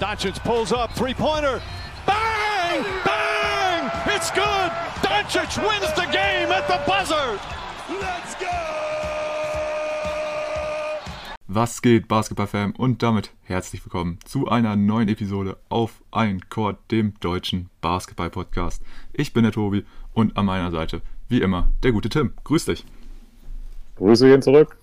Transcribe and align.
Doncic 0.00 0.42
pulls 0.42 0.72
up, 0.72 0.92
three-pointer. 0.94 1.62
Bang! 2.04 2.84
Bang! 3.04 3.90
It's 4.06 4.30
good! 4.32 4.72
Doncic 5.02 5.56
wins 5.62 5.92
the 5.94 6.06
game 6.10 6.50
at 6.50 6.66
the 6.66 6.80
buzzer! 6.84 7.38
Let's 7.88 8.34
go! 8.34 8.46
Was 11.46 11.80
geht, 11.80 12.08
Basketballfan? 12.08 12.72
Und 12.72 13.04
damit 13.04 13.30
herzlich 13.44 13.84
willkommen 13.84 14.18
zu 14.24 14.48
einer 14.48 14.74
neuen 14.74 15.08
Episode 15.08 15.58
auf 15.68 16.02
Ein 16.10 16.40
Chord, 16.48 16.78
dem 16.90 17.14
deutschen 17.20 17.70
Basketball-Podcast. 17.80 18.82
Ich 19.12 19.32
bin 19.32 19.44
der 19.44 19.52
Tobi 19.52 19.84
und 20.12 20.36
an 20.36 20.46
meiner 20.46 20.72
Seite, 20.72 21.02
wie 21.28 21.40
immer, 21.40 21.70
der 21.84 21.92
gute 21.92 22.08
Tim. 22.08 22.32
Grüß 22.42 22.64
dich. 22.64 22.84
Grüße 23.94 24.26
gehen 24.26 24.42
zurück. 24.42 24.76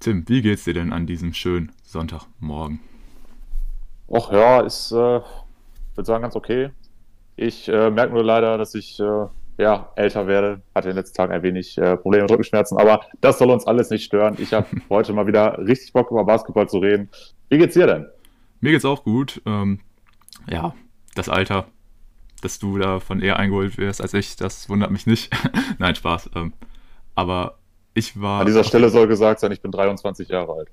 Tim, 0.00 0.28
wie 0.28 0.42
geht's 0.42 0.64
dir 0.64 0.74
denn 0.74 0.92
an 0.92 1.06
diesem 1.06 1.32
schönen 1.32 1.70
Sonntagmorgen? 1.84 2.80
Ach 4.14 4.30
ja, 4.30 4.60
ist, 4.60 4.92
äh, 4.92 4.94
würde 4.94 5.24
sagen, 6.04 6.22
ganz 6.22 6.36
okay. 6.36 6.70
Ich 7.36 7.68
äh, 7.68 7.90
merke 7.90 8.12
nur 8.12 8.22
leider, 8.22 8.58
dass 8.58 8.74
ich 8.74 9.00
äh, 9.00 9.26
ja, 9.56 9.90
älter 9.96 10.26
werde. 10.26 10.60
Hatte 10.74 10.88
in 10.88 10.94
den 10.94 10.98
letzten 10.98 11.16
Tagen 11.16 11.32
ein 11.32 11.42
wenig 11.42 11.78
äh, 11.78 11.96
Probleme 11.96 12.24
mit 12.24 12.30
Rückenschmerzen, 12.30 12.76
aber 12.76 13.06
das 13.22 13.38
soll 13.38 13.50
uns 13.50 13.66
alles 13.66 13.88
nicht 13.88 14.04
stören. 14.04 14.36
Ich 14.38 14.52
habe 14.52 14.66
heute 14.90 15.14
mal 15.14 15.26
wieder 15.26 15.58
richtig 15.58 15.94
Bock 15.94 16.10
über 16.10 16.24
Basketball 16.24 16.68
zu 16.68 16.78
reden. 16.78 17.08
Wie 17.48 17.56
geht's 17.56 17.74
dir 17.74 17.86
denn? 17.86 18.06
Mir 18.60 18.72
geht's 18.72 18.84
auch 18.84 19.02
gut. 19.02 19.40
Ähm, 19.46 19.80
ja, 20.50 20.74
das 21.14 21.30
Alter, 21.30 21.66
dass 22.42 22.58
du 22.58 22.78
davon 22.78 23.20
eher 23.20 23.38
eingeholt 23.38 23.78
wirst 23.78 24.02
als 24.02 24.12
ich, 24.12 24.36
das 24.36 24.68
wundert 24.68 24.90
mich 24.90 25.06
nicht. 25.06 25.34
Nein, 25.78 25.94
Spaß. 25.94 26.30
Ähm, 26.34 26.52
aber 27.14 27.58
ich 27.94 28.20
war. 28.20 28.40
An 28.40 28.46
dieser 28.46 28.64
Stelle 28.64 28.90
soll 28.90 29.08
gesagt 29.08 29.40
sein, 29.40 29.52
ich 29.52 29.62
bin 29.62 29.70
23 29.70 30.28
Jahre 30.28 30.52
alt. 30.52 30.68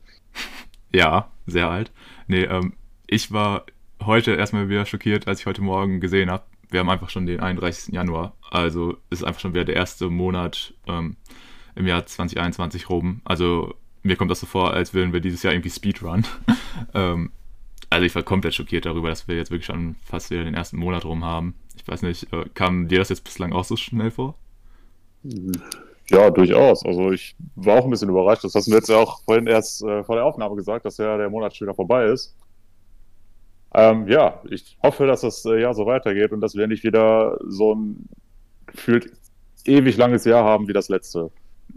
ja, 0.91 1.29
sehr 1.47 1.69
alt. 1.69 1.91
Nee, 2.27 2.43
ähm, 2.43 2.73
ich 3.09 3.31
war 3.31 3.65
heute 4.05 4.35
erstmal 4.35 4.69
wieder 4.69 4.85
schockiert, 4.85 5.27
als 5.27 5.39
ich 5.39 5.45
heute 5.45 5.61
Morgen 5.61 5.99
gesehen 5.99 6.29
habe. 6.29 6.43
Wir 6.69 6.81
haben 6.81 6.89
einfach 6.89 7.09
schon 7.09 7.25
den 7.25 7.39
31. 7.39 7.93
Januar. 7.93 8.35
Also 8.51 8.97
ist 9.09 9.23
einfach 9.23 9.41
schon 9.41 9.53
wieder 9.53 9.65
der 9.65 9.75
erste 9.75 10.09
Monat 10.09 10.73
ähm, 10.87 11.17
im 11.75 11.87
Jahr 11.87 12.05
2021 12.05 12.89
rum. 12.89 13.21
Also 13.25 13.73
mir 14.03 14.15
kommt 14.15 14.29
das 14.29 14.39
so 14.39 14.45
vor, 14.45 14.73
als 14.73 14.93
würden 14.93 15.11
wir 15.11 15.19
dieses 15.19 15.41
Jahr 15.41 15.53
irgendwie 15.53 15.71
Speedrun. 15.71 16.25
ähm, 16.93 17.31
also 17.89 18.05
ich 18.05 18.13
war 18.13 18.21
komplett 18.21 18.53
schockiert 18.53 18.85
darüber, 18.85 19.09
dass 19.09 19.27
wir 19.27 19.35
jetzt 19.35 19.49
wirklich 19.49 19.65
schon 19.65 19.95
fast 20.05 20.29
wieder 20.29 20.43
den 20.43 20.53
ersten 20.53 20.77
Monat 20.77 21.05
rum 21.05 21.25
haben. 21.25 21.55
Ich 21.75 21.87
weiß 21.87 22.03
nicht, 22.03 22.31
äh, 22.31 22.45
kam 22.53 22.87
dir 22.87 22.99
das 22.99 23.09
jetzt 23.09 23.23
bislang 23.23 23.53
auch 23.53 23.63
so 23.63 23.75
schnell 23.75 24.11
vor? 24.11 24.35
Ja, 26.11 26.29
durchaus. 26.29 26.85
Also 26.85 27.11
ich 27.11 27.35
war 27.55 27.79
auch 27.79 27.85
ein 27.85 27.89
bisschen 27.89 28.09
überrascht. 28.09 28.43
Das 28.43 28.53
hast 28.53 28.67
du 28.67 28.71
jetzt 28.71 28.89
ja 28.89 28.97
auch 28.97 29.23
vorhin 29.23 29.47
erst 29.47 29.81
äh, 29.83 30.03
vor 30.03 30.15
der 30.15 30.25
Aufnahme 30.25 30.55
gesagt, 30.55 30.85
dass 30.85 30.97
ja 30.97 31.17
der 31.17 31.31
Monat 31.31 31.55
schon 31.55 31.65
wieder 31.65 31.75
vorbei 31.75 32.05
ist. 32.05 32.35
Ähm, 33.73 34.07
ja, 34.07 34.41
ich 34.49 34.77
hoffe, 34.81 35.05
dass 35.05 35.21
das 35.21 35.45
äh, 35.45 35.61
Jahr 35.61 35.73
so 35.73 35.85
weitergeht 35.85 36.31
und 36.31 36.41
dass 36.41 36.55
wir 36.55 36.67
nicht 36.67 36.83
wieder 36.83 37.37
so 37.45 37.75
ein 37.75 38.09
gefühlt 38.65 39.11
ewig 39.65 39.97
langes 39.97 40.25
Jahr 40.25 40.43
haben 40.43 40.67
wie 40.67 40.73
das 40.73 40.89
letzte. 40.89 41.31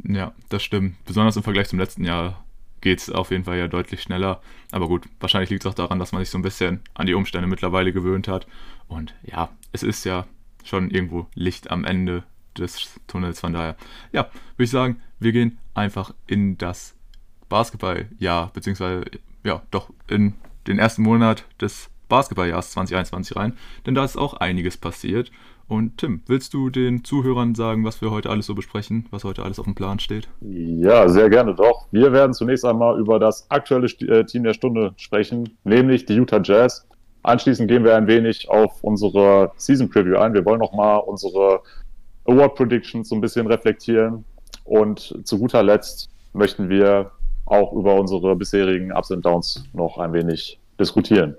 Ja, 0.04 0.32
das 0.48 0.62
stimmt. 0.62 1.04
Besonders 1.04 1.36
im 1.36 1.42
Vergleich 1.42 1.68
zum 1.68 1.78
letzten 1.78 2.04
Jahr 2.04 2.44
geht 2.80 3.00
es 3.00 3.10
auf 3.10 3.30
jeden 3.30 3.44
Fall 3.44 3.58
ja 3.58 3.68
deutlich 3.68 4.02
schneller. 4.02 4.40
Aber 4.70 4.88
gut, 4.88 5.06
wahrscheinlich 5.20 5.50
liegt 5.50 5.64
es 5.64 5.70
auch 5.70 5.74
daran, 5.74 5.98
dass 5.98 6.12
man 6.12 6.22
sich 6.22 6.30
so 6.30 6.38
ein 6.38 6.42
bisschen 6.42 6.80
an 6.94 7.06
die 7.06 7.14
Umstände 7.14 7.46
mittlerweile 7.46 7.92
gewöhnt 7.92 8.28
hat. 8.28 8.46
Und 8.88 9.14
ja, 9.22 9.50
es 9.72 9.82
ist 9.82 10.04
ja 10.04 10.26
schon 10.64 10.90
irgendwo 10.90 11.26
Licht 11.34 11.70
am 11.70 11.84
Ende 11.84 12.24
des 12.56 13.00
Tunnels. 13.06 13.40
Von 13.40 13.52
daher, 13.52 13.76
ja, 14.12 14.30
würde 14.56 14.64
ich 14.64 14.70
sagen, 14.70 15.00
wir 15.18 15.32
gehen 15.32 15.58
einfach 15.74 16.14
in 16.26 16.58
das 16.58 16.94
Basketballjahr, 17.48 18.50
beziehungsweise 18.52 19.04
ja, 19.44 19.62
doch 19.70 19.90
in 20.08 20.34
den 20.66 20.78
ersten 20.78 21.02
Monat 21.02 21.44
des 21.60 21.90
Basketballjahres 22.08 22.72
2021 22.72 23.36
rein, 23.36 23.54
denn 23.86 23.94
da 23.94 24.04
ist 24.04 24.16
auch 24.16 24.34
einiges 24.34 24.76
passiert. 24.76 25.32
Und 25.68 25.98
Tim, 25.98 26.20
willst 26.26 26.52
du 26.52 26.68
den 26.68 27.04
Zuhörern 27.04 27.54
sagen, 27.54 27.84
was 27.84 28.02
wir 28.02 28.10
heute 28.10 28.28
alles 28.28 28.44
so 28.44 28.54
besprechen, 28.54 29.06
was 29.10 29.24
heute 29.24 29.42
alles 29.42 29.58
auf 29.58 29.64
dem 29.64 29.74
Plan 29.74 29.98
steht? 29.98 30.28
Ja, 30.40 31.08
sehr 31.08 31.30
gerne 31.30 31.54
doch. 31.54 31.86
Wir 31.90 32.12
werden 32.12 32.34
zunächst 32.34 32.64
einmal 32.66 32.98
über 33.00 33.18
das 33.18 33.50
aktuelle 33.50 33.86
äh, 33.86 34.26
Team 34.26 34.44
der 34.44 34.52
Stunde 34.52 34.92
sprechen, 34.96 35.56
nämlich 35.64 36.04
die 36.04 36.14
Utah 36.14 36.42
Jazz. 36.42 36.86
Anschließend 37.22 37.68
gehen 37.68 37.84
wir 37.84 37.96
ein 37.96 38.06
wenig 38.06 38.50
auf 38.50 38.82
unsere 38.82 39.52
Season 39.56 39.88
Preview 39.88 40.18
ein. 40.18 40.34
Wir 40.34 40.44
wollen 40.44 40.58
nochmal 40.58 41.00
unsere 41.06 41.62
Award 42.26 42.54
Predictions 42.56 43.08
so 43.08 43.14
ein 43.14 43.20
bisschen 43.20 43.46
reflektieren. 43.46 44.24
Und 44.64 45.18
zu 45.24 45.38
guter 45.38 45.62
Letzt 45.62 46.10
möchten 46.34 46.68
wir 46.68 47.12
auch 47.46 47.72
über 47.72 47.94
unsere 47.94 48.36
bisherigen 48.36 48.92
Ups 48.92 49.10
und 49.10 49.24
Downs 49.24 49.64
noch 49.72 49.98
ein 49.98 50.12
wenig 50.12 50.58
diskutieren. 50.82 51.36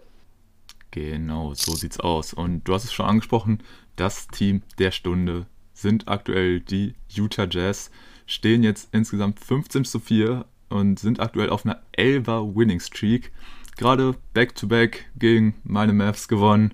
Genau, 0.91 1.53
so 1.53 1.73
sieht's 1.75 1.99
aus. 1.99 2.33
Und 2.33 2.67
du 2.67 2.73
hast 2.73 2.83
es 2.83 2.93
schon 2.93 3.05
angesprochen, 3.05 3.59
das 3.95 4.27
Team 4.27 4.61
der 4.77 4.91
Stunde 4.91 5.47
sind 5.73 6.07
aktuell 6.07 6.59
die 6.59 6.93
Utah 7.09 7.47
Jazz, 7.49 7.89
stehen 8.25 8.63
jetzt 8.63 8.89
insgesamt 8.91 9.39
15 9.39 9.85
zu 9.85 9.99
4 9.99 10.45
und 10.69 10.99
sind 10.99 11.19
aktuell 11.19 11.49
auf 11.49 11.65
einer 11.65 11.81
11er 11.97 12.55
Winning 12.55 12.79
Streak. 12.79 13.31
Gerade 13.75 14.15
Back-to-Back 14.33 15.09
gegen 15.17 15.55
meine 15.63 15.93
Mavs 15.93 16.27
gewonnen. 16.27 16.73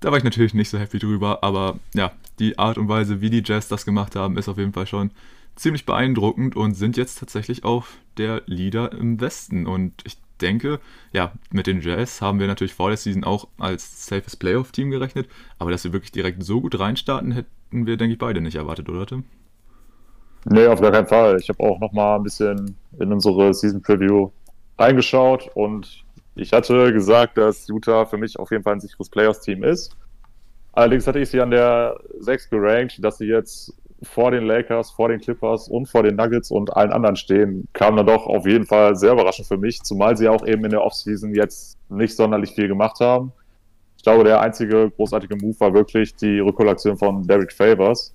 Da 0.00 0.10
war 0.10 0.18
ich 0.18 0.24
natürlich 0.24 0.54
nicht 0.54 0.68
so 0.68 0.78
happy 0.78 0.98
drüber, 0.98 1.42
aber 1.42 1.78
ja, 1.94 2.12
die 2.38 2.58
Art 2.58 2.78
und 2.78 2.88
Weise, 2.88 3.20
wie 3.20 3.30
die 3.30 3.42
Jazz 3.44 3.68
das 3.68 3.84
gemacht 3.84 4.16
haben, 4.16 4.36
ist 4.36 4.48
auf 4.48 4.58
jeden 4.58 4.72
Fall 4.72 4.86
schon 4.86 5.12
ziemlich 5.56 5.84
beeindruckend 5.84 6.56
und 6.56 6.74
sind 6.74 6.96
jetzt 6.96 7.18
tatsächlich 7.18 7.64
auch 7.64 7.86
der 8.16 8.42
Leader 8.46 8.92
im 8.92 9.20
Westen. 9.20 9.66
Und 9.66 9.94
ich 10.04 10.16
denke, 10.40 10.80
ja, 11.12 11.32
mit 11.50 11.66
den 11.66 11.80
Jazz 11.80 12.20
haben 12.20 12.40
wir 12.40 12.46
natürlich 12.46 12.74
vor 12.74 12.88
der 12.88 12.96
Season 12.96 13.24
auch 13.24 13.48
als 13.58 14.06
safes 14.06 14.36
Playoff-Team 14.36 14.90
gerechnet, 14.90 15.28
aber 15.58 15.70
dass 15.70 15.84
wir 15.84 15.92
wirklich 15.92 16.12
direkt 16.12 16.42
so 16.42 16.60
gut 16.60 16.78
reinstarten, 16.78 17.32
hätten 17.32 17.86
wir, 17.86 17.96
denke 17.96 18.14
ich, 18.14 18.18
beide 18.18 18.40
nicht 18.40 18.56
erwartet, 18.56 18.88
oder 18.88 19.06
Tim? 19.06 19.24
Nee, 20.46 20.66
auf 20.66 20.80
gar 20.80 20.90
keinen 20.90 21.06
Fall. 21.06 21.38
Ich 21.38 21.48
habe 21.48 21.60
auch 21.62 21.78
noch 21.80 21.92
mal 21.92 22.16
ein 22.16 22.22
bisschen 22.22 22.76
in 22.98 23.12
unsere 23.12 23.52
Season 23.52 23.82
Preview 23.82 24.30
reingeschaut 24.78 25.50
und 25.54 26.04
ich 26.34 26.52
hatte 26.52 26.92
gesagt, 26.92 27.36
dass 27.36 27.68
Utah 27.68 28.06
für 28.06 28.16
mich 28.16 28.38
auf 28.38 28.50
jeden 28.50 28.62
Fall 28.62 28.74
ein 28.74 28.80
sicheres 28.80 29.10
Playoffs-Team 29.10 29.62
ist. 29.64 29.96
Allerdings 30.72 31.06
hatte 31.06 31.18
ich 31.18 31.28
sie 31.28 31.40
an 31.40 31.50
der 31.50 32.00
6 32.20 32.48
gerankt, 32.48 33.04
dass 33.04 33.18
sie 33.18 33.26
jetzt 33.26 33.74
vor 34.02 34.30
den 34.30 34.44
Lakers, 34.44 34.90
vor 34.90 35.08
den 35.08 35.20
Clippers 35.20 35.68
und 35.68 35.86
vor 35.86 36.02
den 36.02 36.16
Nuggets 36.16 36.50
und 36.50 36.74
allen 36.76 36.92
anderen 36.92 37.16
stehen, 37.16 37.68
kam 37.72 37.96
dann 37.96 38.06
doch 38.06 38.26
auf 38.26 38.46
jeden 38.46 38.66
Fall 38.66 38.96
sehr 38.96 39.12
überraschend 39.12 39.46
für 39.46 39.58
mich, 39.58 39.82
zumal 39.82 40.16
sie 40.16 40.28
auch 40.28 40.46
eben 40.46 40.64
in 40.64 40.70
der 40.70 40.82
Offseason 40.82 41.34
jetzt 41.34 41.78
nicht 41.88 42.16
sonderlich 42.16 42.52
viel 42.52 42.68
gemacht 42.68 43.00
haben. 43.00 43.32
Ich 43.96 44.02
glaube, 44.02 44.24
der 44.24 44.40
einzige 44.40 44.90
großartige 44.90 45.36
Move 45.36 45.60
war 45.60 45.74
wirklich 45.74 46.14
die 46.16 46.40
Rückkollektion 46.40 46.96
von 46.96 47.26
Derek 47.26 47.52
Favors, 47.52 48.14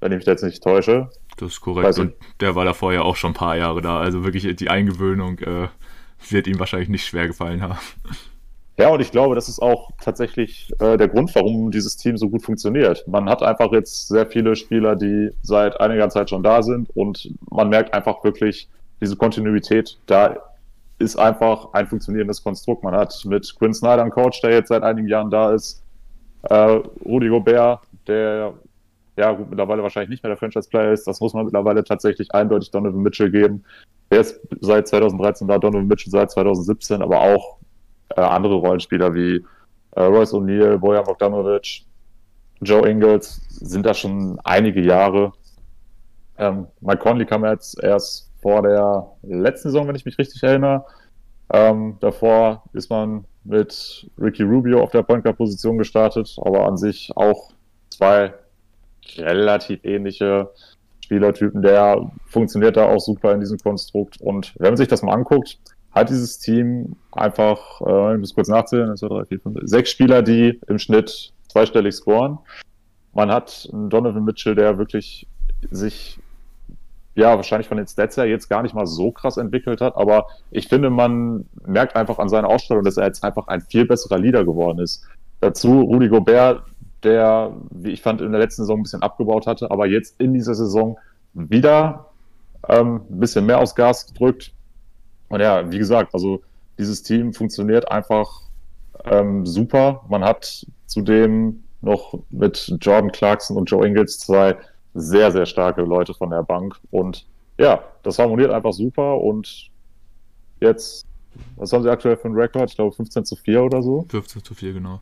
wenn 0.00 0.12
ich 0.12 0.18
mich 0.18 0.26
jetzt 0.26 0.42
nicht 0.42 0.62
täusche. 0.62 1.10
Das 1.36 1.52
ist 1.52 1.60
korrekt. 1.60 1.86
Also, 1.86 2.02
und 2.02 2.14
der 2.40 2.54
war 2.54 2.64
da 2.64 2.72
vorher 2.72 3.04
auch 3.04 3.16
schon 3.16 3.32
ein 3.32 3.34
paar 3.34 3.56
Jahre 3.56 3.82
da. 3.82 4.00
Also 4.00 4.24
wirklich 4.24 4.56
die 4.56 4.70
Eingewöhnung 4.70 5.38
äh, 5.40 5.68
wird 6.30 6.46
ihm 6.46 6.58
wahrscheinlich 6.58 6.88
nicht 6.88 7.04
schwer 7.04 7.26
gefallen 7.26 7.62
haben. 7.62 7.78
Ja, 8.78 8.88
und 8.88 9.00
ich 9.00 9.10
glaube, 9.10 9.34
das 9.34 9.48
ist 9.48 9.60
auch 9.60 9.90
tatsächlich 10.00 10.72
äh, 10.78 10.96
der 10.96 11.08
Grund, 11.08 11.34
warum 11.34 11.70
dieses 11.70 11.96
Team 11.96 12.16
so 12.16 12.30
gut 12.30 12.42
funktioniert. 12.42 13.06
Man 13.06 13.28
hat 13.28 13.42
einfach 13.42 13.70
jetzt 13.72 14.08
sehr 14.08 14.26
viele 14.26 14.56
Spieler, 14.56 14.96
die 14.96 15.30
seit 15.42 15.78
einiger 15.80 16.08
Zeit 16.08 16.30
schon 16.30 16.42
da 16.42 16.62
sind 16.62 16.88
und 16.96 17.30
man 17.50 17.68
merkt 17.68 17.92
einfach 17.92 18.24
wirklich 18.24 18.68
diese 19.00 19.16
Kontinuität. 19.16 19.98
Da 20.06 20.36
ist 20.98 21.16
einfach 21.16 21.74
ein 21.74 21.86
funktionierendes 21.86 22.42
Konstrukt. 22.42 22.82
Man 22.82 22.94
hat 22.94 23.14
mit 23.26 23.54
Quinn 23.58 23.74
Snyder 23.74 24.02
einen 24.02 24.10
Coach, 24.10 24.40
der 24.40 24.52
jetzt 24.52 24.68
seit 24.68 24.82
einigen 24.82 25.08
Jahren 25.08 25.30
da 25.30 25.52
ist. 25.52 25.82
Äh, 26.44 26.80
Rudi 27.04 27.28
Gobert, 27.28 27.80
der 28.06 28.54
ja 29.16 29.32
gut, 29.32 29.50
mittlerweile 29.50 29.82
wahrscheinlich 29.82 30.10
nicht 30.10 30.22
mehr 30.22 30.30
der 30.30 30.38
Franchise-Player 30.38 30.92
ist. 30.92 31.06
Das 31.06 31.20
muss 31.20 31.34
man 31.34 31.44
mittlerweile 31.44 31.84
tatsächlich 31.84 32.34
eindeutig 32.34 32.70
Donovan 32.70 33.02
Mitchell 33.02 33.30
geben. 33.30 33.64
Der 34.10 34.20
ist 34.20 34.40
seit 34.60 34.88
2013 34.88 35.48
da, 35.48 35.58
Donovan 35.58 35.86
Mitchell 35.86 36.10
seit 36.10 36.30
2017, 36.30 37.02
aber 37.02 37.20
auch 37.20 37.58
äh, 38.16 38.20
andere 38.20 38.54
Rollenspieler 38.54 39.14
wie 39.14 39.44
äh, 39.92 40.02
Royce 40.02 40.34
O'Neill, 40.34 40.78
Bojan 40.78 41.04
Bogdanovic, 41.04 41.84
Joe 42.60 42.88
Ingles 42.88 43.40
sind 43.48 43.84
da 43.84 43.92
schon 43.92 44.38
einige 44.44 44.80
Jahre. 44.80 45.32
Ähm, 46.38 46.66
Mike 46.80 46.98
Conley 46.98 47.26
kam 47.26 47.44
jetzt 47.44 47.82
erst 47.82 48.30
vor 48.40 48.62
der 48.62 49.06
letzten 49.22 49.68
Saison, 49.68 49.88
wenn 49.88 49.96
ich 49.96 50.04
mich 50.04 50.18
richtig 50.18 50.42
erinnere. 50.42 50.84
Ähm, 51.52 51.96
davor 52.00 52.62
ist 52.72 52.88
man 52.88 53.24
mit 53.44 54.08
Ricky 54.18 54.42
Rubio 54.44 54.80
auf 54.80 54.90
der 54.90 55.02
Point 55.02 55.24
Guard 55.24 55.36
Position 55.36 55.76
gestartet, 55.76 56.36
aber 56.40 56.66
an 56.66 56.76
sich 56.76 57.10
auch 57.16 57.50
zwei 57.90 58.32
relativ 59.16 59.84
ähnliche 59.84 60.50
Spielertypen. 61.04 61.62
Der 61.62 62.10
funktioniert 62.26 62.76
da 62.76 62.86
auch 62.88 63.00
super 63.00 63.32
in 63.32 63.40
diesem 63.40 63.58
Konstrukt. 63.58 64.20
Und 64.20 64.54
wenn 64.58 64.70
man 64.70 64.76
sich 64.76 64.88
das 64.88 65.02
mal 65.02 65.14
anguckt, 65.14 65.58
hat 65.92 66.10
dieses 66.10 66.38
Team 66.38 66.96
einfach, 67.12 67.80
äh, 67.82 68.14
ich 68.14 68.20
muss 68.20 68.34
kurz 68.34 68.48
nachzählen, 68.48 68.90
1, 68.90 69.00
2, 69.00 69.08
3, 69.08 69.24
4, 69.26 69.40
5, 69.40 69.58
sechs 69.64 69.90
Spieler, 69.90 70.22
die 70.22 70.60
im 70.66 70.78
Schnitt 70.78 71.32
zweistellig 71.48 71.94
scoren. 71.94 72.38
Man 73.12 73.30
hat 73.30 73.68
einen 73.72 73.90
Donovan 73.90 74.24
Mitchell, 74.24 74.54
der 74.54 74.78
wirklich 74.78 75.26
sich 75.70 76.18
ja, 77.14 77.36
wahrscheinlich 77.36 77.68
von 77.68 77.76
den 77.76 77.86
Stats 77.86 78.16
her 78.16 78.26
jetzt 78.26 78.48
gar 78.48 78.62
nicht 78.62 78.74
mal 78.74 78.86
so 78.86 79.10
krass 79.10 79.36
entwickelt 79.36 79.80
hat, 79.80 79.96
aber 79.96 80.28
ich 80.50 80.68
finde, 80.68 80.88
man 80.88 81.44
merkt 81.66 81.94
einfach 81.94 82.18
an 82.18 82.28
seiner 82.28 82.48
Ausstrahlung, 82.48 82.84
dass 82.84 82.96
er 82.96 83.06
jetzt 83.06 83.22
einfach 83.22 83.48
ein 83.48 83.60
viel 83.60 83.84
besserer 83.86 84.18
Leader 84.18 84.44
geworden 84.44 84.78
ist. 84.78 85.06
Dazu 85.40 85.82
Rudi 85.82 86.08
Gobert, 86.08 86.62
der, 87.02 87.52
wie 87.70 87.90
ich 87.90 88.00
fand, 88.00 88.20
in 88.20 88.32
der 88.32 88.40
letzten 88.40 88.62
Saison 88.62 88.80
ein 88.80 88.82
bisschen 88.84 89.02
abgebaut 89.02 89.46
hatte, 89.46 89.70
aber 89.70 89.86
jetzt 89.86 90.20
in 90.20 90.32
dieser 90.32 90.54
Saison 90.54 90.98
wieder 91.34 92.06
ähm, 92.68 93.02
ein 93.10 93.20
bisschen 93.20 93.44
mehr 93.44 93.58
aufs 93.58 93.74
Gas 93.74 94.06
gedrückt. 94.06 94.52
Und 95.32 95.40
ja, 95.40 95.72
wie 95.72 95.78
gesagt, 95.78 96.12
also 96.12 96.42
dieses 96.78 97.02
Team 97.02 97.32
funktioniert 97.32 97.90
einfach 97.90 98.42
ähm, 99.06 99.46
super. 99.46 100.04
Man 100.10 100.22
hat 100.22 100.66
zudem 100.84 101.64
noch 101.80 102.18
mit 102.28 102.76
Jordan 102.82 103.10
Clarkson 103.10 103.56
und 103.56 103.64
Joe 103.70 103.86
Ingles 103.86 104.18
zwei 104.18 104.58
sehr, 104.92 105.32
sehr 105.32 105.46
starke 105.46 105.80
Leute 105.80 106.12
von 106.12 106.28
der 106.28 106.42
Bank. 106.42 106.78
Und 106.90 107.24
ja, 107.56 107.82
das 108.02 108.18
harmoniert 108.18 108.50
einfach 108.50 108.74
super. 108.74 109.22
Und 109.22 109.70
jetzt, 110.60 111.06
was 111.56 111.72
haben 111.72 111.82
sie 111.82 111.90
aktuell 111.90 112.18
für 112.18 112.26
einen 112.26 112.36
Rekord? 112.36 112.68
Ich 112.68 112.76
glaube 112.76 112.94
15 112.94 113.24
zu 113.24 113.34
4 113.34 113.62
oder 113.62 113.82
so. 113.82 114.04
15 114.10 114.44
zu 114.44 114.52
4, 114.52 114.74
genau. 114.74 115.00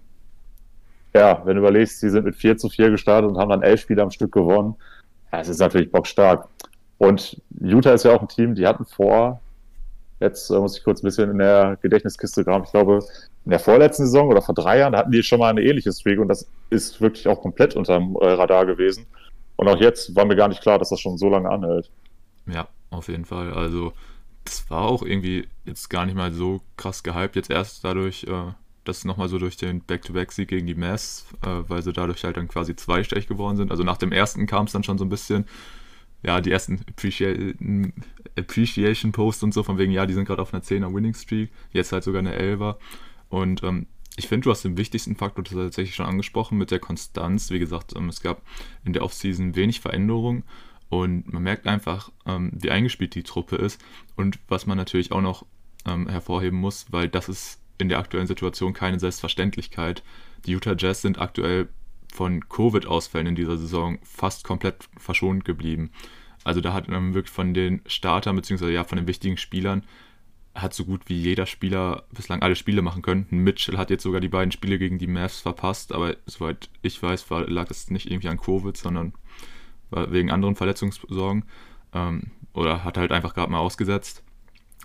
Ja, 1.12 1.42
wenn 1.44 1.56
du 1.56 1.60
überlegst, 1.62 1.98
sie 1.98 2.08
sind 2.08 2.24
mit 2.24 2.36
4 2.36 2.56
zu 2.56 2.68
4 2.68 2.90
gestartet 2.90 3.28
und 3.28 3.36
haben 3.36 3.50
dann 3.50 3.62
elf 3.62 3.80
Spiele 3.80 4.00
am 4.00 4.12
Stück 4.12 4.30
gewonnen. 4.30 4.76
Ja, 5.32 5.40
es 5.40 5.48
ist 5.48 5.58
natürlich 5.58 5.90
bockstark. 5.90 6.46
Und 6.98 7.42
Utah 7.60 7.94
ist 7.94 8.04
ja 8.04 8.14
auch 8.14 8.22
ein 8.22 8.28
Team, 8.28 8.54
die 8.54 8.64
hatten 8.64 8.84
vor, 8.84 9.40
jetzt 10.20 10.50
äh, 10.50 10.58
muss 10.58 10.76
ich 10.76 10.84
kurz 10.84 11.02
ein 11.02 11.06
bisschen 11.06 11.30
in 11.30 11.38
der 11.38 11.78
Gedächtniskiste 11.82 12.44
graben, 12.44 12.64
ich 12.64 12.70
glaube, 12.70 13.00
in 13.44 13.50
der 13.50 13.58
vorletzten 13.58 14.04
Saison 14.04 14.28
oder 14.28 14.42
vor 14.42 14.54
drei 14.54 14.78
Jahren, 14.78 14.94
hatten 14.94 15.10
die 15.10 15.22
schon 15.22 15.40
mal 15.40 15.48
eine 15.48 15.62
ähnliche 15.62 15.92
Streak 15.92 16.20
und 16.20 16.28
das 16.28 16.46
ist 16.68 17.00
wirklich 17.00 17.26
auch 17.26 17.40
komplett 17.40 17.74
unterm 17.74 18.16
äh, 18.20 18.26
Radar 18.26 18.66
gewesen. 18.66 19.06
Und 19.56 19.68
auch 19.68 19.80
jetzt 19.80 20.14
war 20.14 20.24
mir 20.24 20.36
gar 20.36 20.48
nicht 20.48 20.62
klar, 20.62 20.78
dass 20.78 20.90
das 20.90 21.00
schon 21.00 21.18
so 21.18 21.28
lange 21.28 21.50
anhält. 21.50 21.90
Ja, 22.46 22.68
auf 22.90 23.08
jeden 23.08 23.24
Fall. 23.24 23.52
Also, 23.52 23.92
das 24.44 24.70
war 24.70 24.82
auch 24.82 25.02
irgendwie 25.02 25.48
jetzt 25.64 25.90
gar 25.90 26.06
nicht 26.06 26.14
mal 26.14 26.32
so 26.32 26.60
krass 26.76 27.02
gehypt, 27.02 27.36
jetzt 27.36 27.50
erst 27.50 27.84
dadurch, 27.84 28.24
äh, 28.24 28.52
dass 28.84 29.04
nochmal 29.04 29.28
so 29.28 29.38
durch 29.38 29.56
den 29.56 29.82
Back-to-Back-Sieg 29.82 30.48
gegen 30.48 30.66
die 30.66 30.74
Mavs, 30.74 31.26
äh, 31.42 31.68
weil 31.68 31.82
sie 31.82 31.92
dadurch 31.92 32.24
halt 32.24 32.36
dann 32.36 32.48
quasi 32.48 32.74
zweistellig 32.74 33.26
geworden 33.26 33.56
sind. 33.56 33.70
Also 33.70 33.84
nach 33.84 33.98
dem 33.98 34.12
ersten 34.12 34.46
kam 34.46 34.66
es 34.66 34.72
dann 34.72 34.84
schon 34.84 34.98
so 34.98 35.04
ein 35.04 35.10
bisschen, 35.10 35.46
ja, 36.22 36.40
die 36.40 36.50
ersten 36.50 36.80
Appreciation 38.36 39.12
Posts 39.12 39.42
und 39.42 39.54
so, 39.54 39.62
von 39.62 39.78
wegen, 39.78 39.92
ja, 39.92 40.06
die 40.06 40.14
sind 40.14 40.26
gerade 40.26 40.42
auf 40.42 40.52
einer 40.52 40.62
10er 40.62 40.94
Winning 40.94 41.14
Streak, 41.14 41.50
jetzt 41.72 41.92
halt 41.92 42.04
sogar 42.04 42.20
eine 42.20 42.38
11er. 42.38 42.76
Und 43.28 43.62
ähm, 43.62 43.86
ich 44.16 44.28
finde, 44.28 44.44
du 44.44 44.50
hast 44.50 44.64
den 44.64 44.76
wichtigsten 44.76 45.16
Faktor 45.16 45.44
tatsächlich 45.44 45.94
schon 45.94 46.06
angesprochen 46.06 46.58
mit 46.58 46.70
der 46.70 46.78
Konstanz. 46.78 47.50
Wie 47.50 47.58
gesagt, 47.58 47.94
ähm, 47.96 48.08
es 48.08 48.20
gab 48.20 48.42
in 48.84 48.92
der 48.92 49.02
Offseason 49.02 49.56
wenig 49.56 49.80
Veränderungen 49.80 50.44
und 50.88 51.32
man 51.32 51.42
merkt 51.42 51.66
einfach, 51.66 52.10
ähm, 52.26 52.50
wie 52.52 52.70
eingespielt 52.70 53.14
die 53.14 53.22
Truppe 53.22 53.56
ist. 53.56 53.80
Und 54.16 54.38
was 54.48 54.66
man 54.66 54.76
natürlich 54.76 55.12
auch 55.12 55.22
noch 55.22 55.46
ähm, 55.86 56.08
hervorheben 56.08 56.58
muss, 56.58 56.86
weil 56.90 57.08
das 57.08 57.28
ist 57.28 57.62
in 57.78 57.88
der 57.88 57.98
aktuellen 57.98 58.26
Situation 58.26 58.74
keine 58.74 58.98
Selbstverständlichkeit. 58.98 60.02
Die 60.44 60.52
Utah 60.52 60.74
Jazz 60.76 61.00
sind 61.00 61.18
aktuell 61.18 61.68
von 62.14 62.48
Covid-Ausfällen 62.48 63.28
in 63.28 63.34
dieser 63.34 63.56
Saison 63.56 63.98
fast 64.02 64.44
komplett 64.44 64.88
verschont 64.96 65.44
geblieben. 65.44 65.90
Also 66.44 66.60
da 66.60 66.72
hat 66.72 66.88
man 66.88 67.14
wirklich 67.14 67.32
von 67.32 67.54
den 67.54 67.82
Startern 67.86 68.36
beziehungsweise 68.36 68.72
ja 68.72 68.84
von 68.84 68.96
den 68.96 69.06
wichtigen 69.06 69.36
Spielern 69.36 69.84
hat 70.54 70.74
so 70.74 70.84
gut 70.84 71.02
wie 71.06 71.14
jeder 71.14 71.46
Spieler 71.46 72.04
bislang 72.12 72.42
alle 72.42 72.56
Spiele 72.56 72.82
machen 72.82 73.02
können. 73.02 73.26
Mitchell 73.30 73.78
hat 73.78 73.90
jetzt 73.90 74.02
sogar 74.02 74.20
die 74.20 74.28
beiden 74.28 74.50
Spiele 74.50 74.78
gegen 74.78 74.98
die 74.98 75.06
Mavs 75.06 75.40
verpasst, 75.40 75.92
aber 75.92 76.16
soweit 76.26 76.68
ich 76.82 77.00
weiß, 77.00 77.30
war, 77.30 77.48
lag 77.48 77.70
es 77.70 77.90
nicht 77.90 78.10
irgendwie 78.10 78.28
an 78.28 78.40
Covid, 78.40 78.76
sondern 78.76 79.12
wegen 79.90 80.30
anderen 80.30 80.56
Verletzungssorgen. 80.56 81.44
Ähm, 81.92 82.30
oder 82.52 82.84
hat 82.84 82.98
halt 82.98 83.12
einfach 83.12 83.34
gerade 83.34 83.50
mal 83.50 83.58
ausgesetzt. 83.58 84.22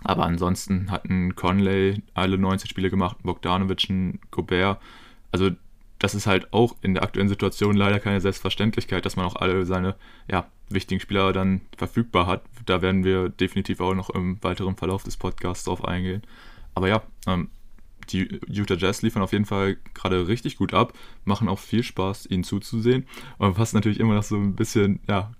Aber 0.04 0.24
ansonsten 0.24 0.90
hatten 0.90 1.34
Conley 1.34 2.02
alle 2.14 2.38
19 2.38 2.68
Spiele 2.68 2.90
gemacht, 2.90 3.18
Bogdanovic, 3.22 3.88
Gobert. 4.30 4.80
Also 5.32 5.50
das 5.98 6.14
ist 6.14 6.26
halt 6.26 6.52
auch 6.52 6.76
in 6.82 6.94
der 6.94 7.02
aktuellen 7.02 7.28
Situation 7.28 7.76
leider 7.76 8.00
keine 8.00 8.20
Selbstverständlichkeit, 8.20 9.04
dass 9.06 9.16
man 9.16 9.26
auch 9.26 9.36
alle 9.36 9.64
seine 9.64 9.96
ja, 10.30 10.46
wichtigen 10.68 11.00
Spieler 11.00 11.32
dann 11.32 11.62
verfügbar 11.76 12.26
hat. 12.26 12.42
Da 12.66 12.82
werden 12.82 13.04
wir 13.04 13.28
definitiv 13.28 13.80
auch 13.80 13.94
noch 13.94 14.10
im 14.10 14.42
weiteren 14.42 14.76
Verlauf 14.76 15.04
des 15.04 15.16
Podcasts 15.16 15.64
drauf 15.64 15.84
eingehen. 15.84 16.22
Aber 16.74 16.88
ja, 16.88 17.02
ähm, 17.26 17.48
die 18.10 18.40
Utah 18.46 18.76
Jazz 18.76 19.02
liefern 19.02 19.22
auf 19.22 19.32
jeden 19.32 19.46
Fall 19.46 19.78
gerade 19.94 20.28
richtig 20.28 20.56
gut 20.56 20.74
ab, 20.74 20.92
machen 21.24 21.48
auch 21.48 21.58
viel 21.58 21.82
Spaß, 21.82 22.26
ihnen 22.26 22.44
zuzusehen. 22.44 23.06
Und 23.38 23.58
was 23.58 23.72
natürlich 23.72 24.00
immer 24.00 24.14
noch 24.14 24.22
so 24.22 24.36
ein 24.36 24.54
bisschen 24.54 25.00
ja, 25.08 25.32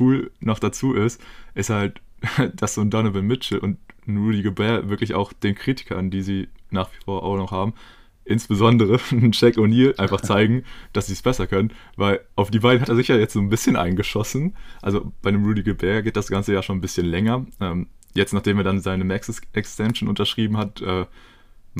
cool 0.00 0.30
noch 0.40 0.58
dazu 0.58 0.94
ist, 0.94 1.20
ist 1.54 1.70
halt, 1.70 2.00
dass 2.54 2.74
so 2.74 2.80
ein 2.80 2.90
Donovan 2.90 3.26
Mitchell 3.26 3.58
und 3.58 3.78
ein 4.06 4.16
Rudy 4.16 4.42
Gobert 4.42 4.88
wirklich 4.88 5.14
auch 5.14 5.32
den 5.32 5.54
Kritikern, 5.54 6.10
die 6.10 6.22
sie 6.22 6.48
nach 6.70 6.90
wie 6.92 7.04
vor 7.04 7.22
auch 7.22 7.36
noch 7.36 7.52
haben, 7.52 7.74
insbesondere 8.28 9.00
Jack 9.32 9.56
O'Neill 9.56 9.98
einfach 9.98 10.20
zeigen, 10.20 10.64
dass 10.92 11.06
sie 11.06 11.14
es 11.14 11.22
besser 11.22 11.46
können, 11.46 11.72
weil 11.96 12.20
auf 12.36 12.50
die 12.50 12.60
beiden 12.60 12.82
hat 12.82 12.88
er 12.88 12.96
sich 12.96 13.08
ja 13.08 13.16
jetzt 13.16 13.32
so 13.32 13.40
ein 13.40 13.48
bisschen 13.48 13.76
eingeschossen. 13.76 14.54
Also 14.82 15.12
bei 15.22 15.30
dem 15.30 15.44
Rudy 15.44 15.62
Gobert 15.62 16.04
geht 16.04 16.16
das 16.16 16.28
Ganze 16.28 16.52
ja 16.52 16.62
schon 16.62 16.78
ein 16.78 16.80
bisschen 16.82 17.06
länger. 17.06 17.46
Ähm, 17.60 17.88
jetzt, 18.14 18.34
nachdem 18.34 18.58
er 18.58 18.64
dann 18.64 18.80
seine 18.80 19.04
Max-Extension 19.04 20.08
unterschrieben 20.08 20.56
hat, 20.56 20.80
äh, 20.82 21.06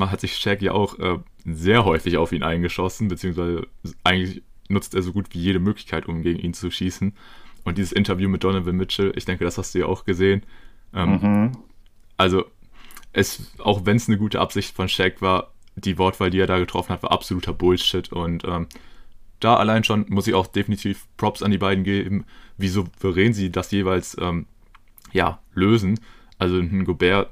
hat 0.00 0.20
sich 0.20 0.36
Shaq 0.36 0.62
ja 0.62 0.72
auch 0.72 0.98
äh, 0.98 1.18
sehr 1.44 1.84
häufig 1.84 2.16
auf 2.16 2.32
ihn 2.32 2.42
eingeschossen, 2.42 3.08
beziehungsweise 3.08 3.66
eigentlich 4.04 4.42
nutzt 4.68 4.94
er 4.94 5.02
so 5.02 5.12
gut 5.12 5.26
wie 5.32 5.40
jede 5.40 5.58
Möglichkeit, 5.58 6.06
um 6.06 6.22
gegen 6.22 6.38
ihn 6.38 6.54
zu 6.54 6.70
schießen. 6.70 7.14
Und 7.64 7.78
dieses 7.78 7.92
Interview 7.92 8.28
mit 8.28 8.44
Donovan 8.44 8.76
Mitchell, 8.76 9.12
ich 9.16 9.24
denke, 9.24 9.44
das 9.44 9.58
hast 9.58 9.74
du 9.74 9.80
ja 9.80 9.86
auch 9.86 10.04
gesehen. 10.04 10.42
Ähm, 10.94 11.20
mhm. 11.20 11.52
Also, 12.16 12.44
es, 13.12 13.52
auch 13.58 13.84
wenn 13.84 13.96
es 13.96 14.08
eine 14.08 14.18
gute 14.18 14.40
Absicht 14.40 14.74
von 14.74 14.88
Shaq 14.88 15.20
war, 15.20 15.52
die 15.84 15.98
Wortwahl, 15.98 16.30
die 16.30 16.40
er 16.40 16.46
da 16.46 16.58
getroffen 16.58 16.90
hat, 16.90 17.02
war 17.02 17.12
absoluter 17.12 17.52
Bullshit. 17.52 18.12
Und 18.12 18.44
ähm, 18.44 18.66
da 19.40 19.56
allein 19.56 19.84
schon 19.84 20.06
muss 20.08 20.26
ich 20.26 20.34
auch 20.34 20.46
definitiv 20.46 21.06
Props 21.16 21.42
an 21.42 21.50
die 21.50 21.58
beiden 21.58 21.84
geben, 21.84 22.24
wie 22.56 22.68
souverän 22.68 23.32
sie 23.32 23.50
das 23.50 23.70
jeweils 23.70 24.16
ähm, 24.20 24.46
ja, 25.12 25.40
lösen. 25.54 26.00
Also 26.38 26.56
ein 26.56 26.84
Gobert 26.84 27.30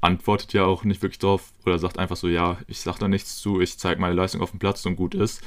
antwortet 0.00 0.52
ja 0.52 0.64
auch 0.64 0.84
nicht 0.84 1.02
wirklich 1.02 1.18
drauf 1.18 1.52
oder 1.64 1.78
sagt 1.78 1.98
einfach 1.98 2.16
so, 2.16 2.28
ja, 2.28 2.58
ich 2.66 2.80
sag 2.80 2.98
da 2.98 3.08
nichts 3.08 3.38
zu, 3.38 3.60
ich 3.60 3.78
zeige 3.78 4.00
meine 4.00 4.14
Leistung 4.14 4.42
auf 4.42 4.50
dem 4.50 4.58
Platz 4.58 4.84
und 4.84 4.96
gut 4.96 5.14
ist. 5.14 5.42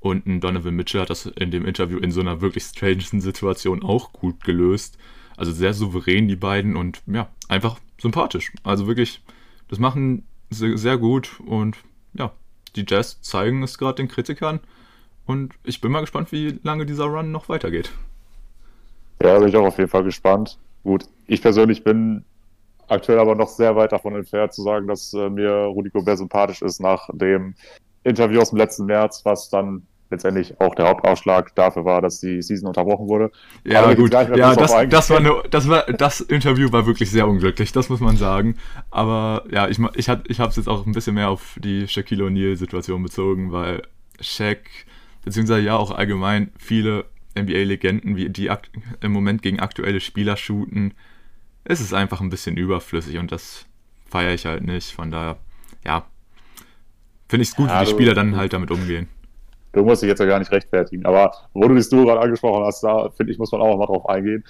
Und 0.00 0.26
ein 0.26 0.40
Donovan 0.40 0.74
Mitchell 0.74 1.00
hat 1.00 1.10
das 1.10 1.26
in 1.26 1.50
dem 1.50 1.64
Interview 1.64 1.98
in 1.98 2.10
so 2.10 2.20
einer 2.20 2.40
wirklich 2.40 2.64
strangen 2.64 3.20
Situation 3.20 3.82
auch 3.82 4.12
gut 4.12 4.42
gelöst. 4.44 4.98
Also 5.36 5.52
sehr 5.52 5.72
souverän 5.72 6.28
die 6.28 6.36
beiden 6.36 6.76
und 6.76 7.02
ja, 7.06 7.30
einfach 7.48 7.78
sympathisch. 7.98 8.52
Also 8.64 8.86
wirklich, 8.86 9.22
das 9.68 9.78
machen 9.78 10.24
sie 10.50 10.76
sehr 10.76 10.98
gut 10.98 11.40
und 11.46 11.78
ja, 12.14 12.32
die 12.76 12.84
Jazz 12.86 13.20
zeigen 13.22 13.62
es 13.62 13.78
gerade 13.78 13.96
den 13.96 14.08
Kritikern 14.08 14.60
und 15.26 15.54
ich 15.64 15.80
bin 15.80 15.92
mal 15.92 16.00
gespannt, 16.00 16.32
wie 16.32 16.58
lange 16.62 16.86
dieser 16.86 17.04
Run 17.04 17.30
noch 17.30 17.48
weitergeht. 17.48 17.92
Ja, 19.22 19.38
bin 19.38 19.48
ich 19.48 19.56
auch 19.56 19.66
auf 19.66 19.78
jeden 19.78 19.90
Fall 19.90 20.04
gespannt. 20.04 20.58
Gut, 20.82 21.04
ich 21.26 21.42
persönlich 21.42 21.84
bin 21.84 22.24
aktuell 22.88 23.18
aber 23.18 23.34
noch 23.34 23.48
sehr 23.48 23.76
weit 23.76 23.92
davon 23.92 24.14
entfernt 24.14 24.52
zu 24.52 24.62
sagen, 24.62 24.86
dass 24.88 25.12
äh, 25.14 25.30
mir 25.30 25.52
Rudi 25.52 25.90
Gobert 25.90 26.18
sympathisch 26.18 26.62
ist 26.62 26.80
nach 26.80 27.08
dem 27.12 27.54
Interview 28.04 28.40
aus 28.40 28.50
dem 28.50 28.58
letzten 28.58 28.86
März, 28.86 29.24
was 29.24 29.48
dann 29.48 29.86
letztendlich 30.12 30.60
auch 30.60 30.74
der 30.74 30.86
Hauptausschlag 30.86 31.54
dafür 31.54 31.84
war, 31.84 32.00
dass 32.00 32.20
die 32.20 32.40
Season 32.40 32.68
unterbrochen 32.68 33.08
wurde. 33.08 33.32
Ja, 33.64 33.82
Aber 33.82 33.96
gut. 33.96 34.12
Ja, 34.12 34.24
das, 34.54 34.72
das, 34.88 35.10
war 35.10 35.18
eine, 35.18 35.42
das, 35.50 35.68
war, 35.68 35.84
das 35.84 36.20
Interview 36.20 36.70
war 36.70 36.86
wirklich 36.86 37.10
sehr 37.10 37.26
unglücklich, 37.26 37.72
das 37.72 37.88
muss 37.88 38.00
man 38.00 38.16
sagen. 38.16 38.56
Aber 38.90 39.44
ja, 39.50 39.68
ich, 39.68 39.78
ich, 39.96 40.08
ich 40.28 40.40
habe 40.40 40.50
es 40.50 40.56
jetzt 40.56 40.68
auch 40.68 40.86
ein 40.86 40.92
bisschen 40.92 41.14
mehr 41.14 41.30
auf 41.30 41.56
die 41.58 41.88
Shaquille 41.88 42.24
O'Neal-Situation 42.24 43.02
bezogen, 43.02 43.50
weil 43.50 43.82
Shaq, 44.20 44.60
beziehungsweise 45.24 45.62
ja 45.62 45.76
auch 45.76 45.90
allgemein 45.90 46.52
viele 46.58 47.06
NBA-Legenden, 47.36 48.16
wie 48.16 48.28
die 48.28 48.50
im 49.00 49.12
Moment 49.12 49.42
gegen 49.42 49.60
aktuelle 49.60 50.00
Spieler 50.00 50.36
shooten, 50.36 50.94
ist 51.64 51.80
es 51.80 51.92
einfach 51.92 52.20
ein 52.20 52.30
bisschen 52.30 52.56
überflüssig 52.56 53.18
und 53.18 53.32
das 53.32 53.66
feiere 54.08 54.34
ich 54.34 54.46
halt 54.46 54.64
nicht. 54.64 54.92
Von 54.92 55.10
daher, 55.10 55.38
ja, 55.84 56.04
finde 57.28 57.42
ich 57.42 57.50
es 57.50 57.56
gut, 57.56 57.68
ja, 57.68 57.80
wie 57.80 57.84
die 57.86 57.90
Spieler 57.90 58.14
dann 58.14 58.36
halt 58.36 58.52
damit 58.52 58.70
umgehen. 58.70 59.08
Du 59.72 59.82
musst 59.82 60.02
dich 60.02 60.08
jetzt 60.08 60.18
ja 60.18 60.26
gar 60.26 60.38
nicht 60.38 60.52
rechtfertigen. 60.52 61.04
Aber 61.06 61.32
wo 61.54 61.66
du 61.66 61.74
das 61.74 61.88
du 61.88 62.04
gerade 62.04 62.20
angesprochen 62.20 62.64
hast, 62.64 62.82
da 62.82 63.10
finde 63.10 63.32
ich, 63.32 63.38
muss 63.38 63.52
man 63.52 63.62
auch 63.62 63.76
mal 63.76 63.86
drauf 63.86 64.08
eingehen. 64.08 64.44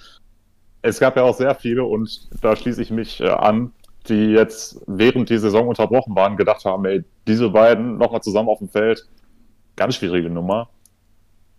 Es 0.81 0.99
gab 0.99 1.15
ja 1.15 1.23
auch 1.23 1.35
sehr 1.35 1.55
viele, 1.55 1.85
und 1.85 2.29
da 2.43 2.55
schließe 2.55 2.81
ich 2.81 2.91
mich 2.91 3.21
äh, 3.21 3.29
an, 3.29 3.71
die 4.09 4.31
jetzt 4.31 4.81
während 4.85 5.29
die 5.29 5.37
Saison 5.37 5.69
unterbrochen 5.69 6.13
waren, 6.13 6.35
gedacht 6.35 6.65
haben, 6.65 6.83
ey, 6.85 7.05
diese 7.25 7.49
beiden 7.49 7.97
nochmal 7.97 8.21
zusammen 8.21 8.49
auf 8.49 8.59
dem 8.59 8.67
Feld, 8.67 9.07
ganz 9.77 9.95
schwierige 9.95 10.29
Nummer. 10.29 10.69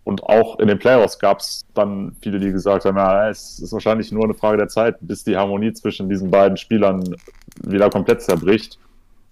Und 0.03 0.21
auch 0.21 0.59
in 0.59 0.67
den 0.67 0.77
Playoffs 0.77 1.17
gab 1.17 1.39
es 1.39 1.65
dann 1.73 2.15
viele, 2.21 2.39
die 2.39 2.51
gesagt 2.51 2.85
haben, 2.85 2.97
ja, 2.97 3.27
es 3.27 3.59
ist 3.59 3.73
wahrscheinlich 3.73 4.11
nur 4.11 4.25
eine 4.25 4.35
Frage 4.35 4.57
der 4.57 4.67
Zeit, 4.67 4.97
bis 5.01 5.23
die 5.23 5.35
Harmonie 5.35 5.73
zwischen 5.73 6.07
diesen 6.07 6.29
beiden 6.29 6.57
Spielern 6.57 7.15
wieder 7.63 7.89
komplett 7.89 8.21
zerbricht. 8.21 8.77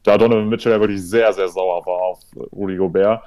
Da 0.02 0.18
Donovan 0.18 0.50
Mitchell 0.50 0.72
ja 0.72 0.80
wirklich 0.80 1.04
sehr, 1.04 1.32
sehr 1.34 1.48
sauer 1.48 1.86
war 1.86 2.02
auf 2.02 2.20
Rudy 2.52 2.78
Gobert 2.78 3.22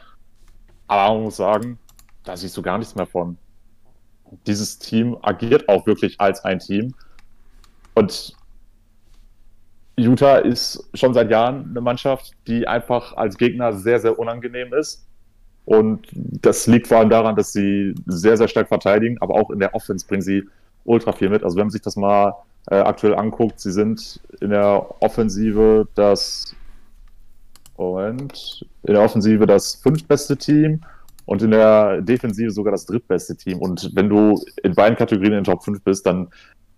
aber 0.86 1.14
man 1.14 1.24
muss 1.24 1.36
sagen, 1.36 1.78
da 2.24 2.36
siehst 2.36 2.56
du 2.56 2.62
gar 2.62 2.78
nichts 2.78 2.94
mehr 2.94 3.06
von. 3.06 3.38
Dieses 4.46 4.78
Team 4.78 5.16
agiert 5.22 5.68
auch 5.68 5.86
wirklich 5.86 6.20
als 6.20 6.44
ein 6.44 6.58
Team. 6.58 6.94
Und 7.94 8.34
Utah 9.96 10.38
ist 10.38 10.88
schon 10.94 11.14
seit 11.14 11.30
Jahren 11.30 11.70
eine 11.70 11.80
Mannschaft, 11.80 12.32
die 12.46 12.66
einfach 12.66 13.16
als 13.16 13.38
Gegner 13.38 13.72
sehr, 13.72 14.00
sehr 14.00 14.18
unangenehm 14.18 14.74
ist. 14.74 15.06
Und 15.64 16.06
das 16.12 16.66
liegt 16.66 16.86
vor 16.86 16.98
allem 16.98 17.10
daran, 17.10 17.36
dass 17.36 17.52
sie 17.52 17.94
sehr, 18.06 18.36
sehr 18.36 18.48
stark 18.48 18.68
verteidigen, 18.68 19.18
aber 19.20 19.34
auch 19.34 19.50
in 19.50 19.58
der 19.58 19.74
Offense 19.74 20.06
bringen 20.06 20.22
sie 20.22 20.44
ultra 20.84 21.12
viel 21.12 21.28
mit. 21.28 21.42
Also 21.42 21.56
wenn 21.56 21.64
man 21.64 21.70
sich 21.70 21.82
das 21.82 21.96
mal 21.96 22.34
äh, 22.70 22.76
aktuell 22.76 23.14
anguckt, 23.14 23.60
sie 23.60 23.72
sind 23.72 24.20
in 24.40 24.50
der 24.50 24.86
Offensive 25.00 25.88
das 25.94 26.55
Moment, 27.78 28.64
in 28.82 28.94
der 28.94 29.02
Offensive 29.02 29.46
das 29.46 29.76
fünftbeste 29.76 30.36
Team 30.36 30.80
und 31.24 31.42
in 31.42 31.50
der 31.50 32.00
Defensive 32.00 32.50
sogar 32.50 32.72
das 32.72 32.86
drittbeste 32.86 33.36
Team. 33.36 33.58
Und 33.58 33.90
wenn 33.94 34.08
du 34.08 34.42
in 34.62 34.74
beiden 34.74 34.96
Kategorien 34.96 35.32
in 35.32 35.38
den 35.38 35.44
Top 35.44 35.64
5 35.64 35.82
bist, 35.82 36.06
dann 36.06 36.28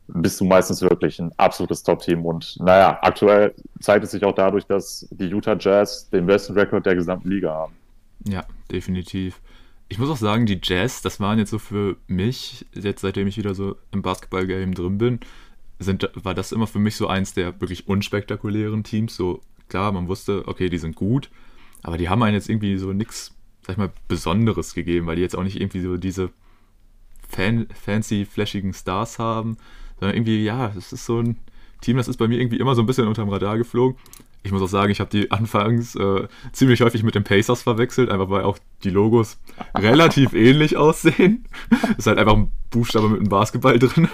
bist 0.08 0.40
du 0.40 0.46
meistens 0.46 0.80
wirklich 0.80 1.20
ein 1.20 1.32
absolutes 1.36 1.82
Top-Team. 1.82 2.24
Und 2.24 2.56
naja, 2.60 2.98
aktuell 3.02 3.54
zeigt 3.80 4.04
es 4.04 4.12
sich 4.12 4.24
auch 4.24 4.34
dadurch, 4.34 4.64
dass 4.64 5.06
die 5.10 5.26
Utah 5.26 5.56
Jazz 5.58 6.08
den 6.08 6.26
besten 6.26 6.54
Rekord 6.54 6.86
der 6.86 6.94
gesamten 6.94 7.28
Liga 7.28 7.52
haben. 7.52 7.74
Ja, 8.26 8.44
definitiv. 8.70 9.40
Ich 9.88 9.98
muss 9.98 10.10
auch 10.10 10.16
sagen, 10.16 10.46
die 10.46 10.60
Jazz, 10.62 11.02
das 11.02 11.20
waren 11.20 11.38
jetzt 11.38 11.50
so 11.50 11.58
für 11.58 11.96
mich, 12.06 12.66
jetzt 12.74 13.02
seitdem 13.02 13.26
ich 13.26 13.36
wieder 13.36 13.54
so 13.54 13.76
im 13.92 14.02
Basketball-Game 14.02 14.74
drin 14.74 14.98
bin, 14.98 15.20
sind, 15.78 16.10
war 16.14 16.34
das 16.34 16.52
immer 16.52 16.66
für 16.66 16.78
mich 16.78 16.96
so 16.96 17.06
eins 17.06 17.34
der 17.34 17.60
wirklich 17.60 17.86
unspektakulären 17.86 18.84
Teams. 18.84 19.14
So 19.14 19.40
klar, 19.68 19.92
man 19.92 20.08
wusste, 20.08 20.46
okay, 20.46 20.68
die 20.68 20.78
sind 20.78 20.96
gut, 20.96 21.30
aber 21.82 21.98
die 21.98 22.08
haben 22.08 22.22
einen 22.22 22.34
jetzt 22.34 22.48
irgendwie 22.48 22.76
so 22.78 22.92
nichts, 22.92 23.34
sag 23.62 23.72
ich 23.72 23.78
mal, 23.78 23.92
Besonderes 24.08 24.74
gegeben, 24.74 25.06
weil 25.06 25.16
die 25.16 25.22
jetzt 25.22 25.36
auch 25.36 25.42
nicht 25.42 25.60
irgendwie 25.60 25.80
so 25.80 25.96
diese 25.96 26.30
fan 27.28 27.66
fancy, 27.74 28.24
flashigen 28.24 28.72
Stars 28.72 29.18
haben, 29.18 29.58
sondern 30.00 30.16
irgendwie, 30.16 30.42
ja, 30.42 30.68
das 30.68 30.92
ist 30.92 31.04
so 31.04 31.20
ein 31.20 31.36
Team, 31.80 31.96
das 31.96 32.08
ist 32.08 32.16
bei 32.16 32.26
mir 32.26 32.40
irgendwie 32.40 32.58
immer 32.58 32.74
so 32.74 32.82
ein 32.82 32.86
bisschen 32.86 33.06
unterm 33.06 33.28
Radar 33.28 33.58
geflogen. 33.58 33.98
Ich 34.42 34.52
muss 34.52 34.62
auch 34.62 34.68
sagen, 34.68 34.90
ich 34.90 35.00
habe 35.00 35.10
die 35.10 35.30
anfangs 35.30 35.94
äh, 35.96 36.26
ziemlich 36.52 36.80
häufig 36.80 37.02
mit 37.02 37.14
den 37.14 37.24
Pacers 37.24 37.62
verwechselt, 37.62 38.10
einfach 38.10 38.30
weil 38.30 38.44
auch 38.44 38.58
die 38.84 38.90
Logos 38.90 39.38
relativ 39.76 40.32
ähnlich 40.32 40.76
aussehen. 40.76 41.44
ist 41.96 42.06
halt 42.06 42.18
einfach 42.18 42.34
ein 42.34 42.50
Buchstabe 42.70 43.08
mit 43.08 43.20
einem 43.20 43.28
Basketball 43.28 43.78
drin. 43.78 44.08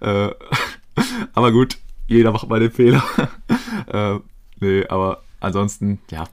äh, 0.00 0.30
aber 1.34 1.52
gut, 1.52 1.78
jeder 2.08 2.32
macht 2.32 2.48
mal 2.48 2.60
den 2.60 2.72
Fehler. 2.72 3.04
äh, 3.86 4.18
nee, 4.62 4.86
aber 4.86 5.22
ansonsten, 5.40 6.00
ja, 6.10 6.24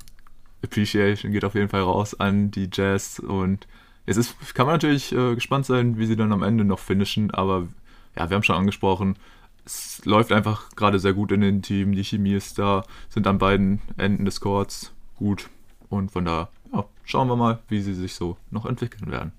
Appreciation 0.64 1.32
geht 1.32 1.46
auf 1.46 1.56
jeden 1.56 1.70
Fall 1.70 1.82
raus 1.82 2.20
an 2.20 2.52
die 2.52 2.70
Jazz 2.72 3.20
und 3.20 3.68
es 4.06 4.18
ist, 4.18 4.56
kann 4.56 4.66
man 4.66 4.76
natürlich 4.76 5.12
äh, 5.12 5.36
gespannt 5.36 5.66
sein, 5.66 5.98
wie 5.98 6.06
sie 6.06 6.16
dann 6.16 6.32
am 6.32 6.44
Ende 6.44 6.64
noch 6.64 6.80
finishen, 6.80 7.32
aber 7.32 7.68
ja, 8.16 8.30
wir 8.30 8.36
haben 8.36 8.44
schon 8.44 8.56
angesprochen, 8.56 9.18
es 9.66 10.04
läuft 10.06 10.32
einfach 10.32 10.70
gerade 10.76 11.00
sehr 11.00 11.14
gut 11.14 11.32
in 11.32 11.42
den 11.42 11.62
Team, 11.62 11.94
die 11.94 12.04
Chemie 12.04 12.34
ist 12.34 12.58
da, 12.58 12.84
sind 13.10 13.28
an 13.28 13.38
beiden 13.38 13.82
Enden 13.98 14.26
des 14.26 14.42
Courts 14.42 14.94
gut 15.16 15.50
und 15.90 16.12
von 16.12 16.26
da 16.26 16.50
ja, 16.74 16.86
schauen 17.04 17.28
wir 17.28 17.36
mal, 17.36 17.60
wie 17.68 17.82
sie 17.82 17.94
sich 17.94 18.16
so 18.16 18.38
noch 18.52 18.66
entwickeln 18.66 19.12
werden. 19.12 19.32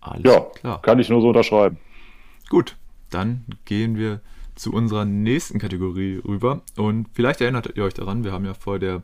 Alles 0.00 0.22
ja, 0.24 0.40
klar. 0.40 0.80
Kann 0.82 0.98
ich 0.98 1.08
nur 1.10 1.20
so 1.20 1.28
unterschreiben. 1.28 1.78
Gut, 2.48 2.76
dann 3.10 3.44
gehen 3.66 3.96
wir 3.96 4.20
zu 4.60 4.72
unserer 4.72 5.06
nächsten 5.06 5.58
Kategorie 5.58 6.20
rüber. 6.22 6.60
Und 6.76 7.08
vielleicht 7.14 7.40
erinnert 7.40 7.72
ihr 7.74 7.84
euch 7.84 7.94
daran, 7.94 8.24
wir 8.24 8.32
haben 8.32 8.44
ja 8.44 8.54
vor 8.54 8.78
der 8.78 9.02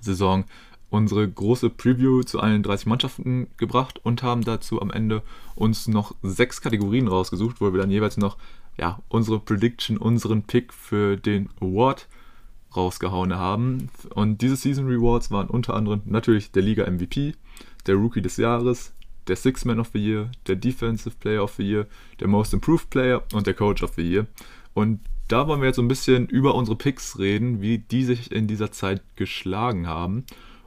Saison 0.00 0.44
unsere 0.90 1.28
große 1.28 1.70
Preview 1.70 2.24
zu 2.24 2.40
allen 2.40 2.64
30 2.64 2.86
Mannschaften 2.86 3.46
gebracht 3.56 4.00
und 4.02 4.24
haben 4.24 4.42
dazu 4.42 4.82
am 4.82 4.90
Ende 4.90 5.22
uns 5.54 5.86
noch 5.86 6.16
sechs 6.22 6.60
Kategorien 6.60 7.06
rausgesucht, 7.06 7.60
wo 7.60 7.72
wir 7.72 7.80
dann 7.80 7.92
jeweils 7.92 8.16
noch 8.16 8.36
ja, 8.76 8.98
unsere 9.08 9.38
Prediction, 9.38 9.96
unseren 9.96 10.42
Pick 10.42 10.72
für 10.72 11.16
den 11.16 11.50
Award 11.60 12.08
rausgehauen 12.74 13.36
haben. 13.36 13.90
Und 14.14 14.42
diese 14.42 14.56
Season 14.56 14.86
Rewards 14.86 15.30
waren 15.30 15.48
unter 15.48 15.74
anderem 15.74 16.02
natürlich 16.04 16.50
der 16.50 16.62
Liga 16.62 16.90
MVP, 16.90 17.34
der 17.86 17.94
Rookie 17.94 18.22
des 18.22 18.36
Jahres, 18.38 18.92
der 19.28 19.36
Six 19.36 19.64
Man 19.64 19.78
of 19.78 19.90
the 19.92 20.04
Year, 20.04 20.30
der 20.48 20.56
Defensive 20.56 21.14
Player 21.20 21.44
of 21.44 21.54
the 21.54 21.62
Year, 21.62 21.86
der 22.18 22.26
Most 22.26 22.52
Improved 22.52 22.90
Player 22.90 23.22
und 23.32 23.46
der 23.46 23.54
Coach 23.54 23.84
of 23.84 23.92
the 23.94 24.02
Year. 24.02 24.26
Und 24.74 25.00
da 25.28 25.46
wollen 25.46 25.60
wir 25.60 25.68
jetzt 25.68 25.76
so 25.76 25.82
ein 25.82 25.88
bisschen 25.88 26.26
über 26.26 26.54
unsere 26.54 26.76
Picks 26.76 27.18
reden, 27.18 27.60
wie 27.60 27.78
die 27.78 28.04
sich 28.04 28.32
in 28.32 28.46
dieser 28.46 28.72
Zeit 28.72 29.02
geschlagen 29.16 29.86
haben. 29.86 30.24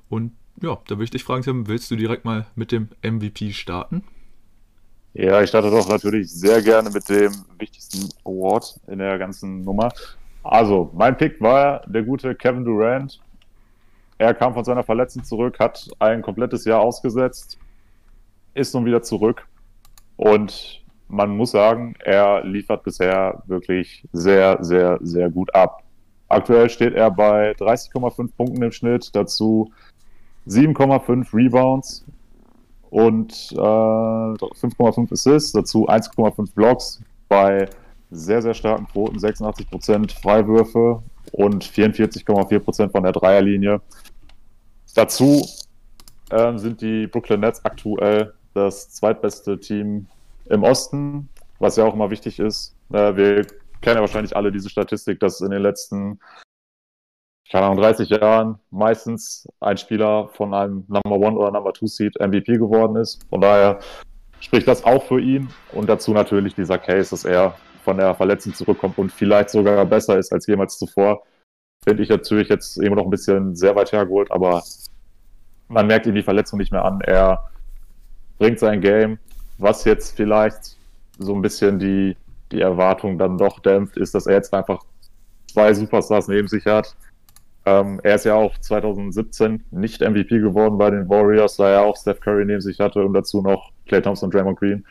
Und 0.10 0.34
ja, 0.62 0.78
da 0.88 0.96
würde 0.96 1.06
ich 1.06 1.12
dich 1.12 1.24
fragen, 1.24 1.44
Tim, 1.44 1.68
willst 1.68 1.92
du 1.92 1.96
direkt 1.96 2.26
mal 2.26 2.46
mit 2.56 2.72
dem 2.72 2.90
MVP 3.02 3.52
starten? 3.54 4.04
Ja, 5.14 5.42
ich 5.42 5.50
starte 5.50 5.70
doch 5.70 5.88
natürlich 5.90 6.32
sehr 6.32 6.62
gerne 6.62 6.90
mit 6.90 7.08
dem 7.08 7.32
wichtigsten 7.60 8.10
Award 8.26 8.80
in 8.88 9.00
der 9.00 9.18
ganzen 9.18 9.62
Nummer. 9.62 9.92
Also, 10.44 10.92
mein 10.96 11.18
Pick 11.18 11.40
war 11.40 11.82
der 11.88 12.04
gute 12.04 12.34
Kevin 12.36 12.66
Durant. 12.66 13.22
Er 14.18 14.34
kam 14.34 14.54
von 14.54 14.64
seiner 14.64 14.84
Verletzung 14.84 15.24
zurück, 15.24 15.60
hat 15.60 15.90
ein 16.00 16.22
komplettes 16.22 16.66
Jahr 16.66 16.82
ausgesetzt, 16.82 17.58
ist 18.54 18.74
nun 18.74 18.86
wieder 18.86 19.02
zurück 19.02 19.46
und 20.16 20.83
man 21.14 21.38
muss 21.38 21.52
sagen, 21.52 21.94
er 22.04 22.44
liefert 22.44 22.84
bisher 22.84 23.44
wirklich 23.46 24.04
sehr, 24.12 24.58
sehr, 24.64 24.98
sehr 25.02 25.30
gut 25.30 25.54
ab. 25.54 25.84
Aktuell 26.28 26.70
steht 26.70 26.96
er 26.96 27.12
bei 27.12 27.52
30,5 27.52 28.32
Punkten 28.36 28.64
im 28.64 28.72
Schnitt, 28.72 29.12
dazu 29.14 29.72
7,5 30.48 31.28
Rebounds 31.32 32.04
und 32.90 33.32
äh, 33.52 33.56
5,5 33.56 35.12
Assists, 35.12 35.52
dazu 35.52 35.88
1,5 35.88 36.54
Blocks 36.56 37.00
bei 37.28 37.70
sehr, 38.10 38.42
sehr 38.42 38.56
starken 38.56 38.88
Quoten, 38.88 39.18
86% 39.18 40.20
Freiwürfe 40.20 41.04
und 41.32 41.64
44,4% 41.64 42.90
von 42.90 43.04
der 43.04 43.12
Dreierlinie. 43.12 43.82
Dazu 44.96 45.46
äh, 46.32 46.58
sind 46.58 46.82
die 46.82 47.06
Brooklyn 47.06 47.42
Nets 47.42 47.64
aktuell 47.64 48.34
das 48.56 48.90
zweitbeste 48.90 49.60
Team 49.60 50.08
im 50.46 50.64
Osten, 50.64 51.30
was 51.60 51.76
ja 51.76 51.86
auch 51.86 51.94
immer 51.94 52.10
wichtig 52.10 52.40
ist. 52.40 52.76
Äh, 52.92 53.16
wir 53.16 53.48
kennen 53.82 53.96
ja 53.96 54.02
wahrscheinlich 54.02 54.36
alle 54.36 54.52
diese 54.52 54.70
Statistik, 54.70 55.20
dass 55.20 55.42
in 55.42 55.52
den 55.52 55.62
letzten 55.62 56.20
keine 57.54 57.68
Ahnung, 57.68 57.78
30 57.78 58.10
Jahren 58.10 58.58
meistens 58.72 59.48
ein 59.60 59.78
Spieler 59.78 60.28
von 60.30 60.56
einem 60.56 60.86
Number 60.88 61.28
One 61.28 61.38
oder 61.38 61.52
Number 61.52 61.72
Two 61.72 61.86
Seed 61.86 62.20
MVP 62.20 62.58
geworden 62.58 62.96
ist. 62.96 63.24
Von 63.30 63.42
daher 63.42 63.78
spricht 64.40 64.68
das 64.68 64.84
auch 64.84 65.04
für 65.04 65.20
ihn 65.20 65.50
und 65.72 65.88
dazu 65.88 66.14
natürlich 66.14 66.56
dieser 66.56 66.80
Case, 66.80 67.12
dass 67.12 67.26
er 67.26 67.56
von 67.84 67.98
der 67.98 68.16
Verletzung 68.16 68.56
zurückkommt 68.56 68.98
und 68.98 69.12
vielleicht 69.12 69.52
sogar 69.52 69.86
besser 69.86 70.18
ist 70.18 70.34
als 70.34 70.48
jemals 70.48 70.80
zuvor. 70.80 71.24
Finde 71.84 72.02
ich 72.02 72.10
natürlich 72.10 72.50
jetzt 72.50 72.78
immer 72.78 72.96
noch 72.96 73.04
ein 73.04 73.12
bisschen 73.12 73.56
sehr 73.56 73.76
weit 73.76 73.92
hergeholt, 73.92 74.32
aber 74.32 74.64
man 75.68 75.86
merkt 75.86 76.08
ihm 76.08 76.16
die 76.16 76.24
Verletzung 76.24 76.58
nicht 76.58 76.72
mehr 76.72 76.84
an. 76.84 77.02
Er 77.02 77.52
bringt 78.40 78.58
sein 78.58 78.82
Game. 78.82 79.20
Was 79.58 79.86
jetzt 79.86 80.16
vielleicht 80.16 80.78
so 81.20 81.34
ein 81.34 81.42
bisschen 81.42 81.80
die, 81.80 82.18
die 82.52 82.62
Erwartung 82.62 83.18
dann 83.18 83.38
doch 83.38 83.60
dämpft, 83.60 83.98
ist, 83.98 84.16
dass 84.16 84.26
er 84.26 84.36
jetzt 84.36 84.54
einfach 84.54 84.84
zwei 85.52 85.74
Superstars 85.74 86.28
neben 86.28 86.48
sich 86.48 86.66
hat. 86.66 86.96
Ähm, 87.66 88.02
er 88.04 88.16
ist 88.16 88.26
ja 88.26 88.36
auch 88.36 88.58
2017 88.58 89.64
nicht 89.72 90.02
MVP 90.02 90.40
geworden 90.40 90.78
bei 90.78 90.90
den 90.90 91.08
Warriors, 91.08 91.56
da 91.56 91.70
er 91.70 91.82
auch 91.84 91.96
Steph 91.96 92.20
Curry 92.20 92.46
neben 92.46 92.62
sich 92.62 92.80
hatte 92.80 93.04
und 93.04 93.14
dazu 93.14 93.42
noch 93.42 93.72
Clay 93.86 94.02
Thompson 94.02 94.28
und 94.28 94.34
Draymond 94.34 94.60
Green. 94.60 94.86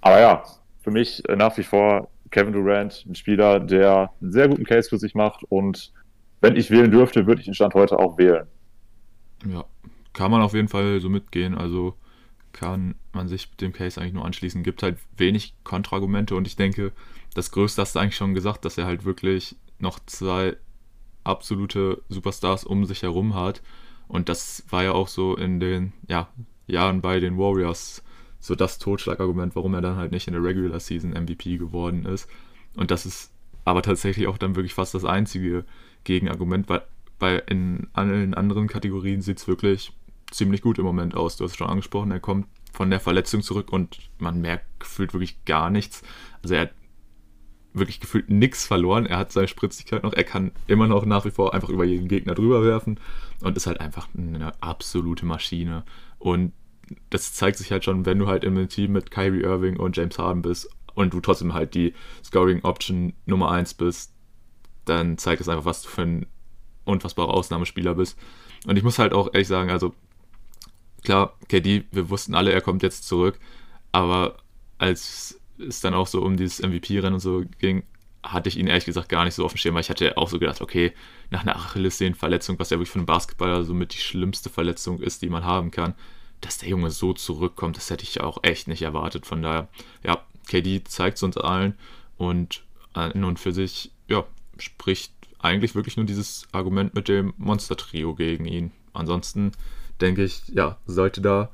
Aber 0.00 0.20
ja, 0.20 0.44
für 0.82 0.90
mich 0.90 1.28
äh, 1.28 1.34
nach 1.34 1.56
wie 1.56 1.64
vor 1.64 2.08
Kevin 2.30 2.52
Durant, 2.52 3.04
ein 3.08 3.14
Spieler, 3.14 3.58
der 3.58 4.10
einen 4.20 4.32
sehr 4.32 4.48
guten 4.48 4.64
Case 4.64 4.88
für 4.88 4.98
sich 4.98 5.14
macht 5.14 5.42
und 5.48 5.92
wenn 6.40 6.56
ich 6.56 6.70
wählen 6.70 6.90
dürfte, 6.90 7.26
würde 7.26 7.40
ich 7.40 7.46
den 7.46 7.54
Stand 7.54 7.74
heute 7.74 7.98
auch 7.98 8.18
wählen. 8.18 8.46
Ja, 9.50 9.64
kann 10.12 10.30
man 10.30 10.42
auf 10.42 10.52
jeden 10.52 10.68
Fall 10.68 11.00
so 11.00 11.08
mitgehen. 11.08 11.54
Also 11.54 11.94
kann 12.54 12.94
man 13.12 13.28
sich 13.28 13.54
dem 13.56 13.74
Case 13.74 14.00
eigentlich 14.00 14.14
nur 14.14 14.24
anschließen. 14.24 14.62
Gibt 14.62 14.82
halt 14.82 14.96
wenig 15.16 15.52
Kontraargumente 15.64 16.34
und 16.34 16.46
ich 16.46 16.56
denke, 16.56 16.92
das 17.34 17.50
Größte 17.50 17.82
hast 17.82 17.94
du 17.94 17.98
eigentlich 17.98 18.16
schon 18.16 18.32
gesagt, 18.32 18.64
dass 18.64 18.78
er 18.78 18.86
halt 18.86 19.04
wirklich 19.04 19.56
noch 19.78 19.98
zwei 20.06 20.56
absolute 21.24 22.02
Superstars 22.08 22.64
um 22.64 22.86
sich 22.86 23.02
herum 23.02 23.34
hat. 23.34 23.60
Und 24.08 24.28
das 24.28 24.64
war 24.70 24.84
ja 24.84 24.92
auch 24.92 25.08
so 25.08 25.36
in 25.36 25.60
den 25.60 25.92
ja, 26.08 26.28
Jahren 26.66 27.00
bei 27.02 27.20
den 27.20 27.36
Warriors 27.36 28.02
so 28.40 28.54
das 28.54 28.78
Totschlagargument, 28.78 29.56
warum 29.56 29.74
er 29.74 29.80
dann 29.80 29.96
halt 29.96 30.12
nicht 30.12 30.28
in 30.28 30.34
der 30.34 30.42
Regular 30.42 30.78
Season 30.78 31.10
MVP 31.12 31.56
geworden 31.56 32.04
ist. 32.04 32.28
Und 32.76 32.90
das 32.90 33.06
ist 33.06 33.32
aber 33.64 33.82
tatsächlich 33.82 34.26
auch 34.26 34.38
dann 34.38 34.56
wirklich 34.56 34.74
fast 34.74 34.94
das 34.94 35.04
einzige 35.04 35.64
Gegenargument, 36.04 36.68
weil 36.68 36.82
bei 37.18 37.38
in 37.46 37.88
allen 37.94 38.34
anderen 38.34 38.68
Kategorien 38.68 39.22
sieht 39.22 39.38
es 39.38 39.48
wirklich 39.48 39.92
ziemlich 40.36 40.62
gut 40.62 40.78
im 40.78 40.84
Moment 40.84 41.14
aus. 41.14 41.36
Du 41.36 41.44
hast 41.44 41.52
es 41.52 41.56
schon 41.56 41.68
angesprochen, 41.68 42.10
er 42.10 42.20
kommt 42.20 42.46
von 42.72 42.90
der 42.90 43.00
Verletzung 43.00 43.42
zurück 43.42 43.72
und 43.72 43.98
man 44.18 44.40
merkt 44.40 44.66
gefühlt 44.80 45.12
wirklich 45.12 45.44
gar 45.44 45.70
nichts. 45.70 46.02
Also 46.42 46.54
er 46.54 46.62
hat 46.62 46.74
wirklich 47.72 48.00
gefühlt 48.00 48.30
nichts 48.30 48.66
verloren. 48.66 49.06
Er 49.06 49.18
hat 49.18 49.32
seine 49.32 49.48
Spritzigkeit 49.48 50.02
noch, 50.02 50.12
er 50.12 50.24
kann 50.24 50.52
immer 50.66 50.86
noch 50.86 51.04
nach 51.04 51.24
wie 51.24 51.30
vor 51.30 51.54
einfach 51.54 51.68
über 51.68 51.84
jeden 51.84 52.08
Gegner 52.08 52.34
drüber 52.34 52.64
werfen 52.64 53.00
und 53.40 53.56
ist 53.56 53.66
halt 53.66 53.80
einfach 53.80 54.08
eine 54.16 54.52
absolute 54.62 55.26
Maschine. 55.26 55.84
Und 56.18 56.52
das 57.10 57.32
zeigt 57.32 57.58
sich 57.58 57.72
halt 57.72 57.84
schon, 57.84 58.06
wenn 58.06 58.18
du 58.18 58.26
halt 58.26 58.44
im 58.44 58.68
Team 58.68 58.92
mit 58.92 59.10
Kyrie 59.10 59.42
Irving 59.42 59.78
und 59.78 59.96
James 59.96 60.18
Harden 60.18 60.42
bist, 60.42 60.68
und 60.94 61.12
du 61.12 61.20
trotzdem 61.20 61.54
halt 61.54 61.74
die 61.74 61.94
Scoring 62.24 62.62
Option 62.64 63.14
Nummer 63.26 63.50
1 63.50 63.74
bist, 63.74 64.12
dann 64.84 65.18
zeigt 65.18 65.40
es 65.40 65.48
einfach, 65.48 65.64
was 65.64 65.82
du 65.82 65.88
für 65.88 66.02
ein 66.02 66.26
unfassbarer 66.84 67.32
Ausnahmespieler 67.32 67.94
bist. 67.94 68.18
Und 68.66 68.76
ich 68.76 68.82
muss 68.82 68.98
halt 68.98 69.12
auch 69.12 69.32
ehrlich 69.32 69.48
sagen, 69.48 69.70
also 69.70 69.94
klar, 71.04 71.36
KD, 71.48 71.84
wir 71.92 72.10
wussten 72.10 72.34
alle, 72.34 72.52
er 72.52 72.60
kommt 72.60 72.82
jetzt 72.82 73.06
zurück, 73.06 73.38
aber 73.92 74.38
als 74.78 75.40
es 75.58 75.80
dann 75.80 75.94
auch 75.94 76.06
so 76.06 76.22
um 76.22 76.36
dieses 76.36 76.60
MVP-Rennen 76.60 77.14
und 77.14 77.20
so 77.20 77.44
ging, 77.58 77.84
hatte 78.22 78.48
ich 78.48 78.56
ihn 78.56 78.66
ehrlich 78.66 78.86
gesagt 78.86 79.08
gar 79.08 79.24
nicht 79.24 79.34
so 79.34 79.44
auf 79.44 79.52
dem 79.52 79.58
Schirm, 79.58 79.74
weil 79.74 79.82
ich 79.82 79.90
hatte 79.90 80.16
auch 80.16 80.28
so 80.28 80.38
gedacht, 80.38 80.60
okay, 80.60 80.92
nach 81.30 81.42
einer 81.42 81.56
Achillessehnenverletzung, 81.56 82.58
was 82.58 82.70
ja 82.70 82.78
wirklich 82.78 82.90
für 82.90 82.98
einen 82.98 83.06
Basketballer 83.06 83.64
so 83.64 83.74
mit 83.74 83.92
die 83.92 83.98
schlimmste 83.98 84.50
Verletzung 84.50 85.00
ist, 85.00 85.22
die 85.22 85.28
man 85.28 85.44
haben 85.44 85.70
kann, 85.70 85.94
dass 86.40 86.58
der 86.58 86.70
Junge 86.70 86.90
so 86.90 87.12
zurückkommt, 87.12 87.76
das 87.76 87.90
hätte 87.90 88.04
ich 88.04 88.20
auch 88.20 88.38
echt 88.42 88.66
nicht 88.66 88.82
erwartet. 88.82 89.26
Von 89.26 89.42
daher, 89.42 89.68
ja, 90.02 90.22
KD 90.48 90.84
zeigt 90.84 91.18
es 91.18 91.22
uns 91.22 91.36
allen 91.36 91.74
und 92.16 92.64
an 92.92 93.24
und 93.24 93.38
für 93.38 93.52
sich, 93.52 93.92
ja, 94.08 94.24
spricht 94.58 95.12
eigentlich 95.38 95.74
wirklich 95.74 95.96
nur 95.96 96.06
dieses 96.06 96.48
Argument 96.52 96.94
mit 96.94 97.08
dem 97.08 97.34
Monster-Trio 97.36 98.14
gegen 98.14 98.46
ihn. 98.46 98.72
Ansonsten 98.92 99.52
denke 100.04 100.24
ich, 100.24 100.42
ja, 100.48 100.78
sollte 100.86 101.20
da, 101.20 101.50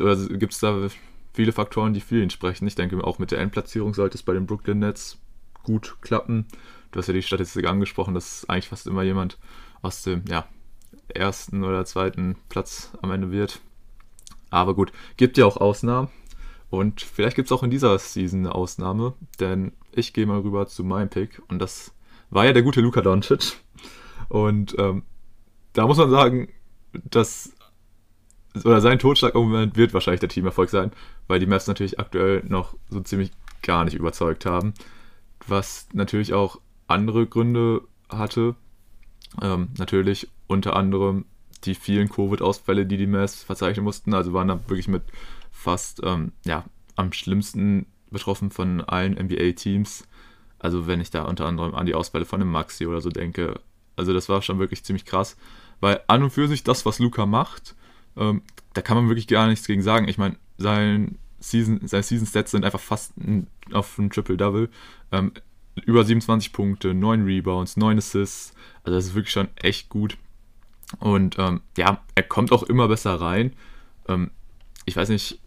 oder 0.00 0.16
gibt 0.28 0.52
es 0.52 0.60
da 0.60 0.88
viele 1.32 1.52
Faktoren, 1.52 1.94
die 1.94 2.00
für 2.00 2.22
ihn 2.22 2.30
sprechen. 2.30 2.66
Ich 2.66 2.74
denke 2.74 3.02
auch 3.02 3.18
mit 3.18 3.30
der 3.30 3.40
Endplatzierung 3.40 3.94
sollte 3.94 4.16
es 4.16 4.22
bei 4.22 4.32
den 4.32 4.46
Brooklyn 4.46 4.78
Nets 4.78 5.18
gut 5.62 5.96
klappen. 6.00 6.46
Du 6.90 6.98
hast 6.98 7.06
ja 7.06 7.14
die 7.14 7.22
Statistik 7.22 7.66
angesprochen, 7.66 8.14
dass 8.14 8.48
eigentlich 8.48 8.68
fast 8.68 8.86
immer 8.86 9.02
jemand 9.02 9.38
aus 9.80 10.02
dem 10.02 10.24
ja, 10.28 10.46
ersten 11.08 11.64
oder 11.64 11.84
zweiten 11.84 12.36
Platz 12.48 12.92
am 13.02 13.10
Ende 13.10 13.30
wird. 13.30 13.60
Aber 14.50 14.74
gut, 14.74 14.92
gibt 15.16 15.38
ja 15.38 15.46
auch 15.46 15.56
Ausnahmen. 15.56 16.08
Und 16.68 17.00
vielleicht 17.00 17.36
gibt 17.36 17.48
es 17.48 17.52
auch 17.52 17.62
in 17.62 17.70
dieser 17.70 17.98
Season 17.98 18.40
eine 18.40 18.54
Ausnahme, 18.54 19.14
denn 19.40 19.72
ich 19.90 20.12
gehe 20.12 20.26
mal 20.26 20.40
rüber 20.40 20.66
zu 20.66 20.84
meinem 20.84 21.10
Pick 21.10 21.42
und 21.48 21.58
das 21.58 21.92
war 22.30 22.46
ja 22.46 22.54
der 22.54 22.62
gute 22.62 22.80
Luka 22.80 23.02
Doncic. 23.02 23.58
Und 24.30 24.74
ähm, 24.78 25.02
da 25.72 25.86
muss 25.86 25.98
man 25.98 26.10
sagen, 26.10 26.48
dass 26.92 27.52
oder 28.64 28.80
sein 28.82 28.98
Totschlag-Moment 28.98 29.76
wird 29.76 29.94
wahrscheinlich 29.94 30.20
der 30.20 30.28
Teamerfolg 30.28 30.68
sein, 30.68 30.92
weil 31.26 31.40
die 31.40 31.46
Mavs 31.46 31.66
natürlich 31.66 31.98
aktuell 31.98 32.42
noch 32.46 32.76
so 32.90 33.00
ziemlich 33.00 33.30
gar 33.62 33.84
nicht 33.84 33.94
überzeugt 33.94 34.44
haben. 34.44 34.74
Was 35.46 35.88
natürlich 35.94 36.34
auch 36.34 36.60
andere 36.86 37.26
Gründe 37.26 37.82
hatte. 38.10 38.54
Ähm, 39.40 39.68
natürlich 39.78 40.28
unter 40.46 40.76
anderem 40.76 41.24
die 41.64 41.74
vielen 41.74 42.08
Covid-Ausfälle, 42.08 42.86
die 42.86 42.96
die 42.96 43.06
Mavs 43.06 43.42
verzeichnen 43.42 43.84
mussten. 43.84 44.14
Also 44.14 44.32
waren 44.32 44.48
da 44.48 44.60
wirklich 44.68 44.88
mit 44.88 45.02
fast 45.50 46.00
ähm, 46.04 46.32
ja, 46.44 46.64
am 46.96 47.12
schlimmsten 47.12 47.86
betroffen 48.10 48.50
von 48.50 48.82
allen 48.82 49.14
NBA-Teams. 49.14 50.06
Also 50.58 50.86
wenn 50.86 51.00
ich 51.00 51.10
da 51.10 51.24
unter 51.24 51.46
anderem 51.46 51.74
an 51.74 51.86
die 51.86 51.94
Ausfälle 51.94 52.24
von 52.24 52.40
dem 52.40 52.50
Maxi 52.50 52.86
oder 52.86 53.00
so 53.00 53.08
denke. 53.10 53.60
Also 53.96 54.12
das 54.12 54.28
war 54.28 54.42
schon 54.42 54.58
wirklich 54.58 54.84
ziemlich 54.84 55.04
krass. 55.04 55.36
Weil 55.80 56.00
an 56.06 56.22
und 56.22 56.30
für 56.30 56.48
sich 56.48 56.64
das, 56.64 56.86
was 56.86 56.98
Luca 56.98 57.26
macht, 57.26 57.74
ähm, 58.16 58.42
da 58.74 58.82
kann 58.82 58.96
man 58.96 59.08
wirklich 59.08 59.26
gar 59.26 59.48
nichts 59.48 59.66
gegen 59.66 59.82
sagen. 59.82 60.08
Ich 60.08 60.18
meine, 60.18 60.36
sein 60.58 61.18
Season, 61.40 61.80
seine 61.86 62.02
Season 62.02 62.26
Stats 62.26 62.52
sind 62.52 62.64
einfach 62.64 62.80
fast 62.80 63.12
auf 63.72 63.98
ein 63.98 64.10
Triple-Double. 64.10 64.70
Ähm, 65.10 65.32
über 65.86 66.04
27 66.04 66.52
Punkte, 66.52 66.94
9 66.94 67.24
Rebounds, 67.24 67.76
9 67.76 67.98
Assists. 67.98 68.54
Also 68.84 68.96
das 68.96 69.06
ist 69.06 69.14
wirklich 69.14 69.32
schon 69.32 69.48
echt 69.56 69.88
gut. 69.88 70.16
Und 70.98 71.38
ähm, 71.38 71.62
ja, 71.76 72.02
er 72.14 72.22
kommt 72.22 72.52
auch 72.52 72.62
immer 72.62 72.88
besser 72.88 73.20
rein. 73.20 73.54
Ähm, 74.08 74.30
ich 74.84 74.96
weiß 74.96 75.08
nicht, 75.08 75.40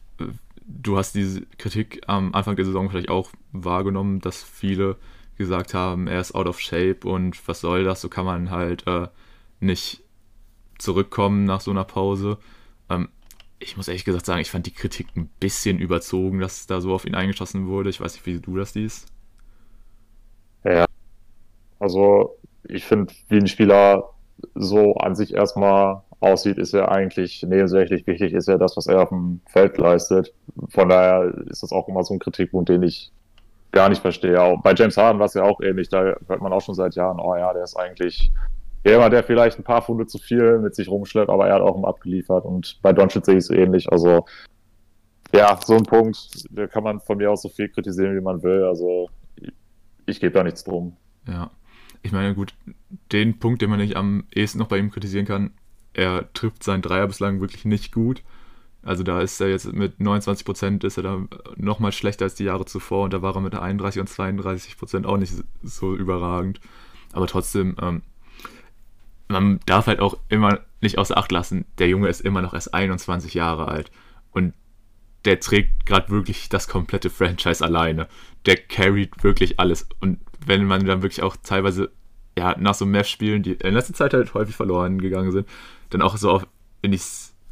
du 0.66 0.98
hast 0.98 1.14
diese 1.14 1.42
Kritik 1.58 2.02
am 2.08 2.34
Anfang 2.34 2.56
der 2.56 2.66
Saison 2.66 2.90
vielleicht 2.90 3.10
auch 3.10 3.32
wahrgenommen, 3.52 4.20
dass 4.20 4.44
viele 4.44 4.98
gesagt 5.38 5.74
haben, 5.74 6.08
er 6.08 6.22
ist 6.22 6.36
out 6.36 6.48
of 6.48 6.60
shape 6.60 7.08
und 7.08 7.48
was 7.48 7.62
soll 7.62 7.84
das, 7.84 8.01
so 8.01 8.10
kann 8.10 8.25
man 8.25 8.51
halt 8.51 8.86
äh, 8.88 9.08
nicht 9.60 10.04
zurückkommen 10.77 11.46
nach 11.46 11.62
so 11.62 11.72
einer 11.72 11.84
Pause. 11.84 12.38
Ähm, 12.89 13.10
ich 13.60 13.77
muss 13.77 13.88
ehrlich 13.88 14.06
gesagt 14.06 14.25
sagen, 14.25 14.42
ich 14.42 14.51
fand 14.51 14.66
die 14.66 14.74
Kritik 14.74 15.07
ein 15.16 15.29
bisschen 15.40 15.79
überzogen, 15.79 16.40
dass 16.40 16.68
da 16.68 16.81
so 16.81 16.94
auf 16.94 17.05
ihn 17.05 17.16
eingeschossen 17.16 17.68
wurde. 17.68 17.90
Ich 17.90 18.01
weiß 18.01 18.14
nicht, 18.14 18.25
wie 18.25 18.40
du 18.40 18.57
das 18.57 18.74
siehst. 18.74 19.07
Ja, 20.64 20.86
also 21.79 22.38
ich 22.68 22.86
finde, 22.86 23.14
wie 23.29 23.38
ein 23.38 23.48
Spieler 23.48 24.09
so 24.55 24.96
an 24.96 25.16
sich 25.16 25.33
erstmal 25.33 26.01
aussieht, 26.20 26.57
ist 26.57 26.74
ja 26.74 26.88
eigentlich 26.90 27.44
nebensächlich. 27.44 28.05
Wichtig 28.07 28.33
ist 28.33 28.48
ja 28.48 28.57
das, 28.57 28.75
was 28.77 28.88
er 28.88 29.01
auf 29.01 29.09
dem 29.09 29.42
Feld 29.48 29.77
leistet. 29.77 30.33
Von 30.70 30.90
daher 30.90 31.33
ist 31.50 31.64
das 31.64 31.72
auch 31.72 31.88
immer 31.88 32.03
so 32.03 32.14
ein 32.14 32.20
Kritikpunkt, 32.20 32.70
den 32.70 32.83
ich 32.83 33.12
gar 33.75 33.90
nicht 33.90 34.01
verstehe. 34.01 34.42
Auch 34.42 34.61
bei 34.61 34.74
James 34.74 34.98
Harden 34.98 35.20
war 35.20 35.27
es 35.27 35.33
ja 35.35 35.44
auch 35.44 35.59
ähnlich. 35.59 35.90
Da 35.90 36.16
hört 36.27 36.42
man 36.42 36.53
auch 36.53 36.61
schon 36.61 36.75
seit 36.75 36.96
Jahren, 36.96 37.20
oh 37.20 37.35
ja, 37.35 37.53
der 37.53 37.64
ist 37.64 37.75
eigentlich 37.75 38.31
jemand, 38.85 39.14
der 39.14 39.24
vielleicht 39.24 39.59
ein 39.59 39.64
paar 39.64 39.81
Funde 39.81 40.07
zu 40.07 40.18
viel 40.18 40.59
mit 40.59 40.74
sich 40.74 40.88
rumschleppt, 40.88 41.29
aber 41.29 41.48
er 41.48 41.55
hat 41.55 41.61
auch 41.61 41.75
immer 41.75 41.90
abgeliefert. 41.90 42.46
Und 42.46 42.79
bei 42.81 42.94
Doncic 42.94 43.25
sehe 43.25 43.35
ich 43.35 43.44
es 43.44 43.50
ähnlich. 43.50 43.92
Also 43.92 44.25
ja, 45.33 45.59
so 45.64 45.75
ein 45.75 45.83
Punkt, 45.83 46.46
da 46.51 46.68
kann 46.68 46.83
man 46.83 47.01
von 47.01 47.18
mir 47.18 47.29
aus 47.29 47.42
so 47.42 47.50
viel 47.50 47.68
kritisieren, 47.68 48.16
wie 48.16 48.22
man 48.22 48.42
will. 48.44 48.64
Also 48.64 49.09
ich 50.05 50.22
gebe 50.22 50.31
da 50.31 50.44
nichts 50.44 50.64
drum. 50.64 50.96
Ja, 51.27 51.51
ich 52.01 52.14
meine, 52.14 52.33
gut, 52.33 52.53
den 53.11 53.40
Punkt, 53.40 53.61
den 53.61 53.70
man 53.70 53.79
nicht 53.79 53.98
am 53.98 54.24
ehesten 54.33 54.59
noch 54.59 54.70
bei 54.70 54.77
ihm 54.77 54.90
kritisieren 54.90 55.25
kann, 55.25 55.51
er 55.94 56.31
trifft 56.31 56.64
seinen 56.64 56.81
Dreier 56.81 57.07
bislang 57.07 57.42
wirklich 57.42 57.66
nicht 57.66 57.94
gut. 57.94 58.24
Also 58.85 59.01
da 59.01 59.19
ist 59.19 59.41
er 59.41 59.50
jetzt 59.50 59.74
mit 59.74 60.00
29 60.00 60.45
Prozent 60.45 60.83
ist 60.83 60.98
er 60.98 61.03
da 61.03 61.21
nochmal 61.57 61.91
schlechter 61.91 62.25
als 62.25 62.35
die 62.35 62.43
Jahre 62.43 62.65
zuvor 62.65 63.03
und 63.05 63.13
da 63.13 63.24
war 63.24 63.35
er 63.35 63.41
mit 63.41 63.55
31 63.55 64.00
und 64.00 64.07
32 64.07 64.77
Prozent 64.77 65.07
auch 65.07 65.17
nicht 65.17 65.33
so 65.63 65.95
überragend. 65.95 66.61
Aber 67.11 67.25
trotzdem, 67.25 67.75
ähm, 67.81 68.03
man 69.27 69.59
darf 69.65 69.87
halt 69.87 70.00
auch 70.00 70.19
immer 70.29 70.59
nicht 70.81 71.00
außer 71.00 71.17
Acht 71.17 71.31
lassen, 71.31 71.65
der 71.79 71.89
Junge 71.89 72.09
ist 72.09 72.21
immer 72.21 72.43
noch 72.43 72.53
erst 72.53 72.75
21 72.75 73.33
Jahre 73.33 73.67
alt 73.67 73.91
und 74.31 74.53
der 75.25 75.39
trägt 75.39 75.87
gerade 75.87 76.09
wirklich 76.09 76.48
das 76.50 76.67
komplette 76.67 77.09
Franchise 77.09 77.65
alleine. 77.65 78.07
Der 78.45 78.55
carried 78.55 79.24
wirklich 79.24 79.59
alles 79.59 79.87
und 80.00 80.19
wenn 80.45 80.63
man 80.63 80.85
dann 80.85 81.01
wirklich 81.01 81.24
auch 81.24 81.35
teilweise 81.37 81.89
ja, 82.37 82.55
nach 82.59 82.75
so 82.75 82.85
Match-Spielen, 82.85 83.41
die 83.41 83.53
in 83.53 83.74
letzter 83.74 83.95
Zeit 83.95 84.13
halt 84.13 84.35
häufig 84.35 84.55
verloren 84.55 85.01
gegangen 85.01 85.31
sind, 85.31 85.48
dann 85.89 86.03
auch 86.03 86.17
so 86.17 86.29
auf, 86.29 86.48
wenn 86.83 86.93
ich 86.93 87.01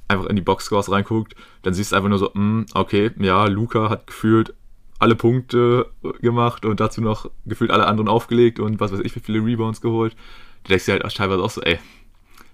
einfach 0.08 0.26
in 0.26 0.36
die 0.36 0.42
Boxscores 0.42 0.92
reinguckt, 0.92 1.36
dann 1.62 1.74
siehst 1.74 1.92
du 1.92 1.96
einfach 1.96 2.10
nur 2.10 2.20
so, 2.20 2.32
mh, 2.34 2.34
hm, 2.34 2.66
okay, 2.74 3.12
ja, 3.20 3.46
Luca 3.48 3.90
hat 3.90 4.08
gefühlt 4.08 4.54
alle 5.00 5.16
Punkte 5.16 5.88
gemacht 6.22 6.66
und 6.66 6.80
dazu 6.80 7.02
noch 7.02 7.30
gefühlt 7.46 7.72
alle 7.72 7.88
anderen 7.88 8.08
aufgelegt 8.08 8.60
und 8.60 8.80
was 8.80 8.94
weiß 8.94 9.02
ich, 9.02 9.16
wie 9.16 9.20
viele 9.20 9.44
Rebounds 9.44 9.82
geholt. 9.82 10.16
Du 10.64 10.70
denkst 10.70 10.86
dir 10.86 10.94
halt 10.94 11.16
teilweise 11.16 11.44
auch 11.44 11.50
so, 11.50 11.62
ey, 11.62 11.78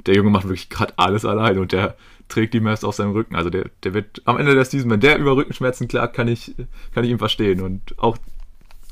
der 0.05 0.15
Junge 0.15 0.31
macht 0.31 0.45
wirklich 0.45 0.69
gerade 0.69 0.93
alles 0.97 1.25
alleine 1.25 1.62
und 1.62 1.71
der 1.71 1.95
trägt 2.27 2.53
die 2.53 2.59
Mavs 2.59 2.83
auf 2.83 2.95
seinem 2.95 3.12
Rücken. 3.12 3.35
Also 3.35 3.49
der, 3.49 3.69
der 3.83 3.93
wird 3.93 4.21
am 4.25 4.38
Ende 4.38 4.55
der 4.55 4.65
Season, 4.65 4.89
wenn 4.89 4.99
der 4.99 5.17
über 5.17 5.35
Rückenschmerzen 5.35 5.88
klagt, 5.88 6.15
kann 6.15 6.27
ich, 6.27 6.55
kann 6.93 7.03
ich 7.03 7.12
ihn 7.12 7.19
verstehen. 7.19 7.62
Und 7.62 7.97
auch 7.97 8.17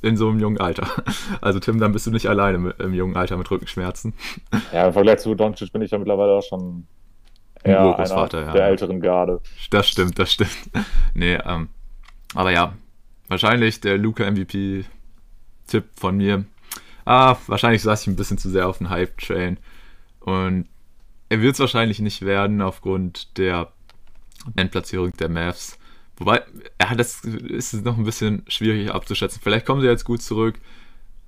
in 0.02 0.17
so 0.17 0.30
einem 0.30 0.39
jungen 0.39 0.60
Alter. 0.60 0.88
Also 1.41 1.60
Tim, 1.60 1.80
dann 1.80 1.91
bist 1.91 2.06
du 2.08 2.12
nicht 2.12 2.28
alleine 2.28 2.58
mit, 2.58 2.80
im 2.80 2.93
jungen 2.93 3.15
Alter 3.15 3.38
mit 3.38 3.50
Rückenschmerzen. 3.50 4.13
Ja, 4.74 4.88
im 4.88 4.93
Vergleich 4.93 5.20
zu 5.20 5.34
Doncic 5.34 5.72
bin 5.72 5.82
ich 5.82 5.91
ja 5.91 5.98
mittlerweile 5.98 6.34
auch 6.34 6.43
schon 6.43 6.88
einer 7.63 8.28
der 8.28 8.41
ja. 8.41 8.67
älteren 8.67 9.02
Garde. 9.02 9.41
Das 9.70 9.88
stimmt, 9.88 10.17
das 10.20 10.34
stimmt. 10.34 10.52
Nee, 11.13 11.36
ähm, 11.46 11.70
aber 12.36 12.52
ja, 12.52 12.74
wahrscheinlich 13.28 13.82
der 13.82 13.98
Luca 13.98 14.30
MVP-Tipp 14.30 15.86
von 15.96 16.17
mir. 16.17 16.46
Ah, 17.06 17.38
wahrscheinlich 17.48 17.82
saß 17.82 18.02
ich 18.02 18.08
ein 18.08 18.15
bisschen 18.15 18.38
zu 18.38 18.50
sehr 18.50 18.67
auf 18.67 18.80
den 18.80 18.89
Hype-Train. 18.89 19.58
Und 20.20 20.67
er 21.30 21.41
wird 21.41 21.54
es 21.54 21.60
wahrscheinlich 21.60 22.00
nicht 22.00 22.26
werden 22.26 22.62
aufgrund 22.62 23.38
der 23.38 23.72
Endplatzierung 24.56 25.13
der 25.13 25.30
Mavs. 25.30 25.80
Wobei, 26.17 26.43
ja, 26.82 26.96
das 26.96 27.24
ist 27.24 27.86
noch 27.86 27.98
ein 27.98 28.04
bisschen 28.04 28.43
schwierig 28.48 28.91
abzuschätzen. 28.91 29.41
Vielleicht 29.41 29.65
kommen 29.65 29.82
sie 29.82 29.88
jetzt 29.88 30.06
gut 30.06 30.22
zurück. 30.22 30.60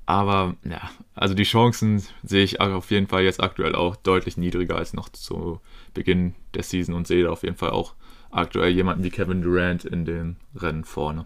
Aber 0.06 0.56
ja, 0.64 0.90
also 1.14 1.36
die 1.36 1.44
Chancen 1.44 2.04
sehe 2.24 2.44
ich 2.44 2.60
auf 2.60 2.90
jeden 2.90 3.06
Fall 3.08 3.22
jetzt 3.22 3.44
aktuell 3.44 3.76
auch 3.76 3.96
deutlich 3.96 4.38
niedriger 4.38 4.76
als 4.76 4.94
noch 4.94 5.10
zu 5.10 5.62
Beginn 5.94 6.36
der 6.54 6.64
Season 6.64 6.96
und 6.96 7.08
sehe 7.08 7.24
da 7.24 7.32
auf 7.32 7.44
jeden 7.44 7.56
Fall 7.56 7.72
auch 7.72 7.96
aktuell 8.32 8.70
jemanden 8.70 9.04
wie 9.04 9.10
Kevin 9.10 9.42
Durant 9.42 9.86
in 9.86 10.06
den 10.06 10.38
Rennen 10.56 10.84
vorne. 10.84 11.26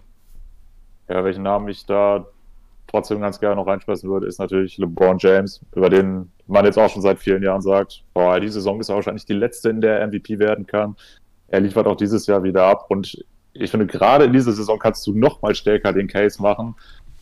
Ja, 1.10 1.24
welchen 1.24 1.44
Namen 1.44 1.68
ich 1.68 1.86
da 1.86 2.26
trotzdem 2.88 3.20
ganz 3.20 3.40
gerne 3.40 3.56
noch 3.56 3.68
reinschmeißen 3.68 4.10
würde, 4.10 4.28
ist 4.28 4.40
natürlich 4.40 4.78
LeBron 4.78 5.18
James, 5.20 5.62
über 5.76 5.90
den 5.90 6.32
man 6.48 6.66
jetzt 6.66 6.78
auch 6.78 6.90
schon 6.90 7.02
seit 7.02 7.20
vielen 7.20 7.44
Jahren 7.44 7.62
sagt, 7.62 8.04
boah, 8.14 8.40
die 8.40 8.50
Saison 8.50 8.80
ist 8.80 8.90
wahrscheinlich 8.90 9.26
die 9.26 9.34
letzte, 9.34 9.70
in 9.70 9.82
der 9.82 10.06
MVP 10.08 10.40
werden 10.40 10.68
kann. 10.68 10.96
Er 11.48 11.62
liefert 11.62 11.88
auch 11.88 11.96
dieses 11.96 12.28
Jahr 12.28 12.44
wieder 12.44 12.66
ab 12.66 12.86
und 12.90 13.26
ich 13.54 13.72
finde, 13.72 13.86
gerade 13.86 14.26
in 14.26 14.34
dieser 14.34 14.52
Saison 14.52 14.80
kannst 14.80 15.06
du 15.06 15.14
noch 15.14 15.42
mal 15.42 15.54
stärker 15.54 15.94
den 15.94 16.08
Case 16.08 16.42
machen, 16.42 16.76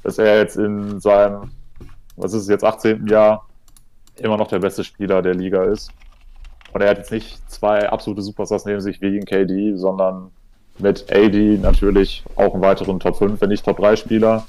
dass 0.04 0.18
er 0.18 0.38
jetzt 0.38 0.58
in 0.58 1.00
seinem, 1.00 1.52
was 2.16 2.34
ist 2.34 2.44
es 2.44 2.50
jetzt, 2.50 2.64
18. 2.64 3.08
Jahr 3.08 3.48
immer 4.18 4.38
noch 4.38 4.48
der 4.48 4.60
beste 4.60 4.84
Spieler 4.84 5.22
der 5.22 5.36
Liga 5.36 5.64
ist. 5.64 5.92
Und 6.74 6.82
er 6.82 6.90
hat 6.90 6.98
jetzt 6.98 7.12
nicht 7.12 7.50
zwei 7.52 7.90
absolute 7.90 8.22
Superstars 8.22 8.66
neben 8.66 8.82
sich 8.82 9.02
wie 9.02 9.18
in 9.18 9.26
KD, 9.26 9.76
sondern 9.76 10.32
Mit 10.80 11.12
AD 11.12 11.58
natürlich 11.62 12.24
auch 12.36 12.54
einen 12.54 12.64
weiteren 12.64 13.00
Top 13.00 13.18
5, 13.18 13.40
wenn 13.42 13.50
nicht 13.50 13.66
Top 13.66 13.78
3 13.78 13.98
Spieler. 13.98 14.46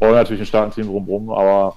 natürlich 0.00 0.40
ein 0.40 0.46
starken 0.46 0.72
Team 0.72 0.86
drumherum, 0.86 1.30
aber 1.30 1.76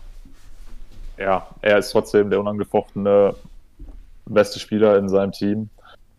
ja, 1.18 1.48
er 1.62 1.80
ist 1.80 1.92
trotzdem 1.92 2.30
der 2.30 2.40
unangefochtene 2.40 3.36
beste 4.26 4.60
Spieler 4.60 4.98
in 4.98 5.10
seinem 5.10 5.32
Team. 5.32 5.70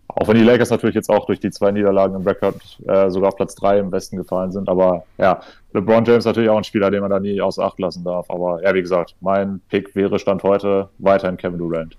Auch 0.08 0.28
wenn 0.28 0.36
die 0.36 0.42
Lakers 0.42 0.70
natürlich 0.70 0.96
jetzt 0.96 1.08
auch 1.08 1.26
durch 1.26 1.40
die 1.40 1.50
zwei 1.50 1.70
Niederlagen 1.70 2.16
im 2.16 2.26
Rekord 2.26 2.56
äh, 2.86 3.08
sogar 3.10 3.28
auf 3.28 3.36
Platz 3.36 3.54
3 3.54 3.78
im 3.78 3.92
Westen 3.92 4.16
gefallen 4.16 4.50
sind. 4.50 4.68
Aber 4.68 5.04
ja, 5.18 5.40
LeBron 5.72 6.04
James 6.04 6.24
natürlich 6.24 6.50
auch 6.50 6.56
ein 6.56 6.64
Spieler, 6.64 6.90
den 6.90 7.00
man 7.00 7.10
da 7.10 7.20
nie 7.20 7.40
außer 7.40 7.64
Acht 7.64 7.78
lassen 7.78 8.04
darf. 8.04 8.28
Aber 8.28 8.62
ja, 8.62 8.74
wie 8.74 8.82
gesagt, 8.82 9.14
mein 9.20 9.60
Pick 9.68 9.94
wäre 9.94 10.18
Stand 10.18 10.42
heute 10.42 10.88
weiterhin 10.98 11.36
Kevin 11.36 11.58
Durant. 11.58 11.96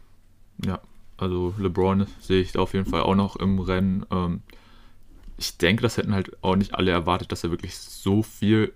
Ja, 0.66 0.80
also 1.18 1.54
LeBron 1.58 2.08
sehe 2.20 2.42
ich 2.42 2.58
auf 2.58 2.74
jeden 2.74 2.86
Fall 2.86 3.02
auch 3.02 3.16
noch 3.16 3.36
im 3.36 3.60
Rennen. 3.60 4.06
Ähm, 4.12 4.42
ich 5.38 5.58
denke, 5.58 5.82
das 5.82 5.98
hätten 5.98 6.14
halt 6.14 6.32
auch 6.44 6.56
nicht 6.56 6.76
alle 6.76 6.92
erwartet, 6.92 7.32
dass 7.32 7.44
er 7.44 7.52
wirklich 7.52 7.78
so 7.78 8.24
viel 8.24 8.74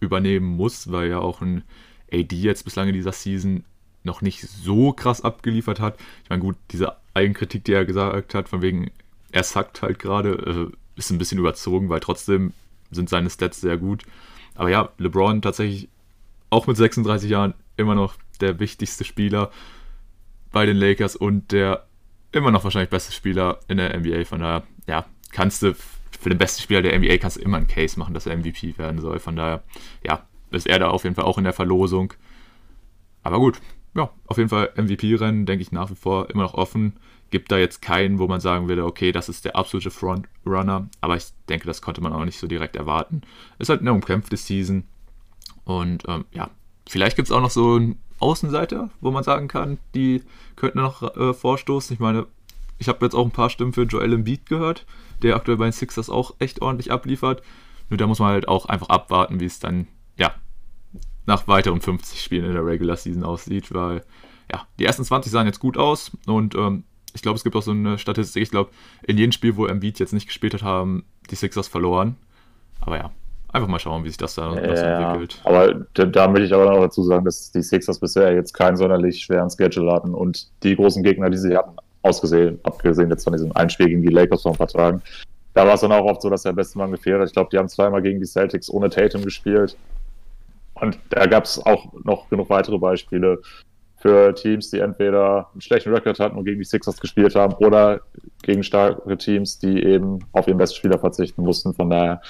übernehmen 0.00 0.46
muss, 0.56 0.90
weil 0.90 1.10
ja 1.10 1.18
auch 1.18 1.40
ein 1.40 1.64
AD 2.12 2.34
jetzt 2.34 2.64
bislang 2.64 2.88
in 2.88 2.94
dieser 2.94 3.12
Season 3.12 3.64
noch 4.04 4.22
nicht 4.22 4.40
so 4.42 4.92
krass 4.92 5.22
abgeliefert 5.22 5.80
hat. 5.80 5.98
Ich 6.24 6.30
meine, 6.30 6.42
gut, 6.42 6.56
diese 6.70 6.96
Eigenkritik, 7.14 7.64
die 7.64 7.72
er 7.72 7.84
gesagt 7.84 8.34
hat, 8.34 8.48
von 8.48 8.62
wegen, 8.62 8.90
er 9.32 9.42
sackt 9.42 9.82
halt 9.82 9.98
gerade, 9.98 10.70
äh, 10.70 10.76
ist 10.96 11.10
ein 11.10 11.18
bisschen 11.18 11.38
überzogen, 11.38 11.88
weil 11.88 12.00
trotzdem 12.00 12.52
sind 12.90 13.08
seine 13.08 13.30
Stats 13.30 13.60
sehr 13.60 13.76
gut. 13.76 14.04
Aber 14.54 14.70
ja, 14.70 14.90
LeBron 14.98 15.42
tatsächlich 15.42 15.88
auch 16.50 16.66
mit 16.66 16.76
36 16.76 17.30
Jahren 17.30 17.54
immer 17.76 17.94
noch 17.94 18.14
der 18.40 18.58
wichtigste 18.58 19.04
Spieler 19.04 19.50
bei 20.52 20.66
den 20.66 20.76
Lakers 20.76 21.16
und 21.16 21.52
der 21.52 21.86
immer 22.32 22.50
noch 22.50 22.64
wahrscheinlich 22.64 22.90
beste 22.90 23.12
Spieler 23.12 23.60
in 23.68 23.78
der 23.78 23.98
NBA. 23.98 24.24
Von 24.24 24.40
daher, 24.40 24.64
ja, 24.86 25.06
kannst 25.32 25.62
du 25.62 25.74
für 26.20 26.28
den 26.28 26.38
besten 26.38 26.62
Spieler 26.62 26.82
der 26.82 26.98
NBA 26.98 27.18
kannst 27.18 27.36
du 27.36 27.40
immer 27.40 27.56
einen 27.58 27.68
Case 27.68 27.98
machen, 27.98 28.14
dass 28.14 28.26
er 28.26 28.36
MVP 28.36 28.76
werden 28.78 29.00
soll. 29.00 29.18
Von 29.18 29.36
daher, 29.36 29.62
ja, 30.04 30.26
ist 30.50 30.66
er 30.66 30.78
da 30.78 30.88
auf 30.88 31.04
jeden 31.04 31.14
Fall 31.14 31.24
auch 31.24 31.38
in 31.38 31.44
der 31.44 31.52
Verlosung. 31.52 32.12
Aber 33.22 33.38
gut, 33.38 33.60
ja, 33.94 34.10
auf 34.26 34.36
jeden 34.36 34.48
Fall 34.48 34.72
MVP-Rennen, 34.76 35.46
denke 35.46 35.62
ich, 35.62 35.72
nach 35.72 35.90
wie 35.90 35.94
vor 35.94 36.30
immer 36.30 36.42
noch 36.42 36.54
offen. 36.54 36.94
Gibt 37.30 37.52
da 37.52 37.58
jetzt 37.58 37.82
keinen, 37.82 38.18
wo 38.18 38.26
man 38.26 38.40
sagen 38.40 38.68
würde, 38.68 38.84
okay, 38.84 39.12
das 39.12 39.28
ist 39.28 39.44
der 39.44 39.54
absolute 39.54 39.90
Frontrunner. 39.90 40.88
Aber 41.00 41.16
ich 41.16 41.26
denke, 41.48 41.66
das 41.66 41.82
konnte 41.82 42.00
man 42.00 42.12
auch 42.12 42.24
nicht 42.24 42.38
so 42.38 42.46
direkt 42.46 42.76
erwarten. 42.76 43.22
Ist 43.58 43.68
halt 43.68 43.80
eine 43.80 43.92
umkämpfte 43.92 44.36
Season. 44.36 44.84
Und 45.64 46.04
ähm, 46.08 46.24
ja, 46.32 46.50
vielleicht 46.88 47.16
gibt 47.16 47.28
es 47.28 47.32
auch 47.32 47.42
noch 47.42 47.50
so 47.50 47.74
einen 47.74 48.00
Außenseiter, 48.20 48.90
wo 49.00 49.10
man 49.10 49.24
sagen 49.24 49.48
kann, 49.48 49.78
die 49.94 50.22
könnten 50.56 50.78
noch 50.78 51.16
äh, 51.16 51.34
vorstoßen. 51.34 51.94
Ich 51.94 52.00
meine, 52.00 52.26
ich 52.78 52.88
habe 52.88 53.04
jetzt 53.04 53.14
auch 53.14 53.24
ein 53.24 53.30
paar 53.30 53.50
Stimmen 53.50 53.72
für 53.72 53.82
Joel 53.82 54.12
Embiid 54.12 54.46
gehört, 54.46 54.86
der 55.22 55.36
aktuell 55.36 55.56
bei 55.56 55.66
den 55.66 55.72
Sixers 55.72 56.10
auch 56.10 56.34
echt 56.38 56.62
ordentlich 56.62 56.92
abliefert. 56.92 57.42
Nur 57.90 57.98
da 57.98 58.06
muss 58.06 58.18
man 58.18 58.28
halt 58.28 58.48
auch 58.48 58.66
einfach 58.66 58.88
abwarten, 58.88 59.40
wie 59.40 59.46
es 59.46 59.60
dann, 59.60 59.86
ja, 60.16 60.34
nach 61.26 61.48
weiteren 61.48 61.80
50 61.80 62.20
Spielen 62.20 62.44
in 62.44 62.52
der 62.52 62.64
Regular 62.64 62.96
Season 62.96 63.24
aussieht, 63.24 63.72
weil, 63.72 64.04
ja, 64.52 64.66
die 64.78 64.84
ersten 64.84 65.04
20 65.04 65.30
sahen 65.30 65.46
jetzt 65.46 65.60
gut 65.60 65.76
aus 65.76 66.12
und 66.26 66.54
ähm, 66.54 66.84
ich 67.14 67.22
glaube, 67.22 67.36
es 67.36 67.44
gibt 67.44 67.56
auch 67.56 67.62
so 67.62 67.70
eine 67.70 67.98
Statistik, 67.98 68.42
ich 68.42 68.50
glaube, 68.50 68.70
in 69.02 69.18
jedem 69.18 69.32
Spiel, 69.32 69.56
wo 69.56 69.66
Embiid 69.66 69.98
jetzt 69.98 70.12
nicht 70.12 70.26
gespielt 70.26 70.54
hat, 70.54 70.62
haben 70.62 71.04
die 71.30 71.34
Sixers 71.34 71.68
verloren. 71.68 72.16
Aber 72.80 72.96
ja, 72.96 73.10
einfach 73.52 73.68
mal 73.68 73.78
schauen, 73.78 74.04
wie 74.04 74.08
sich 74.08 74.16
das 74.16 74.34
da 74.34 74.54
ja, 74.54 74.60
entwickelt. 74.60 75.40
Aber 75.44 75.86
da, 75.94 76.04
da, 76.04 76.28
möchte 76.28 76.46
ich 76.46 76.54
aber 76.54 76.70
noch 76.70 76.80
dazu 76.80 77.02
sagen, 77.02 77.24
dass 77.24 77.50
die 77.50 77.62
Sixers 77.62 77.98
bisher 77.98 78.34
jetzt 78.34 78.52
keinen 78.52 78.76
sonderlich 78.76 79.22
schweren 79.22 79.50
Schedule 79.50 79.92
hatten 79.92 80.14
und 80.14 80.48
die 80.62 80.76
großen 80.76 81.02
Gegner, 81.02 81.30
die 81.30 81.38
sie 81.38 81.56
hatten, 81.56 81.76
ausgesehen, 82.02 82.60
abgesehen 82.62 83.10
jetzt 83.10 83.24
von 83.24 83.32
diesem 83.32 83.54
Einspiel 83.56 83.88
gegen 83.88 84.02
die 84.02 84.08
Lakers 84.08 84.42
vor 84.42 84.52
ein 84.52 84.58
paar 84.58 84.68
Tagen, 84.68 85.02
da 85.54 85.66
war 85.66 85.74
es 85.74 85.80
dann 85.80 85.92
auch 85.92 86.04
oft 86.04 86.22
so, 86.22 86.30
dass 86.30 86.42
der 86.42 86.52
beste 86.52 86.78
Mann 86.78 86.92
gefehlt 86.92 87.20
hat. 87.20 87.26
Ich 87.26 87.32
glaube, 87.32 87.50
die 87.50 87.58
haben 87.58 87.68
zweimal 87.68 88.02
gegen 88.02 88.20
die 88.20 88.26
Celtics 88.26 88.70
ohne 88.70 88.90
Tatum 88.90 89.24
gespielt. 89.24 89.76
Und 90.74 90.98
da 91.10 91.26
gab 91.26 91.44
es 91.44 91.58
auch 91.66 91.92
noch 92.04 92.28
genug 92.30 92.48
weitere 92.50 92.78
Beispiele 92.78 93.40
für 93.96 94.32
Teams, 94.34 94.70
die 94.70 94.78
entweder 94.78 95.48
einen 95.52 95.60
schlechten 95.60 95.92
Rekord 95.92 96.20
hatten 96.20 96.38
und 96.38 96.44
gegen 96.44 96.60
die 96.60 96.64
Sixers 96.64 97.00
gespielt 97.00 97.34
haben 97.34 97.54
oder 97.54 98.00
gegen 98.42 98.62
starke 98.62 99.18
Teams, 99.18 99.58
die 99.58 99.82
eben 99.82 100.20
auf 100.32 100.46
ihren 100.46 100.58
besten 100.58 100.76
Spieler 100.76 100.98
verzichten 100.98 101.42
mussten. 101.42 101.74
Von 101.74 101.90
daher, 101.90 102.22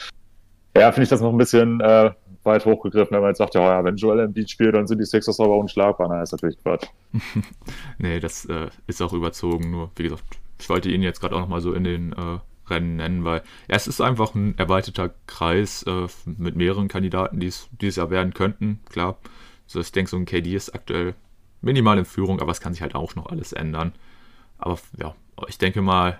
ja, 0.78 0.92
finde 0.92 1.04
ich 1.04 1.08
das 1.08 1.20
noch 1.20 1.32
ein 1.32 1.38
bisschen 1.38 1.80
äh, 1.80 2.10
weit 2.44 2.64
hochgegriffen, 2.64 3.12
wenn 3.14 3.20
man 3.20 3.30
jetzt 3.30 3.38
sagt, 3.38 3.54
ja, 3.54 3.84
wenn 3.84 3.96
Joel 3.96 4.20
Embiid 4.20 4.50
spielt, 4.50 4.74
dann 4.74 4.86
sind 4.86 4.98
die 4.98 5.04
Sixers 5.04 5.40
aber 5.40 5.56
unschlagbar. 5.56 6.08
Nein, 6.08 6.22
ist 6.22 6.32
natürlich 6.32 6.58
Quatsch. 6.62 6.86
nee, 7.98 8.20
das 8.20 8.44
äh, 8.46 8.68
ist 8.86 9.02
auch 9.02 9.12
überzogen. 9.12 9.70
Nur, 9.70 9.90
wie 9.96 10.04
gesagt, 10.04 10.24
ich 10.58 10.68
wollte 10.68 10.90
ihn 10.90 11.02
jetzt 11.02 11.20
gerade 11.20 11.36
auch 11.36 11.40
nochmal 11.40 11.60
so 11.60 11.72
in 11.72 11.84
den 11.84 12.12
äh, 12.12 12.38
Rennen 12.68 12.96
nennen, 12.96 13.24
weil 13.24 13.42
es 13.68 13.86
ist 13.86 14.00
einfach 14.00 14.34
ein 14.34 14.56
erweiterter 14.58 15.10
Kreis 15.26 15.84
äh, 15.84 16.06
mit 16.26 16.56
mehreren 16.56 16.88
Kandidaten, 16.88 17.40
die 17.40 17.46
es 17.46 17.96
Jahr 17.96 18.10
werden 18.10 18.34
könnten. 18.34 18.80
Klar, 18.90 19.18
also 19.66 19.80
ich 19.80 19.92
denke, 19.92 20.10
so 20.10 20.16
ein 20.16 20.26
KD 20.26 20.54
ist 20.54 20.74
aktuell 20.74 21.14
minimal 21.60 21.98
in 21.98 22.04
Führung, 22.04 22.40
aber 22.40 22.52
es 22.52 22.60
kann 22.60 22.72
sich 22.72 22.82
halt 22.82 22.94
auch 22.94 23.14
noch 23.14 23.26
alles 23.26 23.52
ändern. 23.52 23.92
Aber 24.58 24.78
ja, 24.98 25.14
ich 25.48 25.58
denke 25.58 25.82
mal, 25.82 26.18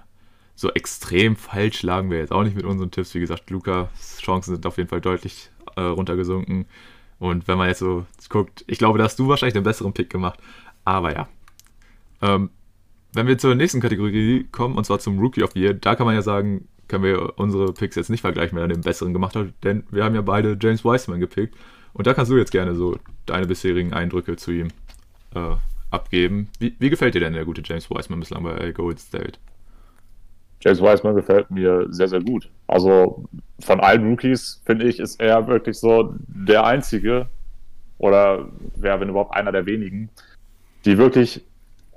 so 0.58 0.72
extrem 0.72 1.36
falsch 1.36 1.84
lagen 1.84 2.10
wir 2.10 2.18
jetzt 2.18 2.32
auch 2.32 2.42
nicht 2.42 2.56
mit 2.56 2.64
unseren 2.64 2.90
Tipps. 2.90 3.14
Wie 3.14 3.20
gesagt, 3.20 3.48
Lukas 3.48 4.18
Chancen 4.20 4.56
sind 4.56 4.66
auf 4.66 4.76
jeden 4.76 4.88
Fall 4.88 5.00
deutlich 5.00 5.50
äh, 5.76 5.82
runtergesunken. 5.82 6.66
Und 7.20 7.46
wenn 7.46 7.56
man 7.56 7.68
jetzt 7.68 7.78
so 7.78 8.06
guckt, 8.28 8.64
ich 8.66 8.78
glaube, 8.78 8.98
da 8.98 9.04
hast 9.04 9.20
du 9.20 9.28
wahrscheinlich 9.28 9.54
den 9.54 9.62
besseren 9.62 9.92
Pick 9.92 10.10
gemacht. 10.10 10.40
Aber 10.84 11.14
ja. 11.14 11.28
Ähm, 12.22 12.50
wenn 13.12 13.28
wir 13.28 13.38
zur 13.38 13.54
nächsten 13.54 13.80
Kategorie 13.80 14.48
kommen, 14.50 14.76
und 14.76 14.82
zwar 14.82 14.98
zum 14.98 15.20
Rookie 15.20 15.44
of 15.44 15.52
the 15.52 15.60
Year, 15.60 15.74
da 15.74 15.94
kann 15.94 16.06
man 16.06 16.16
ja 16.16 16.22
sagen, 16.22 16.66
können 16.88 17.04
wir 17.04 17.38
unsere 17.38 17.72
Picks 17.72 17.94
jetzt 17.94 18.10
nicht 18.10 18.22
vergleichen, 18.22 18.58
wer 18.58 18.66
den 18.66 18.80
besseren 18.80 19.12
gemacht 19.12 19.36
hat, 19.36 19.52
denn 19.62 19.84
wir 19.92 20.02
haben 20.02 20.16
ja 20.16 20.22
beide 20.22 20.58
James 20.60 20.84
Wiseman 20.84 21.20
gepickt. 21.20 21.54
Und 21.92 22.08
da 22.08 22.14
kannst 22.14 22.32
du 22.32 22.36
jetzt 22.36 22.50
gerne 22.50 22.74
so 22.74 22.98
deine 23.26 23.46
bisherigen 23.46 23.92
Eindrücke 23.92 24.34
zu 24.34 24.50
ihm 24.50 24.68
äh, 25.36 25.54
abgeben. 25.92 26.48
Wie, 26.58 26.74
wie, 26.80 26.90
gefällt 26.90 27.14
dir 27.14 27.20
denn 27.20 27.34
der 27.34 27.44
gute 27.44 27.62
James 27.64 27.88
Wiseman 27.88 28.18
bislang 28.18 28.42
bei 28.42 28.72
Gold 28.72 28.98
State? 28.98 29.38
James 30.60 30.82
Wiseman 30.82 31.14
gefällt 31.14 31.50
mir 31.50 31.86
sehr, 31.90 32.08
sehr 32.08 32.20
gut. 32.20 32.50
Also 32.66 33.24
von 33.60 33.80
allen 33.80 34.08
Rookies, 34.08 34.60
finde 34.64 34.86
ich, 34.86 34.98
ist 34.98 35.20
er 35.20 35.46
wirklich 35.46 35.78
so 35.78 36.14
der 36.28 36.64
einzige 36.64 37.26
oder 37.98 38.48
wer, 38.76 39.00
wenn 39.00 39.08
überhaupt 39.08 39.34
einer 39.34 39.52
der 39.52 39.66
wenigen, 39.66 40.10
die 40.84 40.98
wirklich 40.98 41.44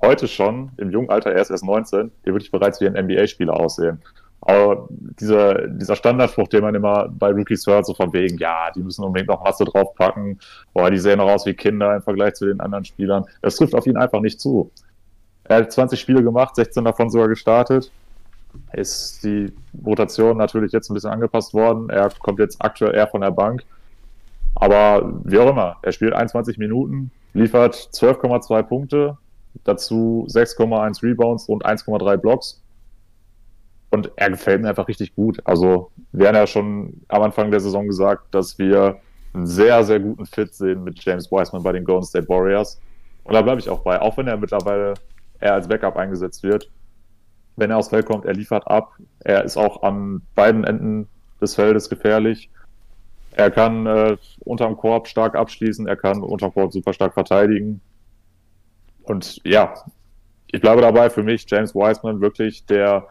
heute 0.00 0.26
schon 0.26 0.70
im 0.76 0.90
jungen 0.90 1.10
Alter, 1.10 1.32
er 1.32 1.42
ist 1.42 1.50
erst 1.50 1.64
19, 1.64 2.10
die 2.26 2.32
wirklich 2.32 2.50
bereits 2.50 2.80
wie 2.80 2.86
ein 2.86 2.94
NBA-Spieler 2.94 3.54
aussehen. 3.54 4.02
Aber 4.44 4.88
dieser, 4.90 5.68
dieser 5.68 5.94
Standardspruch, 5.94 6.48
den 6.48 6.62
man 6.62 6.74
immer 6.74 7.08
bei 7.08 7.30
Rookies 7.30 7.64
hört, 7.66 7.86
so 7.86 7.94
von 7.94 8.12
wegen, 8.12 8.38
ja, 8.38 8.72
die 8.74 8.82
müssen 8.82 9.04
unbedingt 9.04 9.28
noch 9.28 9.44
Masse 9.44 9.64
draufpacken, 9.64 10.40
boah, 10.74 10.90
die 10.90 10.98
sehen 10.98 11.18
noch 11.18 11.30
aus 11.30 11.46
wie 11.46 11.54
Kinder 11.54 11.94
im 11.94 12.02
Vergleich 12.02 12.34
zu 12.34 12.46
den 12.46 12.60
anderen 12.60 12.84
Spielern, 12.84 13.24
das 13.40 13.54
trifft 13.54 13.74
auf 13.74 13.86
ihn 13.86 13.96
einfach 13.96 14.20
nicht 14.20 14.40
zu. 14.40 14.72
Er 15.44 15.58
hat 15.58 15.72
20 15.72 16.00
Spiele 16.00 16.24
gemacht, 16.24 16.56
16 16.56 16.84
davon 16.84 17.10
sogar 17.10 17.28
gestartet. 17.28 17.92
Ist 18.72 19.22
die 19.24 19.52
Rotation 19.84 20.36
natürlich 20.36 20.72
jetzt 20.72 20.90
ein 20.90 20.94
bisschen 20.94 21.10
angepasst 21.10 21.54
worden. 21.54 21.90
Er 21.90 22.10
kommt 22.10 22.38
jetzt 22.38 22.56
aktuell 22.60 22.94
eher 22.94 23.06
von 23.06 23.20
der 23.20 23.30
Bank. 23.30 23.64
Aber 24.54 25.20
wie 25.24 25.38
auch 25.38 25.50
immer, 25.50 25.76
er 25.82 25.92
spielt 25.92 26.12
21 26.12 26.58
Minuten, 26.58 27.10
liefert 27.34 27.74
12,2 27.74 28.62
Punkte, 28.62 29.18
dazu 29.64 30.26
6,1 30.28 31.02
Rebounds 31.02 31.48
und 31.48 31.64
1,3 31.64 32.16
Blocks. 32.16 32.62
Und 33.90 34.10
er 34.16 34.30
gefällt 34.30 34.62
mir 34.62 34.68
einfach 34.68 34.88
richtig 34.88 35.14
gut. 35.14 35.40
Also, 35.44 35.90
wir 36.12 36.28
haben 36.28 36.34
ja 36.34 36.46
schon 36.46 37.02
am 37.08 37.22
Anfang 37.22 37.50
der 37.50 37.60
Saison 37.60 37.86
gesagt, 37.86 38.34
dass 38.34 38.58
wir 38.58 38.98
einen 39.34 39.46
sehr, 39.46 39.84
sehr 39.84 40.00
guten 40.00 40.26
Fit 40.26 40.54
sehen 40.54 40.84
mit 40.84 41.02
James 41.04 41.30
Wiseman 41.30 41.62
bei 41.62 41.72
den 41.72 41.84
Golden 41.84 42.04
State 42.04 42.28
Warriors. 42.28 42.80
Und 43.24 43.34
da 43.34 43.42
bleibe 43.42 43.60
ich 43.60 43.68
auch 43.68 43.80
bei, 43.80 44.00
auch 44.00 44.16
wenn 44.16 44.28
er 44.28 44.36
mittlerweile 44.36 44.94
eher 45.40 45.54
als 45.54 45.68
Backup 45.68 45.96
eingesetzt 45.96 46.42
wird. 46.42 46.70
Wenn 47.56 47.70
er 47.70 47.78
aufs 47.78 47.88
Feld 47.88 48.06
kommt, 48.06 48.24
er 48.24 48.34
liefert 48.34 48.66
ab. 48.66 48.94
Er 49.20 49.44
ist 49.44 49.56
auch 49.56 49.82
an 49.82 50.22
beiden 50.34 50.64
Enden 50.64 51.08
des 51.40 51.54
Feldes 51.54 51.88
gefährlich. 51.88 52.50
Er 53.32 53.50
kann 53.50 53.86
äh, 53.86 54.16
unterm 54.40 54.76
Korb 54.76 55.08
stark 55.08 55.34
abschließen, 55.34 55.86
er 55.86 55.96
kann 55.96 56.22
unterm 56.22 56.52
Korb 56.52 56.72
super 56.72 56.92
stark 56.92 57.14
verteidigen. 57.14 57.80
Und 59.04 59.40
ja, 59.44 59.74
ich 60.48 60.60
bleibe 60.60 60.82
dabei, 60.82 61.08
für 61.10 61.22
mich 61.22 61.46
James 61.48 61.74
Wiseman 61.74 62.20
wirklich 62.20 62.66
der 62.66 63.06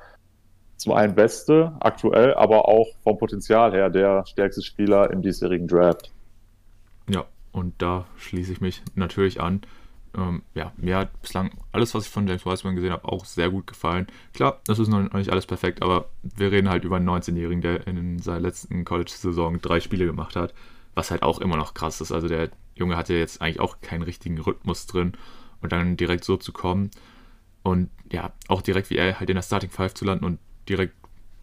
zum 0.77 0.93
einen 0.93 1.13
beste 1.13 1.73
aktuell, 1.79 2.33
aber 2.33 2.67
auch 2.67 2.87
vom 3.03 3.17
Potenzial 3.17 3.71
her 3.71 3.89
der 3.89 4.25
stärkste 4.25 4.63
Spieler 4.63 5.11
im 5.11 5.21
diesjährigen 5.21 5.67
Draft. 5.67 6.11
Ja, 7.07 7.25
und 7.51 7.79
da 7.81 8.05
schließe 8.17 8.51
ich 8.51 8.61
mich 8.61 8.81
natürlich 8.95 9.41
an. 9.41 9.61
Ähm, 10.17 10.43
ja, 10.53 10.73
mir 10.77 10.97
hat 10.97 11.21
bislang 11.21 11.51
alles, 11.71 11.95
was 11.95 12.05
ich 12.05 12.11
von 12.11 12.27
James 12.27 12.45
Wiseman 12.45 12.75
gesehen 12.75 12.91
habe, 12.91 13.07
auch 13.07 13.25
sehr 13.25 13.49
gut 13.49 13.67
gefallen. 13.67 14.07
Klar, 14.33 14.61
das 14.65 14.79
ist 14.79 14.89
noch 14.89 15.13
nicht 15.13 15.31
alles 15.31 15.45
perfekt, 15.45 15.81
aber 15.81 16.09
wir 16.21 16.51
reden 16.51 16.69
halt 16.69 16.83
über 16.83 16.97
einen 16.97 17.09
19-Jährigen, 17.09 17.61
der 17.61 17.87
in 17.87 18.19
seiner 18.19 18.41
letzten 18.41 18.83
College-Saison 18.83 19.61
drei 19.61 19.79
Spiele 19.79 20.05
gemacht 20.05 20.35
hat, 20.35 20.53
was 20.95 21.11
halt 21.11 21.23
auch 21.23 21.39
immer 21.39 21.55
noch 21.55 21.73
krass 21.73 22.01
ist. 22.01 22.11
Also 22.11 22.27
der 22.27 22.49
Junge 22.75 22.97
hatte 22.97 23.13
jetzt 23.13 23.41
eigentlich 23.41 23.61
auch 23.61 23.79
keinen 23.81 24.03
richtigen 24.03 24.39
Rhythmus 24.39 24.87
drin 24.87 25.13
und 25.61 25.71
dann 25.71 25.95
direkt 25.95 26.25
so 26.25 26.37
zu 26.37 26.51
kommen 26.51 26.91
und 27.63 27.89
ja, 28.11 28.33
auch 28.47 28.61
direkt 28.61 28.89
wie 28.89 28.97
er 28.97 29.19
halt 29.19 29.29
in 29.29 29.35
der 29.35 29.43
Starting 29.43 29.69
Five 29.69 29.93
zu 29.93 30.05
landen 30.05 30.25
und 30.25 30.39
direkt 30.67 30.95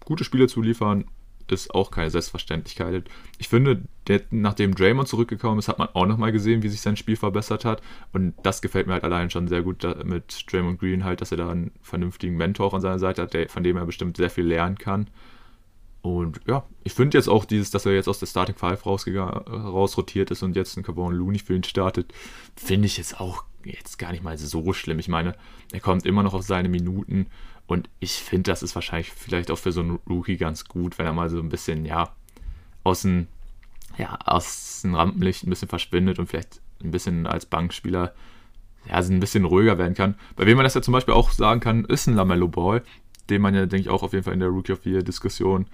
gute 0.05 0.25
Spiele 0.25 0.49
zu 0.49 0.63
liefern, 0.63 1.05
ist 1.53 1.75
auch 1.75 1.91
keine 1.91 2.11
Selbstverständlichkeit. 2.11 3.05
Ich 3.39 3.49
finde, 3.49 3.83
der, 4.07 4.23
nachdem 4.31 4.75
Draymond 4.75 5.09
zurückgekommen 5.09 5.59
ist, 5.59 5.69
hat 5.69 5.79
man 5.79 5.89
auch 5.93 6.07
nochmal 6.07 6.33
gesehen, 6.33 6.63
wie 6.63 6.69
sich 6.69 6.81
sein 6.81 6.97
Spiel 6.97 7.17
verbessert 7.17 7.65
hat. 7.65 7.83
Und 8.13 8.35
das 8.43 8.63
gefällt 8.63 8.87
mir 8.87 8.95
halt 8.95 9.05
allein 9.05 9.31
schon 9.31 9.49
sehr 9.49 9.63
gut 9.63 9.87
mit 10.05 10.45
Draymond 10.51 10.79
Green 10.81 11.05
halt, 11.05 11.21
dass 11.21 11.31
er 11.31 11.39
da 11.39 11.51
einen 11.51 11.73
vernünftigen 11.83 12.37
Mentor 12.37 12.73
an 12.75 12.81
seiner 12.81 12.99
Seite 12.99 13.23
hat, 13.23 13.35
der, 13.35 13.49
von 13.49 13.63
dem 13.63 13.77
er 13.77 13.87
bestimmt 13.87 14.17
sehr 14.17 14.31
viel 14.31 14.47
lernen 14.47 14.79
kann. 14.79 15.09
Und 16.01 16.41
ja, 16.47 16.65
ich 16.85 16.93
finde 16.93 17.19
jetzt 17.19 17.29
auch 17.29 17.45
dieses, 17.45 17.71
dass 17.71 17.85
er 17.85 17.93
jetzt 17.93 18.09
aus 18.09 18.21
der 18.21 18.27
Starting 18.27 18.55
Five 18.55 18.87
rausrotiert 18.87 20.31
ist 20.31 20.43
und 20.43 20.57
jetzt 20.57 20.77
ein 20.77 20.83
Carbon 20.83 21.13
Looney 21.13 21.39
für 21.39 21.55
ihn 21.55 21.65
startet, 21.65 22.13
finde 22.57 22.87
ich 22.87 22.97
jetzt 22.97 23.21
auch 23.21 23.45
jetzt 23.65 23.99
gar 23.99 24.13
nicht 24.13 24.23
mal 24.23 24.39
so 24.39 24.73
schlimm. 24.73 24.99
Ich 24.99 25.09
meine, 25.09 25.35
er 25.73 25.81
kommt 25.81 26.07
immer 26.07 26.23
noch 26.23 26.35
auf 26.35 26.43
seine 26.43 26.69
Minuten 26.69 27.27
und 27.69 27.91
ich 28.01 28.15
finde, 28.15 28.51
das 28.51 28.63
ist 28.63 28.75
wahrscheinlich 28.75 29.13
vielleicht 29.13 29.51
auch 29.51 29.59
für 29.59 29.73
so 29.73 29.83
einen 29.83 30.01
Rookie 30.09 30.39
ganz 30.39 30.65
gut, 30.65 30.99
wenn 30.99 31.05
er 31.05 31.13
mal 31.13 31.29
so 31.29 31.39
ein 31.39 31.51
bisschen, 31.51 31.85
ja, 31.85 32.11
aus 32.83 33.03
dem, 33.03 33.29
ja, 33.99 34.19
aus 34.25 34.81
dem 34.83 34.95
Rampenlicht 34.95 35.47
ein 35.47 35.51
bisschen 35.51 35.69
verschwindet 35.69 36.19
und 36.19 36.29
vielleicht 36.29 36.63
ein 36.83 36.91
bisschen 36.91 37.27
als 37.27 37.45
Bankspieler 37.45 38.15
ja, 38.87 38.95
ein 38.95 39.21
bisschen 39.21 39.45
ruhiger 39.45 39.77
werden 39.77 39.95
kann. 39.95 40.15
Bei 40.35 40.47
wem 40.47 40.57
man 40.57 40.65
das 40.65 40.75
ja 40.75 40.81
zum 40.81 40.93
Beispiel 40.93 41.13
auch 41.13 41.31
sagen 41.31 41.61
kann, 41.61 41.85
ist 41.85 42.07
ein 42.07 42.15
Lamello 42.15 42.49
Ball, 42.49 42.83
den 43.29 43.43
man 43.43 43.55
ja, 43.55 43.67
denke 43.67 43.83
ich, 43.83 43.91
auch 43.91 44.03
auf 44.03 44.15
jeden 44.15 44.25
Fall 44.25 44.35
in 44.35 44.41
der 44.41 44.49
Rookie 44.49 44.73
of 44.73 44.81
the 44.85 44.91
Year 44.91 45.03
Diskussion 45.03 45.67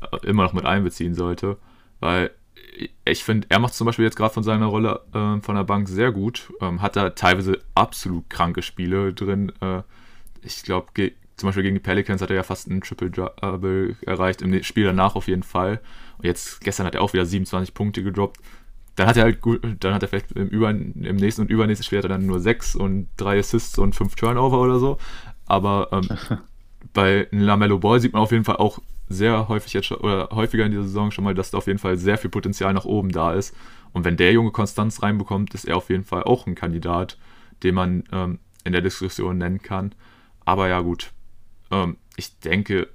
äh, 0.00 0.26
immer 0.28 0.44
noch 0.44 0.52
mit 0.52 0.64
einbeziehen 0.64 1.14
sollte. 1.14 1.58
Weil 1.98 2.30
ich 3.04 3.24
finde, 3.24 3.48
er 3.50 3.58
macht 3.58 3.74
zum 3.74 3.86
Beispiel 3.86 4.04
jetzt 4.04 4.16
gerade 4.16 4.32
von 4.32 4.44
seiner 4.44 4.66
Rolle 4.66 5.02
äh, 5.12 5.40
von 5.40 5.56
der 5.56 5.64
Bank 5.64 5.88
sehr 5.88 6.12
gut. 6.12 6.52
Ähm, 6.60 6.80
hat 6.80 6.94
da 6.94 7.10
teilweise 7.10 7.58
absolut 7.74 8.30
kranke 8.30 8.62
Spiele 8.62 9.12
drin. 9.12 9.52
Äh, 9.60 9.82
ich 10.42 10.62
glaube, 10.62 10.92
zum 11.40 11.48
Beispiel 11.48 11.62
gegen 11.62 11.74
die 11.74 11.80
Pelicans 11.80 12.22
hat 12.22 12.30
er 12.30 12.36
ja 12.36 12.42
fast 12.42 12.68
einen 12.68 12.82
Triple-Double 12.82 13.96
erreicht, 14.02 14.42
im 14.42 14.62
Spiel 14.62 14.84
danach 14.84 15.16
auf 15.16 15.26
jeden 15.26 15.42
Fall. 15.42 15.80
Und 16.18 16.26
jetzt, 16.26 16.60
gestern 16.60 16.86
hat 16.86 16.94
er 16.94 17.02
auch 17.02 17.12
wieder 17.12 17.26
27 17.26 17.74
Punkte 17.74 18.02
gedroppt. 18.02 18.38
Dann 18.96 19.06
hat 19.06 19.16
er 19.16 19.24
halt 19.24 19.40
gut, 19.40 19.62
dann 19.80 19.94
hat 19.94 20.02
er 20.02 20.08
vielleicht 20.08 20.32
im, 20.32 20.48
Über, 20.48 20.70
im 20.70 21.16
nächsten 21.16 21.42
und 21.42 21.50
übernächsten 21.50 21.84
Spiel 21.84 21.98
hat 21.98 22.04
er 22.04 22.10
dann 22.10 22.26
nur 22.26 22.40
6 22.40 22.76
und 22.76 23.08
3 23.16 23.38
Assists 23.38 23.78
und 23.78 23.94
5 23.94 24.14
Turnover 24.16 24.60
oder 24.60 24.78
so. 24.78 24.98
Aber 25.46 25.88
ähm, 25.92 26.08
bei 26.92 27.26
Lamello 27.30 27.78
Ball 27.78 28.00
sieht 28.00 28.12
man 28.12 28.22
auf 28.22 28.32
jeden 28.32 28.44
Fall 28.44 28.56
auch 28.56 28.78
sehr 29.08 29.48
häufig 29.48 29.72
jetzt 29.72 29.86
schon, 29.86 29.98
oder 29.98 30.28
häufiger 30.32 30.66
in 30.66 30.72
dieser 30.72 30.84
Saison 30.84 31.10
schon 31.10 31.24
mal, 31.24 31.34
dass 31.34 31.50
da 31.50 31.58
auf 31.58 31.66
jeden 31.66 31.78
Fall 31.78 31.96
sehr 31.96 32.18
viel 32.18 32.30
Potenzial 32.30 32.74
nach 32.74 32.84
oben 32.84 33.10
da 33.10 33.32
ist. 33.32 33.56
Und 33.92 34.04
wenn 34.04 34.16
der 34.16 34.32
Junge 34.32 34.52
Konstanz 34.52 35.02
reinbekommt, 35.02 35.54
ist 35.54 35.64
er 35.64 35.76
auf 35.76 35.88
jeden 35.88 36.04
Fall 36.04 36.22
auch 36.22 36.46
ein 36.46 36.54
Kandidat, 36.54 37.16
den 37.62 37.74
man 37.74 38.04
ähm, 38.12 38.38
in 38.64 38.72
der 38.72 38.82
Diskussion 38.82 39.38
nennen 39.38 39.62
kann. 39.62 39.94
Aber 40.44 40.68
ja, 40.68 40.80
gut, 40.80 41.12
ähm, 41.70 41.96
ich 42.16 42.38
denke, 42.40 42.88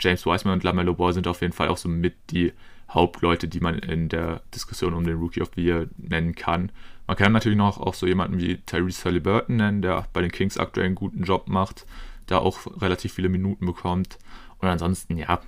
James 0.00 0.26
Wiseman 0.26 0.54
und 0.54 0.64
LaMelo 0.64 0.94
Ball 0.94 1.12
sind 1.12 1.26
auf 1.26 1.40
jeden 1.40 1.52
Fall 1.52 1.68
auch 1.68 1.76
so 1.76 1.88
mit 1.88 2.14
die 2.30 2.52
Hauptleute, 2.90 3.48
die 3.48 3.60
man 3.60 3.78
in 3.78 4.08
der 4.08 4.42
Diskussion 4.54 4.94
um 4.94 5.04
den 5.04 5.18
Rookie 5.18 5.42
of 5.42 5.50
the 5.54 5.62
Year 5.62 5.88
nennen 5.96 6.34
kann. 6.34 6.70
Man 7.06 7.16
kann 7.16 7.32
natürlich 7.32 7.58
noch 7.58 7.78
auch 7.78 7.94
so 7.94 8.06
jemanden 8.06 8.38
wie 8.38 8.58
Tyrese 8.58 9.04
Halliburton 9.04 9.56
nennen, 9.56 9.82
der 9.82 10.06
bei 10.12 10.20
den 10.22 10.32
Kings 10.32 10.58
aktuell 10.58 10.86
einen 10.86 10.94
guten 10.94 11.24
Job 11.24 11.48
macht, 11.48 11.86
da 12.26 12.38
auch 12.38 12.80
relativ 12.80 13.12
viele 13.12 13.28
Minuten 13.28 13.66
bekommt. 13.66 14.18
Und 14.58 14.68
ansonsten, 14.68 15.16
ja, 15.16 15.40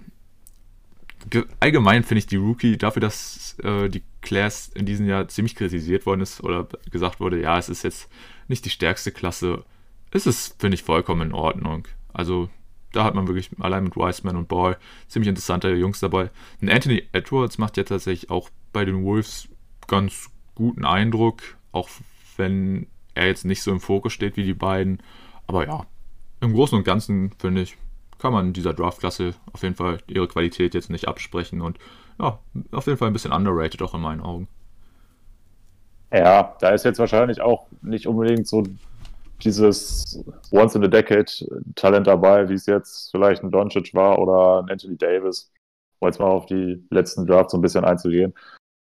allgemein 1.61 2.05
finde 2.05 2.19
ich 2.19 2.27
die 2.27 2.37
Rookie 2.37 2.77
dafür, 2.77 3.01
dass 3.01 3.59
äh, 3.61 3.89
die 3.89 4.03
Class 4.21 4.69
in 4.75 4.87
diesem 4.87 5.07
Jahr 5.07 5.29
ziemlich 5.29 5.55
kritisiert 5.55 6.07
worden 6.07 6.21
ist 6.21 6.43
oder 6.43 6.69
gesagt 6.91 7.21
wurde, 7.21 7.41
ja, 7.41 7.59
es 7.59 7.69
ist 7.69 7.85
jetzt 7.85 8.09
nicht 8.49 8.65
die 8.65 8.71
stärkste 8.71 9.13
Klasse, 9.13 9.65
ist 10.13 10.27
es, 10.27 10.55
finde 10.59 10.75
ich, 10.75 10.83
vollkommen 10.83 11.29
in 11.29 11.35
Ordnung. 11.35 11.89
Also 12.17 12.49
da 12.93 13.05
hat 13.05 13.15
man 13.15 13.29
wirklich 13.29 13.51
allein 13.61 13.85
mit 13.85 13.95
Wiseman 13.95 14.37
und 14.37 14.49
Ball 14.49 14.79
ziemlich 15.07 15.29
interessante 15.29 15.69
Jungs 15.75 16.01
dabei. 16.01 16.31
Und 16.63 16.71
Anthony 16.71 17.03
Edwards 17.13 17.59
macht 17.59 17.77
ja 17.77 17.85
tatsächlich 17.85 18.31
auch 18.31 18.49
bei 18.73 18.87
den 18.87 19.05
Wolves 19.05 19.49
ganz 19.87 20.31
guten 20.55 20.87
Eindruck, 20.87 21.43
auch 21.73 21.91
wenn 22.39 22.87
er 23.15 23.27
jetzt 23.27 23.45
nicht 23.45 23.63
so 23.63 23.71
im 23.71 23.81
Fokus 23.81 24.15
steht 24.15 24.39
wie 24.39 24.45
die 24.45 24.55
beiden. 24.55 25.03
Aber 25.47 25.67
ja, 25.67 25.87
im 26.41 26.55
Großen 26.55 26.79
und 26.79 26.85
Ganzen 26.85 27.33
finde 27.39 27.63
ich, 27.63 27.77
kann 28.19 28.33
man 28.33 28.55
dieser 28.55 28.73
Draftklasse 28.73 29.35
auf 29.53 29.63
jeden 29.63 29.75
Fall 29.75 29.99
ihre 30.07 30.27
Qualität 30.27 30.73
jetzt 30.73 30.89
nicht 30.89 31.07
absprechen 31.07 31.61
und 31.61 31.79
ja, 32.19 32.39
auf 32.73 32.87
jeden 32.87 32.97
Fall 32.97 33.09
ein 33.09 33.13
bisschen 33.13 33.33
underrated 33.33 33.83
auch 33.83 33.95
in 33.95 34.01
meinen 34.01 34.23
Augen. 34.23 34.49
Ja, 36.11 36.57
da 36.61 36.71
ist 36.71 36.87
jetzt 36.87 36.99
wahrscheinlich 36.99 37.43
auch 37.43 37.67
nicht 37.83 38.07
unbedingt 38.07 38.47
so 38.47 38.63
dieses 39.43 40.23
Once 40.51 40.75
in 40.75 40.85
a 40.85 40.89
Decade 40.89 41.31
Talent 41.75 42.07
dabei, 42.07 42.49
wie 42.49 42.55
es 42.55 42.67
jetzt 42.67 43.11
vielleicht 43.11 43.43
ein 43.43 43.51
Doncic 43.51 43.95
war 43.95 44.19
oder 44.19 44.63
ein 44.63 44.71
Anthony 44.71 44.97
Davis, 44.97 45.53
um 45.99 46.09
jetzt 46.09 46.19
mal 46.19 46.27
auf 46.27 46.47
die 46.47 46.85
letzten 46.91 47.27
Drafts 47.27 47.53
so 47.53 47.59
ein 47.59 47.63
bisschen 47.63 47.85
einzugehen. 47.85 48.35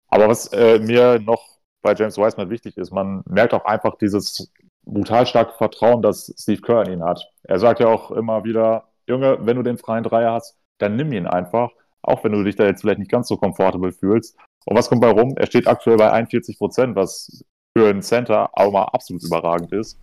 Aber 0.09 0.29
was 0.29 0.47
äh, 0.53 0.79
mir 0.79 1.19
noch 1.19 1.59
bei 1.83 1.95
James 1.95 2.17
Wiseman 2.17 2.51
wichtig 2.51 2.77
ist, 2.77 2.93
man 2.93 3.23
merkt 3.27 3.55
auch 3.55 3.65
einfach 3.65 3.97
dieses 3.97 4.51
brutal 4.85 5.27
starke 5.27 5.53
Vertrauen, 5.57 6.03
das 6.03 6.35
Steve 6.39 6.63
Kerr 6.63 6.87
in 6.87 6.95
ihn 6.95 7.05
hat. 7.05 7.31
Er 7.43 7.59
sagt 7.59 7.81
ja 7.81 7.89
auch 7.89 8.11
immer 8.11 8.45
wieder, 8.45 8.89
Junge, 9.07 9.39
wenn 9.41 9.57
du 9.57 9.63
den 9.63 9.79
freien 9.79 10.05
Dreier 10.05 10.33
hast, 10.33 10.57
dann 10.79 10.97
nimm 10.97 11.13
ihn 11.13 11.27
einfach, 11.27 11.71
auch 12.03 12.25
wenn 12.25 12.33
du 12.33 12.43
dich 12.43 12.57
da 12.57 12.65
jetzt 12.65 12.81
vielleicht 12.81 12.99
nicht 12.99 13.11
ganz 13.11 13.29
so 13.29 13.37
komfortabel 13.37 13.93
fühlst. 13.93 14.37
Und 14.65 14.77
was 14.77 14.89
kommt 14.89 15.01
bei 15.01 15.11
rum? 15.11 15.35
Er 15.37 15.47
steht 15.47 15.67
aktuell 15.67 15.97
bei 15.97 16.11
41 16.11 16.59
Prozent, 16.59 16.97
was 16.97 17.45
für 17.77 17.89
einen 17.89 18.03
Center 18.03 18.51
auch 18.53 18.73
mal 18.73 18.85
absolut 18.85 19.25
überragend 19.25 19.73
ist. 19.73 19.99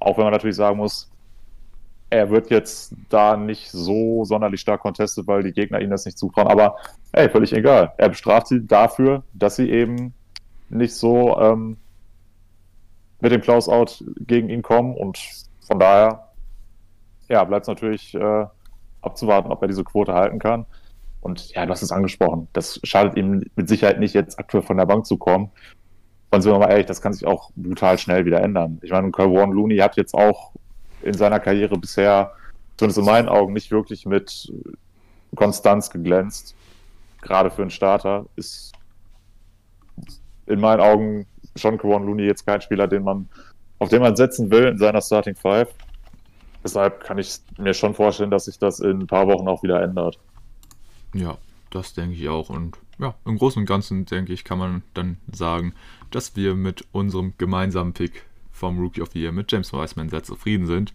Auch 0.00 0.16
wenn 0.16 0.24
man 0.24 0.32
natürlich 0.32 0.56
sagen 0.56 0.78
muss, 0.78 1.10
er 2.10 2.30
wird 2.30 2.50
jetzt 2.50 2.94
da 3.10 3.36
nicht 3.36 3.70
so 3.70 4.24
sonderlich 4.24 4.60
stark 4.60 4.80
contestet, 4.80 5.26
weil 5.26 5.42
die 5.42 5.52
Gegner 5.52 5.80
ihm 5.80 5.90
das 5.90 6.06
nicht 6.06 6.18
zutrauen. 6.18 6.48
Aber 6.48 6.76
ey, 7.12 7.28
völlig 7.28 7.52
egal. 7.52 7.92
Er 7.98 8.08
bestraft 8.08 8.46
sie 8.48 8.66
dafür, 8.66 9.24
dass 9.34 9.56
sie 9.56 9.70
eben 9.70 10.14
nicht 10.70 10.94
so 10.94 11.38
ähm, 11.38 11.76
mit 13.20 13.32
dem 13.32 13.40
Close-Out 13.40 14.04
gegen 14.20 14.48
ihn 14.48 14.62
kommen. 14.62 14.94
Und 14.94 15.18
von 15.66 15.78
daher, 15.78 16.28
ja, 17.28 17.44
bleibt 17.44 17.64
es 17.64 17.68
natürlich 17.68 18.14
äh, 18.14 18.46
abzuwarten, 19.02 19.52
ob 19.52 19.60
er 19.60 19.68
diese 19.68 19.84
Quote 19.84 20.14
halten 20.14 20.38
kann. 20.38 20.64
Und 21.20 21.50
ja, 21.50 21.66
du 21.66 21.72
hast 21.72 21.82
es 21.82 21.92
angesprochen. 21.92 22.48
Das 22.52 22.80
schadet 22.84 23.16
ihm 23.16 23.44
mit 23.56 23.68
Sicherheit 23.68 23.98
nicht, 23.98 24.14
jetzt 24.14 24.38
aktuell 24.38 24.62
von 24.62 24.76
der 24.76 24.86
Bank 24.86 25.04
zu 25.04 25.18
kommen. 25.18 25.50
Und 26.30 26.42
sind 26.42 26.52
wir 26.52 26.58
mal 26.58 26.70
ehrlich, 26.70 26.86
das 26.86 27.00
kann 27.00 27.12
sich 27.12 27.26
auch 27.26 27.50
brutal 27.56 27.98
schnell 27.98 28.26
wieder 28.26 28.42
ändern. 28.42 28.78
Ich 28.82 28.90
meine, 28.90 29.10
Warren 29.12 29.52
Looney 29.52 29.78
hat 29.78 29.96
jetzt 29.96 30.14
auch 30.14 30.52
in 31.02 31.14
seiner 31.14 31.40
Karriere 31.40 31.78
bisher, 31.78 32.32
zumindest 32.76 32.98
in 32.98 33.04
meinen 33.06 33.28
Augen, 33.28 33.54
nicht 33.54 33.70
wirklich 33.70 34.04
mit 34.04 34.52
Konstanz 35.34 35.90
geglänzt. 35.90 36.54
Gerade 37.22 37.50
für 37.50 37.62
einen 37.62 37.70
Starter 37.70 38.26
ist 38.36 38.72
in 40.46 40.60
meinen 40.60 40.80
Augen 40.80 41.26
schon 41.56 41.82
Warren 41.82 42.04
Looney 42.06 42.24
jetzt 42.24 42.46
kein 42.46 42.60
Spieler, 42.60 42.86
den 42.86 43.04
man, 43.04 43.28
auf 43.78 43.88
den 43.88 44.02
man 44.02 44.16
setzen 44.16 44.50
will 44.50 44.66
in 44.66 44.78
seiner 44.78 45.00
Starting 45.00 45.34
Five. 45.34 45.68
Deshalb 46.62 47.04
kann 47.04 47.18
ich 47.18 47.38
mir 47.56 47.72
schon 47.72 47.94
vorstellen, 47.94 48.30
dass 48.30 48.46
sich 48.46 48.58
das 48.58 48.80
in 48.80 49.00
ein 49.00 49.06
paar 49.06 49.26
Wochen 49.28 49.48
auch 49.48 49.62
wieder 49.62 49.82
ändert. 49.82 50.18
Ja, 51.14 51.38
das 51.70 51.94
denke 51.94 52.14
ich 52.16 52.28
auch. 52.28 52.50
Und 52.50 52.76
ja, 52.98 53.14
im 53.24 53.38
Großen 53.38 53.60
und 53.60 53.66
Ganzen, 53.66 54.06
denke 54.06 54.32
ich, 54.32 54.44
kann 54.44 54.58
man 54.58 54.82
dann 54.94 55.18
sagen, 55.32 55.74
dass 56.10 56.36
wir 56.36 56.54
mit 56.54 56.84
unserem 56.92 57.34
gemeinsamen 57.38 57.92
Pick 57.92 58.24
vom 58.50 58.78
Rookie 58.78 59.02
of 59.02 59.10
the 59.12 59.20
Year 59.20 59.32
mit 59.32 59.50
James 59.50 59.72
Wiseman 59.72 60.08
sehr 60.08 60.24
zufrieden 60.24 60.66
sind. 60.66 60.92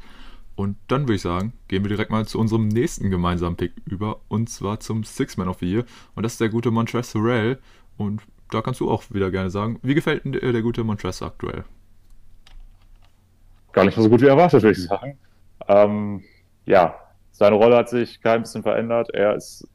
Und 0.56 0.78
dann 0.88 1.04
würde 1.04 1.16
ich 1.16 1.22
sagen, 1.22 1.54
gehen 1.68 1.84
wir 1.84 1.90
direkt 1.90 2.12
mal 2.12 2.28
zu 2.28 2.40
unserem 2.40 2.68
nächsten 2.68 3.10
gemeinsamen 3.10 3.56
Pick 3.56 3.74
über, 3.86 4.20
und 4.28 4.50
zwar 4.50 4.80
zum 4.80 5.04
Six-Man 5.04 5.48
of 5.48 5.60
the 5.60 5.66
Year. 5.66 5.86
Und 6.16 6.24
das 6.24 6.34
ist 6.34 6.42
der 6.42 6.50
gute 6.50 6.70
Montrezl 6.70 7.20
Harrell. 7.20 7.60
Und 7.98 8.22
da 8.52 8.62
kannst 8.62 8.80
du 8.80 8.92
auch 8.92 9.04
wieder 9.10 9.32
gerne 9.32 9.50
sagen, 9.50 9.80
wie 9.82 9.96
gefällt 9.96 10.26
dir 10.26 10.52
der 10.52 10.62
gute 10.62 10.84
Montrezl 10.84 11.26
aktuell? 11.26 11.64
Gar 13.72 13.86
nicht 13.86 13.96
so 13.96 14.08
gut 14.08 14.22
wie 14.22 14.28
erwartet, 14.28 14.62
würde 14.62 14.78
ich 14.78 14.84
sagen. 14.84 15.18
Ähm, 15.68 16.24
ja, 16.66 16.96
seine 17.32 17.56
Rolle 17.56 17.78
hat 17.78 17.90
sich 17.90 18.22
kein 18.22 18.42
bisschen 18.42 18.62
verändert. 18.62 19.10
Er 19.12 19.36
ist 19.36 19.68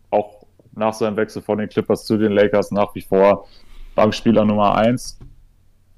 nach 0.79 0.95
seinem 0.95 1.17
Wechsel 1.17 1.43
von 1.43 1.59
den 1.59 1.69
Clippers 1.69 2.05
zu 2.05 2.17
den 2.17 2.33
Lakers 2.33 2.71
nach 2.71 2.95
wie 2.95 3.03
vor 3.03 3.47
Bankspieler 3.95 4.45
Nummer 4.45 4.77
1. 4.77 5.19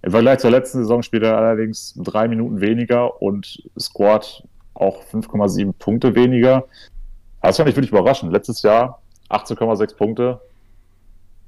Im 0.02 0.10
Vergleich 0.10 0.38
zur 0.38 0.50
letzten 0.50 0.78
Saison 0.78 1.02
spielt 1.02 1.22
er 1.22 1.36
allerdings 1.36 1.94
drei 1.96 2.26
Minuten 2.26 2.60
weniger 2.60 3.20
und 3.20 3.62
scored 3.78 4.42
auch 4.74 5.02
5,7 5.04 5.74
Punkte 5.78 6.14
weniger. 6.14 6.64
Das 7.42 7.58
fand 7.58 7.68
ich 7.68 7.76
wirklich 7.76 7.92
überraschend. 7.92 8.32
Letztes 8.32 8.62
Jahr 8.62 9.02
18,6 9.28 9.96
Punkte. 9.96 10.40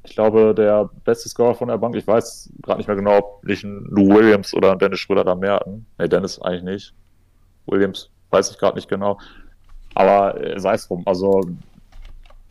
Ich 0.05 0.15
glaube, 0.15 0.55
der 0.55 0.91
beste 1.05 1.29
Scorer 1.29 1.55
von 1.55 1.69
der 1.69 1.79
Bank, 1.79 1.95
ich 1.95 2.07
weiß 2.07 2.53
gerade 2.63 2.79
nicht 2.79 2.89
mehr 2.89 2.97
genau, 2.97 3.19
ob 3.19 3.45
nicht 3.45 3.63
ein 3.63 3.87
Lou 3.89 4.09
Williams 4.09 4.53
oder 4.53 4.73
ein 4.73 4.79
Dennis 4.79 4.99
Schröder 4.99 5.25
da 5.25 5.35
mehr 5.35 5.55
hatten. 5.55 5.87
Nee, 5.99 6.09
Dennis 6.09 6.41
eigentlich 6.41 6.65
nicht. 6.65 6.95
Williams 7.67 8.11
weiß 8.31 8.51
ich 8.51 8.59
gerade 8.59 8.77
nicht 8.77 8.89
genau. 8.89 9.19
Aber 9.95 10.41
äh, 10.43 10.59
sei 10.59 10.75
es 10.75 10.89
drum. 10.89 11.03
Also 11.07 11.43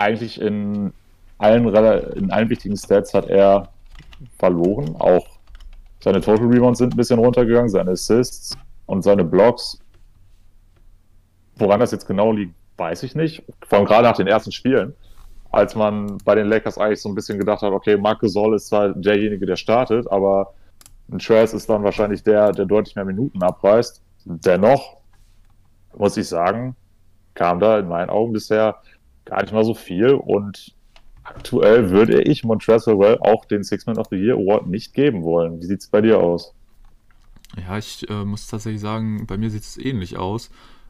eigentlich 0.02 0.42
in 0.42 0.94
allen, 1.38 1.68
in 2.16 2.32
allen 2.32 2.50
wichtigen 2.50 2.78
Stats 2.78 3.14
hat 3.14 3.28
er 3.28 3.70
verloren. 4.38 4.96
Auch 5.00 5.26
seine 6.04 6.22
Total 6.22 6.48
Rebounds 6.48 6.80
sind 6.80 6.94
ein 6.94 6.98
bisschen 6.98 7.20
runtergegangen, 7.20 7.70
seine 7.70 7.92
Assists 7.92 8.58
und 8.86 9.04
seine 9.04 9.24
Blocks. 9.24 9.80
Woran 11.56 11.80
das 11.80 11.92
jetzt 11.92 12.08
genau 12.08 12.32
liegt, 12.32 12.56
weiß 12.78 13.04
ich 13.04 13.16
nicht. 13.16 13.44
Vor 13.68 13.78
allem 13.78 13.88
gerade 13.88 14.04
nach 14.04 14.18
den 14.18 14.28
ersten 14.28 14.52
Spielen, 14.52 14.94
als 15.52 15.76
man 15.76 16.18
bei 16.26 16.36
den 16.36 16.48
Lakers 16.48 16.78
eigentlich 16.78 17.02
so 17.02 17.10
ein 17.10 17.16
bisschen 17.16 17.38
gedacht 17.38 17.62
hat, 17.62 17.72
okay, 17.72 17.98
Marc 17.98 18.22
Gasol 18.22 18.56
ist 18.56 18.68
zwar 18.68 18.90
derjenige, 18.90 19.46
der 19.46 19.58
startet, 19.58 20.12
aber 20.12 20.54
ein 21.12 21.20
Trace 21.20 21.54
ist 21.54 21.70
dann 21.70 21.84
wahrscheinlich 21.84 22.24
der, 22.24 22.52
der 22.52 22.66
deutlich 22.66 22.96
mehr 22.96 23.06
Minuten 23.06 23.44
abreißt. 23.44 24.02
Dennoch 24.26 24.98
muss 25.96 26.18
ich 26.18 26.28
sagen, 26.28 26.76
kam 27.34 27.60
da 27.60 27.80
in 27.80 27.88
meinen 27.88 28.10
Augen 28.10 28.34
bisher 28.34 28.78
gar 29.26 29.42
nicht 29.42 29.54
mal 29.54 29.66
so 29.66 29.74
viel 29.74 30.14
und 30.14 30.74
aktuell 31.24 31.90
würde 31.90 32.22
ich 32.22 32.44
Montrezl 32.44 32.98
Well 32.98 33.18
auch 33.20 33.46
den 33.46 33.64
Six-Man 33.64 33.98
of 33.98 34.08
the 34.10 34.18
Year 34.18 34.36
Award 34.36 34.68
nicht 34.68 34.94
geben 34.94 35.24
wollen. 35.24 35.62
Wie 35.62 35.66
sieht 35.66 35.82
es 35.82 35.88
bei 35.88 36.02
dir 36.02 36.20
aus? 36.20 36.54
Ja, 37.58 37.78
ich 37.78 38.10
äh, 38.10 38.26
muss 38.26 38.48
tatsächlich 38.48 38.82
sagen, 38.82 39.26
bei 39.28 39.38
mir 39.38 39.50
sieht 39.50 39.64
es 39.64 39.78
ähnlich 39.78 40.18
aus. 40.18 40.50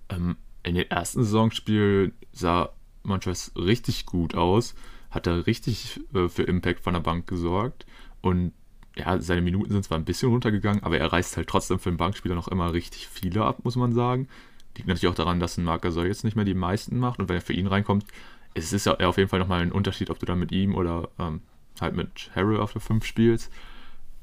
Ähm, 0.09 0.37
in 0.63 0.75
den 0.75 0.89
ersten 0.89 1.23
Saisonspielen 1.23 2.13
sah 2.31 2.69
Montrezl 3.03 3.59
richtig 3.59 4.05
gut 4.05 4.35
aus, 4.35 4.75
hat 5.09 5.27
da 5.27 5.35
richtig 5.35 5.99
äh, 6.13 6.27
für 6.29 6.43
Impact 6.43 6.81
von 6.81 6.93
der 6.93 7.01
Bank 7.01 7.27
gesorgt 7.27 7.85
und 8.21 8.53
ja, 8.95 9.19
seine 9.19 9.41
Minuten 9.41 9.71
sind 9.71 9.85
zwar 9.85 9.97
ein 9.97 10.05
bisschen 10.05 10.29
runtergegangen, 10.29 10.83
aber 10.83 10.97
er 10.97 11.11
reißt 11.11 11.37
halt 11.37 11.47
trotzdem 11.47 11.79
für 11.79 11.89
einen 11.89 11.97
Bankspieler 11.97 12.35
noch 12.35 12.49
immer 12.49 12.73
richtig 12.73 13.07
viele 13.07 13.43
ab, 13.45 13.63
muss 13.63 13.77
man 13.77 13.93
sagen. 13.93 14.27
Liegt 14.75 14.87
natürlich 14.87 15.11
auch 15.11 15.15
daran, 15.15 15.39
dass 15.39 15.57
ein 15.57 15.63
Marc 15.63 15.81
Gasol 15.81 16.07
jetzt 16.07 16.23
nicht 16.23 16.35
mehr 16.35 16.45
die 16.45 16.53
meisten 16.53 16.97
macht 16.97 17.19
und 17.19 17.29
wenn 17.29 17.37
er 17.37 17.41
für 17.41 17.53
ihn 17.53 17.67
reinkommt, 17.67 18.05
es 18.53 18.73
ist 18.73 18.85
ja 18.85 18.93
auf 18.93 19.17
jeden 19.17 19.29
Fall 19.29 19.39
nochmal 19.39 19.61
ein 19.61 19.71
Unterschied, 19.71 20.09
ob 20.09 20.19
du 20.19 20.25
dann 20.25 20.39
mit 20.39 20.51
ihm 20.51 20.75
oder 20.75 21.09
ähm, 21.19 21.41
halt 21.79 21.95
mit 21.95 22.31
Harrell 22.35 22.59
auf 22.59 22.73
der 22.73 22.81
5 22.81 23.05
spielst. 23.05 23.51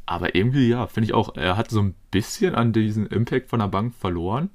Aber 0.06 0.34
irgendwie, 0.34 0.68
ja, 0.68 0.86
finde 0.86 1.06
ich 1.06 1.14
auch, 1.14 1.34
er 1.36 1.56
hat 1.56 1.70
so 1.70 1.80
ein 1.80 1.94
bisschen 2.10 2.54
an 2.54 2.72
diesen 2.72 3.06
Impact 3.06 3.50
von 3.50 3.60
der 3.60 3.68
Bank 3.68 3.94
verloren. 3.94 4.50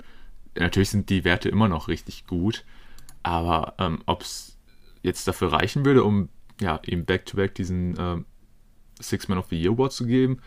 Natürlich 0.58 0.89
sind 0.89 1.10
die 1.10 1.23
Werte 1.23 1.49
immer 1.49 1.67
noch 1.67 1.88
richtig 1.88 2.25
gut, 2.27 2.63
aber 3.23 3.75
ähm, 3.77 4.01
ob 4.06 4.21
es 4.21 4.58
jetzt 5.01 5.27
dafür 5.27 5.51
reichen 5.51 5.86
würde, 5.86 6.03
um 6.03 6.29
ja, 6.60 6.79
ihm 6.86 7.06
back-to-back 7.06 7.51
-back 7.51 7.56
diesen 7.56 7.95
ähm, 7.99 8.25
Six 8.99 9.27
Man 9.27 9.38
of 9.38 9.47
the 9.49 9.60
Year 9.60 9.73
Award 9.73 9.91
zu 9.91 10.06
geben, 10.06 10.39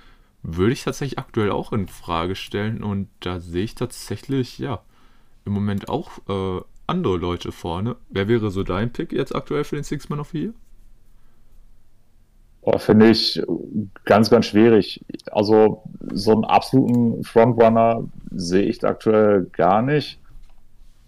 würde 0.42 0.72
ich 0.72 0.84
tatsächlich 0.84 1.18
aktuell 1.18 1.50
auch 1.50 1.72
in 1.72 1.88
Frage 1.88 2.36
stellen 2.36 2.82
und 2.82 3.08
da 3.20 3.40
sehe 3.40 3.64
ich 3.64 3.74
tatsächlich, 3.74 4.58
ja, 4.58 4.82
im 5.46 5.52
Moment 5.52 5.88
auch 5.88 6.10
äh, 6.28 6.60
andere 6.86 7.16
Leute 7.16 7.52
vorne. 7.52 7.96
Wer 8.10 8.28
wäre 8.28 8.50
so 8.50 8.62
dein 8.62 8.92
Pick 8.92 9.12
jetzt 9.12 9.34
aktuell 9.34 9.64
für 9.64 9.76
den 9.76 9.84
Six 9.84 10.08
Man 10.08 10.20
of 10.20 10.30
the 10.30 10.42
Year? 10.42 10.52
Oh, 12.62 12.78
Finde 12.78 13.10
ich 13.10 13.40
ganz, 14.04 14.28
ganz 14.28 14.46
schwierig. 14.46 15.04
Also 15.30 15.84
so 16.12 16.32
einen 16.32 16.44
absoluten 16.44 17.22
Frontrunner 17.22 18.04
sehe 18.32 18.64
ich 18.64 18.84
aktuell 18.84 19.44
gar 19.52 19.82
nicht. 19.82 20.18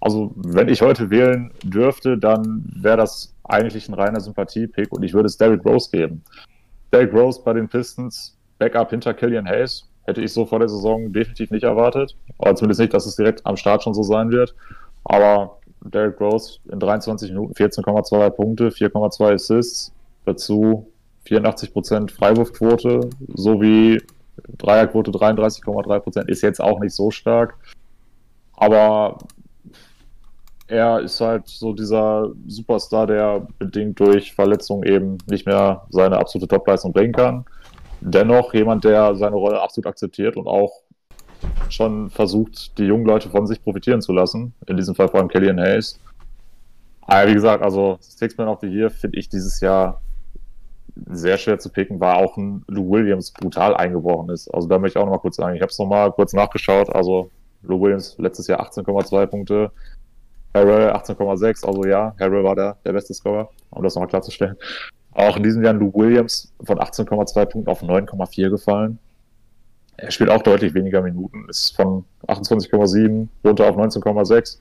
Also 0.01 0.33
wenn 0.37 0.69
ich 0.69 0.83
heute 0.83 1.11
wählen 1.11 1.51
dürfte, 1.65 2.17
dann 2.17 2.65
wäre 2.77 2.97
das 2.97 3.35
eigentlich 3.43 3.89
ein 3.89 3.95
reiner 3.95 4.21
Sympathie-Pick 4.21 4.93
und 4.93 5.03
ich 5.03 5.13
würde 5.15 5.27
es 5.27 5.37
Derrick 5.37 5.65
Rose 5.65 5.91
geben. 5.91 6.23
Derrick 6.93 7.13
Rose 7.13 7.41
bei 7.45 7.55
den 7.55 7.69
Pistons, 7.69 8.39
Backup 8.61 8.91
hinter 8.91 9.13
Killian 9.13 9.47
Hayes, 9.47 9.89
hätte 10.09 10.23
ich 10.23 10.33
so 10.33 10.47
vor 10.47 10.59
der 10.59 10.71
Saison 10.71 11.13
definitiv 11.13 11.51
nicht 11.51 11.65
erwartet. 11.65 12.17
Aber 12.39 12.55
zumindest 12.55 12.81
nicht, 12.81 12.95
dass 12.95 13.05
es 13.05 13.17
direkt 13.17 13.45
am 13.45 13.57
Start 13.57 13.83
schon 13.83 13.93
so 13.93 14.03
sein 14.03 14.31
wird. 14.31 14.55
Aber 15.05 15.59
Derrick 15.83 16.19
Rose 16.19 16.59
in 16.73 16.81
23 16.81 17.31
Minuten 17.31 17.53
14,2 17.53 18.31
Punkte, 18.31 18.69
4,2 18.71 19.35
Assists, 19.35 19.93
dazu 20.25 20.89
84% 21.27 22.11
Freiwurfquote 22.11 23.11
sowie 23.35 24.01
Dreierquote 24.57 25.11
33,3% 25.11 26.29
ist 26.29 26.43
jetzt 26.43 26.61
auch 26.61 26.81
nicht 26.81 26.95
so 26.95 27.11
stark. 27.11 27.57
Aber 28.55 29.19
er 30.69 31.01
ist 31.01 31.21
halt 31.21 31.49
so 31.49 31.75
dieser 31.75 32.31
Superstar, 32.47 33.07
der 33.07 33.47
bedingt 33.59 34.01
durch 34.01 34.33
Verletzungen 34.33 34.85
eben 34.85 35.19
nicht 35.27 35.45
mehr 35.45 35.87
seine 35.91 36.19
absolute 36.19 36.49
Topleistung 36.49 36.93
bringen 36.93 37.13
kann. 37.13 37.45
Dennoch 38.01 38.55
jemand, 38.55 38.85
der 38.85 39.15
seine 39.17 39.37
Rolle 39.37 39.61
absolut 39.61 39.87
akzeptiert 39.87 40.37
und 40.37 40.47
auch 40.47 40.83
schon 41.69 42.11
versucht, 42.11 42.79
die 42.79 42.85
jungen 42.85 43.07
Leute 43.07 43.29
von 43.29 43.47
sich 43.47 43.63
profitieren 43.63 44.01
zu 44.01 44.13
lassen. 44.13 44.55
In 44.67 44.77
diesem 44.77 44.95
Fall 44.95 45.09
vor 45.09 45.21
allem 45.21 45.29
Kellyanne 45.29 45.63
Hayes. 45.63 46.01
Aber 47.03 47.29
wie 47.29 47.35
gesagt, 47.35 47.63
also 47.63 47.97
Six-Man 48.01 48.49
of 48.49 48.61
the 48.61 48.67
Year 48.67 48.91
finde 48.91 49.19
ich 49.19 49.29
dieses 49.29 49.61
Jahr 49.61 50.03
sehr 51.07 51.39
schwer 51.39 51.59
zu 51.59 51.71
picken, 51.71 52.01
war 52.01 52.17
auch 52.17 52.37
ein 52.37 52.65
Lou 52.67 52.91
Williams 52.91 53.33
brutal 53.33 53.75
eingebrochen 53.75 54.31
ist. 54.31 54.53
Also 54.53 54.69
da 54.69 54.79
möchte 54.79 54.99
ich 54.99 55.03
auch 55.03 55.07
noch 55.07 55.15
mal 55.15 55.21
kurz 55.21 55.37
sagen, 55.37 55.55
ich 55.55 55.63
habe 55.63 55.71
es 55.71 55.79
noch 55.79 55.87
mal 55.87 56.11
kurz 56.13 56.33
nachgeschaut. 56.33 56.95
Also 56.95 57.31
Lou 57.63 57.81
Williams 57.81 58.17
letztes 58.19 58.47
Jahr 58.47 58.61
18,2 58.61 59.27
Punkte, 59.27 59.71
Harrell 60.55 60.91
18,6. 60.91 61.67
Also 61.67 61.85
ja, 61.85 62.15
Harrell 62.19 62.45
war 62.45 62.57
der, 62.57 62.77
der 62.85 62.93
beste 62.93 63.15
Scorer, 63.15 63.49
um 63.71 63.83
das 63.83 63.95
nochmal 63.95 64.09
klarzustellen. 64.09 64.57
Auch 65.19 65.37
in 65.37 65.43
diesem 65.43 65.65
Jahr 65.65 65.75
Lou 65.75 65.93
Williams 65.95 66.55
von 66.63 66.79
18,2 66.79 67.45
Punkten 67.47 67.69
auf 67.69 67.83
9,4 67.83 68.51
gefallen. 68.51 69.01
Er 69.97 70.13
spielt 70.13 70.31
auch 70.31 70.43
deutlich 70.43 70.75
weniger 70.75 71.03
Minuten, 71.03 71.45
ist 71.49 71.75
von 71.75 72.05
28,7 72.29 73.27
runter 73.45 73.69
auf 73.69 73.77
19,6. 73.77 74.59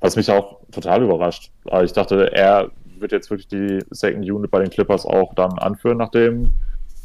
Was 0.00 0.16
mich 0.16 0.28
auch 0.28 0.58
total 0.72 1.04
überrascht. 1.04 1.52
Also 1.66 1.84
ich 1.84 1.92
dachte, 1.92 2.32
er 2.32 2.72
wird 2.98 3.12
jetzt 3.12 3.30
wirklich 3.30 3.46
die 3.46 3.78
Second 3.90 4.28
Unit 4.28 4.50
bei 4.50 4.58
den 4.58 4.70
Clippers 4.70 5.06
auch 5.06 5.34
dann 5.34 5.56
anführen, 5.60 5.98
nachdem 5.98 6.52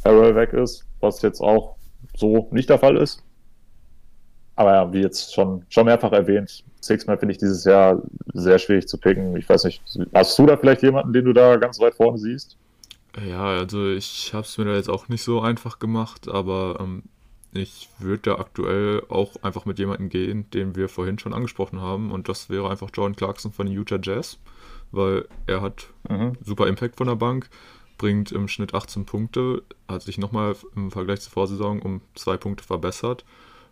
Harrell 0.04 0.36
weg 0.36 0.54
ist, 0.54 0.88
was 1.00 1.22
jetzt 1.22 1.40
auch 1.40 1.76
so 2.16 2.48
nicht 2.50 2.68
der 2.68 2.80
Fall 2.80 2.98
ist. 2.98 3.24
Aber 4.56 4.74
ja, 4.74 4.92
wie 4.92 5.02
jetzt 5.02 5.36
schon, 5.36 5.64
schon 5.70 5.86
mehrfach 5.86 6.14
erwähnt, 6.14 6.64
Sixman 6.82 7.20
finde 7.20 7.34
ich 7.34 7.38
dieses 7.38 7.64
Jahr 7.64 8.02
sehr 8.34 8.58
schwierig 8.58 8.88
zu 8.88 8.98
picken. 8.98 9.38
Ich 9.38 9.48
weiß 9.48 9.66
nicht, 9.66 9.84
hast 10.16 10.40
du 10.40 10.48
da 10.48 10.58
vielleicht 10.58 10.82
jemanden, 10.82 11.14
den 11.14 11.26
du 11.26 11.34
da 11.34 11.58
ganz 11.58 11.80
weit 11.80 11.94
vorne 11.94 12.18
siehst? 12.18 12.58
Ja, 13.26 13.46
also 13.46 13.90
ich 13.90 14.34
habe 14.34 14.46
es 14.46 14.58
mir 14.58 14.66
da 14.66 14.76
jetzt 14.76 14.90
auch 14.90 15.08
nicht 15.10 15.24
so 15.24 15.42
einfach 15.42 15.80
gemacht, 15.80 16.28
aber 16.28 16.78
ähm, 16.80 17.04
ich 17.54 17.90
würde 18.00 18.24
da 18.24 18.36
aktuell 18.36 19.04
auch 19.10 19.36
einfach 19.42 19.66
mit 19.66 19.80
jemandem 19.80 20.10
gehen, 20.10 20.50
den 20.52 20.76
wir 20.76 20.90
vorhin 20.90 21.18
schon 21.18 21.34
angesprochen 21.34 21.82
haben. 21.82 22.12
Und 22.12 22.30
das 22.30 22.50
wäre 22.50 22.70
einfach 22.70 22.90
Jordan 22.94 23.16
Clarkson 23.16 23.52
von 23.52 23.66
den 23.66 23.76
Utah 23.76 24.00
Jazz, 24.02 24.38
weil 24.92 25.28
er 25.48 25.62
hat 25.62 25.88
mhm. 26.10 26.34
super 26.44 26.68
Impact 26.68 26.98
von 26.98 27.08
der 27.08 27.16
Bank, 27.16 27.50
bringt 27.98 28.32
im 28.32 28.48
Schnitt 28.48 28.74
18 28.74 29.06
Punkte, 29.06 29.64
hat 29.88 30.04
sich 30.04 30.18
nochmal 30.18 30.56
im 30.76 30.92
Vergleich 30.92 31.22
zur 31.22 31.32
Vorsaison 31.32 31.82
um 31.82 32.02
zwei 32.14 32.38
Punkte 32.38 32.64
verbessert. 32.64 33.26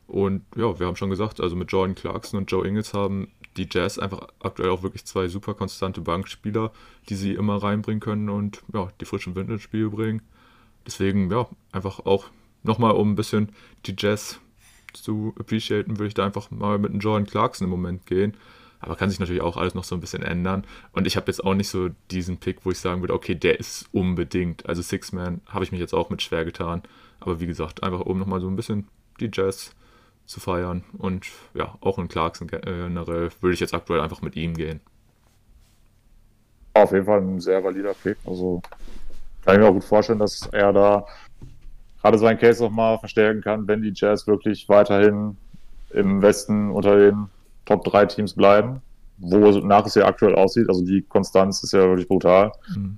Und 0.07 0.43
ja, 0.55 0.79
wir 0.79 0.87
haben 0.87 0.95
schon 0.95 1.09
gesagt, 1.09 1.41
also 1.41 1.55
mit 1.55 1.71
Jordan 1.71 1.95
Clarkson 1.95 2.39
und 2.39 2.51
Joe 2.51 2.67
Ingles 2.67 2.93
haben 2.93 3.27
die 3.57 3.67
Jazz 3.71 3.97
einfach 3.99 4.27
aktuell 4.39 4.69
auch 4.69 4.83
wirklich 4.83 5.05
zwei 5.05 5.27
super 5.27 5.53
konstante 5.53 6.01
Bankspieler, 6.01 6.71
die 7.09 7.15
sie 7.15 7.33
immer 7.33 7.61
reinbringen 7.61 8.01
können 8.01 8.29
und 8.29 8.63
ja, 8.73 8.89
die 8.99 9.05
frischen 9.05 9.35
Wind 9.35 9.49
ins 9.49 9.61
Spiel 9.61 9.89
bringen. 9.89 10.21
Deswegen, 10.85 11.31
ja, 11.31 11.47
einfach 11.71 11.99
auch 11.99 12.25
nochmal, 12.63 12.91
um 12.91 13.11
ein 13.11 13.15
bisschen 13.15 13.49
die 13.85 13.95
Jazz 13.97 14.39
zu 14.93 15.33
appreciaten, 15.39 15.97
würde 15.97 16.07
ich 16.07 16.13
da 16.13 16.25
einfach 16.25 16.51
mal 16.51 16.77
mit 16.77 16.91
einem 16.91 16.99
Jordan 16.99 17.27
Clarkson 17.27 17.65
im 17.65 17.71
Moment 17.71 18.05
gehen. 18.05 18.35
Aber 18.79 18.95
kann 18.95 19.09
sich 19.09 19.19
natürlich 19.19 19.41
auch 19.41 19.57
alles 19.57 19.73
noch 19.73 19.83
so 19.83 19.95
ein 19.95 20.01
bisschen 20.01 20.21
ändern. 20.21 20.65
Und 20.91 21.07
ich 21.07 21.15
habe 21.15 21.27
jetzt 21.27 21.43
auch 21.43 21.55
nicht 21.55 21.69
so 21.69 21.89
diesen 22.11 22.37
Pick, 22.37 22.65
wo 22.65 22.71
ich 22.71 22.79
sagen 22.79 23.01
würde, 23.01 23.13
okay, 23.13 23.33
der 23.33 23.59
ist 23.59 23.87
unbedingt. 23.91 24.67
Also 24.67 24.81
Six-Man 24.81 25.41
habe 25.47 25.63
ich 25.63 25.71
mich 25.71 25.79
jetzt 25.79 25.93
auch 25.93 26.09
mit 26.09 26.21
schwer 26.21 26.45
getan. 26.45 26.83
Aber 27.19 27.39
wie 27.39 27.47
gesagt, 27.47 27.83
einfach 27.83 28.01
um 28.01 28.19
nochmal 28.19 28.41
so 28.41 28.47
ein 28.47 28.55
bisschen 28.55 28.87
die 29.19 29.31
Jazz 29.33 29.73
zu 30.25 30.39
feiern. 30.39 30.83
Und 30.97 31.27
ja, 31.53 31.75
auch 31.81 31.99
in 31.99 32.07
Clarkson 32.07 32.47
generell 32.47 33.29
würde 33.41 33.53
ich 33.53 33.59
jetzt 33.59 33.73
aktuell 33.73 34.01
einfach 34.01 34.21
mit 34.21 34.35
ihm 34.35 34.53
gehen. 34.53 34.79
Auf 36.73 36.91
jeden 36.91 37.05
Fall 37.05 37.21
ein 37.21 37.39
sehr 37.39 37.63
valider 37.63 37.93
Pick. 37.93 38.17
Also 38.25 38.61
kann 39.43 39.55
ich 39.55 39.61
mir 39.61 39.67
auch 39.67 39.73
gut 39.73 39.83
vorstellen, 39.83 40.19
dass 40.19 40.47
er 40.51 40.73
da 40.73 41.05
gerade 42.01 42.17
seinen 42.17 42.37
Case 42.37 42.63
auch 42.63 42.71
mal 42.71 42.97
verstärken 42.97 43.41
kann, 43.41 43.67
wenn 43.67 43.81
die 43.81 43.93
Jazz 43.95 44.27
wirklich 44.27 44.67
weiterhin 44.67 45.37
im 45.91 46.21
Westen 46.21 46.71
unter 46.71 46.97
den 46.97 47.27
Top 47.65 47.83
3 47.85 48.05
Teams 48.07 48.33
bleiben, 48.33 48.81
wo 49.17 49.37
nach 49.59 49.85
es 49.85 49.95
ja 49.95 50.05
aktuell 50.05 50.35
aussieht. 50.35 50.67
Also 50.67 50.85
die 50.85 51.01
Konstanz 51.03 51.63
ist 51.63 51.73
ja 51.73 51.79
wirklich 51.79 52.07
brutal. 52.07 52.51
Mhm. 52.75 52.97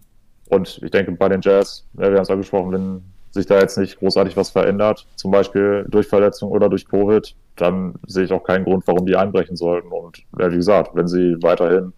Und 0.49 0.79
ich 0.81 0.91
denke, 0.91 1.11
bei 1.11 1.29
den 1.29 1.41
Jazz, 1.41 1.85
ja, 1.93 2.09
wir 2.09 2.15
haben 2.15 2.23
es 2.23 2.29
angesprochen, 2.29 2.71
wenn 2.71 3.03
sich 3.37 3.45
da 3.45 3.59
jetzt 3.59 3.77
nicht 3.77 3.97
großartig 3.99 4.35
was 4.35 4.49
verändert, 4.49 5.07
zum 5.15 5.31
Beispiel 5.31 5.85
durch 5.89 6.07
Verletzung 6.07 6.51
oder 6.51 6.69
durch 6.69 6.87
Covid, 6.87 7.35
dann 7.55 7.95
sehe 8.05 8.25
ich 8.25 8.31
auch 8.31 8.43
keinen 8.43 8.65
Grund, 8.65 8.85
warum 8.87 9.05
die 9.05 9.15
einbrechen 9.15 9.55
sollten. 9.55 9.87
Und 9.87 10.23
ja, 10.37 10.51
wie 10.51 10.57
gesagt, 10.57 10.91
wenn 10.93 11.07
sie 11.07 11.37
weiterhin 11.41 11.93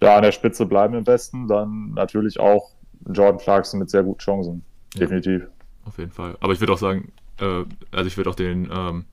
da 0.00 0.16
an 0.16 0.22
der 0.22 0.32
Spitze 0.32 0.66
bleiben 0.66 0.94
im 0.94 1.06
Westen, 1.06 1.48
dann 1.48 1.92
natürlich 1.94 2.38
auch 2.38 2.70
Jordan 3.10 3.38
Clarkson 3.38 3.80
mit 3.80 3.90
sehr 3.90 4.02
guten 4.02 4.18
Chancen. 4.18 4.64
Definitiv 4.94 5.46
auf 5.84 5.98
jeden 5.98 6.12
Fall. 6.12 6.36
Aber 6.40 6.52
ich 6.52 6.60
würde 6.60 6.72
auch 6.72 6.78
sagen, 6.78 7.12
äh, 7.40 7.64
also 7.92 8.06
ich 8.06 8.16
würde 8.16 8.30
auch 8.30 8.34
den 8.34 8.68
ähm, 8.72 9.04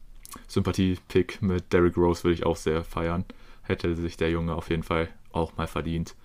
Sympathie-Pick 0.47 1.41
mit 1.41 1.71
Derrick 1.71 1.97
Rose 1.97 2.23
würde 2.23 2.33
ich 2.33 2.45
auch 2.45 2.57
sehr 2.57 2.83
feiern. 2.83 3.25
Hätte 3.61 3.95
sich 3.95 4.17
der 4.17 4.31
Junge 4.31 4.55
auf 4.55 4.69
jeden 4.69 4.83
Fall 4.83 5.09
auch 5.31 5.55
mal 5.55 5.67
verdient. 5.67 6.15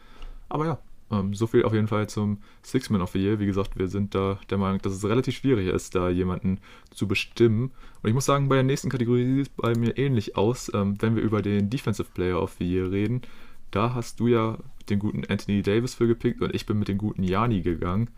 Aber 0.49 0.65
ja, 0.65 0.79
ähm, 1.11 1.35
so 1.35 1.47
viel 1.47 1.65
auf 1.65 1.73
jeden 1.73 1.89
Fall 1.89 2.09
zum 2.09 2.39
Six-Man 2.63 3.01
of 3.01 3.11
the 3.13 3.19
Year. 3.19 3.39
Wie 3.39 3.47
gesagt, 3.47 3.79
wir 3.79 3.89
sind 3.89 4.15
da 4.15 4.39
der 4.51 4.59
Meinung, 4.59 4.81
dass 4.83 4.93
es 4.93 5.05
relativ 5.05 5.37
schwierig 5.37 5.69
ist, 5.69 5.95
da 5.95 6.11
jemanden 6.11 6.61
zu 6.91 7.09
bestimmen. 7.09 7.73
Und 8.03 8.09
ich 8.09 8.15
muss 8.15 8.27
sagen, 8.27 8.49
bei 8.49 8.57
der 8.57 8.65
nächsten 8.65 8.91
Kategorie 8.91 9.25
sieht 9.25 9.47
es 9.47 9.49
bei 9.49 9.75
mir 9.75 9.97
ähnlich 9.97 10.37
aus. 10.37 10.71
Ähm, 10.75 10.97
wenn 11.01 11.17
wir 11.17 11.23
über 11.23 11.43
den 11.43 11.71
Defensive 11.71 12.09
Player 12.13 12.41
of 12.41 12.57
the 12.59 12.65
Year 12.65 12.91
reden, 12.91 13.23
da 13.71 13.95
hast 13.95 14.21
du 14.21 14.29
ja 14.29 14.59
den 14.89 14.99
guten 14.99 15.25
Anthony 15.29 15.63
Davis 15.63 15.95
für 15.95 16.07
gepickt 16.07 16.41
und 16.41 16.55
ich 16.55 16.67
bin 16.67 16.79
mit 16.79 16.89
dem 16.89 16.99
guten 16.99 17.23
Jani 17.23 17.63
gegangen. 17.63 18.11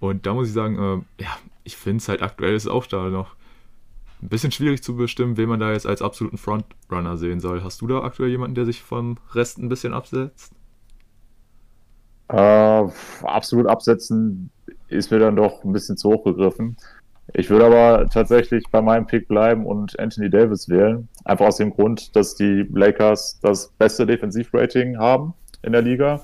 Und 0.00 0.26
da 0.26 0.34
muss 0.34 0.48
ich 0.48 0.54
sagen, 0.54 0.76
äh, 0.78 1.22
ja, 1.22 1.36
ich 1.64 1.76
finde 1.76 1.98
es 1.98 2.08
halt 2.08 2.22
aktuell 2.22 2.54
ist 2.54 2.66
auch 2.66 2.86
da 2.86 3.08
noch 3.08 3.36
ein 4.20 4.28
bisschen 4.28 4.52
schwierig 4.52 4.82
zu 4.82 4.96
bestimmen, 4.96 5.36
wen 5.36 5.48
man 5.48 5.60
da 5.60 5.72
jetzt 5.72 5.86
als 5.86 6.02
absoluten 6.02 6.38
Frontrunner 6.38 7.16
sehen 7.16 7.40
soll. 7.40 7.62
Hast 7.62 7.80
du 7.80 7.86
da 7.86 8.02
aktuell 8.02 8.30
jemanden, 8.30 8.54
der 8.54 8.64
sich 8.64 8.82
vom 8.82 9.16
Rest 9.32 9.58
ein 9.58 9.68
bisschen 9.68 9.92
absetzt? 9.92 10.54
Äh, 12.32 12.88
absolut 13.22 13.66
absetzen 13.68 14.50
ist 14.88 15.10
mir 15.10 15.18
dann 15.18 15.36
doch 15.36 15.64
ein 15.64 15.72
bisschen 15.72 15.96
zu 15.96 16.10
hoch 16.10 16.24
gegriffen. 16.24 16.76
Ich 17.34 17.48
würde 17.50 17.66
aber 17.66 18.08
tatsächlich 18.10 18.64
bei 18.70 18.82
meinem 18.82 19.06
Pick 19.06 19.28
bleiben 19.28 19.64
und 19.64 19.98
Anthony 19.98 20.28
Davis 20.28 20.68
wählen. 20.68 21.08
Einfach 21.24 21.46
aus 21.46 21.56
dem 21.56 21.70
Grund, 21.70 22.14
dass 22.16 22.34
die 22.34 22.66
Lakers 22.72 23.38
das 23.42 23.68
beste 23.78 24.06
Defensivrating 24.06 24.98
haben 24.98 25.34
in 25.62 25.72
der 25.72 25.82
Liga. 25.82 26.22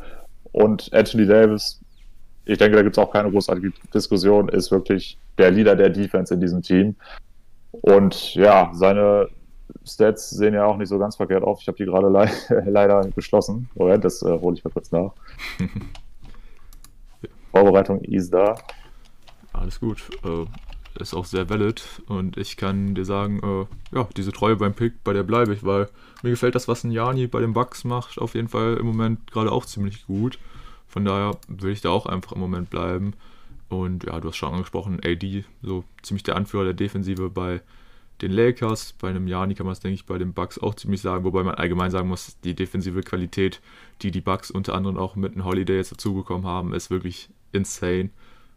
Und 0.52 0.92
Anthony 0.92 1.26
Davis, 1.26 1.80
ich 2.44 2.58
denke, 2.58 2.76
da 2.76 2.82
gibt 2.82 2.96
es 2.96 3.02
auch 3.02 3.12
keine 3.12 3.30
großartige 3.30 3.72
Diskussion, 3.94 4.48
ist 4.48 4.70
wirklich 4.70 5.18
der 5.38 5.50
Leader 5.50 5.76
der 5.76 5.90
Defense 5.90 6.34
in 6.34 6.40
diesem 6.40 6.62
Team. 6.62 6.96
Und 7.70 8.34
ja, 8.34 8.70
seine 8.72 9.28
Stats 9.88 10.30
sehen 10.30 10.54
ja 10.54 10.66
auch 10.66 10.76
nicht 10.76 10.88
so 10.88 10.98
ganz 10.98 11.16
verkehrt 11.16 11.42
auf. 11.42 11.60
Ich 11.60 11.68
habe 11.68 11.76
die 11.76 11.84
gerade 11.84 12.08
le 12.08 12.30
leider 12.70 13.08
geschlossen. 13.08 13.68
Moment, 13.74 14.04
das 14.04 14.22
äh, 14.22 14.38
hole 14.38 14.56
ich 14.56 14.64
mal 14.64 14.70
kurz 14.70 14.92
nach. 14.92 15.12
Vorbereitung 17.50 18.00
ist 18.02 18.32
da. 18.32 18.56
Alles 19.52 19.80
gut. 19.80 20.08
Äh, 20.24 20.44
ist 21.00 21.14
auch 21.14 21.24
sehr 21.24 21.48
valid 21.48 21.84
und 22.08 22.36
ich 22.36 22.56
kann 22.56 22.94
dir 22.94 23.04
sagen, 23.04 23.40
äh, 23.42 23.96
ja, 23.96 24.08
diese 24.16 24.32
Treue 24.32 24.56
beim 24.56 24.74
Pick, 24.74 25.04
bei 25.04 25.12
der 25.12 25.22
bleibe 25.22 25.54
ich, 25.54 25.64
weil 25.64 25.88
mir 26.22 26.30
gefällt 26.30 26.54
das, 26.54 26.66
was 26.66 26.84
ein 26.84 26.90
Jani 26.90 27.26
bei 27.26 27.40
den 27.40 27.52
Bucks 27.52 27.84
macht, 27.84 28.18
auf 28.18 28.34
jeden 28.34 28.48
Fall 28.48 28.76
im 28.78 28.86
Moment 28.86 29.30
gerade 29.30 29.52
auch 29.52 29.64
ziemlich 29.64 30.06
gut. 30.06 30.38
Von 30.86 31.04
daher 31.04 31.36
will 31.46 31.72
ich 31.72 31.82
da 31.82 31.90
auch 31.90 32.06
einfach 32.06 32.32
im 32.32 32.40
Moment 32.40 32.70
bleiben. 32.70 33.14
Und 33.68 34.04
ja, 34.04 34.18
du 34.18 34.28
hast 34.28 34.36
schon 34.36 34.54
angesprochen, 34.54 35.00
AD, 35.04 35.44
so 35.62 35.84
ziemlich 36.02 36.22
der 36.22 36.36
Anführer 36.36 36.64
der 36.64 36.74
Defensive 36.74 37.28
bei 37.28 37.60
den 38.20 38.32
Lakers. 38.32 38.94
Bei 38.94 39.08
einem 39.08 39.26
Jani 39.26 39.54
kann 39.54 39.66
man 39.66 39.72
es, 39.72 39.80
denke 39.80 39.94
ich, 39.94 40.06
bei 40.06 40.18
den 40.18 40.32
Bucks 40.32 40.58
auch 40.58 40.74
ziemlich 40.74 41.00
sagen, 41.00 41.24
wobei 41.24 41.42
man 41.42 41.54
allgemein 41.54 41.90
sagen 41.90 42.08
muss, 42.08 42.38
die 42.40 42.54
defensive 42.54 43.02
Qualität, 43.02 43.60
die 44.02 44.10
die 44.10 44.20
Bucks 44.20 44.50
unter 44.50 44.74
anderem 44.74 44.96
auch 44.96 45.16
mit 45.16 45.34
einem 45.34 45.44
Holiday 45.44 45.76
jetzt 45.76 45.92
dazu 45.92 46.14
bekommen 46.14 46.46
haben, 46.46 46.74
ist 46.74 46.90
wirklich 46.90 47.30
insane. 47.52 48.10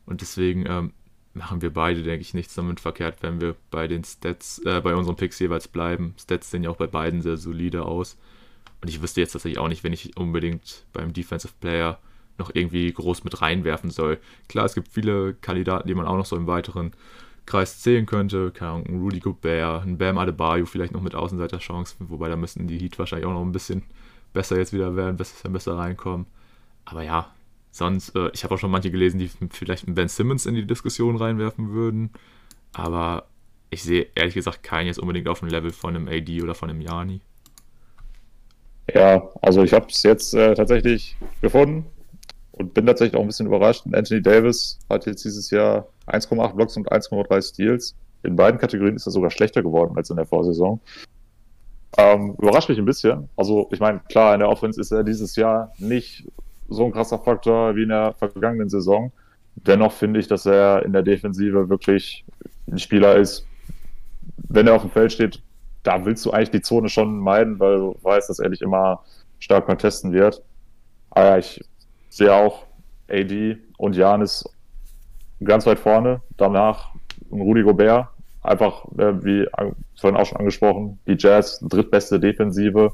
Und 0.05 0.22
deswegen 0.22 0.66
ähm, 0.68 0.93
machen 1.34 1.62
wir 1.62 1.72
beide, 1.72 2.03
denke 2.03 2.22
ich, 2.22 2.34
nichts 2.34 2.55
damit 2.55 2.80
verkehrt, 2.80 3.18
wenn 3.22 3.39
wir 3.39 3.55
bei 3.70 3.88
den 3.88 4.03
Stats, 4.03 4.59
äh, 4.59 4.82
bei 4.82 4.95
unseren 4.95 5.16
Picks 5.16 5.39
jeweils 5.39 5.68
bleiben. 5.68 6.14
Stats 6.20 6.51
sehen 6.51 6.64
ja 6.64 6.70
auch 6.70 6.78
bei 6.78 6.88
beiden 6.88 7.22
sehr 7.22 7.38
solide 7.38 7.86
aus. 7.86 8.18
Und 8.82 8.89
ich 8.89 9.01
wüsste 9.01 9.22
jetzt 9.22 9.34
tatsächlich 9.34 9.59
auch 9.59 9.68
nicht, 9.68 9.84
wenn 9.84 9.93
ich 9.93 10.18
unbedingt 10.18 10.86
beim 10.91 11.14
Defensive 11.14 11.53
Player 11.59 11.99
noch 12.38 12.51
irgendwie 12.53 12.91
groß 12.91 13.24
mit 13.24 13.41
reinwerfen 13.41 13.91
soll. 13.91 14.18
Klar, 14.49 14.66
es 14.66 14.74
gibt 14.74 14.88
viele 14.88 15.36
Kandidaten, 15.36 15.88
die 15.88 15.93
man 15.93 16.07
auch 16.07 16.18
noch 16.18 16.26
so 16.26 16.36
im 16.36 16.47
weiteren 16.47 16.91
Kreis 17.46 17.80
zählen 17.80 18.06
könnte. 18.06 18.52
Keine 18.52 18.72
Ahnung, 18.72 18.86
ein 18.88 19.00
Rudy 19.02 19.20
Gobert, 19.20 19.86
ein 19.86 19.98
Bam 19.98 20.18
Adebayo 20.18 20.66
vielleicht 20.66 20.94
noch 20.94 21.02
mit 21.02 21.16
Außenseiterchancen, 21.16 22.10
wobei 22.10 22.30
da 22.30 22.36
müssten 22.36 22.68
die 22.68 22.78
Heat 22.78 22.98
wahrscheinlich 23.00 23.26
auch 23.26 23.34
noch 23.34 23.42
ein 23.42 23.52
bisschen 23.52 23.84
besser 24.34 24.58
jetzt 24.58 24.74
wieder 24.74 24.96
werden, 24.96 25.18
besser, 25.18 25.50
besser 25.50 25.78
reinkommen. 25.78 26.26
Aber 26.86 27.04
ja, 27.04 27.32
Sonst, 27.72 28.16
äh, 28.16 28.30
ich 28.34 28.44
habe 28.44 28.54
auch 28.54 28.60
schon 28.60 28.72
manche 28.72 28.92
gelesen, 28.92 29.18
die 29.18 29.32
vielleicht 29.50 29.88
einen 29.88 29.96
Ben 29.96 30.10
Simmons 30.10 30.46
in 30.46 30.56
die 30.56 30.68
Diskussion 30.68 31.16
reinwerfen 31.16 31.72
würden. 31.72 32.12
Aber 32.74 33.28
ich 33.70 33.84
sehe 33.84 34.08
ehrlich 34.14 34.36
gesagt 34.36 34.62
keinen 34.62 34.88
jetzt 34.88 35.00
unbedingt 35.00 35.28
auf 35.30 35.39
dem 35.39 35.48
Level 35.48 35.72
von 35.72 35.96
einem 35.96 36.08
AD 36.08 36.42
oder 36.42 36.54
von 36.54 36.70
einem 36.70 36.82
Jani. 36.82 37.22
Ja, 38.94 39.30
also 39.42 39.64
ich 39.64 39.72
habe 39.72 39.88
es 39.89 40.04
jetzt 40.04 40.34
äh, 40.34 40.54
tatsächlich 40.54 41.16
gefunden 41.42 41.86
und 42.62 42.74
bin 42.74 42.86
tatsächlich 42.86 43.16
auch 43.16 43.22
ein 43.22 43.28
bisschen 43.28 43.47
überrascht. 43.47 43.86
Anthony 43.91 44.22
Davis 44.22 44.80
hat 44.89 45.05
jetzt 45.05 45.26
dieses 45.26 45.49
Jahr 45.49 45.88
1,8 46.07 46.53
Blocks 46.53 46.78
und 46.78 46.91
1,3 46.91 47.41
Steals. 47.41 47.95
In 48.24 48.36
beiden 48.36 48.59
Kategorien 48.59 48.95
ist 48.95 49.07
er 49.07 49.12
sogar 49.12 49.32
schlechter 49.32 49.64
geworden 49.64 49.97
als 49.97 50.09
in 50.12 50.16
der 50.16 50.26
Vorsaison. 50.26 50.80
Ähm, 51.97 52.36
überrascht 52.38 52.70
mich 52.70 52.78
ein 52.78 52.86
bisschen. 52.86 53.28
Also 53.36 53.68
ich 53.72 53.80
meine, 53.80 53.99
klar, 54.09 54.34
in 54.34 54.39
der 54.39 54.49
Offense 54.49 54.80
ist 54.80 54.91
er 54.91 55.03
dieses 55.03 55.36
Jahr 55.36 55.74
nicht 55.80 56.28
so 56.70 56.86
ein 56.86 56.91
krasser 56.91 57.20
Faktor 57.20 57.76
wie 57.76 57.84
in 57.84 57.89
der 57.89 58.14
vergangenen 58.14 58.70
Saison. 58.70 59.12
Dennoch 59.55 59.91
finde 59.91 60.20
ich, 60.20 60.28
dass 60.28 60.45
er 60.45 60.86
in 60.86 60.93
der 60.93 61.01
Defensive 61.01 61.68
wirklich 61.68 62.24
ein 62.72 62.80
Spieler 62.80 63.18
ist, 63.18 63.45
wenn 64.47 64.68
er 64.68 64.76
auf 64.76 64.84
dem 64.84 64.91
Feld 64.91 65.12
steht, 65.12 65.41
da 65.84 66.05
willst 66.05 66.26
du 66.26 66.32
eigentlich 66.32 66.51
die 66.51 66.62
Zone 66.62 66.89
schon 66.89 67.18
meiden, 67.18 67.59
weil 67.59 67.78
du 67.78 67.97
weißt, 68.03 68.30
dass 68.30 68.39
er 68.39 68.49
nicht 68.49 68.62
immer 68.62 69.03
stark 69.39 69.66
contesten 69.66 70.14
wird. 70.14 70.43
Aber 71.09 71.26
ja, 71.26 71.38
ich 71.39 71.59
sehe 72.12 72.34
auch 72.34 72.66
AD 73.09 73.57
und 73.78 73.95
Janis 73.95 74.43
ganz 75.43 75.66
weit 75.66 75.80
vorne. 75.80 76.22
Danach 76.38 76.93
Rudi 77.32 77.64
Gobert, 77.64 78.09
einfach 78.43 78.86
äh, 78.97 79.24
wie 79.24 79.47
vorhin 79.99 80.20
auch 80.20 80.26
schon 80.26 80.39
angesprochen, 80.39 80.99
die 81.07 81.16
Jazz 81.18 81.59
drittbeste 81.62 82.20
Defensive. 82.20 82.91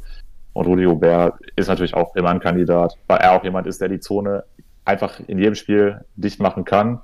Und 0.54 0.68
Rudy 0.68 0.86
Gobert 0.86 1.40
ist 1.56 1.68
natürlich 1.68 1.94
auch 1.94 2.16
immer 2.16 2.30
ein 2.30 2.40
Kandidat, 2.40 2.96
weil 3.08 3.20
er 3.20 3.34
auch 3.34 3.44
jemand 3.44 3.68
ist, 3.68 3.82
der 3.82 3.90
die 3.90 4.00
Zone 4.00 4.44
einfach 4.86 5.20
in 5.28 5.40
jedem 5.40 5.56
Spiel 5.56 6.06
dicht 6.16 6.40
machen 6.40 6.64
kann. 6.64 7.02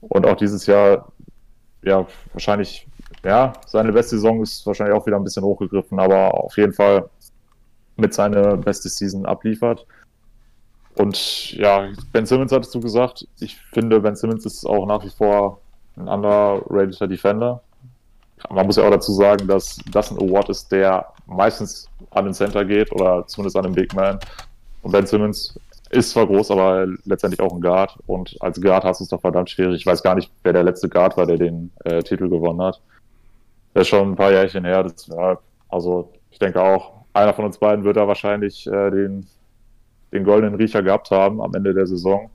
Und 0.00 0.26
auch 0.26 0.36
dieses 0.36 0.66
Jahr, 0.66 1.12
ja, 1.82 2.06
wahrscheinlich, 2.32 2.88
ja, 3.24 3.52
seine 3.66 3.92
beste 3.92 4.16
Saison 4.16 4.42
ist 4.42 4.66
wahrscheinlich 4.66 4.96
auch 4.96 5.06
wieder 5.06 5.16
ein 5.16 5.24
bisschen 5.24 5.44
hochgegriffen, 5.44 5.98
aber 5.98 6.32
auf 6.34 6.56
jeden 6.56 6.72
Fall 6.72 7.10
mit 7.96 8.14
seiner 8.14 8.56
beste 8.56 8.88
Season 8.88 9.26
abliefert. 9.26 9.86
Und 11.00 11.52
ja, 11.52 11.88
Ben 12.12 12.26
Simmons 12.26 12.52
hattest 12.52 12.74
du 12.74 12.80
gesagt. 12.80 13.26
Ich 13.40 13.56
finde, 13.72 14.00
Ben 14.00 14.16
Simmons 14.16 14.44
ist 14.44 14.66
auch 14.66 14.86
nach 14.86 15.02
wie 15.02 15.08
vor 15.08 15.60
ein 15.96 16.06
underrateder 16.08 17.08
Defender. 17.08 17.62
Man 18.50 18.66
muss 18.66 18.76
ja 18.76 18.86
auch 18.86 18.90
dazu 18.90 19.12
sagen, 19.12 19.48
dass 19.48 19.78
das 19.90 20.10
ein 20.10 20.18
Award 20.18 20.50
ist, 20.50 20.70
der 20.70 21.06
meistens 21.24 21.88
an 22.10 22.26
den 22.26 22.34
Center 22.34 22.66
geht 22.66 22.92
oder 22.92 23.26
zumindest 23.26 23.56
an 23.56 23.62
den 23.62 23.72
Big 23.72 23.94
Man. 23.94 24.18
Und 24.82 24.92
Ben 24.92 25.06
Simmons 25.06 25.58
ist 25.88 26.10
zwar 26.10 26.26
groß, 26.26 26.50
aber 26.50 26.86
letztendlich 27.06 27.40
auch 27.40 27.54
ein 27.54 27.62
Guard. 27.62 27.96
Und 28.06 28.36
als 28.40 28.60
Guard 28.60 28.84
hast 28.84 29.00
du 29.00 29.04
es 29.04 29.10
doch 29.10 29.22
verdammt 29.22 29.48
schwierig. 29.48 29.76
Ich 29.76 29.86
weiß 29.86 30.02
gar 30.02 30.14
nicht, 30.14 30.30
wer 30.42 30.52
der 30.52 30.64
letzte 30.64 30.90
Guard 30.90 31.16
war, 31.16 31.24
der 31.24 31.38
den 31.38 31.70
äh, 31.84 32.02
Titel 32.02 32.28
gewonnen 32.28 32.60
hat. 32.60 32.78
Das 33.72 33.82
ist 33.82 33.88
schon 33.88 34.12
ein 34.12 34.16
paar 34.16 34.32
Jährchen 34.32 34.66
her. 34.66 34.82
Das, 34.82 35.06
ja, 35.06 35.38
also 35.70 36.12
ich 36.30 36.38
denke 36.38 36.62
auch, 36.62 36.92
einer 37.14 37.32
von 37.32 37.46
uns 37.46 37.56
beiden 37.56 37.84
wird 37.84 37.96
da 37.96 38.06
wahrscheinlich 38.06 38.66
äh, 38.66 38.90
den, 38.90 39.26
den 40.12 40.24
goldenen 40.24 40.54
Riecher 40.54 40.82
gehabt 40.82 41.10
haben 41.10 41.40
am 41.40 41.54
Ende 41.54 41.74
der 41.74 41.86
Saison. 41.86 42.30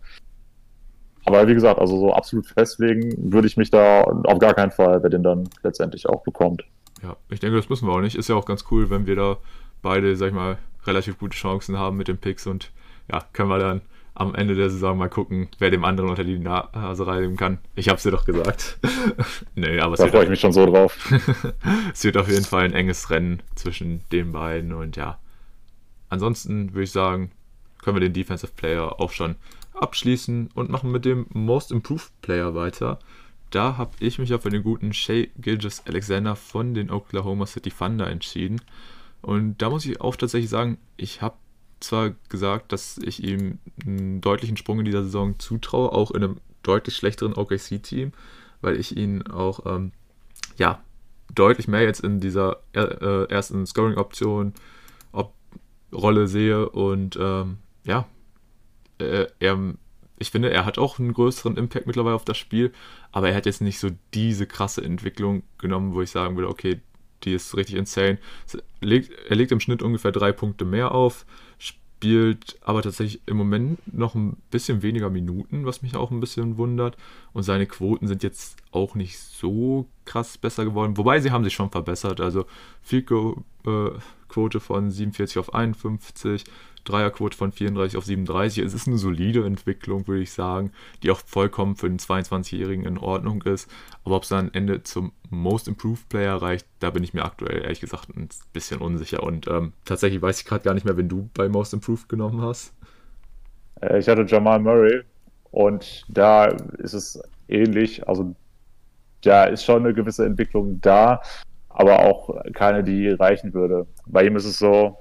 Aber 1.26 1.48
wie 1.48 1.54
gesagt, 1.56 1.80
also 1.80 2.00
so 2.00 2.14
absolut 2.14 2.46
festlegen 2.46 3.32
würde 3.32 3.48
ich 3.48 3.58
mich 3.58 3.72
da 3.72 4.04
auf 4.04 4.40
gar 4.40 4.54
keinen 4.54 4.72
Fall, 4.72 5.02
wer 5.02 5.10
den 5.10 5.24
dann 5.24 5.50
letztendlich 5.64 6.08
auch 6.08 6.24
bekommt. 6.24 6.64
Ja, 7.02 7.18
ich 7.30 7.40
denke, 7.40 7.58
das 7.58 7.70
müssen 7.70 7.88
wir 7.88 7.94
auch 7.94 8.02
nicht. 8.02 8.16
Ist 8.16 8.30
ja 8.30 8.36
auch 8.36 8.46
ganz 8.46 8.66
cool, 8.72 8.90
wenn 8.90 9.08
wir 9.08 9.16
da 9.16 9.38
beide, 9.82 10.16
sag 10.16 10.28
ich 10.28 10.34
mal, 10.34 10.58
relativ 10.86 11.18
gute 11.18 11.36
Chancen 11.36 11.78
haben 11.78 11.98
mit 11.98 12.08
den 12.08 12.18
Picks 12.18 12.46
und 12.48 12.72
ja, 13.12 13.24
können 13.34 13.50
wir 13.50 13.60
dann 13.60 13.82
am 14.16 14.34
Ende 14.34 14.56
der 14.56 14.70
Saison 14.70 14.98
mal 14.98 15.10
gucken, 15.10 15.50
wer 15.60 15.70
dem 15.70 15.84
anderen 15.84 16.10
unter 16.10 16.24
die 16.24 16.40
Nase 16.40 17.06
reiben 17.06 17.36
kann. 17.36 17.60
Ich 17.76 17.90
hab's 17.90 18.04
dir 18.04 18.12
doch 18.12 18.24
gesagt. 18.24 18.80
nee, 19.56 19.80
aber 19.80 19.98
da 19.98 20.08
freue 20.08 20.24
ich 20.24 20.30
mich 20.30 20.40
schon 20.40 20.54
so 20.54 20.66
drauf. 20.66 21.14
es 21.94 22.04
wird 22.04 22.18
auf 22.18 22.30
jeden 22.30 22.46
Fall 22.46 22.64
ein 22.64 22.74
enges 22.74 23.10
Rennen 23.10 23.42
zwischen 23.56 24.04
den 24.12 24.32
beiden 24.32 24.74
und 24.74 24.96
ja. 24.96 25.20
Ansonsten 26.08 26.74
würde 26.74 26.84
ich 26.84 26.92
sagen, 26.92 27.32
können 27.86 27.98
wir 27.98 28.02
den 28.02 28.14
Defensive 28.14 28.52
Player 28.52 29.00
auch 29.00 29.12
schon 29.12 29.36
abschließen 29.76 30.50
und 30.56 30.72
machen 30.72 30.92
mit 30.92 31.06
dem 31.06 31.28
Most 31.30 31.72
Improved 31.72 32.12
Player 32.24 32.56
weiter. 32.56 32.98
Da 33.52 33.78
habe 33.78 33.92
ich 34.00 34.18
mich 34.18 34.34
auch 34.34 34.42
für 34.42 34.50
den 34.50 34.64
guten 34.64 34.92
Shay 34.92 35.30
Gilgis 35.38 35.84
Alexander 35.86 36.36
von 36.36 36.74
den 36.74 36.90
Oklahoma 36.90 37.46
City 37.46 37.70
Thunder 37.70 38.10
entschieden. 38.10 38.60
Und 39.22 39.62
da 39.62 39.70
muss 39.70 39.86
ich 39.86 40.02
auch 40.02 40.16
tatsächlich 40.16 40.50
sagen, 40.50 40.80
ich 40.98 41.22
habe 41.22 41.36
zwar 41.80 42.16
gesagt, 42.28 42.72
dass 42.72 42.98
ich 42.98 43.24
ihm 43.24 43.60
einen 43.86 44.20
deutlichen 44.20 44.58
Sprung 44.58 44.80
in 44.80 44.86
dieser 44.86 45.04
Saison 45.04 45.38
zutraue, 45.38 45.92
auch 45.92 46.10
in 46.10 46.24
einem 46.24 46.38
deutlich 46.64 46.96
schlechteren 46.96 47.36
OKC-Team, 47.36 48.14
weil 48.62 48.80
ich 48.80 48.98
ihn 48.98 49.22
auch 49.28 49.64
ähm, 49.68 49.92
ja, 50.58 50.82
deutlich 51.36 51.68
mehr 51.68 51.84
jetzt 51.84 52.00
in 52.00 52.20
dieser 52.20 52.62
äh, 52.74 53.30
ersten 53.30 53.68
Scoring-Option 53.68 54.54
Rolle 55.96 56.28
sehe 56.28 56.70
und 56.70 57.18
ähm, 57.20 57.58
ja, 57.86 58.08
äh, 59.00 59.28
er 59.40 59.76
ich 60.18 60.32
finde, 60.32 60.50
er 60.50 60.66
hat 60.66 60.78
auch 60.78 61.00
einen 61.00 61.14
größeren 61.14 61.58
Impact 61.58 61.88
mittlerweile 61.88 62.16
auf 62.16 62.26
das 62.26 62.38
Spiel, 62.38 62.72
aber 63.12 63.30
er 63.30 63.36
hat 63.36 63.46
jetzt 63.46 63.62
nicht 63.62 63.80
so 63.80 63.90
diese 64.14 64.48
krasse 64.48 64.84
Entwicklung 64.84 65.44
genommen, 65.58 65.94
wo 65.94 66.02
ich 66.02 66.10
sagen 66.10 66.36
würde, 66.38 66.50
okay, 66.50 66.80
die 67.24 67.34
ist 67.34 67.56
richtig 67.58 67.76
insane. 67.76 68.20
Er 68.54 68.88
legt, 68.88 69.12
er 69.30 69.36
legt 69.36 69.52
im 69.52 69.60
Schnitt 69.60 69.82
ungefähr 69.82 70.12
drei 70.12 70.32
Punkte 70.32 70.64
mehr 70.64 70.94
auf, 70.94 71.26
spielt 71.58 72.58
aber 72.62 72.82
tatsächlich 72.82 73.22
im 73.26 73.36
Moment 73.36 73.80
noch 73.94 74.16
ein 74.16 74.38
bisschen 74.52 74.84
weniger 74.84 75.10
Minuten, 75.10 75.66
was 75.66 75.82
mich 75.82 75.96
auch 75.96 76.12
ein 76.12 76.20
bisschen 76.20 76.58
wundert. 76.58 76.98
Und 77.34 77.44
seine 77.44 77.66
Quoten 77.66 78.08
sind 78.08 78.24
jetzt 78.24 78.58
auch 78.72 78.96
nicht 78.96 79.18
so 79.18 79.88
krass 80.06 80.38
besser 80.38 80.66
geworden. 80.66 80.98
Wobei 80.98 81.20
sie 81.20 81.32
haben 81.32 81.44
sich 81.44 81.54
schon 81.54 81.72
verbessert. 81.72 82.22
Also 82.22 82.46
Field 82.82 83.08
Quote 83.08 84.60
von 84.60 84.92
47 84.92 85.40
auf 85.40 85.54
51, 85.54 86.44
Dreierquote 86.86 87.36
von 87.36 87.52
34 87.52 87.98
auf 87.98 88.06
37. 88.06 88.64
Es 88.64 88.74
ist 88.74 88.88
eine 88.88 88.98
solide 88.98 89.46
Entwicklung, 89.46 90.08
würde 90.08 90.22
ich 90.22 90.32
sagen, 90.32 90.72
die 91.04 91.12
auch 91.12 91.20
vollkommen 91.20 91.76
für 91.76 91.90
den 91.90 92.00
22-Jährigen 92.00 92.86
in 92.86 92.98
Ordnung 92.98 93.42
ist. 93.44 93.70
Aber 94.04 94.16
ob 94.16 94.24
es 94.24 94.30
dann 94.30 94.48
am 94.48 94.52
Ende 94.54 94.84
zum 94.84 95.12
Most 95.30 95.68
Improved 95.68 96.08
Player 96.10 96.36
reicht, 96.36 96.68
da 96.80 96.92
bin 96.92 97.04
ich 97.04 97.14
mir 97.14 97.26
aktuell 97.26 97.64
ehrlich 97.64 97.82
gesagt 97.82 98.10
ein 98.16 98.30
bisschen 98.54 98.80
unsicher. 98.80 99.24
Und 99.24 99.48
ähm, 99.48 99.74
tatsächlich 99.84 100.22
weiß 100.22 100.40
ich 100.40 100.46
gerade 100.46 100.64
gar 100.64 100.74
nicht 100.74 100.86
mehr, 100.86 100.98
wenn 100.98 101.10
du 101.10 101.30
bei 101.34 101.50
Most 101.50 101.74
Improved 101.74 102.08
genommen 102.08 102.42
hast. 102.42 102.74
Äh, 103.82 104.00
ich 104.00 104.08
hatte 104.08 104.24
Jamal 104.24 104.60
Murray 104.60 105.02
und 105.52 106.06
da 106.08 106.46
ist 106.78 106.94
es 106.94 107.22
ähnlich. 107.48 108.08
Also 108.08 108.36
da 109.22 109.46
ist 109.46 109.64
schon 109.64 109.84
eine 109.84 109.94
gewisse 109.94 110.26
Entwicklung 110.26 110.80
da, 110.82 111.22
aber 111.70 112.00
auch 112.00 112.30
keine, 112.54 112.84
die 112.84 113.10
reichen 113.10 113.54
würde. 113.54 113.88
Bei 114.06 114.26
ihm 114.26 114.36
ist 114.36 114.46
es 114.46 114.60
so, 114.60 114.98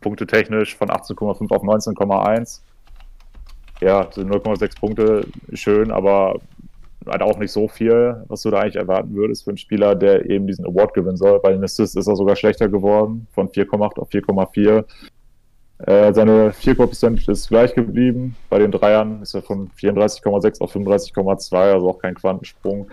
punktetechnisch 0.00 0.76
von 0.76 0.88
18,5 0.88 1.50
auf 1.50 1.62
19,1. 1.62 2.60
Ja, 3.80 4.08
sind 4.10 4.30
0,6 4.30 4.80
Punkte 4.80 5.26
schön, 5.52 5.90
aber 5.92 6.40
halt 7.06 7.22
auch 7.22 7.38
nicht 7.38 7.52
so 7.52 7.68
viel, 7.68 8.22
was 8.28 8.42
du 8.42 8.50
da 8.50 8.60
eigentlich 8.60 8.76
erwarten 8.76 9.14
würdest 9.14 9.44
für 9.44 9.50
einen 9.50 9.58
Spieler, 9.58 9.94
der 9.94 10.28
eben 10.28 10.46
diesen 10.46 10.66
Award 10.66 10.94
gewinnen 10.94 11.16
soll. 11.16 11.40
Bei 11.40 11.52
den 11.52 11.62
Assists 11.62 11.96
ist 11.96 12.06
er 12.06 12.16
sogar 12.16 12.36
schlechter 12.36 12.68
geworden, 12.68 13.26
von 13.32 13.48
4,8 13.48 13.98
auf 13.98 14.10
4,4. 14.10 14.84
Äh, 15.86 16.12
seine 16.12 16.50
4% 16.50 17.30
ist 17.30 17.48
gleich 17.48 17.74
geblieben. 17.74 18.36
Bei 18.50 18.58
den 18.58 18.72
Dreiern 18.72 19.22
ist 19.22 19.34
er 19.34 19.42
von 19.42 19.70
34,6 19.70 20.60
auf 20.60 20.74
35,2, 20.74 21.56
also 21.56 21.90
auch 21.90 21.98
kein 21.98 22.14
Quantensprung. 22.14 22.88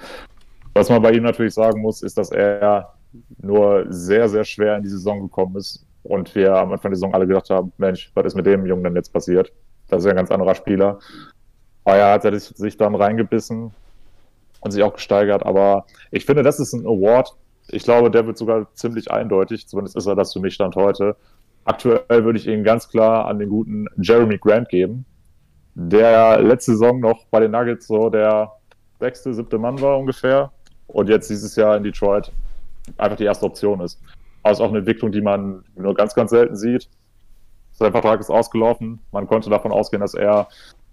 Was 0.74 0.90
man 0.90 1.02
bei 1.02 1.12
ihm 1.12 1.24
natürlich 1.24 1.54
sagen 1.54 1.82
muss, 1.82 2.04
ist, 2.04 2.18
dass 2.18 2.32
er 2.32 2.94
nur 3.42 3.86
sehr, 3.90 4.30
sehr 4.30 4.44
schwer 4.44 4.78
in 4.78 4.84
die 4.84 4.90
Saison 4.90 5.22
gekommen 5.22 5.56
ist 5.56 5.85
und 6.06 6.34
wir 6.36 6.56
am 6.56 6.72
Anfang 6.72 6.92
der 6.92 6.98
Saison 6.98 7.14
alle 7.14 7.28
gedacht 7.28 7.50
haben, 7.50 7.74
Mensch, 7.78 8.12
was 8.14 8.26
ist 8.26 8.36
mit 8.36 8.46
dem 8.46 8.66
Jungen 8.66 8.84
denn 8.84 8.96
jetzt 8.96 9.12
passiert? 9.12 9.52
Das 9.88 10.00
ist 10.00 10.06
ja 10.06 10.12
ein 10.12 10.18
ganz 10.18 10.32
anderer 10.32 10.56
Spieler. 10.56 11.00
Aber 11.84 11.98
ja, 11.98 12.12
hat 12.14 12.26
er 12.26 12.40
sich 12.40 12.78
dann 12.78 12.96
reingebissen 12.96 13.72
und 14.62 14.72
sich 14.72 14.84
auch 14.84 14.94
gesteigert. 14.94 15.46
Aber 15.46 15.86
ich 16.12 16.26
finde, 16.26 16.44
das 16.44 16.60
ist 16.60 16.74
ein 16.74 16.86
Award. 16.86 17.36
Ich 17.70 17.84
glaube, 17.84 18.10
der 18.12 18.26
wird 18.26 18.38
sogar 18.38 18.68
ziemlich 18.74 19.12
eindeutig. 19.12 19.68
Zumindest 19.68 19.96
ist 19.96 20.06
er 20.06 20.16
das 20.16 20.34
für 20.34 20.40
mich 20.40 20.54
Stand 20.54 20.76
heute. 20.76 21.16
Aktuell 21.66 22.24
würde 22.24 22.38
ich 22.38 22.48
ihn 22.48 22.64
ganz 22.64 22.90
klar 22.90 23.26
an 23.26 23.40
den 23.40 23.50
guten 23.50 23.88
Jeremy 23.98 24.38
Grant 24.38 24.70
geben, 24.70 25.06
der 25.74 26.40
letzte 26.40 26.72
Saison 26.72 27.00
noch 27.00 27.26
bei 27.32 27.40
den 27.40 27.52
Nuggets 27.52 27.88
so 27.88 28.10
der 28.10 28.52
sechste, 29.00 29.34
siebte 29.34 29.58
Mann 29.58 29.82
war 29.82 29.98
ungefähr 29.98 30.52
und 30.88 31.10
jetzt 31.10 31.30
dieses 31.30 31.56
Jahr 31.56 31.76
in 31.76 31.84
Detroit 31.84 32.32
einfach 32.98 33.18
die 33.18 33.26
erste 33.26 33.46
Option 33.46 33.82
ist. 33.82 34.00
Ist 34.52 34.62
auch 34.62 34.70
eine 34.70 34.80
Entwicklung, 34.80 35.12
die 35.12 35.22
man 35.22 35.64
nur 35.76 35.96
ganz, 35.96 36.14
ganz 36.14 36.30
selten 36.30 36.56
sieht. 36.56 36.88
Sein 37.74 37.92
Vertrag 37.92 38.20
ist 38.20 38.30
ausgelaufen. 38.30 39.00
Man 39.12 39.28
konnte 39.28 39.50
davon 39.50 39.72
ausgehen, 39.72 40.02
dass 40.02 40.14
er 40.14 40.48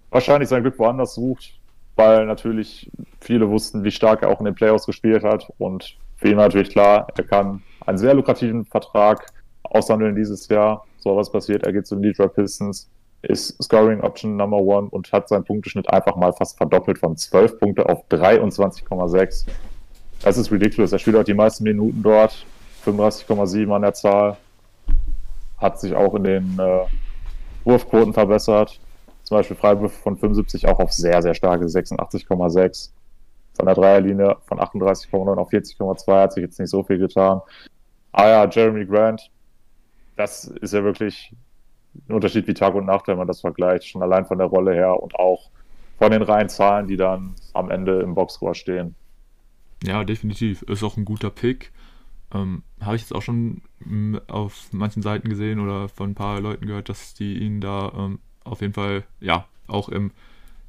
wahrscheinlich 0.09 0.49
sein 0.49 0.63
Glück 0.63 0.79
woanders 0.79 1.15
sucht, 1.15 1.59
weil 1.95 2.25
natürlich 2.25 2.91
viele 3.21 3.49
wussten, 3.49 3.83
wie 3.83 3.91
stark 3.91 4.23
er 4.23 4.29
auch 4.29 4.39
in 4.39 4.45
den 4.45 4.55
Playoffs 4.55 4.85
gespielt 4.85 5.23
hat. 5.23 5.51
Und 5.59 5.97
für 6.17 6.29
ihn 6.29 6.37
war 6.37 6.45
natürlich 6.45 6.71
klar, 6.71 7.07
er 7.15 7.23
kann 7.23 7.61
einen 7.85 7.97
sehr 7.97 8.13
lukrativen 8.13 8.65
Vertrag 8.65 9.27
aushandeln 9.63 10.15
dieses 10.15 10.47
Jahr. 10.47 10.85
So 10.97 11.15
was 11.15 11.31
passiert, 11.31 11.63
er 11.63 11.73
geht 11.73 11.85
zu 11.85 11.95
den 11.95 12.03
Detroit 12.03 12.33
Pistons, 12.33 12.89
ist 13.21 13.61
Scoring 13.61 14.01
Option 14.01 14.35
Number 14.35 14.57
One 14.57 14.87
und 14.89 15.11
hat 15.11 15.29
seinen 15.29 15.43
Punkteschnitt 15.43 15.89
einfach 15.89 16.15
mal 16.15 16.33
fast 16.33 16.57
verdoppelt 16.57 16.97
von 16.97 17.15
12 17.15 17.59
Punkte 17.59 17.87
auf 17.87 18.03
23,6. 18.09 19.45
Das 20.23 20.37
ist 20.37 20.51
ridiculous. 20.51 20.91
Er 20.91 20.99
spielt 20.99 21.15
auch 21.15 21.23
die 21.23 21.33
meisten 21.33 21.63
Minuten 21.63 22.01
dort. 22.01 22.45
35,7 22.85 23.73
an 23.73 23.81
der 23.81 23.93
Zahl. 23.93 24.37
Hat 25.57 25.79
sich 25.79 25.95
auch 25.95 26.13
in 26.15 26.23
den 26.23 26.59
äh, 26.59 26.85
Wurfquoten 27.63 28.13
verbessert. 28.13 28.79
Zum 29.23 29.37
Beispiel 29.37 29.55
Freiwürfe 29.55 30.01
von 30.01 30.17
75 30.17 30.67
auch 30.67 30.79
auf 30.79 30.91
sehr, 30.91 31.21
sehr 31.21 31.33
starke 31.33 31.65
86,6. 31.65 32.91
Von 33.55 33.65
der 33.65 33.75
Dreierlinie 33.75 34.37
von 34.45 34.59
38,9 34.59 35.37
auf 35.37 35.51
40,2 35.51 36.21
hat 36.21 36.33
sich 36.33 36.41
jetzt 36.41 36.59
nicht 36.59 36.69
so 36.69 36.83
viel 36.83 36.97
getan. 36.97 37.41
Ah 38.11 38.27
ja, 38.27 38.49
Jeremy 38.49 38.85
Grant, 38.85 39.29
das 40.15 40.45
ist 40.45 40.73
ja 40.73 40.83
wirklich 40.83 41.33
ein 42.09 42.15
Unterschied 42.15 42.47
wie 42.47 42.53
Tag 42.53 42.75
und 42.75 42.85
Nacht, 42.85 43.07
wenn 43.07 43.17
man 43.17 43.27
das 43.27 43.41
vergleicht. 43.41 43.87
Schon 43.87 44.01
allein 44.01 44.25
von 44.25 44.37
der 44.37 44.47
Rolle 44.47 44.73
her 44.73 45.01
und 45.01 45.15
auch 45.15 45.49
von 45.97 46.11
den 46.11 46.21
reinen 46.21 46.49
Zahlen, 46.49 46.87
die 46.87 46.97
dann 46.97 47.35
am 47.53 47.69
Ende 47.69 48.01
im 48.01 48.15
Boxscore 48.15 48.55
stehen. 48.55 48.95
Ja, 49.83 50.03
definitiv. 50.03 50.63
Ist 50.63 50.83
auch 50.83 50.97
ein 50.97 51.05
guter 51.05 51.29
Pick. 51.29 51.71
Ähm, 52.33 52.63
Habe 52.81 52.95
ich 52.95 53.03
jetzt 53.03 53.13
auch 53.13 53.21
schon 53.21 53.61
m, 53.85 54.11
mm, 54.11 54.19
auf 54.27 54.67
manchen 54.71 55.01
Seiten 55.01 55.29
gesehen 55.29 55.59
oder 55.59 55.89
von 55.89 56.11
ein 56.11 56.15
paar 56.15 56.39
Leuten 56.39 56.65
gehört, 56.65 56.89
dass 56.89 57.13
die 57.13 57.37
ihn 57.37 57.61
da 57.61 57.91
ähm, 57.95 58.19
auf 58.43 58.61
jeden 58.61 58.73
Fall, 58.73 59.03
ja, 59.19 59.47
auch 59.67 59.89
im 59.89 60.11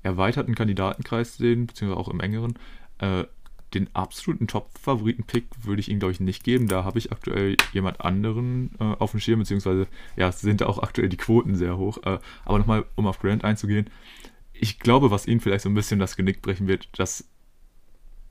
erweiterten 0.03 0.55
Kandidatenkreis 0.55 1.37
sehen, 1.37 1.67
beziehungsweise 1.67 2.01
auch 2.01 2.09
im 2.09 2.21
engeren. 2.21 2.55
Äh, 2.99 3.25
den 3.73 3.89
absoluten 3.93 4.47
Top-Favoriten-Pick 4.47 5.47
würde 5.65 5.81
ich 5.81 5.91
ihm, 5.91 5.99
glaube 5.99 6.13
ich, 6.13 6.21
nicht 6.21 6.45
geben. 6.45 6.69
Da 6.69 6.85
habe 6.85 6.99
ich 6.99 7.11
aktuell 7.11 7.57
jemand 7.73 8.01
anderen 8.01 8.71
äh, 8.79 8.85
auf 8.85 9.11
dem 9.11 9.21
Schirm, 9.21 9.41
beziehungsweise, 9.41 9.89
ja, 10.17 10.31
sind 10.31 10.61
da 10.61 10.67
auch 10.67 10.79
aktuell 10.79 11.09
die 11.09 11.17
Quoten 11.17 11.57
sehr 11.57 11.77
hoch. 11.77 11.99
Äh, 12.05 12.19
aber 12.45 12.59
nochmal, 12.59 12.85
um 12.95 13.09
auf 13.09 13.19
Grant 13.19 13.43
einzugehen. 13.43 13.91
Ich 14.53 14.79
glaube, 14.79 15.11
was 15.11 15.27
ihn 15.27 15.41
vielleicht 15.41 15.65
so 15.65 15.69
ein 15.69 15.75
bisschen 15.75 15.99
das 15.99 16.17
Genick 16.17 16.41
brechen 16.41 16.69
wird, 16.69 16.89
dass, 16.97 17.29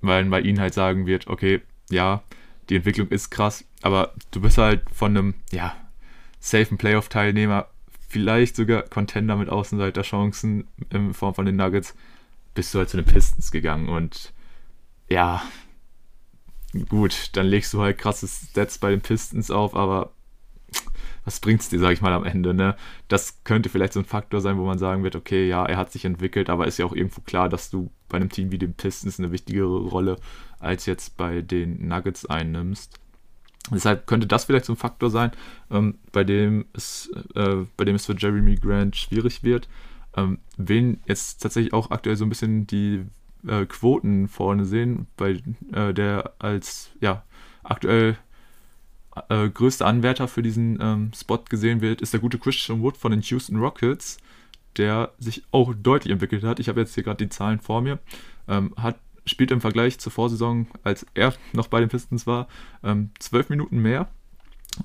man 0.04 0.30
bei 0.30 0.42
ihnen 0.42 0.60
halt 0.60 0.74
sagen 0.74 1.06
wird, 1.06 1.28
okay, 1.28 1.62
ja, 1.90 2.24
die 2.70 2.78
Entwicklung 2.78 3.08
ist 3.10 3.30
krass, 3.30 3.66
aber 3.82 4.14
du 4.32 4.42
bist 4.42 4.58
halt 4.58 4.84
von 4.92 5.18
einem, 5.18 5.34
ja, 5.52 5.76
safen 6.40 6.78
Playoff-Teilnehmer, 6.78 7.68
vielleicht 8.08 8.56
sogar 8.56 8.84
Contender 8.84 9.36
mit 9.36 9.50
Außenseiterchancen 9.50 10.68
in 10.90 11.14
Form 11.14 11.34
von 11.34 11.46
den 11.46 11.56
Nuggets, 11.56 11.96
bist 12.54 12.74
du 12.74 12.80
halt 12.80 12.90
zu 12.90 12.98
den 12.98 13.06
Pistons 13.06 13.52
gegangen 13.52 13.90
und 13.90 14.34
ja, 15.10 15.44
gut, 16.90 17.30
dann 17.34 17.48
legst 17.48 17.74
du 17.74 17.82
halt 17.82 17.98
krasse 17.98 18.28
Stats 18.28 18.78
bei 18.78 18.90
den 18.90 19.02
Pistons 19.02 19.52
auf, 19.52 19.76
aber 19.76 20.12
was 21.26 21.40
bringt 21.40 21.62
es 21.62 21.70
dir, 21.70 21.80
sag 21.80 21.92
ich 21.94 22.02
mal, 22.02 22.14
am 22.14 22.26
Ende, 22.26 22.54
ne? 22.54 22.76
Das 23.08 23.44
könnte 23.44 23.70
vielleicht 23.70 23.94
so 23.94 24.00
ein 24.00 24.06
Faktor 24.06 24.42
sein, 24.42 24.58
wo 24.58 24.66
man 24.66 24.78
sagen 24.78 25.04
wird, 25.04 25.16
okay, 25.16 25.48
ja, 25.48 25.66
er 25.66 25.78
hat 25.78 25.92
sich 25.92 26.06
entwickelt, 26.06 26.50
aber 26.50 26.68
ist 26.68 26.80
ja 26.80 26.86
auch 26.86 26.94
irgendwo 26.94 27.22
klar, 27.22 27.48
dass 27.48 27.70
du 27.70 27.92
bei 28.10 28.18
einem 28.18 28.30
Team 28.30 28.52
wie 28.52 28.58
den 28.58 28.74
Pistons 28.74 29.20
eine 29.20 29.32
wichtigere 29.32 29.88
Rolle 29.88 30.18
als 30.64 30.86
jetzt 30.86 31.18
bei 31.18 31.42
den 31.42 31.88
Nuggets 31.88 32.26
einnimmst. 32.26 33.00
Deshalb 33.72 34.08
könnte 34.08 34.28
das 34.28 34.46
vielleicht 34.46 34.66
so 34.66 34.74
ein 34.74 34.78
Faktor 34.78 35.10
sein, 35.10 35.32
ähm, 35.72 35.96
bei, 36.12 36.24
dem 36.24 36.66
es, 36.74 37.12
äh, 37.36 37.66
bei 37.78 37.86
dem 37.86 37.96
es 37.96 38.06
für 38.06 38.16
Jeremy 38.18 38.56
Grant 38.56 38.96
schwierig 38.96 39.44
wird. 39.44 39.70
Ähm, 40.16 40.40
wen 40.58 41.00
jetzt 41.08 41.42
tatsächlich 41.42 41.74
auch 41.74 41.92
aktuell 41.92 42.16
so 42.16 42.26
ein 42.26 42.30
bisschen 42.30 42.68
die 42.68 43.06
äh, 43.48 43.66
Quoten 43.66 44.28
vorne 44.28 44.66
sehen, 44.66 45.08
bei 45.18 45.42
äh, 45.72 45.94
der 45.94 46.34
als 46.40 46.92
ja 47.00 47.24
aktuell 47.64 48.18
äh, 49.30 49.50
größter 49.50 49.86
Anwärter 49.86 50.28
für 50.28 50.42
diesen 50.42 50.80
ähm, 50.82 51.12
Spot 51.16 51.44
gesehen 51.50 51.82
wird, 51.82 52.02
ist 52.02 52.14
der 52.14 52.20
gute 52.20 52.40
Christian 52.40 52.82
Wood 52.82 52.98
von 52.98 53.12
den 53.12 53.22
Houston 53.22 53.58
Rockets, 53.58 54.18
der 54.78 55.12
sich 55.20 55.44
auch 55.52 55.74
deutlich 55.74 56.12
entwickelt 56.12 56.44
hat. 56.44 56.60
Ich 56.60 56.68
habe 56.68 56.82
jetzt 56.82 56.96
hier 56.96 57.04
gerade 57.04 57.24
die 57.24 57.30
Zahlen 57.30 57.60
vor 57.60 57.82
mir. 57.82 58.00
Ähm, 58.48 58.74
hat 58.76 58.98
spielt 59.26 59.52
im 59.52 59.62
Vergleich 59.62 60.00
zur 60.00 60.12
Vorsaison, 60.12 60.68
als 60.84 61.06
er 61.14 61.34
noch 61.54 61.68
bei 61.68 61.80
den 61.80 61.90
Pistons 61.90 62.28
war, 62.28 62.48
ähm, 62.84 63.12
12 63.20 63.50
Minuten 63.50 63.80
mehr. 63.80 64.10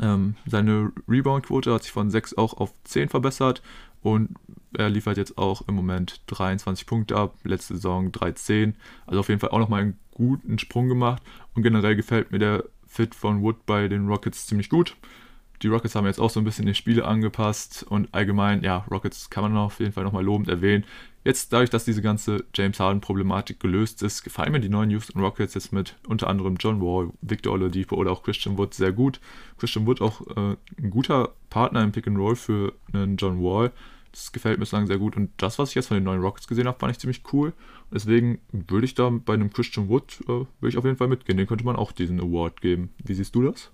Ähm, 0.00 0.36
seine 0.46 0.92
Rebound-Quote 1.08 1.72
hat 1.72 1.82
sich 1.82 1.92
von 1.92 2.10
6 2.10 2.36
auch 2.36 2.54
auf 2.54 2.72
10 2.84 3.08
verbessert 3.08 3.62
und 4.02 4.30
er 4.76 4.90
liefert 4.90 5.16
jetzt 5.16 5.38
auch 5.38 5.62
im 5.66 5.74
Moment 5.74 6.20
23 6.26 6.86
Punkte 6.86 7.16
ab, 7.16 7.36
letzte 7.44 7.74
Saison 7.74 8.12
13. 8.12 8.76
Also 9.06 9.20
auf 9.20 9.28
jeden 9.28 9.40
Fall 9.40 9.50
auch 9.50 9.58
nochmal 9.58 9.82
einen 9.82 9.98
guten 10.12 10.58
Sprung 10.58 10.88
gemacht 10.88 11.22
und 11.54 11.62
generell 11.62 11.96
gefällt 11.96 12.32
mir 12.32 12.38
der 12.38 12.64
Fit 12.86 13.14
von 13.14 13.42
Wood 13.42 13.66
bei 13.66 13.88
den 13.88 14.08
Rockets 14.08 14.46
ziemlich 14.46 14.68
gut. 14.68 14.96
Die 15.62 15.68
Rockets 15.68 15.94
haben 15.94 16.06
jetzt 16.06 16.20
auch 16.20 16.30
so 16.30 16.40
ein 16.40 16.44
bisschen 16.44 16.66
die 16.66 16.74
Spiele 16.74 17.04
angepasst 17.04 17.84
und 17.88 18.12
allgemein, 18.14 18.62
ja, 18.62 18.84
Rockets 18.90 19.30
kann 19.30 19.42
man 19.42 19.56
auf 19.56 19.80
jeden 19.80 19.92
Fall 19.92 20.04
nochmal 20.04 20.24
lobend 20.24 20.48
erwähnen. 20.48 20.84
Jetzt 21.28 21.52
dadurch, 21.52 21.68
dass 21.68 21.84
diese 21.84 22.00
ganze 22.00 22.46
James 22.54 22.80
Harden-Problematik 22.80 23.60
gelöst 23.60 24.02
ist, 24.02 24.24
gefallen 24.24 24.50
mir 24.50 24.60
die 24.60 24.70
neuen 24.70 24.88
Houston 24.88 25.20
Rockets 25.20 25.52
jetzt 25.52 25.74
mit 25.74 25.94
unter 26.08 26.26
anderem 26.26 26.56
John 26.58 26.80
Wall, 26.80 27.10
Victor 27.20 27.52
Oladipo 27.52 27.96
oder 27.96 28.12
auch 28.12 28.22
Christian 28.22 28.56
Wood 28.56 28.72
sehr 28.72 28.92
gut. 28.92 29.20
Christian 29.58 29.86
Wood 29.86 30.00
auch 30.00 30.22
äh, 30.26 30.56
ein 30.78 30.88
guter 30.88 31.34
Partner 31.50 31.82
im 31.82 31.92
Pick 31.92 32.06
and 32.06 32.16
Roll 32.16 32.34
für 32.34 32.72
einen 32.94 33.18
John 33.18 33.42
Wall. 33.42 33.72
Das 34.10 34.32
gefällt 34.32 34.56
mir 34.56 34.60
bislang 34.60 34.86
sehr 34.86 34.96
gut. 34.96 35.18
Und 35.18 35.30
das, 35.36 35.58
was 35.58 35.68
ich 35.68 35.74
jetzt 35.74 35.88
von 35.88 35.98
den 35.98 36.04
neuen 36.04 36.22
Rockets 36.22 36.48
gesehen 36.48 36.66
habe, 36.66 36.78
fand 36.78 36.92
ich 36.92 36.98
ziemlich 36.98 37.22
cool. 37.34 37.52
Deswegen 37.92 38.38
würde 38.50 38.86
ich 38.86 38.94
da 38.94 39.10
bei 39.10 39.34
einem 39.34 39.52
Christian 39.52 39.90
Wood, 39.90 40.20
äh, 40.22 40.28
würde 40.28 40.48
ich 40.62 40.78
auf 40.78 40.86
jeden 40.86 40.96
Fall 40.96 41.08
mitgehen. 41.08 41.36
Den 41.36 41.46
könnte 41.46 41.66
man 41.66 41.76
auch 41.76 41.92
diesen 41.92 42.20
Award 42.20 42.62
geben. 42.62 42.88
Wie 43.04 43.12
siehst 43.12 43.34
du 43.34 43.42
das? 43.42 43.70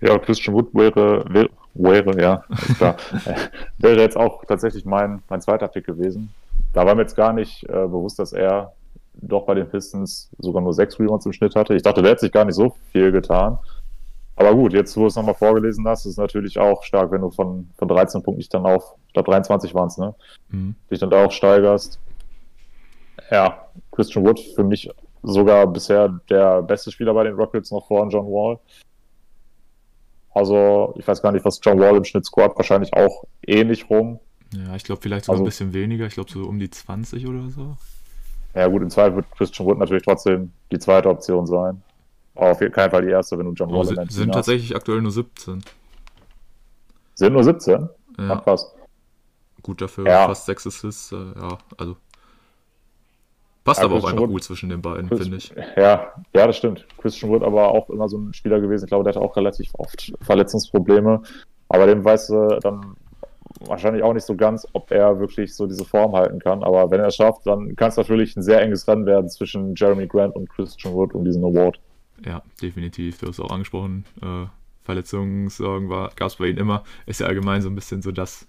Ja, 0.00 0.18
Christian 0.18 0.54
Wood 0.54 0.72
wäre, 0.72 1.26
wäre, 1.28 1.50
wäre 1.74 2.22
ja, 2.22 2.44
ist 2.48 2.78
klar. 2.78 2.96
wäre 3.76 4.00
jetzt 4.00 4.16
auch 4.16 4.42
tatsächlich 4.46 4.86
mein, 4.86 5.22
mein 5.28 5.42
zweiter 5.42 5.68
Pick 5.68 5.84
gewesen. 5.84 6.32
Da 6.74 6.84
war 6.84 6.94
mir 6.94 7.02
jetzt 7.02 7.16
gar 7.16 7.32
nicht 7.32 7.64
äh, 7.64 7.86
bewusst, 7.86 8.18
dass 8.18 8.32
er 8.32 8.74
doch 9.14 9.46
bei 9.46 9.54
den 9.54 9.68
Pistons 9.68 10.28
sogar 10.38 10.60
nur 10.60 10.74
sechs 10.74 10.98
Rebounds 10.98 11.24
im 11.24 11.32
Schnitt 11.32 11.54
hatte. 11.54 11.74
Ich 11.74 11.82
dachte, 11.82 12.02
der 12.02 12.10
hätte 12.10 12.22
sich 12.22 12.32
gar 12.32 12.44
nicht 12.44 12.56
so 12.56 12.74
viel 12.92 13.12
getan. 13.12 13.58
Aber 14.36 14.54
gut, 14.54 14.72
jetzt, 14.72 14.96
wo 14.96 15.02
du 15.02 15.06
es 15.06 15.16
nochmal 15.16 15.34
vorgelesen 15.34 15.86
hast, 15.86 16.04
ist 16.04 16.12
es 16.12 16.16
natürlich 16.18 16.58
auch 16.58 16.82
stark, 16.82 17.12
wenn 17.12 17.20
du 17.20 17.30
von, 17.30 17.70
von 17.78 17.86
13 17.86 18.22
Punkten 18.24 18.40
dich 18.40 18.48
dann 18.48 18.66
auf, 18.66 18.96
ich 19.06 19.12
glaube 19.12 19.30
23 19.30 19.72
waren 19.74 19.86
es, 19.86 19.96
ne? 19.96 20.14
Mhm. 20.48 20.74
Dich 20.90 20.98
dann 20.98 21.10
da 21.10 21.24
auch 21.24 21.30
steigerst. 21.30 22.00
Ja, 23.30 23.68
Christian 23.92 24.26
Wood 24.26 24.40
für 24.40 24.64
mich 24.64 24.90
sogar 25.22 25.68
bisher 25.68 26.20
der 26.28 26.62
beste 26.62 26.90
Spieler 26.90 27.14
bei 27.14 27.22
den 27.22 27.34
Rockets 27.34 27.70
noch 27.70 27.86
vor 27.86 28.08
John 28.08 28.26
Wall. 28.26 28.58
Also, 30.34 30.94
ich 30.98 31.06
weiß 31.06 31.22
gar 31.22 31.30
nicht, 31.30 31.44
was 31.44 31.60
John 31.62 31.78
Wall 31.78 31.96
im 31.96 32.04
Schnitt 32.04 32.26
scored, 32.26 32.56
wahrscheinlich 32.56 32.92
auch 32.92 33.22
ähnlich 33.46 33.88
rum. 33.88 34.18
Ja, 34.54 34.76
ich 34.76 34.84
glaube 34.84 35.00
vielleicht 35.02 35.24
sogar 35.24 35.36
also, 35.36 35.44
ein 35.44 35.46
bisschen 35.46 35.72
weniger, 35.72 36.06
ich 36.06 36.14
glaube 36.14 36.30
so 36.30 36.44
um 36.44 36.58
die 36.58 36.70
20 36.70 37.26
oder 37.26 37.50
so. 37.50 37.76
Ja, 38.54 38.68
gut, 38.68 38.82
im 38.82 38.90
Zweifel 38.90 39.16
wird 39.16 39.30
Christian 39.32 39.66
Wood 39.66 39.78
natürlich 39.78 40.04
trotzdem 40.04 40.52
die 40.70 40.78
zweite 40.78 41.08
Option 41.08 41.46
sein. 41.46 41.82
Aber 42.36 42.50
auf 42.50 42.58
keinen 42.58 42.90
Fall 42.90 43.02
die 43.02 43.10
erste, 43.10 43.38
wenn 43.38 43.46
du 43.46 43.52
John 43.52 43.70
Wall 43.70 43.78
oh, 43.78 43.84
sind, 43.84 44.12
sind 44.12 44.32
tatsächlich 44.32 44.74
aktuell 44.74 45.00
nur 45.00 45.12
17. 45.12 45.62
Sind 47.14 47.32
nur 47.32 47.44
17? 47.44 47.88
Ja. 48.18 48.30
Ach, 48.30 48.44
krass. 48.44 48.74
Gut 49.62 49.80
dafür, 49.80 50.06
ja. 50.06 50.26
fast 50.26 50.46
6 50.46 50.66
Assists, 50.66 51.12
äh, 51.12 51.16
ja, 51.16 51.58
also 51.78 51.96
Passt 53.64 53.80
ja, 53.80 53.86
aber 53.86 53.94
Christian 53.94 54.12
auch 54.12 54.12
einfach 54.12 54.22
Wood, 54.24 54.30
gut 54.30 54.44
zwischen 54.44 54.68
den 54.68 54.82
beiden, 54.82 55.08
finde 55.08 55.38
ich. 55.38 55.54
Ja, 55.76 56.12
ja, 56.34 56.46
das 56.46 56.58
stimmt. 56.58 56.86
Christian 56.98 57.32
Wood 57.32 57.42
aber 57.42 57.68
auch 57.68 57.88
immer 57.88 58.10
so 58.10 58.18
ein 58.18 58.34
Spieler 58.34 58.60
gewesen. 58.60 58.84
Ich 58.84 58.88
glaube, 58.90 59.04
der 59.04 59.14
hatte 59.14 59.24
auch 59.24 59.36
relativ 59.36 59.70
oft 59.78 60.12
Verletzungsprobleme. 60.20 61.22
Aber 61.70 61.86
dem 61.86 62.04
weißt 62.04 62.28
du 62.28 62.58
dann 62.60 62.94
wahrscheinlich 63.60 64.02
auch 64.02 64.12
nicht 64.12 64.26
so 64.26 64.34
ganz, 64.34 64.66
ob 64.72 64.90
er 64.90 65.20
wirklich 65.20 65.54
so 65.54 65.66
diese 65.66 65.84
Form 65.84 66.14
halten 66.14 66.38
kann. 66.38 66.62
Aber 66.62 66.90
wenn 66.90 67.00
er 67.00 67.06
es 67.06 67.16
schafft, 67.16 67.46
dann 67.46 67.76
kann 67.76 67.88
es 67.88 67.96
natürlich 67.96 68.36
ein 68.36 68.42
sehr 68.42 68.60
enges 68.60 68.86
Rennen 68.88 69.06
werden 69.06 69.28
zwischen 69.28 69.74
Jeremy 69.74 70.06
Grant 70.06 70.34
und 70.34 70.48
Christian 70.50 70.94
Wood 70.94 71.14
um 71.14 71.24
diesen 71.24 71.44
Award. 71.44 71.78
Ja, 72.24 72.42
definitiv. 72.60 73.18
Du 73.18 73.28
hast 73.28 73.40
auch 73.40 73.50
angesprochen, 73.50 74.04
äh, 74.22 74.46
Verletzungssorgen 74.82 75.88
gab 75.88 76.22
es 76.22 76.36
bei 76.36 76.46
ihm 76.46 76.58
immer. 76.58 76.84
Ist 77.06 77.20
ja 77.20 77.26
allgemein 77.26 77.62
so 77.62 77.68
ein 77.68 77.74
bisschen 77.74 78.02
so 78.02 78.12
das 78.12 78.46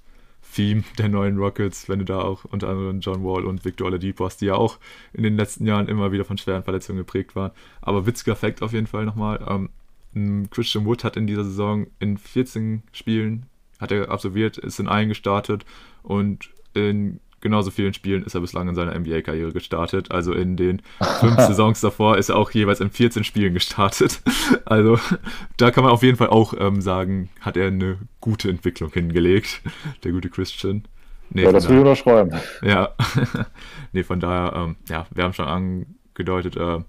Theme 0.53 0.83
der 0.97 1.09
neuen 1.09 1.37
Rockets, 1.37 1.89
wenn 1.89 1.99
du 1.99 2.05
da 2.05 2.21
auch 2.21 2.45
unter 2.45 2.69
anderem 2.69 2.99
John 2.99 3.23
Wall 3.23 3.45
und 3.45 3.65
Victor 3.65 3.87
Oladipo 3.87 4.25
hast, 4.25 4.41
die 4.41 4.45
ja 4.45 4.55
auch 4.55 4.77
in 5.13 5.23
den 5.23 5.35
letzten 5.35 5.65
Jahren 5.65 5.87
immer 5.87 6.11
wieder 6.11 6.25
von 6.25 6.37
schweren 6.37 6.63
Verletzungen 6.63 6.99
geprägt 6.99 7.35
waren. 7.35 7.51
Aber 7.81 8.05
witziger 8.05 8.35
Fakt 8.35 8.61
auf 8.61 8.73
jeden 8.73 8.87
Fall 8.87 9.05
nochmal. 9.05 9.69
Ähm, 10.13 10.49
Christian 10.49 10.85
Wood 10.85 11.03
hat 11.03 11.17
in 11.17 11.27
dieser 11.27 11.43
Saison 11.43 11.87
in 11.99 12.17
14 12.17 12.83
Spielen 12.93 13.47
hat 13.85 13.91
er 13.91 14.09
absolviert, 14.09 14.57
ist 14.57 14.79
in 14.79 14.87
allen 14.87 15.09
gestartet 15.09 15.65
und 16.03 16.49
in 16.73 17.19
genauso 17.45 17.69
vielen 17.69 17.93
Spielen 17.93 18.23
ist 18.23 18.33
er 18.33 18.41
bislang 18.41 18.67
in 18.67 18.73
seiner 18.73 18.97
NBA-Karriere 18.97 19.51
gestartet. 19.51 20.11
Also 20.11 20.33
in 20.33 20.57
den 20.57 20.81
fünf 21.19 21.35
Saisons 21.37 21.79
davor 21.79 22.17
ist 22.17 22.29
er 22.29 22.37
auch 22.37 22.49
jeweils 22.49 22.79
in 22.79 22.89
14 22.89 23.23
Spielen 23.23 23.53
gestartet. 23.53 24.21
Also 24.65 24.99
da 25.57 25.69
kann 25.71 25.83
man 25.83 25.93
auf 25.93 26.01
jeden 26.01 26.17
Fall 26.17 26.29
auch 26.29 26.53
ähm, 26.57 26.81
sagen, 26.81 27.29
hat 27.41 27.55
er 27.55 27.67
eine 27.67 27.97
gute 28.19 28.49
Entwicklung 28.49 28.91
hingelegt, 28.91 29.61
der 30.03 30.11
gute 30.11 30.29
Christian. 30.29 30.85
Nee, 31.29 31.43
ja, 31.43 31.51
das 31.51 31.67
will 31.67 31.75
ich 31.75 31.81
unterschreiben. 31.81 32.31
Ja, 32.63 32.95
nee, 33.91 34.03
von 34.03 34.19
daher, 34.19 34.53
ähm, 34.55 34.75
ja, 34.89 35.05
wir 35.13 35.23
haben 35.23 35.33
schon 35.33 35.47
angedeutet, 35.47 36.55
äh, 36.57 36.79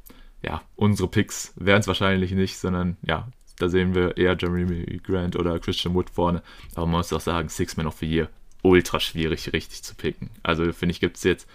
ja, 0.42 0.62
unsere 0.74 1.08
Picks 1.08 1.52
wären 1.56 1.80
es 1.80 1.88
wahrscheinlich 1.88 2.32
nicht, 2.32 2.58
sondern 2.58 2.96
ja, 3.02 3.28
da 3.58 3.68
sehen 3.68 3.94
wir 3.94 4.16
eher 4.16 4.36
Jeremy 4.38 5.00
Grant 5.02 5.36
oder 5.36 5.58
Christian 5.58 5.94
Wood 5.94 6.10
vorne. 6.10 6.42
Aber 6.74 6.86
man 6.86 6.98
muss 6.98 7.12
auch 7.12 7.20
sagen, 7.20 7.48
Six 7.48 7.76
Man 7.76 7.86
of 7.86 7.96
the 7.98 8.06
Year 8.06 8.28
ultra 8.66 9.00
schwierig, 9.00 9.52
richtig 9.52 9.82
zu 9.82 9.94
picken. 9.94 10.30
Also 10.42 10.72
finde 10.72 10.92
ich, 10.92 11.00
gibt 11.00 11.16
es 11.16 11.24
jetzt, 11.24 11.48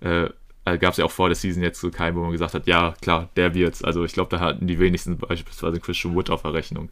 äh, 0.00 0.28
also 0.64 0.78
gab 0.78 0.92
es 0.92 0.96
ja 0.96 1.04
auch 1.04 1.10
vor 1.10 1.28
der 1.28 1.34
Season 1.34 1.62
jetzt 1.62 1.80
so 1.80 1.90
keinen, 1.90 2.16
wo 2.16 2.20
man 2.20 2.32
gesagt 2.32 2.54
hat, 2.54 2.66
ja, 2.66 2.94
klar, 3.00 3.28
der 3.36 3.54
wird's. 3.54 3.82
Also 3.82 4.04
ich 4.04 4.12
glaube, 4.12 4.30
da 4.30 4.40
hatten 4.40 4.66
die 4.66 4.78
wenigsten 4.78 5.18
beispielsweise 5.18 5.80
Christian 5.80 6.14
Wood 6.14 6.30
auf 6.30 6.42
der 6.42 6.54
Rechnung. 6.54 6.88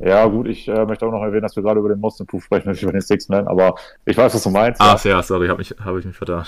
Ja, 0.00 0.26
gut, 0.26 0.48
ich 0.48 0.66
äh, 0.66 0.84
möchte 0.84 1.06
auch 1.06 1.12
noch 1.12 1.22
erwähnen, 1.22 1.42
dass 1.42 1.54
wir 1.54 1.62
gerade 1.62 1.78
über 1.78 1.88
den 1.88 2.00
Most 2.00 2.20
Improved 2.20 2.44
sprechen, 2.44 2.70
nicht 2.70 2.82
über 2.82 2.92
den 2.92 3.02
Six 3.02 3.28
Man, 3.28 3.46
aber 3.46 3.76
ich 4.04 4.16
weiß, 4.16 4.34
was 4.34 4.42
du 4.42 4.50
meinst. 4.50 4.80
Ach 4.80 5.02
ja, 5.04 5.12
ja 5.12 5.22
sorry, 5.22 5.46
habe 5.46 5.62
hab 5.62 5.96
ich 5.96 6.04
mich 6.04 6.16
vertan. 6.16 6.44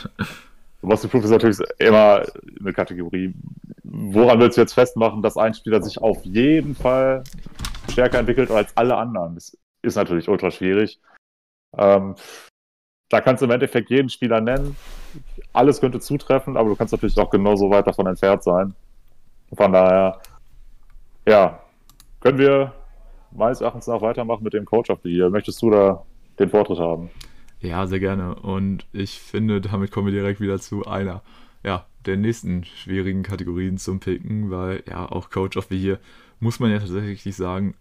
Most 0.85 1.05
Improved 1.05 1.25
ist 1.25 1.31
natürlich 1.31 1.59
immer 1.79 2.23
eine 2.61 2.73
Kategorie. 2.73 3.35
Woran 3.83 4.39
willst 4.41 4.57
du 4.57 4.61
jetzt 4.61 4.75
festmachen, 4.75 5.23
dass 5.23 5.37
ein 5.37 5.55
Spieler 5.55 5.83
sich 5.83 5.99
auf 5.99 6.25
jeden 6.25 6.75
Fall 6.75 7.25
stärker 7.91 8.19
entwickelt 8.19 8.51
als 8.51 8.77
alle 8.77 8.97
anderen? 8.97 9.35
Das 9.35 9.57
ist 9.83 9.97
natürlich 9.97 10.29
ultra 10.29 10.51
schwierig. 10.51 11.01
Ähm, 11.77 12.15
da 13.09 13.21
kannst 13.21 13.43
du 13.43 13.47
im 13.47 13.53
Endeffekt 13.53 13.91
jeden 13.91 14.09
Spieler 14.09 14.41
nennen. 14.41 14.77
Alles 15.53 15.81
könnte 15.81 16.01
zutreffen, 16.01 16.57
aber 16.57 16.69
du 16.69 16.77
kannst 16.77 16.93
natürlich 16.93 17.19
auch 17.19 17.31
genauso 17.31 17.71
weit 17.71 17.87
davon 17.87 18.07
entfernt 18.07 18.43
sein. 18.43 18.75
Von 19.53 19.73
daher, 19.73 20.21
ja, 21.27 21.61
können 22.21 22.39
wir 22.39 22.73
meines 23.31 23.61
Erachtens 23.61 23.87
nach 23.87 24.01
weitermachen 24.01 24.43
mit 24.43 24.53
dem 24.53 24.65
Coach 24.65 24.91
of 24.91 25.01
the 25.03 25.11
Year. 25.11 25.31
Möchtest 25.31 25.61
du 25.63 25.71
da 25.71 26.05
den 26.39 26.49
Vortritt 26.49 26.79
haben? 26.79 27.11
Ja, 27.65 27.87
sehr 27.87 27.99
gerne. 28.01 28.35
Und 28.35 28.87
ich 28.93 29.19
finde, 29.19 29.61
damit 29.63 29.91
kommen 29.91 30.07
wir 30.07 30.13
direkt 30.13 30.41
wieder 30.41 30.61
zu 30.61 30.85
einer 30.85 31.23
ja, 31.63 31.87
der 32.05 32.19
nächsten 32.19 32.65
schwierigen 32.65 33.23
Kategorien 33.23 33.79
zum 33.79 34.01
Picken, 34.01 34.51
weil 34.51 34.83
ja 34.87 35.11
auch 35.11 35.31
Coach 35.31 35.57
of 35.57 35.69
the 35.71 35.77
Year, 35.77 35.99
muss 36.41 36.61
man 36.61 36.71
ja 36.71 36.79
tatsächlich 36.79 37.35
sagen, 37.35 37.75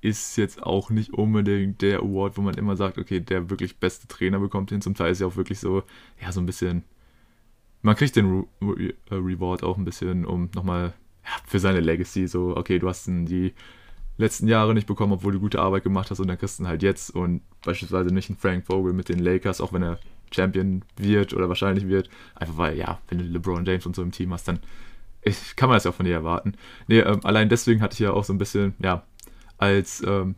ist 0.00 0.36
jetzt 0.36 0.62
auch 0.64 0.90
nicht 0.90 1.12
unbedingt 1.12 1.82
der 1.82 2.00
Award, 2.00 2.36
wo 2.36 2.42
man 2.42 2.54
immer 2.54 2.76
sagt, 2.76 2.98
okay, 2.98 3.20
der 3.20 3.48
wirklich 3.48 3.76
beste 3.78 4.08
Trainer 4.08 4.40
bekommt 4.40 4.70
hin. 4.70 4.80
Zum 4.80 4.94
Teil 4.94 5.12
ist 5.12 5.20
ja 5.20 5.28
auch 5.28 5.36
wirklich 5.36 5.60
so, 5.60 5.84
ja, 6.20 6.32
so 6.32 6.40
ein 6.40 6.46
bisschen, 6.46 6.82
man 7.82 7.94
kriegt 7.94 8.16
den 8.16 8.26
Re 8.26 8.44
Re 8.60 8.94
äh, 9.10 9.14
Reward 9.14 9.62
auch 9.62 9.78
ein 9.78 9.84
bisschen, 9.84 10.26
um 10.26 10.50
nochmal 10.54 10.94
ja, 11.24 11.30
für 11.46 11.60
seine 11.60 11.80
Legacy, 11.80 12.26
so, 12.26 12.56
okay, 12.56 12.80
du 12.80 12.88
hast 12.88 13.06
die 13.06 13.54
letzten 14.18 14.48
Jahre 14.48 14.74
nicht 14.74 14.86
bekommen, 14.86 15.12
obwohl 15.12 15.32
du 15.32 15.40
gute 15.40 15.60
Arbeit 15.60 15.84
gemacht 15.84 16.10
hast 16.10 16.20
und 16.20 16.28
dann 16.28 16.38
kriegst 16.38 16.58
du 16.58 16.64
ihn 16.64 16.68
halt 16.68 16.82
jetzt 16.82 17.10
und 17.14 17.40
beispielsweise 17.64 18.12
nicht 18.12 18.28
einen 18.28 18.38
Frank 18.38 18.66
Vogel 18.66 18.92
mit 18.92 19.08
den 19.08 19.20
Lakers, 19.20 19.60
auch 19.60 19.72
wenn 19.72 19.82
er 19.82 19.98
Champion 20.34 20.82
wird 20.96 21.32
oder 21.32 21.48
wahrscheinlich 21.48 21.88
wird, 21.88 22.10
einfach 22.34 22.58
weil, 22.58 22.76
ja, 22.76 23.00
wenn 23.08 23.18
du 23.18 23.24
LeBron 23.24 23.64
James 23.64 23.86
und 23.86 23.96
so 23.96 24.02
im 24.02 24.12
Team 24.12 24.32
hast, 24.32 24.46
dann 24.48 24.58
ich, 25.22 25.56
kann 25.56 25.68
man 25.68 25.76
das 25.76 25.84
ja 25.84 25.90
auch 25.90 25.94
von 25.94 26.06
dir 26.06 26.14
erwarten. 26.14 26.54
Nee, 26.86 27.00
ähm, 27.00 27.20
allein 27.24 27.48
deswegen 27.48 27.80
hatte 27.80 27.94
ich 27.94 28.00
ja 28.00 28.12
auch 28.12 28.24
so 28.24 28.32
ein 28.32 28.38
bisschen, 28.38 28.74
ja, 28.82 29.04
als 29.56 30.02
ähm, 30.06 30.34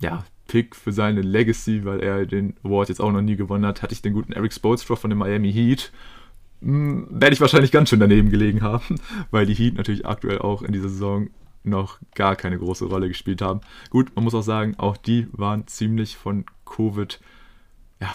ja, 0.00 0.24
Pick 0.48 0.74
für 0.74 0.92
seine 0.92 1.22
Legacy, 1.22 1.84
weil 1.84 2.00
er 2.00 2.26
den 2.26 2.56
Award 2.64 2.88
jetzt 2.88 3.00
auch 3.00 3.12
noch 3.12 3.22
nie 3.22 3.36
gewonnen 3.36 3.66
hat, 3.66 3.82
hatte 3.82 3.94
ich 3.94 4.02
den 4.02 4.14
guten 4.14 4.32
Eric 4.32 4.52
Spoelstra 4.52 4.96
von 4.96 5.10
den 5.10 5.18
Miami 5.18 5.52
Heat. 5.52 5.92
Hm, 6.60 7.06
werde 7.10 7.34
ich 7.34 7.40
wahrscheinlich 7.40 7.72
ganz 7.72 7.88
schön 7.88 8.00
daneben 8.00 8.30
gelegen 8.30 8.62
haben, 8.62 8.96
weil 9.30 9.46
die 9.46 9.54
Heat 9.54 9.76
natürlich 9.76 10.06
aktuell 10.06 10.38
auch 10.38 10.62
in 10.62 10.72
dieser 10.72 10.88
Saison 10.88 11.28
noch 11.62 11.98
gar 12.14 12.36
keine 12.36 12.58
große 12.58 12.86
Rolle 12.86 13.08
gespielt 13.08 13.42
haben. 13.42 13.60
Gut, 13.90 14.14
man 14.14 14.24
muss 14.24 14.34
auch 14.34 14.42
sagen, 14.42 14.74
auch 14.78 14.96
die 14.96 15.28
waren 15.32 15.66
ziemlich 15.66 16.16
von 16.16 16.44
Covid 16.64 17.20
ja, 18.00 18.14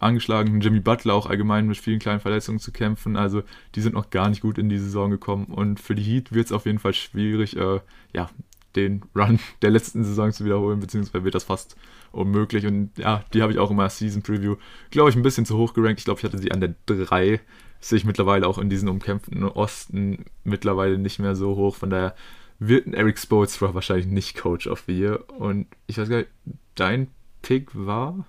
angeschlagen. 0.00 0.60
Jimmy 0.60 0.80
Butler 0.80 1.14
auch 1.14 1.26
allgemein 1.26 1.66
mit 1.66 1.76
vielen 1.76 1.98
kleinen 1.98 2.20
Verletzungen 2.20 2.58
zu 2.58 2.72
kämpfen. 2.72 3.16
Also 3.16 3.42
die 3.74 3.80
sind 3.80 3.94
noch 3.94 4.10
gar 4.10 4.28
nicht 4.28 4.40
gut 4.40 4.58
in 4.58 4.68
die 4.68 4.78
Saison 4.78 5.10
gekommen. 5.10 5.46
Und 5.46 5.80
für 5.80 5.94
die 5.94 6.02
Heat 6.02 6.32
wird 6.32 6.46
es 6.46 6.52
auf 6.52 6.66
jeden 6.66 6.78
Fall 6.78 6.94
schwierig, 6.94 7.56
äh, 7.56 7.80
ja, 8.12 8.30
den 8.76 9.02
Run 9.16 9.38
der 9.62 9.70
letzten 9.70 10.04
Saison 10.04 10.32
zu 10.32 10.44
wiederholen, 10.44 10.80
beziehungsweise 10.80 11.24
wird 11.24 11.34
das 11.34 11.44
fast 11.44 11.76
unmöglich. 12.12 12.66
Und 12.66 12.96
ja, 12.96 13.24
die 13.32 13.42
habe 13.42 13.52
ich 13.52 13.58
auch 13.58 13.70
immer 13.70 13.88
Season 13.88 14.22
Preview, 14.22 14.56
glaube 14.90 15.10
ich, 15.10 15.16
ein 15.16 15.22
bisschen 15.22 15.46
zu 15.46 15.56
hoch 15.56 15.74
gerankt. 15.74 16.00
Ich 16.00 16.04
glaube, 16.04 16.18
ich 16.18 16.24
hatte 16.24 16.38
sie 16.38 16.52
an 16.52 16.60
der 16.60 16.74
3. 16.86 17.40
Sehe 17.82 17.96
ich 17.96 18.04
mittlerweile 18.04 18.46
auch 18.46 18.58
in 18.58 18.68
diesen 18.68 18.88
umkämpften 18.88 19.42
Osten 19.44 20.26
mittlerweile 20.44 20.98
nicht 20.98 21.18
mehr 21.18 21.34
so 21.34 21.56
hoch. 21.56 21.76
Von 21.76 21.90
daher 21.90 22.14
wird 22.60 22.86
ein 22.86 22.94
Eric 22.94 23.18
Spoelstra 23.18 23.74
wahrscheinlich 23.74 24.06
nicht 24.06 24.36
Coach 24.36 24.66
of 24.68 24.84
the 24.86 24.96
Year. 24.96 25.24
Und 25.38 25.66
ich 25.86 25.98
weiß 25.98 26.08
gar 26.08 26.18
nicht, 26.18 26.30
dein 26.76 27.08
Pick 27.42 27.70
war? 27.74 28.24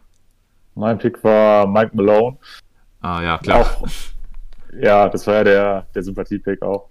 Mein 0.74 0.98
Pick 0.98 1.24
war 1.24 1.68
Mike 1.68 1.92
Malone. 1.94 2.38
Ah 3.02 3.22
ja, 3.22 3.38
klar. 3.38 3.62
Auch, 3.62 3.88
ja, 4.82 5.08
das 5.10 5.28
war 5.28 5.36
ja 5.36 5.44
der, 5.44 5.88
der 5.94 6.04
Sympathie-Pick 6.04 6.62
auch 6.62 6.88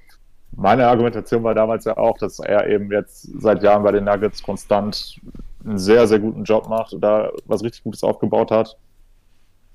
meine 0.52 0.86
Argumentation 0.86 1.42
war 1.44 1.54
damals 1.54 1.84
ja 1.84 1.96
auch, 1.96 2.18
dass 2.18 2.38
er 2.38 2.68
eben 2.68 2.90
jetzt 2.90 3.22
seit 3.40 3.62
Jahren 3.62 3.82
bei 3.82 3.92
den 3.92 4.04
Nuggets 4.04 4.42
konstant 4.42 5.20
einen 5.64 5.78
sehr, 5.78 6.06
sehr 6.06 6.18
guten 6.18 6.44
Job 6.44 6.68
macht 6.68 6.92
und 6.92 7.00
da 7.00 7.30
was 7.46 7.62
richtig 7.62 7.84
Gutes 7.84 8.02
aufgebaut 8.02 8.50
hat. 8.50 8.76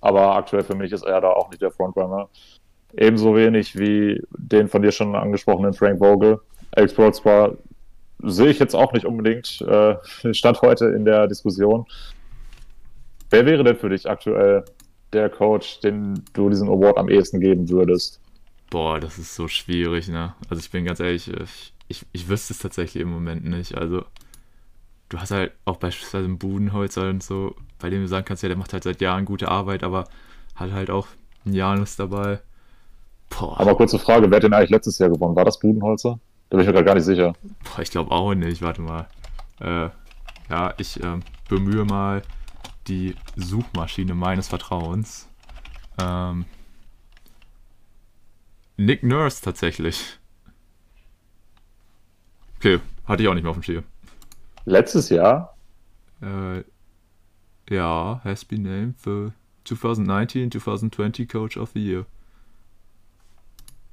Aber 0.02 0.36
aktuell 0.36 0.64
für 0.64 0.76
mich 0.76 0.92
ist 0.92 1.04
er 1.04 1.22
da 1.22 1.30
auch 1.30 1.50
nicht 1.50 1.62
der 1.62 1.72
Frontrunner. 1.72 2.30
Ebenso 2.94 3.36
wenig 3.36 3.78
wie 3.78 4.22
den 4.38 4.68
von 4.68 4.82
dir 4.82 4.92
schon 4.92 5.16
angesprochenen 5.16 5.74
Frank 5.74 6.00
Vogel. 6.00 6.40
Alex 6.76 6.94
Broadspa 6.94 7.54
sehe 8.20 8.50
ich 8.50 8.60
jetzt 8.60 8.76
auch 8.76 8.94
nicht 8.94 9.06
unbedingt, 9.06 9.62
äh, 9.62 9.96
stand 10.34 10.62
heute 10.62 10.86
in 10.88 11.06
der 11.06 11.28
Diskussion. 11.28 11.86
Wer 13.30 13.46
wäre 13.46 13.64
denn 13.64 13.76
für 13.76 13.90
dich 13.90 14.10
aktuell 14.10 14.64
der 15.14 15.30
Coach, 15.30 15.80
den 15.80 16.24
du 16.34 16.50
diesen 16.50 16.68
Award 16.68 16.98
am 16.98 17.10
ehesten 17.10 17.40
geben 17.40 17.70
würdest? 17.70 18.20
Boah, 18.70 19.00
das 19.00 19.18
ist 19.18 19.36
so 19.36 19.48
schwierig, 19.48 20.08
ne? 20.08 20.34
Also 20.50 20.60
ich 20.60 20.72
bin 20.72 20.86
ganz 20.86 21.00
ehrlich, 21.00 21.32
ich, 21.32 21.74
ich, 21.88 22.06
ich 22.12 22.28
wüsste 22.28 22.54
es 22.54 22.60
tatsächlich 22.60 23.02
im 23.02 23.10
Moment 23.10 23.46
nicht. 23.46 23.76
Also 23.76 24.06
du 25.10 25.20
hast 25.20 25.32
halt 25.32 25.54
auch 25.66 25.78
beispielsweise 25.78 26.26
einen 26.26 26.38
Budenholzer 26.38 27.10
und 27.10 27.24
so, 27.24 27.56
bei 27.80 27.90
dem 27.90 28.02
du 28.02 28.08
sagen 28.08 28.26
kannst, 28.26 28.44
ja, 28.44 28.50
der 28.50 28.58
macht 28.58 28.74
halt 28.74 28.84
seit 28.84 29.02
Jahren 29.02 29.26
gute 29.26 29.50
Arbeit, 29.50 29.84
aber 29.84 30.06
hat 30.56 30.72
halt 30.72 30.90
auch 30.90 31.08
einen 31.46 31.54
Janus 31.54 31.96
dabei. 31.96 32.40
Boah. 33.30 33.60
Aber 33.60 33.76
kurze 33.76 34.00
Frage, 34.00 34.30
wer 34.30 34.38
hat 34.38 34.44
denn 34.44 34.54
eigentlich 34.54 34.70
letztes 34.70 34.98
Jahr 34.98 35.10
gewonnen? 35.10 35.36
War 35.36 35.46
das 35.46 35.60
Budenholzer? 35.60 36.20
Bin 36.56 36.62
ich 36.62 36.68
mir 36.68 36.74
gerade 36.74 36.86
gar 36.86 36.96
nicht 36.96 37.04
sicher. 37.04 37.34
Boah, 37.66 37.82
ich 37.82 37.92
glaube 37.92 38.12
auch 38.12 38.34
nicht, 38.34 38.62
warte 38.62 38.82
mal. 38.82 39.10
Äh, 39.60 39.90
ja, 40.50 40.74
ich 40.78 41.04
äh, 41.04 41.20
bemühe 41.50 41.84
mal 41.84 42.22
die 42.88 43.14
Suchmaschine 43.36 44.16
meines 44.16 44.48
Vertrauens. 44.48 45.28
Ähm, 46.00 46.46
Nick 48.78 49.04
Nurse 49.04 49.42
tatsächlich. 49.44 50.18
Okay, 52.56 52.80
hatte 53.06 53.24
ich 53.24 53.28
auch 53.28 53.34
nicht 53.34 53.44
mehr 53.44 53.50
auf 53.50 53.58
dem 53.58 53.64
Schirm. 53.64 53.84
Letztes 54.64 55.10
Jahr? 55.10 55.58
Äh, 56.22 56.64
ja, 57.70 58.22
has 58.24 58.46
been 58.46 58.62
named 58.62 58.96
the 59.04 59.34
2019-2020 59.66 61.30
Coach 61.30 61.58
of 61.58 61.72
the 61.74 61.86
Year. 61.86 62.06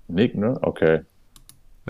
Nick, 0.07 0.37
ne? 0.37 0.57
Okay. 0.63 1.01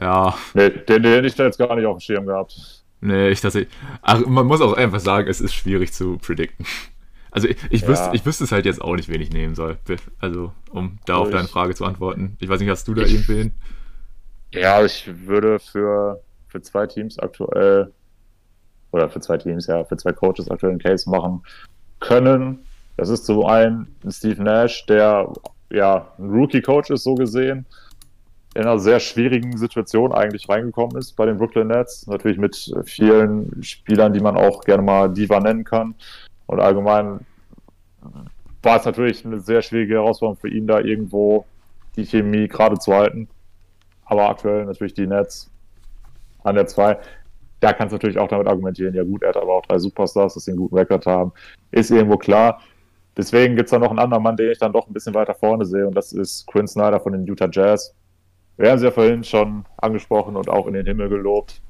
Ja. 0.01 0.37
Nee, 0.55 0.71
den, 0.71 1.03
den 1.03 1.13
hätte 1.13 1.27
ich 1.27 1.35
da 1.35 1.45
jetzt 1.45 1.59
gar 1.59 1.75
nicht 1.75 1.87
auf 1.87 1.99
dem 1.99 2.01
Schirm 2.01 2.27
gehabt. 2.27 2.83
Nee, 3.01 3.31
ich 3.31 3.41
dachte, 3.41 3.67
ach, 4.01 4.25
man 4.27 4.47
muss 4.47 4.61
auch 4.61 4.75
einfach 4.75 5.01
sagen, 5.01 5.29
es 5.29 5.41
ist 5.41 5.55
schwierig 5.55 5.93
zu 5.93 6.19
predikten. 6.19 6.67
Also 7.35 7.49
ich, 7.49 7.57
ich, 7.71 7.81
ja. 7.81 7.89
wüsste, 7.89 8.11
ich 8.13 8.27
wüsste 8.27 8.45
es 8.45 8.53
halt 8.53 8.67
jetzt 8.67 8.83
auch 8.83 8.95
nicht, 8.95 9.09
wen 9.09 9.23
ich 9.23 9.33
nehmen 9.33 9.55
soll. 9.55 9.79
Also, 10.21 10.53
um 10.69 10.99
da 11.07 11.17
auf 11.17 11.31
deine 11.31 11.49
Frage 11.49 11.75
zu 11.75 11.87
antworten. 11.87 12.37
Ich 12.41 12.49
weiß 12.51 12.61
nicht, 12.61 12.69
hast 12.69 12.87
du 12.87 12.93
da 12.93 13.07
irgendwen? 13.07 13.55
Ja, 14.51 14.85
ich 14.85 15.11
würde 15.27 15.59
für, 15.59 16.21
für 16.49 16.61
zwei 16.61 16.87
Teams 16.87 17.19
aktuell, 17.19 17.91
oder 18.91 19.09
für 19.09 19.21
zwei 19.21 19.39
Teams, 19.39 19.67
ja, 19.67 19.83
für 19.83 19.97
zwei 19.97 20.13
Coaches 20.13 20.51
aktuell 20.51 20.73
einen 20.73 20.79
Case 20.79 21.09
machen 21.09 21.43
können. 22.01 22.59
Das 22.99 23.09
ist 23.09 23.25
zum 23.25 23.47
einen 23.47 23.97
Steve 24.11 24.43
Nash, 24.43 24.85
der 24.85 25.33
ja 25.71 26.13
ein 26.19 26.31
Rookie-Coach 26.31 26.91
ist, 26.91 27.05
so 27.05 27.15
gesehen, 27.15 27.65
in 28.55 28.63
einer 28.63 28.79
sehr 28.79 29.01
schwierigen 29.01 29.57
Situation 29.57 30.13
eigentlich 30.13 30.49
reingekommen 30.49 30.97
ist 30.97 31.17
bei 31.17 31.25
den 31.27 31.39
Brooklyn 31.39 31.69
Nets. 31.69 32.07
Natürlich 32.07 32.39
mit 32.39 32.75
vielen 32.85 33.63
Spielern, 33.63 34.13
die 34.13 34.21
man 34.21 34.37
auch 34.37 34.63
gerne 34.63 34.83
mal 34.83 35.09
Diva 35.09 35.41
nennen 35.41 35.65
kann. 35.65 35.95
Und 36.47 36.61
allgemein 36.61 37.21
war 38.63 38.79
es 38.79 38.85
natürlich 38.85 39.25
eine 39.25 39.41
sehr 39.41 39.63
schwierige 39.63 39.95
Herausforderung 39.95 40.39
für 40.39 40.49
ihn, 40.49 40.67
da 40.67 40.81
irgendwo 40.81 41.47
die 41.97 42.05
Chemie 42.05 42.47
gerade 42.47 42.79
zu 42.79 42.93
halten. 42.93 43.29
Aber 44.05 44.29
aktuell 44.29 44.67
natürlich 44.67 44.95
die 44.95 45.07
Nets 45.07 45.51
an 46.45 46.57
der 46.57 46.67
2. 46.67 46.99
Da 47.61 47.73
kannst 47.73 47.93
du 47.93 47.97
natürlich 47.97 48.19
auch 48.19 48.29
damit 48.29 48.49
argumentieren, 48.49 48.95
ja 48.95 49.05
gut, 49.05 49.23
er 49.23 49.31
hat 49.31 49.37
aber 49.37 49.55
auch 49.55 49.67
drei 49.67 49.79
Superstars, 49.79 50.35
dass 50.35 50.45
sie 50.45 50.51
einen 50.51 50.59
guten 50.59 50.77
Rekord 50.77 51.07
haben. 51.07 51.33
Ist 51.71 51.91
irgendwo 51.91 52.19
klar. 52.19 52.61
Deswegen 53.17 53.57
gibt 53.57 53.67
es 53.67 53.71
da 53.71 53.79
noch 53.79 53.91
einen 53.91 53.99
anderen 53.99 54.23
Mann, 54.23 54.37
den 54.37 54.51
ich 54.51 54.59
dann 54.59 54.73
doch 54.73 54.87
ein 54.87 54.93
bisschen 54.93 55.15
weiter 55.15 55.35
vorne 55.35 55.65
sehe, 55.65 55.87
und 55.87 55.95
das 55.95 56.13
ist 56.13 56.47
Quinn 56.47 56.67
Snyder 56.67 56.99
von 56.99 57.13
den 57.13 57.25
Utah 57.25 57.49
Jazz. 57.51 57.95
Wir 58.63 58.71
haben 58.71 58.79
sie 58.79 58.85
ja 58.85 58.93
vorhin 58.93 59.25
schon 59.25 59.65
angesprochen 59.79 60.37
und 60.37 60.49
auch 60.49 60.69
in 60.69 60.75
den 60.75 60.87
Himmel 60.87 61.09
gelobt. 61.09 61.61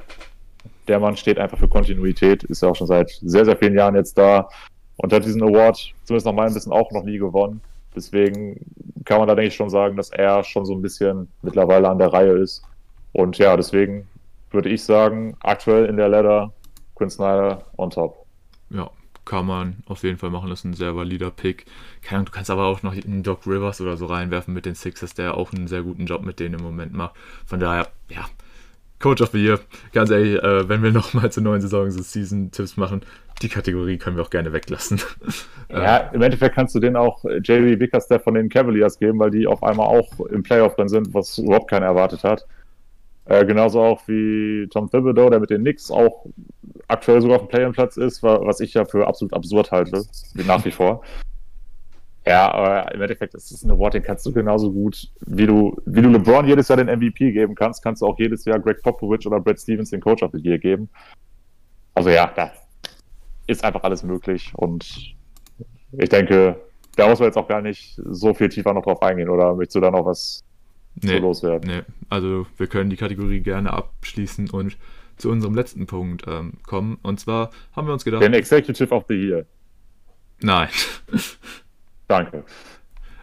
Der 0.88 1.00
Mann 1.00 1.16
steht 1.16 1.38
einfach 1.38 1.56
für 1.56 1.66
Kontinuität, 1.66 2.44
ist 2.44 2.60
ja 2.60 2.68
auch 2.68 2.76
schon 2.76 2.86
seit 2.86 3.08
sehr, 3.22 3.46
sehr 3.46 3.56
vielen 3.56 3.74
Jahren 3.74 3.94
jetzt 3.94 4.18
da 4.18 4.50
und 4.98 5.10
hat 5.10 5.24
diesen 5.24 5.42
Award 5.42 5.94
zumindest 6.04 6.26
nach 6.26 6.34
meinem 6.34 6.54
Wissen 6.54 6.70
auch 6.70 6.90
noch 6.90 7.02
nie 7.02 7.16
gewonnen. 7.16 7.62
Deswegen 7.96 8.60
kann 9.06 9.20
man 9.20 9.26
da, 9.26 9.34
denke 9.34 9.48
ich, 9.48 9.54
schon 9.54 9.70
sagen, 9.70 9.96
dass 9.96 10.10
er 10.10 10.44
schon 10.44 10.66
so 10.66 10.74
ein 10.74 10.82
bisschen 10.82 11.28
mittlerweile 11.40 11.88
an 11.88 11.96
der 11.96 12.12
Reihe 12.12 12.32
ist. 12.32 12.62
Und 13.12 13.38
ja, 13.38 13.56
deswegen 13.56 14.06
würde 14.50 14.68
ich 14.68 14.84
sagen, 14.84 15.34
aktuell 15.40 15.86
in 15.86 15.96
der 15.96 16.10
Ladder 16.10 16.52
Quinn 16.94 17.08
Snyder 17.08 17.62
on 17.78 17.88
top. 17.88 18.26
Ja, 18.68 18.90
kann 19.32 19.46
man 19.46 19.76
auf 19.86 20.02
jeden 20.02 20.18
Fall 20.18 20.28
machen. 20.28 20.50
Das 20.50 20.58
ist 20.58 20.64
ein 20.66 20.74
sehr 20.74 20.94
valider 20.94 21.30
Pick. 21.30 21.64
du 22.10 22.24
kannst 22.30 22.50
aber 22.50 22.66
auch 22.66 22.82
noch 22.82 22.92
einen 22.92 23.22
Doc 23.22 23.46
Rivers 23.46 23.80
oder 23.80 23.96
so 23.96 24.04
reinwerfen 24.04 24.52
mit 24.52 24.66
den 24.66 24.74
Sixers, 24.74 25.14
der 25.14 25.38
auch 25.38 25.54
einen 25.54 25.68
sehr 25.68 25.82
guten 25.82 26.04
Job 26.04 26.22
mit 26.22 26.38
denen 26.38 26.56
im 26.56 26.62
Moment 26.62 26.92
macht. 26.92 27.14
Von 27.46 27.58
daher, 27.58 27.88
ja, 28.10 28.26
Coach 28.98 29.22
of 29.22 29.30
the 29.30 29.42
Year. 29.42 29.58
Ganz 29.94 30.10
ehrlich, 30.10 30.34
äh, 30.42 30.68
wenn 30.68 30.82
wir 30.82 30.92
nochmal 30.92 31.32
zur 31.32 31.44
neuen 31.44 31.62
Saison 31.62 31.90
so 31.90 32.02
Season-Tipps 32.02 32.76
machen, 32.76 33.06
die 33.40 33.48
Kategorie 33.48 33.96
können 33.96 34.16
wir 34.16 34.22
auch 34.22 34.30
gerne 34.30 34.52
weglassen. 34.52 35.00
Ja, 35.70 35.96
im 36.12 36.20
Endeffekt 36.20 36.54
kannst 36.54 36.74
du 36.74 36.80
den 36.80 36.96
auch 36.96 37.24
JB 37.24 37.78
Bickerstaff 37.78 38.24
von 38.24 38.34
den 38.34 38.50
Cavaliers 38.50 38.98
geben, 38.98 39.18
weil 39.18 39.30
die 39.30 39.46
auf 39.46 39.62
einmal 39.62 39.86
auch 39.86 40.20
im 40.26 40.42
Playoff 40.42 40.76
drin 40.76 40.90
sind, 40.90 41.14
was 41.14 41.38
überhaupt 41.38 41.70
keiner 41.70 41.86
erwartet 41.86 42.24
hat. 42.24 42.46
Äh, 43.24 43.44
genauso 43.46 43.80
auch 43.80 44.02
wie 44.08 44.66
Tom 44.68 44.90
Thibodeau, 44.90 45.30
der 45.30 45.40
mit 45.40 45.50
den 45.50 45.62
Knicks 45.62 45.90
auch 45.90 46.26
aktuell 46.88 47.20
sogar 47.20 47.36
auf 47.36 47.42
dem 47.42 47.48
Play-in-Platz 47.48 47.96
ist, 47.96 48.22
was 48.22 48.60
ich 48.60 48.74
ja 48.74 48.84
für 48.84 49.06
absolut 49.06 49.32
absurd 49.32 49.70
halte, 49.70 50.04
nach 50.34 50.64
wie 50.64 50.70
vor. 50.72 51.02
Ja, 52.26 52.52
aber 52.52 52.94
im 52.94 53.02
Endeffekt 53.02 53.34
ist 53.34 53.50
es 53.50 53.64
ein 53.64 53.70
Award, 53.70 53.94
den 53.94 54.02
kannst 54.02 54.24
du 54.26 54.32
genauso 54.32 54.70
gut, 54.70 55.08
wie 55.26 55.46
du, 55.46 55.76
wie 55.86 56.02
du 56.02 56.08
LeBron 56.08 56.46
jedes 56.46 56.68
Jahr 56.68 56.76
den 56.76 56.86
MVP 56.86 57.32
geben 57.32 57.54
kannst, 57.54 57.82
kannst 57.82 58.02
du 58.02 58.06
auch 58.06 58.18
jedes 58.18 58.44
Jahr 58.44 58.60
Greg 58.60 58.80
Popovich 58.82 59.26
oder 59.26 59.40
Brad 59.40 59.58
Stevens 59.58 59.90
den 59.90 60.00
Coach 60.00 60.22
of 60.22 60.30
the 60.32 60.38
Year 60.38 60.58
geben. 60.58 60.88
Also 61.94 62.10
ja, 62.10 62.32
da 62.34 62.52
ist 63.48 63.64
einfach 63.64 63.82
alles 63.82 64.04
möglich 64.04 64.52
und 64.56 65.16
ich 65.98 66.08
denke, 66.08 66.60
da 66.96 67.08
muss 67.08 67.18
man 67.18 67.26
jetzt 67.26 67.36
auch 67.36 67.48
gar 67.48 67.60
nicht 67.60 68.00
so 68.04 68.34
viel 68.34 68.48
tiefer 68.48 68.72
noch 68.72 68.84
drauf 68.84 69.02
eingehen 69.02 69.28
oder 69.28 69.54
möchtest 69.54 69.76
du 69.76 69.80
da 69.80 69.90
noch 69.90 70.06
was 70.06 70.44
nee, 70.94 71.18
loswerden? 71.18 71.70
Nee, 71.70 71.82
also 72.08 72.46
wir 72.56 72.66
können 72.66 72.90
die 72.90 72.96
Kategorie 72.96 73.40
gerne 73.40 73.72
abschließen 73.72 74.50
und 74.50 74.76
zu 75.16 75.30
unserem 75.30 75.54
letzten 75.54 75.86
Punkt 75.86 76.24
ähm, 76.26 76.54
kommen. 76.64 76.98
Und 77.02 77.20
zwar 77.20 77.50
haben 77.74 77.86
wir 77.86 77.92
uns 77.92 78.04
gedacht. 78.04 78.22
Den 78.22 78.34
Executive 78.34 78.92
of 78.92 79.04
the 79.08 79.14
Year. 79.14 79.46
Nein. 80.40 80.68
Danke. 82.08 82.44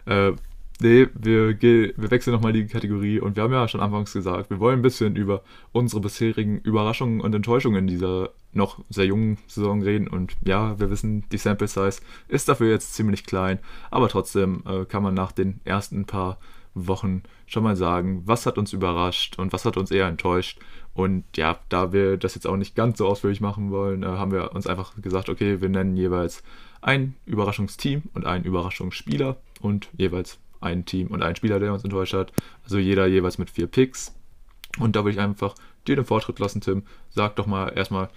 Äh, 0.06 0.32
nee, 0.80 1.06
wir, 1.14 1.60
wir 1.60 2.10
wechseln 2.10 2.32
nochmal 2.32 2.52
die 2.52 2.66
Kategorie 2.66 3.20
und 3.20 3.36
wir 3.36 3.42
haben 3.42 3.52
ja 3.52 3.68
schon 3.68 3.80
anfangs 3.80 4.12
gesagt, 4.12 4.50
wir 4.50 4.58
wollen 4.58 4.78
ein 4.78 4.82
bisschen 4.82 5.14
über 5.14 5.42
unsere 5.72 6.00
bisherigen 6.00 6.58
Überraschungen 6.60 7.20
und 7.20 7.34
Enttäuschungen 7.34 7.80
in 7.80 7.86
dieser 7.86 8.30
noch 8.52 8.82
sehr 8.88 9.04
jungen 9.04 9.38
Saison 9.46 9.82
reden. 9.82 10.08
Und 10.08 10.34
ja, 10.44 10.80
wir 10.80 10.90
wissen, 10.90 11.24
die 11.30 11.38
Sample 11.38 11.68
Size 11.68 12.00
ist 12.28 12.48
dafür 12.48 12.70
jetzt 12.70 12.94
ziemlich 12.94 13.24
klein, 13.24 13.58
aber 13.90 14.08
trotzdem 14.08 14.62
äh, 14.66 14.86
kann 14.86 15.02
man 15.02 15.14
nach 15.14 15.32
den 15.32 15.60
ersten 15.64 16.06
paar 16.06 16.38
Wochen 16.74 17.22
schon 17.46 17.62
mal 17.62 17.76
sagen, 17.76 18.22
was 18.26 18.46
hat 18.46 18.58
uns 18.58 18.72
überrascht 18.72 19.38
und 19.38 19.52
was 19.52 19.64
hat 19.64 19.76
uns 19.76 19.90
eher 19.90 20.06
enttäuscht. 20.06 20.60
Und 20.94 21.24
ja, 21.36 21.58
da 21.68 21.92
wir 21.92 22.16
das 22.16 22.34
jetzt 22.34 22.46
auch 22.46 22.56
nicht 22.56 22.74
ganz 22.74 22.98
so 22.98 23.06
ausführlich 23.06 23.40
machen 23.40 23.70
wollen, 23.70 24.02
äh, 24.02 24.06
haben 24.06 24.32
wir 24.32 24.52
uns 24.52 24.66
einfach 24.66 24.94
gesagt, 25.00 25.28
okay, 25.28 25.60
wir 25.60 25.68
nennen 25.68 25.96
jeweils 25.96 26.42
ein 26.80 27.14
Überraschungsteam 27.26 28.02
und 28.14 28.26
einen 28.26 28.44
Überraschungsspieler 28.44 29.36
und 29.60 29.88
jeweils 29.96 30.38
ein 30.60 30.84
Team 30.84 31.08
und 31.08 31.22
ein 31.22 31.36
Spieler, 31.36 31.58
der 31.58 31.72
uns 31.72 31.84
enttäuscht 31.84 32.14
hat. 32.14 32.32
Also 32.64 32.78
jeder 32.78 33.06
jeweils 33.06 33.38
mit 33.38 33.50
vier 33.50 33.66
Picks. 33.66 34.14
Und 34.78 34.96
da 34.96 35.00
würde 35.00 35.12
ich 35.12 35.20
einfach 35.20 35.54
dir 35.86 35.96
den 35.96 36.04
Vortritt 36.04 36.38
lassen, 36.38 36.60
Tim. 36.60 36.84
Sag 37.10 37.36
doch 37.36 37.46
mal 37.46 37.68
erstmal, 37.68 38.08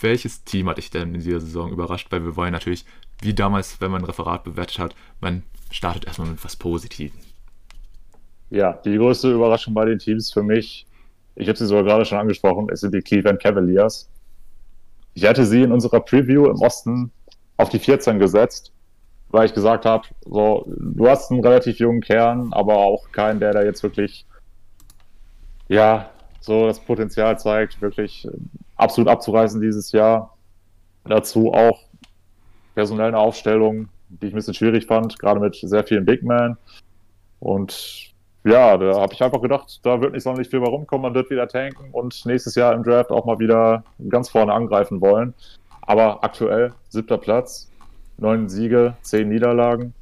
welches 0.00 0.44
Team 0.44 0.68
hat 0.68 0.78
dich 0.78 0.90
denn 0.90 1.14
in 1.14 1.20
dieser 1.20 1.40
Saison 1.40 1.70
überrascht? 1.70 2.08
Weil 2.10 2.24
wir 2.24 2.36
wollen 2.36 2.52
natürlich, 2.52 2.84
wie 3.20 3.34
damals, 3.34 3.80
wenn 3.80 3.90
man 3.90 4.02
ein 4.02 4.06
Referat 4.06 4.44
bewertet 4.44 4.78
hat, 4.78 4.94
man 5.20 5.42
startet 5.70 6.06
erstmal 6.06 6.28
mit 6.28 6.44
was 6.44 6.56
Positivem. 6.56 7.18
Ja, 8.50 8.72
die 8.84 8.96
größte 8.96 9.30
Überraschung 9.30 9.74
bei 9.74 9.84
den 9.84 9.98
Teams 9.98 10.32
für 10.32 10.42
mich, 10.42 10.86
ich 11.36 11.48
habe 11.48 11.58
sie 11.58 11.66
sogar 11.66 11.84
gerade 11.84 12.04
schon 12.04 12.18
angesprochen, 12.18 12.68
es 12.72 12.80
sind 12.80 12.94
die 12.94 13.02
Cleveland 13.02 13.40
Cavaliers. 13.40 14.10
Ich 15.14 15.26
hatte 15.26 15.44
sie 15.44 15.62
in 15.62 15.72
unserer 15.72 16.00
Preview 16.00 16.46
im 16.46 16.56
Osten 16.56 17.10
auf 17.56 17.68
die 17.68 17.78
14 17.78 18.18
gesetzt, 18.18 18.72
weil 19.30 19.46
ich 19.46 19.54
gesagt 19.54 19.84
habe, 19.84 20.06
so, 20.24 20.64
du 20.66 21.08
hast 21.08 21.30
einen 21.30 21.44
relativ 21.44 21.78
jungen 21.78 22.00
Kern, 22.00 22.52
aber 22.52 22.76
auch 22.76 23.10
keinen, 23.12 23.40
der 23.40 23.52
da 23.52 23.62
jetzt 23.62 23.82
wirklich, 23.82 24.26
ja, 25.68 26.10
so 26.40 26.66
das 26.66 26.80
Potenzial 26.80 27.38
zeigt, 27.38 27.82
wirklich 27.82 28.26
absolut 28.76 29.08
abzureißen 29.08 29.60
dieses 29.60 29.92
Jahr. 29.92 30.36
Dazu 31.04 31.52
auch 31.52 31.80
personelle 32.74 33.18
Aufstellung, 33.18 33.88
die 34.08 34.28
ich 34.28 34.32
ein 34.32 34.36
bisschen 34.36 34.54
schwierig 34.54 34.86
fand, 34.86 35.18
gerade 35.18 35.40
mit 35.40 35.56
sehr 35.56 35.84
vielen 35.84 36.04
Big 36.04 36.22
Men. 36.22 36.56
Und 37.40 38.07
ja, 38.44 38.76
da 38.76 39.00
habe 39.00 39.12
ich 39.12 39.22
einfach 39.22 39.42
gedacht, 39.42 39.80
da 39.82 40.00
wird 40.00 40.12
nicht 40.12 40.22
sonderlich 40.22 40.48
viel 40.48 40.60
rumkommen, 40.60 41.02
man 41.02 41.14
wird 41.14 41.30
wieder 41.30 41.48
tanken 41.48 41.90
und 41.92 42.24
nächstes 42.24 42.54
Jahr 42.54 42.74
im 42.74 42.82
Draft 42.82 43.10
auch 43.10 43.24
mal 43.24 43.38
wieder 43.38 43.82
ganz 44.08 44.28
vorne 44.28 44.52
angreifen 44.52 45.00
wollen. 45.00 45.34
Aber 45.82 46.22
aktuell 46.22 46.72
siebter 46.88 47.18
Platz, 47.18 47.70
neun 48.18 48.48
Siege, 48.48 48.94
zehn 49.02 49.28
Niederlagen. 49.28 49.94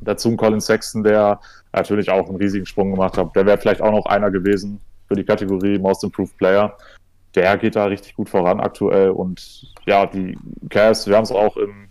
Dazu 0.00 0.30
ein 0.30 0.36
Colin 0.36 0.60
Sexton, 0.60 1.02
der 1.02 1.40
natürlich 1.72 2.10
auch 2.10 2.26
einen 2.28 2.38
riesigen 2.38 2.66
Sprung 2.66 2.90
gemacht 2.92 3.18
hat. 3.18 3.36
Der 3.36 3.46
wäre 3.46 3.58
vielleicht 3.58 3.82
auch 3.82 3.92
noch 3.92 4.06
einer 4.06 4.30
gewesen 4.30 4.80
für 5.08 5.14
die 5.14 5.24
Kategorie 5.24 5.78
Most 5.78 6.04
Improved 6.04 6.36
Player. 6.38 6.76
Der 7.34 7.56
geht 7.58 7.76
da 7.76 7.84
richtig 7.84 8.14
gut 8.14 8.28
voran 8.28 8.60
aktuell. 8.60 9.10
Und 9.10 9.72
ja, 9.86 10.06
die 10.06 10.36
Cavs, 10.68 11.06
wir 11.06 11.16
haben 11.16 11.24
es 11.24 11.32
auch 11.32 11.56
im, 11.56 11.88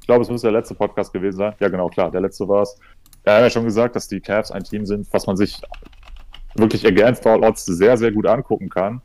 ich 0.00 0.06
glaube, 0.06 0.22
es 0.22 0.30
müsste 0.30 0.46
der 0.46 0.58
letzte 0.58 0.74
Podcast 0.74 1.12
gewesen 1.12 1.36
sein. 1.36 1.54
Ja, 1.60 1.68
genau, 1.68 1.88
klar, 1.88 2.10
der 2.10 2.22
letzte 2.22 2.48
war 2.48 2.62
es. 2.62 2.78
Er 3.26 3.34
hat 3.34 3.42
ja 3.42 3.50
schon 3.50 3.64
gesagt, 3.64 3.96
dass 3.96 4.06
die 4.06 4.20
Cavs 4.20 4.52
ein 4.52 4.62
Team 4.62 4.86
sind, 4.86 5.12
was 5.12 5.26
man 5.26 5.36
sich 5.36 5.60
wirklich 6.54 6.86
against 6.86 7.26
all 7.26 7.44
odds 7.44 7.66
sehr, 7.66 7.98
sehr 7.98 8.12
gut 8.12 8.26
angucken 8.26 8.68
kann. 8.68 9.02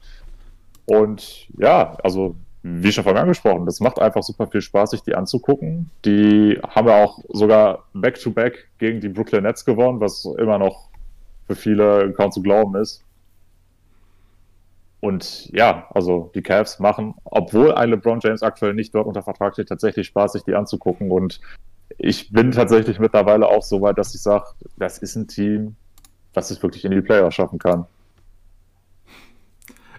Und 0.86 1.47
ja, 1.57 1.97
also 2.03 2.36
wie 2.61 2.91
schon 2.91 3.03
vorhin 3.03 3.22
angesprochen, 3.22 3.65
das 3.65 3.80
macht 3.80 3.99
einfach 3.99 4.22
super 4.22 4.45
viel 4.45 4.61
Spaß, 4.61 4.91
sich 4.91 5.01
die 5.01 5.15
anzugucken. 5.15 5.89
Die 6.05 6.59
haben 6.67 6.88
ja 6.88 7.03
auch 7.03 7.19
sogar 7.30 7.86
Back-to-Back 7.93 8.53
-back 8.53 8.78
gegen 8.78 9.01
die 9.01 9.09
Brooklyn 9.09 9.41
Nets 9.41 9.65
gewonnen, 9.65 9.99
was 9.99 10.26
immer 10.38 10.59
noch 10.59 10.89
für 11.47 11.55
viele 11.55 12.13
kaum 12.13 12.32
zu 12.32 12.43
glauben 12.43 12.76
ist. 12.76 13.03
Und 14.99 15.49
ja, 15.51 15.88
also 15.95 16.30
die 16.36 16.43
Cavs 16.43 16.78
machen, 16.78 17.15
obwohl 17.24 17.74
ein 17.74 17.89
LeBron 17.89 18.19
James 18.22 18.43
aktuell 18.43 18.76
nicht 18.76 18.93
dort 18.93 19.07
unter 19.07 19.24
Vertrag 19.24 19.53
steht, 19.53 19.69
tatsächlich 19.69 20.05
Spaß, 20.05 20.34
sich 20.34 20.43
die 20.43 20.53
anzugucken. 20.53 21.09
Und 21.09 21.41
ich 22.03 22.31
bin 22.31 22.51
tatsächlich 22.51 22.97
mittlerweile 22.99 23.47
auch 23.47 23.61
so 23.61 23.81
weit, 23.81 23.97
dass 23.97 24.15
ich 24.15 24.21
sage, 24.21 24.45
das 24.77 24.97
ist 24.97 25.15
ein 25.15 25.27
Team, 25.27 25.75
was 26.33 26.49
es 26.49 26.61
wirklich 26.63 26.83
in 26.83 26.91
die 26.91 27.01
Playoffs 27.01 27.35
schaffen 27.35 27.59
kann. 27.59 27.85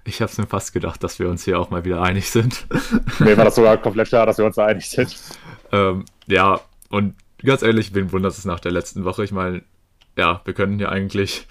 Ich 0.04 0.20
habe 0.20 0.30
es 0.30 0.36
mir 0.36 0.48
fast 0.48 0.72
gedacht, 0.72 1.04
dass 1.04 1.20
wir 1.20 1.28
uns 1.28 1.44
hier 1.44 1.60
auch 1.60 1.70
mal 1.70 1.84
wieder 1.84 2.02
einig 2.02 2.28
sind. 2.28 2.66
Mir 3.20 3.36
war 3.36 3.44
das 3.44 3.54
sogar 3.54 3.76
komplett 3.76 4.08
klar, 4.08 4.26
dass 4.26 4.36
wir 4.36 4.44
uns 4.44 4.58
einig 4.58 4.90
sind. 4.90 5.16
ähm, 5.70 6.04
ja, 6.26 6.60
und 6.88 7.14
ganz 7.40 7.62
ehrlich, 7.62 7.94
wen 7.94 8.10
wundert 8.10 8.32
es 8.32 8.44
nach 8.44 8.58
der 8.58 8.72
letzten 8.72 9.04
Woche? 9.04 9.22
Ich 9.22 9.30
meine, 9.30 9.62
ja, 10.16 10.40
wir 10.44 10.54
können 10.54 10.78
hier 10.78 10.90
eigentlich 10.90 11.46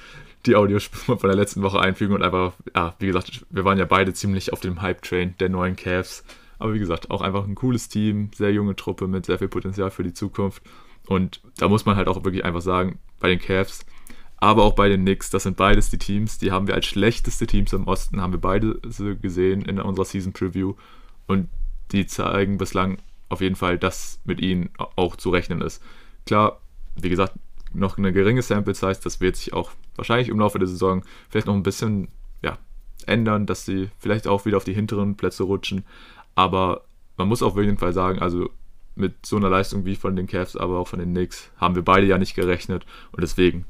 die 0.46 0.58
Audiospur 0.58 1.18
von 1.18 1.30
der 1.30 1.38
letzten 1.38 1.62
Woche 1.62 1.80
einfügen 1.80 2.14
und 2.14 2.24
einfach, 2.24 2.52
ja, 2.76 2.94
wie 3.00 3.08
gesagt, 3.08 3.46
wir 3.50 3.64
waren 3.64 3.78
ja 3.78 3.86
beide 3.86 4.14
ziemlich 4.14 4.52
auf 4.52 4.60
dem 4.60 4.82
Hype-Train 4.82 5.36
der 5.40 5.48
neuen 5.48 5.78
Cavs. 5.78 6.26
Aber 6.62 6.74
wie 6.74 6.80
gesagt, 6.80 7.10
auch 7.10 7.22
einfach 7.22 7.46
ein 7.46 7.56
cooles 7.56 7.90
Team, 7.90 8.30
sehr 8.36 8.54
junge 8.54 8.76
Truppe 8.76 9.08
mit 9.08 9.26
sehr 9.26 9.40
viel 9.40 9.48
Potenzial 9.48 9.92
für 9.92 10.04
die 10.04 10.14
Zukunft. 10.14 10.62
Und 11.08 11.42
da 11.58 11.68
muss 11.68 11.86
man 11.86 11.96
halt 11.96 12.08
auch 12.08 12.24
wirklich 12.24 12.46
einfach 12.46 12.62
sagen, 12.62 13.00
bei 13.20 13.30
den 13.30 13.40
Cavs, 13.40 13.86
aber 14.38 14.64
auch 14.64 14.74
bei 14.74 14.90
den 14.90 15.02
Knicks, 15.02 15.30
das 15.30 15.44
sind 15.44 15.58
beides 15.58 15.90
die 15.90 15.98
Teams, 15.98 16.38
die 16.38 16.52
haben 16.52 16.68
wir 16.68 16.76
als 16.76 16.86
schlechteste 16.86 17.48
Teams 17.48 17.74
im 17.74 17.88
Osten, 17.88 18.22
haben 18.22 18.34
wir 18.34 18.40
beide 18.40 18.80
gesehen 19.22 19.64
in 19.64 19.80
unserer 19.80 20.06
Season 20.06 20.34
Preview. 20.34 20.76
Und 21.28 21.50
die 21.92 22.06
zeigen 22.06 22.58
bislang 22.58 22.98
auf 23.30 23.42
jeden 23.42 23.56
Fall, 23.56 23.78
dass 23.78 24.20
mit 24.26 24.40
ihnen 24.40 24.70
auch 24.96 25.16
zu 25.16 25.30
rechnen 25.30 25.62
ist. 25.62 25.82
Klar, 26.26 26.60
wie 26.96 27.10
gesagt, 27.10 27.34
noch 27.74 27.98
eine 27.98 28.12
geringe 28.12 28.42
Sample 28.42 28.76
Size, 28.76 29.00
das 29.04 29.22
wird 29.22 29.36
sich 29.36 29.54
auch 29.54 29.72
wahrscheinlich 29.96 30.30
im 30.30 30.40
Laufe 30.40 30.60
der 30.60 30.68
Saison 30.68 31.04
vielleicht 31.30 31.48
noch 31.48 31.56
ein 31.56 31.64
bisschen 31.64 32.10
ja, 32.42 32.58
ändern, 33.06 33.46
dass 33.46 33.66
sie 33.66 33.90
vielleicht 34.00 34.28
auch 34.28 34.46
wieder 34.46 34.58
auf 34.58 34.64
die 34.64 34.74
hinteren 34.74 35.16
Plätze 35.16 35.44
rutschen. 35.44 35.86
Aber 36.36 36.86
man 37.18 37.28
muss 37.28 37.44
auf 37.44 37.58
jeden 37.58 37.78
Fall 37.78 37.94
sagen, 37.94 38.20
also 38.20 38.50
mit 38.96 39.26
so 39.26 39.38
einer 39.38 39.50
Leistung 39.50 39.86
wie 39.86 39.96
von 39.96 40.16
den 40.16 40.28
Cavs, 40.28 40.56
aber 40.56 40.80
auch 40.80 40.88
von 40.88 41.00
den 41.00 41.12
Knicks, 41.12 41.52
haben 41.58 41.76
wir 41.76 41.84
beide 41.84 42.08
ja 42.08 42.18
nicht 42.18 42.36
gerechnet. 42.36 42.86
Und 43.12 43.22
deswegen 43.22 43.66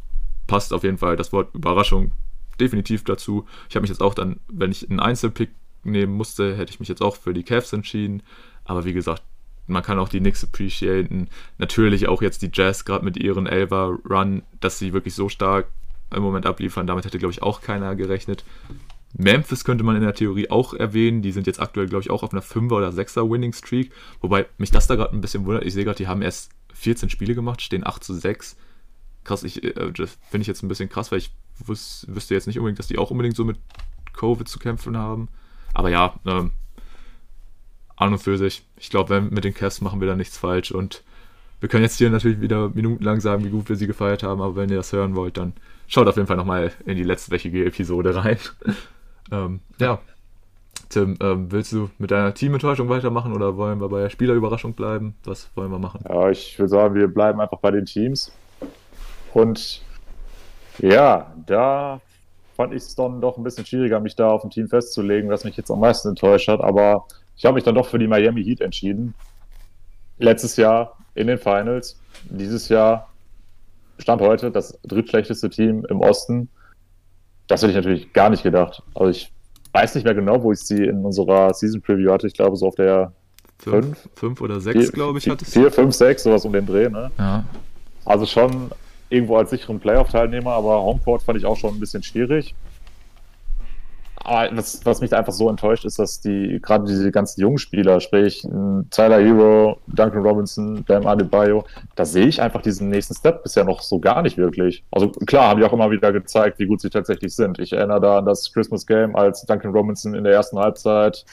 passt 0.47 0.74
auf 0.74 0.84
jeden 0.84 0.97
Fall 0.97 1.16
das 1.16 1.32
Wort 1.32 1.53
Überraschung 1.53 2.12
definitiv 2.59 3.03
dazu. 3.03 3.45
Ich 3.70 3.76
habe 3.76 3.82
mich 3.82 3.89
jetzt 3.89 4.01
auch 4.01 4.14
dann, 4.14 4.39
wenn 4.47 4.72
ich 4.72 4.89
einen 4.89 4.99
Einzelpick 4.99 5.49
nehmen 5.84 6.14
musste, 6.14 6.55
hätte 6.55 6.72
ich 6.72 6.80
mich 6.80 6.89
jetzt 6.89 7.01
auch 7.01 7.16
für 7.16 7.34
die 7.34 7.43
Cavs 7.43 7.74
entschieden. 7.74 8.24
Aber 8.66 8.86
wie 8.86 8.93
gesagt, 8.93 9.24
man 9.68 9.84
kann 9.84 9.99
auch 9.99 10.09
die 10.09 10.20
Knicks 10.20 10.43
appreciaten. 10.43 11.30
Natürlich 11.57 12.07
auch 12.07 12.22
jetzt 12.22 12.41
die 12.41 12.51
Jazz, 12.53 12.86
gerade 12.86 13.05
mit 13.05 13.18
ihren 13.18 13.47
Elva-Run, 13.47 14.43
dass 14.59 14.80
sie 14.80 14.93
wirklich 14.93 15.16
so 15.16 15.30
stark 15.30 15.68
im 16.14 16.24
Moment 16.24 16.45
abliefern. 16.45 16.88
Damit 16.88 17.05
hätte, 17.05 17.20
glaube 17.20 17.32
ich, 17.32 17.41
auch 17.41 17.62
keiner 17.62 17.95
gerechnet. 17.95 18.43
Memphis 19.14 19.64
könnte 19.64 19.84
man 19.84 19.95
in 19.95 20.01
der 20.01 20.14
Theorie 20.14 20.49
auch 20.49 20.74
erwähnen. 20.74 21.22
Die 21.22 21.32
sind 21.32 21.47
jetzt 21.47 21.59
aktuell, 21.59 21.88
glaube 21.88 22.03
ich, 22.03 22.09
auch 22.09 22.24
auf 22.24 22.32
einer 22.32 22.41
5er 22.41 22.74
oder 22.74 22.89
6er 22.89 23.30
Winning 23.30 23.53
Streak. 23.53 23.91
Wobei 24.22 24.45
mich 24.57 24.72
das 24.72 24.88
da 24.88 24.95
gerade 24.95 25.16
ein 25.16 25.22
bisschen 25.22 25.45
wundert. 25.45 25.66
Ich 25.66 25.74
sehe 25.74 25.84
gerade, 25.84 25.97
die 25.97 26.07
haben 26.07 26.22
erst 26.22 26.51
14 26.74 27.09
Spiele 27.09 27.36
gemacht, 27.36 27.62
stehen 27.62 27.86
8 27.86 28.03
zu 28.03 28.14
6. 28.14 28.57
Krass, 29.24 29.43
ich, 29.43 29.64
äh, 29.64 29.91
das 29.91 30.18
finde 30.30 30.41
ich 30.41 30.47
jetzt 30.47 30.64
ein 30.64 30.68
bisschen 30.68 30.89
krass, 30.89 31.12
weil 31.12 31.20
ich 31.20 31.32
wüs 31.66 32.05
wüsste 32.09 32.34
jetzt 32.34 32.47
nicht 32.47 32.57
unbedingt, 32.57 32.80
dass 32.80 32.88
die 32.88 32.97
auch 32.97 33.12
unbedingt 33.12 33.36
so 33.36 33.45
mit 33.45 33.57
Covid 34.14 34.47
zu 34.47 34.59
kämpfen 34.59 34.97
haben. 34.97 35.28
Aber 35.74 35.89
ja, 35.89 36.16
ähm, 36.26 36.51
an 37.95 38.14
und 38.14 38.20
für 38.20 38.38
sich. 38.38 38.64
Ich 38.78 38.89
glaube, 38.89 39.22
mit 39.22 39.43
den 39.43 39.53
Cavs 39.53 39.82
machen 39.82 40.01
wir 40.01 40.07
da 40.07 40.16
nichts 40.16 40.38
falsch 40.38 40.72
und 40.72 41.03
wir 41.59 41.70
können 41.70 41.84
jetzt 41.84 41.99
hier 41.99 42.09
natürlich 42.09 42.41
wieder 42.41 42.70
minutenlang 42.70 43.22
sagen, 43.22 43.45
wie 43.45 43.51
gut 43.51 43.70
wir 43.70 43.76
sie 43.76 43.86
gefeiert 43.86 44.24
haben, 44.24 44.41
aber 44.41 44.55
wenn 44.55 44.70
ihr 44.70 44.78
das 44.78 44.91
hören 44.91 45.16
wollt, 45.16 45.38
dann 45.38 45.53
schaut 45.88 46.07
auf 46.07 46.16
jeden 46.16 46.28
Fall 46.28 46.38
nochmal 46.38 46.72
in 46.86 46.97
die 46.97 47.03
letztwöchige 47.03 47.66
Episode 47.66 48.16
rein. 48.16 48.38
ähm, 49.32 49.61
ja. 49.79 49.99
Tim, 50.89 51.15
ähm, 51.21 51.49
willst 51.51 51.71
du 51.71 51.89
mit 51.99 52.11
deiner 52.11 52.34
Teamenttäuschung 52.34 52.89
weitermachen 52.89 53.32
oder 53.32 53.55
wollen 53.55 53.79
wir 53.79 53.88
bei 53.88 54.01
der 54.01 54.09
Spielerüberraschung 54.09 54.73
bleiben? 54.73 55.15
Was 55.23 55.49
wollen 55.55 55.71
wir 55.71 55.79
machen? 55.79 56.03
Ja, 56.07 56.29
ich 56.29 56.59
würde 56.59 56.67
sagen, 56.67 56.95
wir 56.95 57.07
bleiben 57.07 57.39
einfach 57.39 57.59
bei 57.59 57.71
den 57.71 57.86
Teams. 57.86 58.32
Und 59.34 59.82
ja, 60.79 61.34
da 61.45 62.01
fand 62.57 62.73
ich 62.73 62.84
es 62.84 62.95
dann 62.95 63.21
doch 63.21 63.38
ein 63.38 63.43
bisschen 63.43 63.65
schwieriger, 63.65 64.01
mich 64.01 64.17
da 64.17 64.32
auf 64.32 64.43
ein 64.43 64.49
Team 64.49 64.67
festzulegen, 64.67 65.29
was 65.29 65.45
mich 65.45 65.55
jetzt 65.55 65.71
am 65.71 65.79
meisten 65.79 66.09
enttäuscht 66.09 66.49
hat. 66.49 66.59
Aber 66.59 67.05
ich 67.38 67.45
habe 67.45 67.55
mich 67.55 67.63
dann 67.63 67.75
doch 67.75 67.88
für 67.88 67.99
die 67.99 68.07
Miami 68.07 68.43
Heat 68.43 68.59
entschieden. 68.59 69.13
Letztes 70.17 70.57
Jahr 70.57 70.97
in 71.15 71.27
den 71.27 71.38
Finals, 71.38 71.97
dieses 72.29 72.67
Jahr 72.67 73.07
Stand 74.01 74.21
heute 74.21 74.51
das 74.51 74.77
drittschlechteste 74.84 75.49
Team 75.49 75.86
im 75.89 76.01
Osten. 76.01 76.49
Das 77.52 77.62
hätte 77.62 77.72
ich 77.72 77.76
natürlich 77.76 78.14
gar 78.14 78.30
nicht 78.30 78.43
gedacht. 78.43 78.82
Also 78.95 79.10
ich 79.10 79.30
weiß 79.74 79.95
nicht 79.95 80.06
mehr 80.06 80.16
genau, 80.16 80.41
wo 80.41 80.54
ich 80.54 80.60
sie 80.60 80.86
in 80.86 81.04
unserer 81.04 81.54
Season 81.54 81.82
Preview 81.82 82.10
hatte. 82.10 82.28
Ich 82.28 82.34
glaube, 82.34 82.56
so 82.56 82.66
auf 82.68 82.76
der 82.76 83.12
5 83.60 84.10
5 84.16 84.41
oder 84.41 84.62
6, 84.62 84.93
glaube 84.93 85.20
ich, 85.20 85.30
hatte 85.30 85.43
4, 85.43 85.70
5, 85.70 85.93
6, 85.93 86.24
sowas 86.24 86.45
um 86.45 86.54
den 86.54 86.66
Dreh. 86.66 86.88
Ne? 86.88 87.12
Ja. 87.20 87.43
Also 88.06 88.26
schon 88.26 88.72
irgendwo 89.10 89.36
als 89.36 89.49
sicheren 89.49 89.82
Playoff-Teilnehmer, 89.82 90.52
aber 90.52 90.82
Homecourt 90.82 91.24
fand 91.24 91.38
ich 91.38 91.45
auch 91.45 91.58
schon 91.58 91.76
ein 91.76 91.80
bisschen 91.82 92.02
schwierig. 92.02 92.56
Aber 94.24 94.55
was, 94.55 94.86
was 94.86 95.01
mich 95.01 95.13
einfach 95.13 95.34
so 95.34 95.49
enttäuscht, 95.49 95.86
ist, 95.86 95.97
dass 95.97 96.22
die 96.22 96.59
gerade 96.61 96.86
diese 96.86 97.11
ganzen 97.11 97.41
jungen 97.41 97.57
Spieler, 97.57 97.99
sprich 97.99 98.47
Tyler 98.91 99.19
Hero, 99.19 99.80
Duncan 99.88 100.22
Robinson, 100.22 100.84
Bam 100.84 101.07
Adebayo, 101.07 101.63
da 101.95 102.05
sehe 102.05 102.28
ich 102.28 102.41
einfach 102.41 102.61
diesen 102.61 102.89
nächsten 102.89 103.15
Step 103.15 103.43
bisher 103.43 103.63
noch 103.63 103.82
so 103.82 103.99
gar 103.99 104.22
nicht 104.22 104.38
wirklich. 104.38 104.84
Also 104.91 105.09
klar, 105.09 105.49
haben 105.49 105.59
die 105.59 105.65
auch 105.65 105.74
immer 105.74 105.89
wieder 105.91 106.11
gezeigt, 106.11 106.59
wie 106.59 106.67
gut 106.67 106.82
sie 106.82 106.89
tatsächlich 106.89 107.36
sind. 107.36 107.59
Ich 107.59 107.74
erinnere 107.74 108.01
da 108.01 108.17
an 108.19 108.26
das 108.26 108.51
Christmas 108.53 108.86
Game, 108.86 109.15
als 109.15 109.45
Duncan 109.45 109.72
Robinson 109.72 110.13
in 110.13 110.24
der 110.24 110.34
ersten 110.34 110.59
Halbzeit 110.59 111.26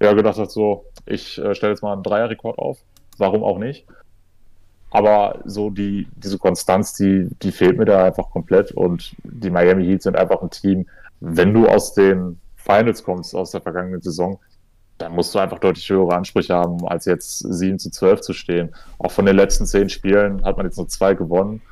ja 0.00 0.12
gedacht 0.12 0.38
hat, 0.38 0.50
so, 0.50 0.84
ich 1.06 1.38
äh, 1.38 1.54
stelle 1.54 1.72
jetzt 1.72 1.82
mal 1.82 1.92
einen 1.92 2.02
Dreierrekord 2.02 2.58
auf. 2.58 2.78
Warum 3.18 3.44
auch 3.44 3.58
nicht? 3.58 3.86
Aber 4.90 5.40
so 5.44 5.70
die, 5.70 6.08
diese 6.16 6.38
Konstanz, 6.38 6.94
die, 6.94 7.28
die 7.42 7.52
fehlt 7.52 7.78
mir 7.78 7.84
da 7.84 8.04
einfach 8.04 8.30
komplett. 8.30 8.72
Und 8.72 9.14
die 9.22 9.50
Miami 9.50 9.84
Heat 9.84 10.02
sind 10.02 10.16
einfach 10.16 10.42
ein 10.42 10.50
Team, 10.50 10.86
wenn 11.20 11.54
du 11.54 11.66
aus 11.66 11.94
den 11.94 12.40
Finals 12.56 13.02
kommst, 13.02 13.34
aus 13.34 13.50
der 13.50 13.60
vergangenen 13.60 14.00
Saison, 14.00 14.38
dann 14.98 15.12
musst 15.12 15.34
du 15.34 15.38
einfach 15.38 15.58
deutlich 15.58 15.88
höhere 15.88 16.14
Ansprüche 16.14 16.54
haben, 16.54 16.86
als 16.86 17.06
jetzt 17.06 17.38
7 17.38 17.78
zu 17.78 17.90
12 17.90 18.20
zu 18.20 18.32
stehen. 18.32 18.74
Auch 18.98 19.10
von 19.10 19.24
den 19.24 19.36
letzten 19.36 19.66
zehn 19.66 19.88
Spielen 19.88 20.44
hat 20.44 20.56
man 20.56 20.66
jetzt 20.66 20.76
nur 20.76 20.88
zwei 20.88 21.14
gewonnen. 21.14 21.62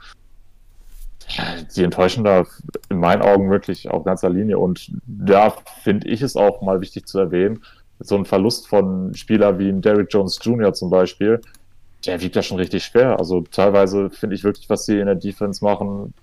Die 1.77 1.85
enttäuschen 1.85 2.25
da 2.25 2.47
in 2.89 2.99
meinen 2.99 3.21
Augen 3.21 3.51
wirklich 3.51 3.91
auf 3.91 4.05
ganzer 4.05 4.31
Linie. 4.31 4.59
Und 4.59 4.91
da 5.07 5.53
finde 5.83 6.09
ich 6.09 6.23
es 6.23 6.37
auch 6.37 6.63
mal 6.63 6.81
wichtig 6.81 7.07
zu 7.07 7.19
erwähnen, 7.19 7.63
so 8.01 8.17
ein 8.17 8.25
Verlust 8.25 8.67
von 8.67 9.15
Spieler 9.15 9.59
wie 9.59 9.73
Derrick 9.73 10.09
Jones 10.11 10.39
Jr. 10.43 10.73
zum 10.73 10.89
Beispiel, 10.89 11.41
der 12.07 12.21
wiegt 12.21 12.37
da 12.37 12.43
schon 12.43 12.59
richtig 12.59 12.85
schwer. 12.85 13.19
Also 13.19 13.43
teilweise 13.43 14.09
finde 14.09 14.37
ich 14.37 14.45
wirklich, 14.45 14.71
was 14.71 14.87
sie 14.87 15.01
in 15.01 15.07
der 15.07 15.17
Defense 15.17 15.63
machen, 15.63 16.15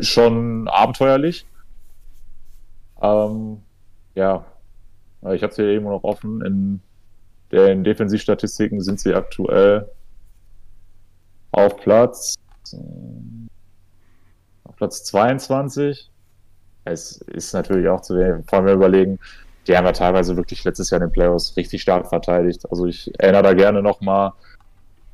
schon 0.00 0.68
abenteuerlich. 0.68 1.46
Ähm, 3.06 3.62
ja, 4.14 4.44
ich 5.32 5.42
habe 5.42 5.50
es 5.50 5.56
hier 5.56 5.66
irgendwo 5.66 5.92
noch 5.92 6.04
offen. 6.04 6.44
In 6.44 6.80
den 7.52 7.84
Defensivstatistiken 7.84 8.80
sind 8.80 9.00
sie 9.00 9.14
aktuell 9.14 9.88
auf 11.52 11.76
Platz, 11.76 12.34
auf 14.64 14.76
Platz 14.76 15.04
22. 15.04 16.10
Es 16.84 17.16
ist 17.18 17.52
natürlich 17.52 17.88
auch 17.88 18.00
zu 18.00 18.16
wenig. 18.16 18.44
Vor 18.48 18.60
allem 18.60 18.76
überlegen, 18.76 19.18
die 19.66 19.76
haben 19.76 19.86
ja 19.86 19.92
teilweise 19.92 20.36
wirklich 20.36 20.62
letztes 20.64 20.90
Jahr 20.90 21.00
in 21.00 21.08
den 21.08 21.12
Playoffs 21.12 21.56
richtig 21.56 21.82
stark 21.82 22.08
verteidigt. 22.08 22.68
Also 22.70 22.86
ich 22.86 23.10
erinnere 23.18 23.42
da 23.42 23.54
gerne 23.54 23.82
nochmal 23.82 24.32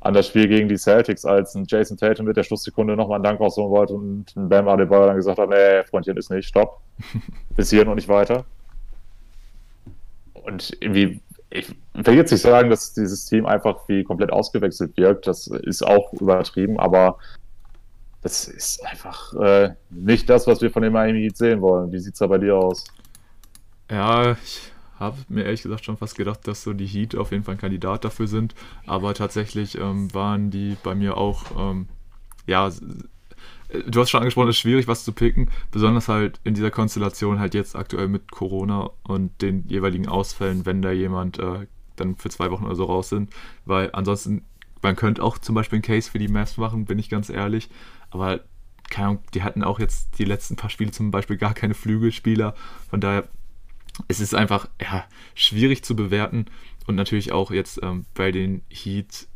an 0.03 0.13
das 0.13 0.27
Spiel 0.27 0.49
gegen 0.49 0.67
die 0.67 0.77
Celtics, 0.77 1.23
als 1.25 1.55
ein 1.55 1.65
Jason 1.65 1.95
Tatum 1.95 2.25
mit 2.25 2.35
der 2.35 2.43
Schlusssekunde 2.43 2.97
nochmal 2.97 3.15
einen 3.15 3.23
Dank 3.23 3.39
rausholen 3.39 3.71
wollte 3.71 3.93
und 3.93 4.35
ein 4.35 4.49
Bam 4.49 4.67
Adebayo 4.67 5.07
dann 5.07 5.15
gesagt 5.15 5.39
hat, 5.39 5.49
nee, 5.49 5.81
Freundchen 5.83 6.17
ist 6.17 6.29
nicht, 6.29 6.45
stopp. 6.45 6.81
Bis 7.55 7.69
hier 7.69 7.87
und 7.87 7.95
nicht 7.95 8.09
weiter. 8.09 8.43
Und 10.33 10.75
irgendwie, 10.81 11.21
ich 11.49 11.73
will 11.93 12.15
jetzt 12.15 12.31
nicht 12.31 12.41
sagen, 12.41 12.69
dass 12.69 12.93
dieses 12.93 13.25
Team 13.27 13.45
einfach 13.45 13.87
wie 13.87 14.03
komplett 14.03 14.31
ausgewechselt 14.31 14.97
wirkt, 14.97 15.25
das 15.25 15.47
ist 15.47 15.87
auch 15.87 16.11
übertrieben, 16.11 16.77
aber 16.81 17.17
das 18.21 18.49
ist 18.49 18.85
einfach 18.85 19.33
äh, 19.35 19.69
nicht 19.89 20.29
das, 20.29 20.47
was 20.47 20.61
wir 20.61 20.69
von 20.69 20.83
dem 20.83 20.91
Miami 20.91 21.21
Heat 21.21 21.37
sehen 21.37 21.61
wollen. 21.61 21.93
Wie 21.93 21.99
sieht 21.99 22.13
es 22.13 22.19
da 22.19 22.27
bei 22.27 22.39
dir 22.39 22.57
aus? 22.57 22.83
Ja, 23.89 24.33
ich 24.43 24.72
habe 25.03 25.17
mir 25.29 25.43
ehrlich 25.43 25.63
gesagt 25.63 25.85
schon 25.85 25.97
fast 25.97 26.15
gedacht, 26.15 26.47
dass 26.47 26.63
so 26.63 26.73
die 26.73 26.87
Heat 26.87 27.15
auf 27.15 27.31
jeden 27.31 27.43
Fall 27.43 27.55
ein 27.55 27.61
Kandidat 27.61 28.03
dafür 28.05 28.27
sind. 28.27 28.55
Aber 28.85 29.13
tatsächlich 29.13 29.77
ähm, 29.77 30.13
waren 30.13 30.49
die 30.49 30.77
bei 30.83 30.95
mir 30.95 31.17
auch, 31.17 31.43
ähm, 31.57 31.87
ja, 32.47 32.71
du 33.87 33.99
hast 33.99 34.09
schon 34.09 34.21
angesprochen, 34.21 34.49
es 34.49 34.55
ist 34.55 34.61
schwierig, 34.61 34.87
was 34.87 35.03
zu 35.03 35.11
picken. 35.11 35.49
Besonders 35.71 36.07
halt 36.07 36.39
in 36.43 36.53
dieser 36.53 36.71
Konstellation 36.71 37.39
halt 37.39 37.53
jetzt 37.53 37.75
aktuell 37.75 38.07
mit 38.07 38.31
Corona 38.31 38.89
und 39.03 39.41
den 39.41 39.67
jeweiligen 39.67 40.07
Ausfällen, 40.07 40.65
wenn 40.65 40.81
da 40.81 40.91
jemand 40.91 41.39
äh, 41.39 41.67
dann 41.95 42.15
für 42.15 42.29
zwei 42.29 42.51
Wochen 42.51 42.65
oder 42.65 42.75
so 42.75 42.85
raus 42.85 43.09
sind. 43.09 43.31
Weil 43.65 43.89
ansonsten, 43.93 44.43
man 44.81 44.95
könnte 44.95 45.23
auch 45.23 45.37
zum 45.37 45.55
Beispiel 45.55 45.77
einen 45.77 45.83
Case 45.83 46.09
für 46.09 46.19
die 46.19 46.27
Mavs 46.27 46.57
machen, 46.57 46.85
bin 46.85 46.99
ich 46.99 47.09
ganz 47.09 47.29
ehrlich. 47.29 47.69
Aber 48.09 48.41
keine 48.89 49.07
Ahnung, 49.07 49.23
die 49.33 49.43
hatten 49.43 49.63
auch 49.63 49.79
jetzt 49.79 50.19
die 50.19 50.25
letzten 50.25 50.55
paar 50.55 50.69
Spiele 50.69 50.91
zum 50.91 51.11
Beispiel 51.11 51.37
gar 51.37 51.53
keine 51.53 51.73
Flügelspieler. 51.73 52.53
Von 52.89 53.01
daher 53.01 53.27
es 54.07 54.19
ist 54.19 54.35
einfach 54.35 54.69
ja, 54.81 55.05
schwierig 55.35 55.83
zu 55.83 55.95
bewerten. 55.95 56.45
Und 56.85 56.95
natürlich 56.95 57.31
auch 57.31 57.51
jetzt 57.51 57.79
ähm, 57.81 58.05
bei 58.13 58.31
den 58.31 58.61
Heat, 58.69 59.27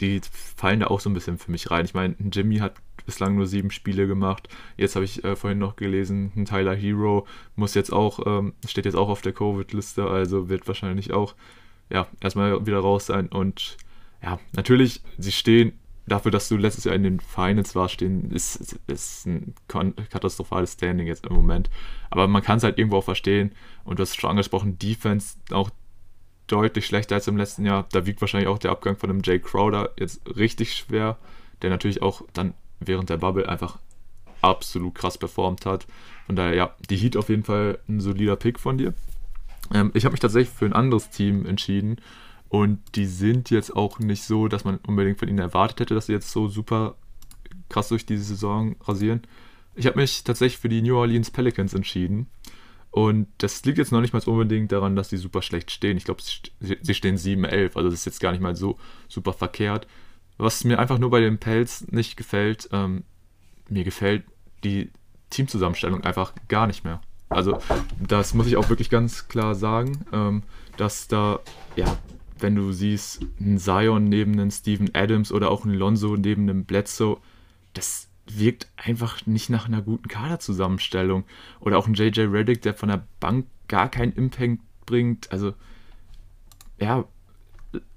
die 0.00 0.20
fallen 0.56 0.80
da 0.80 0.88
auch 0.88 1.00
so 1.00 1.08
ein 1.08 1.14
bisschen 1.14 1.38
für 1.38 1.50
mich 1.50 1.70
rein. 1.70 1.84
Ich 1.84 1.94
meine, 1.94 2.16
Jimmy 2.32 2.58
hat 2.58 2.74
bislang 3.06 3.36
nur 3.36 3.46
sieben 3.46 3.70
Spiele 3.70 4.06
gemacht. 4.06 4.48
Jetzt 4.76 4.96
habe 4.96 5.04
ich 5.04 5.22
äh, 5.24 5.36
vorhin 5.36 5.58
noch 5.58 5.76
gelesen, 5.76 6.32
ein 6.36 6.44
Tyler 6.44 6.74
Hero 6.74 7.26
muss 7.54 7.74
jetzt 7.74 7.92
auch, 7.92 8.26
ähm, 8.26 8.54
steht 8.66 8.84
jetzt 8.84 8.96
auch 8.96 9.08
auf 9.08 9.22
der 9.22 9.32
Covid-Liste, 9.32 10.04
also 10.06 10.48
wird 10.48 10.66
wahrscheinlich 10.66 11.12
auch 11.12 11.36
ja, 11.88 12.08
erstmal 12.20 12.66
wieder 12.66 12.80
raus 12.80 13.06
sein. 13.06 13.28
Und 13.28 13.76
ja, 14.22 14.40
natürlich, 14.52 15.02
sie 15.18 15.32
stehen 15.32 15.78
dafür, 16.06 16.30
dass 16.30 16.48
du 16.48 16.56
letztes 16.56 16.84
Jahr 16.84 16.94
in 16.94 17.02
den 17.02 17.20
Finals 17.20 17.74
warst, 17.74 17.94
stehen, 17.94 18.30
ist, 18.30 18.78
ist 18.86 19.26
ein 19.26 19.54
katastrophales 20.10 20.74
Standing 20.74 21.06
jetzt 21.06 21.26
im 21.26 21.34
Moment. 21.34 21.70
Aber 22.10 22.28
man 22.28 22.42
kann 22.42 22.58
es 22.58 22.64
halt 22.64 22.78
irgendwo 22.78 22.98
auch 22.98 23.04
verstehen. 23.04 23.52
Und 23.84 23.98
du 23.98 24.02
hast 24.02 24.20
schon 24.20 24.30
angesprochen, 24.30 24.78
Defense 24.78 25.36
auch 25.50 25.70
deutlich 26.46 26.86
schlechter 26.86 27.16
als 27.16 27.26
im 27.26 27.36
letzten 27.36 27.64
Jahr. 27.64 27.86
Da 27.90 28.06
wiegt 28.06 28.20
wahrscheinlich 28.20 28.48
auch 28.48 28.58
der 28.58 28.70
Abgang 28.70 28.96
von 28.96 29.08
dem 29.08 29.22
Jay 29.24 29.38
Crowder 29.38 29.90
jetzt 29.98 30.20
richtig 30.36 30.74
schwer, 30.74 31.18
der 31.62 31.70
natürlich 31.70 32.02
auch 32.02 32.22
dann 32.32 32.54
während 32.78 33.10
der 33.10 33.16
Bubble 33.16 33.48
einfach 33.48 33.78
absolut 34.42 34.94
krass 34.94 35.18
performt 35.18 35.66
hat. 35.66 35.86
Von 36.26 36.36
daher, 36.36 36.54
ja, 36.54 36.74
die 36.88 36.96
Heat 36.96 37.16
auf 37.16 37.28
jeden 37.28 37.44
Fall 37.44 37.78
ein 37.88 38.00
solider 38.00 38.36
Pick 38.36 38.60
von 38.60 38.78
dir. 38.78 38.94
Ähm, 39.72 39.90
ich 39.94 40.04
habe 40.04 40.12
mich 40.12 40.20
tatsächlich 40.20 40.54
für 40.54 40.66
ein 40.66 40.72
anderes 40.72 41.10
Team 41.10 41.46
entschieden. 41.46 41.96
Und 42.48 42.80
die 42.94 43.06
sind 43.06 43.50
jetzt 43.50 43.74
auch 43.74 43.98
nicht 43.98 44.22
so, 44.22 44.48
dass 44.48 44.64
man 44.64 44.78
unbedingt 44.86 45.18
von 45.18 45.28
ihnen 45.28 45.38
erwartet 45.38 45.80
hätte, 45.80 45.94
dass 45.94 46.06
sie 46.06 46.12
jetzt 46.12 46.30
so 46.30 46.48
super 46.48 46.96
krass 47.68 47.88
durch 47.88 48.06
diese 48.06 48.22
Saison 48.22 48.76
rasieren. 48.82 49.22
Ich 49.74 49.86
habe 49.86 49.98
mich 49.98 50.24
tatsächlich 50.24 50.58
für 50.58 50.68
die 50.68 50.82
New 50.82 50.96
Orleans 50.96 51.30
Pelicans 51.30 51.74
entschieden. 51.74 52.28
Und 52.90 53.28
das 53.38 53.62
liegt 53.64 53.76
jetzt 53.76 53.92
noch 53.92 54.00
nicht 54.00 54.14
mal 54.14 54.22
unbedingt 54.24 54.72
daran, 54.72 54.96
dass 54.96 55.10
sie 55.10 55.18
super 55.18 55.42
schlecht 55.42 55.70
stehen. 55.70 55.98
Ich 55.98 56.04
glaube, 56.04 56.22
sie 56.22 56.94
stehen 56.94 57.18
7-11, 57.18 57.76
also 57.76 57.90
das 57.90 57.98
ist 58.00 58.06
jetzt 58.06 58.20
gar 58.20 58.32
nicht 58.32 58.40
mal 58.40 58.56
so 58.56 58.78
super 59.06 59.34
verkehrt. 59.34 59.86
Was 60.38 60.64
mir 60.64 60.78
einfach 60.78 60.98
nur 60.98 61.10
bei 61.10 61.20
den 61.20 61.38
Pelz 61.38 61.86
nicht 61.90 62.16
gefällt, 62.16 62.70
ähm, 62.72 63.04
mir 63.68 63.84
gefällt 63.84 64.24
die 64.64 64.90
Teamzusammenstellung 65.30 66.04
einfach 66.04 66.32
gar 66.48 66.66
nicht 66.66 66.84
mehr. 66.84 67.02
Also 67.28 67.58
das 68.00 68.34
muss 68.34 68.46
ich 68.46 68.56
auch 68.56 68.68
wirklich 68.68 68.88
ganz 68.88 69.28
klar 69.28 69.54
sagen, 69.54 70.06
ähm, 70.12 70.42
dass 70.76 71.08
da 71.08 71.40
ja 71.74 71.98
wenn 72.38 72.54
du 72.54 72.72
siehst, 72.72 73.24
ein 73.40 73.58
Zion 73.58 74.04
neben 74.04 74.32
einem 74.32 74.50
Steven 74.50 74.90
Adams 74.94 75.32
oder 75.32 75.50
auch 75.50 75.64
ein 75.64 75.74
Lonzo 75.74 76.16
neben 76.16 76.42
einem 76.42 76.64
Bledsoe, 76.64 77.18
das 77.74 78.08
wirkt 78.26 78.68
einfach 78.76 79.24
nicht 79.26 79.50
nach 79.50 79.66
einer 79.66 79.82
guten 79.82 80.08
Kaderzusammenstellung. 80.08 81.24
Oder 81.60 81.78
auch 81.78 81.86
ein 81.86 81.94
JJ 81.94 82.22
Reddick, 82.22 82.62
der 82.62 82.74
von 82.74 82.88
der 82.88 83.06
Bank 83.20 83.46
gar 83.68 83.88
keinen 83.88 84.12
Impact 84.12 84.60
bringt. 84.84 85.30
Also, 85.32 85.54
ja, 86.78 87.04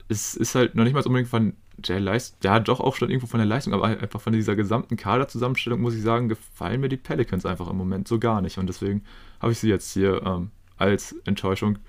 es 0.08 0.36
ist 0.36 0.56
halt 0.56 0.76
noch 0.76 0.84
nicht 0.84 0.94
mal 0.94 1.06
unbedingt 1.06 1.30
von 1.30 1.54
der 1.78 2.00
Leistung, 2.00 2.40
ja, 2.44 2.60
doch 2.60 2.82
auch 2.82 2.96
schon 2.96 3.10
irgendwo 3.10 3.28
von 3.28 3.38
der 3.38 3.48
Leistung, 3.48 3.74
aber 3.74 3.86
einfach 3.86 4.20
von 4.20 4.34
dieser 4.34 4.56
gesamten 4.56 4.98
Kaderzusammenstellung, 4.98 5.80
muss 5.80 5.96
ich 5.96 6.02
sagen, 6.02 6.28
gefallen 6.28 6.82
mir 6.82 6.90
die 6.90 6.98
Pelicans 6.98 7.46
einfach 7.46 7.70
im 7.70 7.78
Moment 7.78 8.08
so 8.08 8.20
gar 8.20 8.42
nicht. 8.42 8.58
Und 8.58 8.68
deswegen 8.68 9.04
habe 9.40 9.54
ich 9.54 9.60
sie 9.60 9.70
jetzt 9.70 9.94
hier 9.94 10.22
ähm, 10.26 10.52
als 10.78 11.14
Enttäuschung 11.26 11.80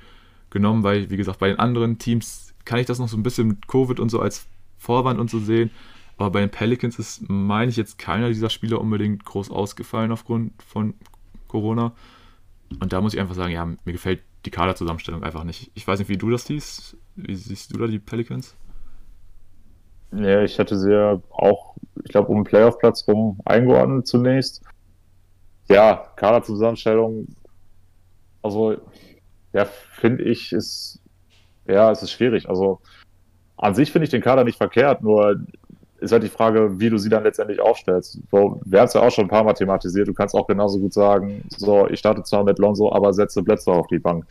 genommen, 0.51 0.82
weil, 0.82 1.11
wie 1.11 1.16
gesagt, 1.16 1.38
bei 1.38 1.48
den 1.48 1.59
anderen 1.59 1.98
Teams 1.98 2.55
kann 2.64 2.78
ich 2.78 2.86
das 2.86 2.98
noch 2.98 3.09
so 3.09 3.16
ein 3.16 3.22
bisschen 3.22 3.48
mit 3.48 3.68
Covid 3.68 4.01
und 4.01 4.11
so 4.11 4.20
als 4.20 4.46
Vorwand 4.78 5.18
und 5.20 5.30
so 5.30 5.38
sehen. 5.38 5.70
Aber 6.16 6.30
bei 6.30 6.40
den 6.40 6.51
Pelicans 6.51 6.98
ist, 6.98 7.28
meine 7.28 7.70
ich, 7.70 7.76
jetzt 7.76 7.98
keiner 7.98 8.28
dieser 8.28 8.51
Spieler 8.51 8.80
unbedingt 8.80 9.24
groß 9.24 9.51
ausgefallen 9.51 10.12
aufgrund 10.12 10.53
von 10.62 10.94
Corona. 11.48 11.92
Und 12.78 12.92
da 12.92 13.01
muss 13.01 13.14
ich 13.14 13.20
einfach 13.20 13.34
sagen, 13.34 13.53
ja, 13.53 13.64
mir 13.64 13.92
gefällt 13.92 14.22
die 14.44 14.51
Kaderzusammenstellung 14.51 15.22
einfach 15.22 15.44
nicht. 15.44 15.70
Ich 15.74 15.86
weiß 15.86 15.98
nicht, 15.98 16.09
wie 16.09 16.18
du 16.18 16.30
das 16.30 16.44
siehst. 16.44 16.96
Wie 17.16 17.34
siehst 17.34 17.72
du 17.72 17.78
da 17.78 17.86
die 17.86 17.98
Pelicans? 17.98 18.55
Ja, 20.12 20.42
ich 20.42 20.59
hatte 20.59 20.78
sie 20.78 20.92
ja 20.92 21.20
auch, 21.30 21.74
ich 22.05 22.11
glaube, 22.11 22.28
um 22.28 22.38
den 22.38 22.44
Playoff-Platz 22.44 23.07
rum 23.07 23.40
eingeordnet 23.44 24.07
zunächst. 24.07 24.62
Ja, 25.68 26.12
Kaderzusammenstellung, 26.16 27.28
also 28.42 28.76
ja, 29.53 29.64
finde 29.64 30.24
ich, 30.24 30.53
ist, 30.53 31.01
ja, 31.66 31.90
es 31.90 32.03
ist 32.03 32.12
schwierig. 32.12 32.48
Also 32.48 32.80
an 33.57 33.74
sich 33.74 33.92
finde 33.92 34.05
ich 34.05 34.11
den 34.11 34.22
Kader 34.22 34.44
nicht 34.44 34.59
verkehrt, 34.59 35.03
nur 35.03 35.40
ist 36.01 36.12
halt 36.12 36.22
die 36.22 36.28
Frage, 36.28 36.80
wie 36.80 36.88
du 36.88 36.96
sie 36.96 37.11
dann 37.11 37.24
letztendlich 37.24 37.61
aufstellst. 37.61 38.20
So, 38.30 38.61
wir 38.64 38.80
haben 38.80 38.86
es 38.86 38.94
ja 38.94 39.03
auch 39.03 39.11
schon 39.11 39.26
ein 39.26 39.30
paar 39.30 39.44
Mal 39.44 39.53
thematisiert. 39.53 40.09
Du 40.09 40.14
kannst 40.14 40.34
auch 40.34 40.46
genauso 40.46 40.78
gut 40.78 40.94
sagen, 40.94 41.44
so, 41.57 41.86
ich 41.88 41.98
starte 41.98 42.22
zwar 42.22 42.42
mit 42.42 42.59
Lonzo, 42.59 42.90
aber 42.92 43.12
setze 43.12 43.42
Plätze 43.42 43.70
auf 43.70 43.86
die 43.88 43.98
Bank. 43.98 44.24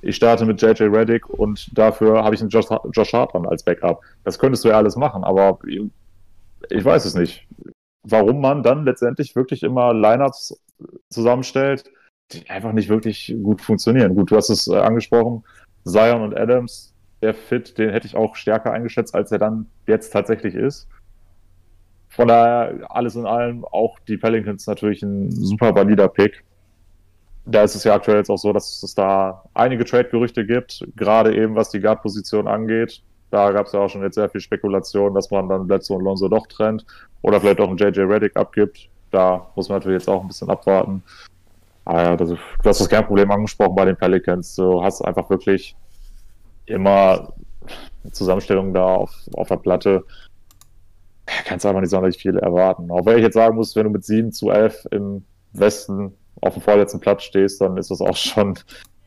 Ich 0.00 0.16
starte 0.16 0.44
mit 0.44 0.60
JJ 0.60 0.84
Reddick 0.84 1.28
und 1.30 1.78
dafür 1.78 2.24
habe 2.24 2.34
ich 2.34 2.40
einen 2.40 2.50
Josh, 2.50 2.66
Josh 2.92 3.12
Hart 3.12 3.34
als 3.46 3.62
Backup. 3.62 4.00
Das 4.24 4.36
könntest 4.36 4.64
du 4.64 4.70
ja 4.70 4.76
alles 4.76 4.96
machen, 4.96 5.22
aber 5.22 5.60
ich 5.68 6.84
weiß 6.84 7.04
es 7.04 7.14
nicht. 7.14 7.46
Warum 8.02 8.40
man 8.40 8.64
dann 8.64 8.84
letztendlich 8.84 9.36
wirklich 9.36 9.62
immer 9.62 9.94
Lineups 9.94 10.60
zusammenstellt, 11.08 11.84
die 12.32 12.48
einfach 12.50 12.72
nicht 12.72 12.88
wirklich 12.88 13.34
gut 13.42 13.60
funktionieren. 13.60 14.14
Gut, 14.14 14.30
du 14.30 14.36
hast 14.36 14.50
es 14.50 14.68
äh, 14.68 14.76
angesprochen, 14.76 15.44
Zion 15.84 16.22
und 16.22 16.36
Adams, 16.36 16.94
der 17.22 17.34
Fit, 17.34 17.78
den 17.78 17.90
hätte 17.90 18.06
ich 18.06 18.16
auch 18.16 18.36
stärker 18.36 18.72
eingeschätzt, 18.72 19.14
als 19.14 19.30
er 19.32 19.38
dann 19.38 19.66
jetzt 19.86 20.10
tatsächlich 20.10 20.54
ist. 20.54 20.88
Von 22.08 22.28
daher, 22.28 22.80
alles 22.90 23.14
in 23.16 23.24
allem, 23.24 23.64
auch 23.64 23.98
die 24.00 24.18
Pelicans 24.18 24.66
natürlich 24.66 25.02
ein 25.02 25.30
super 25.30 25.74
valider 25.74 26.08
Pick. 26.08 26.44
Da 27.46 27.62
ist 27.62 27.74
es 27.74 27.84
ja 27.84 27.94
aktuell 27.94 28.18
jetzt 28.18 28.30
auch 28.30 28.36
so, 28.36 28.52
dass 28.52 28.82
es 28.82 28.94
da 28.94 29.44
einige 29.54 29.84
Trade-Gerüchte 29.84 30.44
gibt, 30.44 30.84
gerade 30.94 31.34
eben 31.34 31.54
was 31.54 31.70
die 31.70 31.80
Guard-Position 31.80 32.46
angeht. 32.46 33.02
Da 33.30 33.50
gab 33.50 33.66
es 33.66 33.72
ja 33.72 33.80
auch 33.80 33.88
schon 33.88 34.02
jetzt 34.02 34.16
sehr 34.16 34.28
viel 34.28 34.42
Spekulation, 34.42 35.14
dass 35.14 35.30
man 35.30 35.48
dann 35.48 35.66
Bledsoe 35.66 35.96
und 35.96 36.04
Lonzo 36.04 36.28
doch 36.28 36.46
trennt 36.48 36.84
oder 37.22 37.40
vielleicht 37.40 37.60
auch 37.60 37.68
einen 37.68 37.78
JJ 37.78 38.00
Reddick 38.00 38.36
abgibt. 38.36 38.90
Da 39.10 39.50
muss 39.56 39.70
man 39.70 39.78
natürlich 39.78 40.00
jetzt 40.00 40.08
auch 40.08 40.20
ein 40.20 40.28
bisschen 40.28 40.50
abwarten. 40.50 41.02
Das, 41.84 42.28
du 42.28 42.36
hast 42.64 42.80
das 42.80 42.88
kein 42.88 43.06
Problem 43.06 43.30
angesprochen 43.30 43.74
bei 43.74 43.84
den 43.84 43.96
Pelicans. 43.96 44.54
Du 44.54 44.82
hast 44.82 45.02
einfach 45.02 45.28
wirklich 45.30 45.76
immer 46.66 47.32
eine 48.02 48.12
Zusammenstellung 48.12 48.72
da 48.72 48.84
auf, 48.84 49.14
auf 49.34 49.48
der 49.48 49.56
Platte. 49.56 50.04
Kannst 51.26 51.66
einfach 51.66 51.80
nicht 51.80 51.90
sonderlich 51.90 52.18
viel 52.18 52.36
erwarten. 52.38 52.90
Auch 52.90 53.06
wenn 53.06 53.18
ich 53.18 53.24
jetzt 53.24 53.34
sagen 53.34 53.56
muss, 53.56 53.74
wenn 53.74 53.84
du 53.84 53.90
mit 53.90 54.04
7 54.04 54.32
zu 54.32 54.50
11 54.50 54.86
im 54.90 55.24
Westen 55.52 56.14
auf 56.40 56.54
dem 56.54 56.62
vorletzten 56.62 57.00
Platz 57.00 57.24
stehst, 57.24 57.60
dann 57.60 57.76
ist 57.76 57.90
das 57.90 58.00
auch 58.00 58.16
schon 58.16 58.58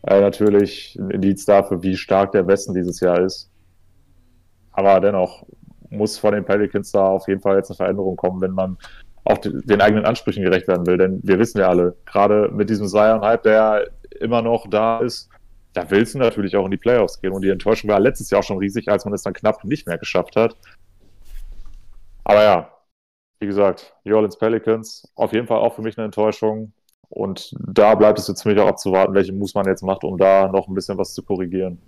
äh, 0.04 0.22
natürlich 0.22 0.96
ein 1.00 1.12
Indiz 1.12 1.46
dafür, 1.46 1.82
wie 1.82 1.96
stark 1.96 2.32
der 2.32 2.48
Westen 2.48 2.74
dieses 2.74 3.00
Jahr 3.00 3.20
ist. 3.20 3.50
Aber 4.72 5.00
dennoch 5.00 5.46
muss 5.90 6.18
von 6.18 6.34
den 6.34 6.46
Pelicans 6.46 6.92
da 6.92 7.06
auf 7.06 7.28
jeden 7.28 7.42
Fall 7.42 7.58
jetzt 7.58 7.70
eine 7.70 7.78
Veränderung 7.78 8.16
kommen, 8.16 8.42
wenn 8.42 8.52
man 8.52 8.78
auch 9.26 9.40
den 9.40 9.82
eigenen 9.82 10.06
Ansprüchen 10.06 10.44
gerecht 10.44 10.68
werden 10.68 10.86
will. 10.86 10.98
Denn 10.98 11.20
wir 11.24 11.40
wissen 11.40 11.60
ja 11.60 11.68
alle, 11.68 11.96
gerade 12.06 12.50
mit 12.54 12.70
diesem 12.70 12.88
Zion-Hype, 12.88 13.44
der 13.44 13.88
immer 14.20 14.42
noch 14.42 14.70
da 14.70 15.00
ist, 15.00 15.30
da 15.74 15.90
willst 15.90 16.16
du 16.16 16.20
natürlich 16.20 16.56
auch 16.56 16.66
in 16.66 16.72
die 16.72 16.78
Playoffs 16.78 17.20
gehen. 17.20 17.34
Und 17.34 17.42
die 17.44 17.50
Enttäuschung 17.50 17.90
war 17.90 18.00
letztes 18.00 18.30
Jahr 18.30 18.40
auch 18.40 18.46
schon 18.46 18.60
riesig, 18.60 18.88
als 18.88 19.04
man 19.04 19.14
es 19.14 19.24
dann 19.24 19.34
knapp 19.34 19.64
nicht 19.64 19.88
mehr 19.88 19.98
geschafft 19.98 20.36
hat. 20.36 20.56
Aber 22.24 22.44
ja, 22.44 22.70
wie 23.40 23.48
gesagt, 23.48 23.94
New 24.06 24.16
Orleans 24.16 24.38
Pelicans, 24.38 25.12
auf 25.16 25.34
jeden 25.34 25.48
Fall 25.48 25.60
auch 25.60 25.76
für 25.76 25.82
mich 25.82 25.98
eine 25.98 26.06
Enttäuschung. 26.06 26.72
Und 27.10 27.54
da 27.60 27.96
bleibt 27.96 28.20
es 28.20 28.28
jetzt 28.28 28.44
für 28.44 28.50
mich 28.50 28.60
auch 28.60 28.68
abzuwarten, 28.68 29.14
welche 29.14 29.34
Moves 29.34 29.54
man 29.54 29.66
jetzt 29.66 29.84
macht, 29.84 30.04
um 30.04 30.18
da 30.18 30.48
noch 30.48 30.68
ein 30.68 30.74
bisschen 30.74 30.98
was 30.98 31.14
zu 31.14 31.24
korrigieren. 31.24 31.80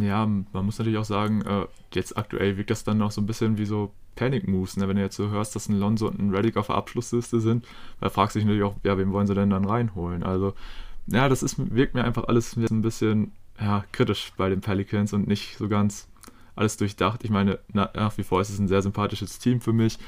Ja, 0.00 0.26
man 0.26 0.64
muss 0.64 0.78
natürlich 0.78 0.98
auch 0.98 1.04
sagen, 1.04 1.42
äh, 1.42 1.66
jetzt 1.92 2.16
aktuell 2.16 2.56
wirkt 2.56 2.70
das 2.70 2.84
dann 2.84 2.98
noch 2.98 3.10
so 3.10 3.20
ein 3.20 3.26
bisschen 3.26 3.58
wie 3.58 3.66
so 3.66 3.90
Panic 4.14 4.48
Moves, 4.48 4.76
ne? 4.76 4.88
wenn 4.88 4.96
du 4.96 5.02
jetzt 5.02 5.16
so 5.16 5.28
hörst, 5.30 5.54
dass 5.54 5.68
ein 5.68 5.78
Lonzo 5.78 6.06
und 6.06 6.18
ein 6.18 6.34
Reddick 6.34 6.56
auf 6.56 6.66
der 6.68 6.76
Abschlussliste 6.76 7.40
sind, 7.40 7.66
da 8.00 8.08
fragst 8.08 8.34
du 8.34 8.38
dich 8.38 8.46
natürlich 8.46 8.64
auch, 8.64 8.76
ja, 8.84 8.96
wen 8.98 9.12
wollen 9.12 9.26
sie 9.26 9.34
denn 9.34 9.50
dann 9.50 9.64
reinholen? 9.64 10.22
Also, 10.22 10.54
ja, 11.06 11.28
das 11.28 11.42
ist, 11.42 11.74
wirkt 11.74 11.94
mir 11.94 12.04
einfach 12.04 12.24
alles 12.24 12.56
ein 12.56 12.82
bisschen 12.82 13.32
ja, 13.60 13.84
kritisch 13.92 14.32
bei 14.36 14.48
den 14.48 14.60
Pelicans 14.60 15.12
und 15.12 15.28
nicht 15.28 15.56
so 15.56 15.68
ganz 15.68 16.08
alles 16.56 16.76
durchdacht. 16.76 17.24
Ich 17.24 17.30
meine, 17.30 17.58
nach 17.72 18.16
wie 18.16 18.22
vor 18.22 18.40
ist 18.40 18.50
es 18.50 18.58
ein 18.58 18.68
sehr 18.68 18.82
sympathisches 18.82 19.38
Team 19.38 19.60
für 19.60 19.72
mich 19.72 19.98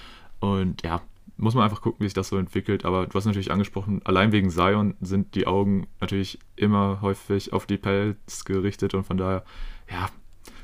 und 0.41 0.83
ja, 0.83 1.03
muss 1.39 1.55
man 1.55 1.65
einfach 1.65 1.83
gucken, 1.83 2.01
wie 2.01 2.07
sich 2.07 2.15
das 2.15 2.29
so 2.29 2.39
entwickelt. 2.39 2.85
Aber 2.85 3.07
du 3.07 3.15
hast 3.15 3.27
natürlich 3.27 3.51
angesprochen, 3.51 4.01
allein 4.05 4.33
wegen 4.33 4.51
Zion 4.51 4.95
sind 5.01 5.35
die 5.35 5.47
Augen 5.47 5.87
natürlich 6.01 6.39
immer 6.57 7.01
häufig 7.03 7.53
auf 7.53 7.67
die 7.67 7.77
Pelz 7.77 8.45
gerichtet 8.45 8.95
und 8.95 9.05
von 9.05 9.17
daher, 9.17 9.45
ja, 9.91 10.09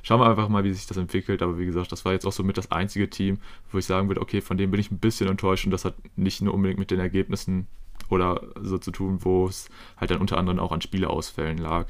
schauen 0.03 0.21
wir 0.21 0.29
einfach 0.29 0.49
mal, 0.49 0.65
wie 0.65 0.73
sich 0.73 0.87
das 0.87 0.97
entwickelt. 0.97 1.43
Aber 1.43 1.59
wie 1.59 1.67
gesagt, 1.67 1.93
das 1.93 2.05
war 2.05 2.13
jetzt 2.13 2.27
auch 2.27 2.33
so 2.33 2.43
mit 2.43 2.57
das 2.57 2.71
einzige 2.71 3.09
Team, 3.09 3.39
wo 3.71 3.79
ich 3.79 3.87
sagen 3.87 4.09
würde, 4.09 4.21
okay, 4.21 4.41
von 4.41 4.57
dem 4.57 4.71
bin 4.71 4.81
ich 4.81 4.91
ein 4.91 4.99
bisschen 4.99 5.29
enttäuscht 5.29 5.65
und 5.65 5.71
das 5.71 5.85
hat 5.85 5.95
nicht 6.17 6.43
nur 6.43 6.55
unbedingt 6.55 6.79
mit 6.79 6.91
den 6.91 7.01
Ergebnissen 7.01 7.67
oder 8.09 8.43
so 8.61 8.79
zu 8.79 8.91
tun, 8.91 9.25
wo 9.25 9.47
es 9.47 9.69
halt 9.97 10.11
dann 10.11 10.21
unter 10.21 10.37
anderem 10.37 10.59
auch 10.59 10.73
an 10.73 10.81
Spieleausfällen 10.81 11.59
lag. 11.59 11.87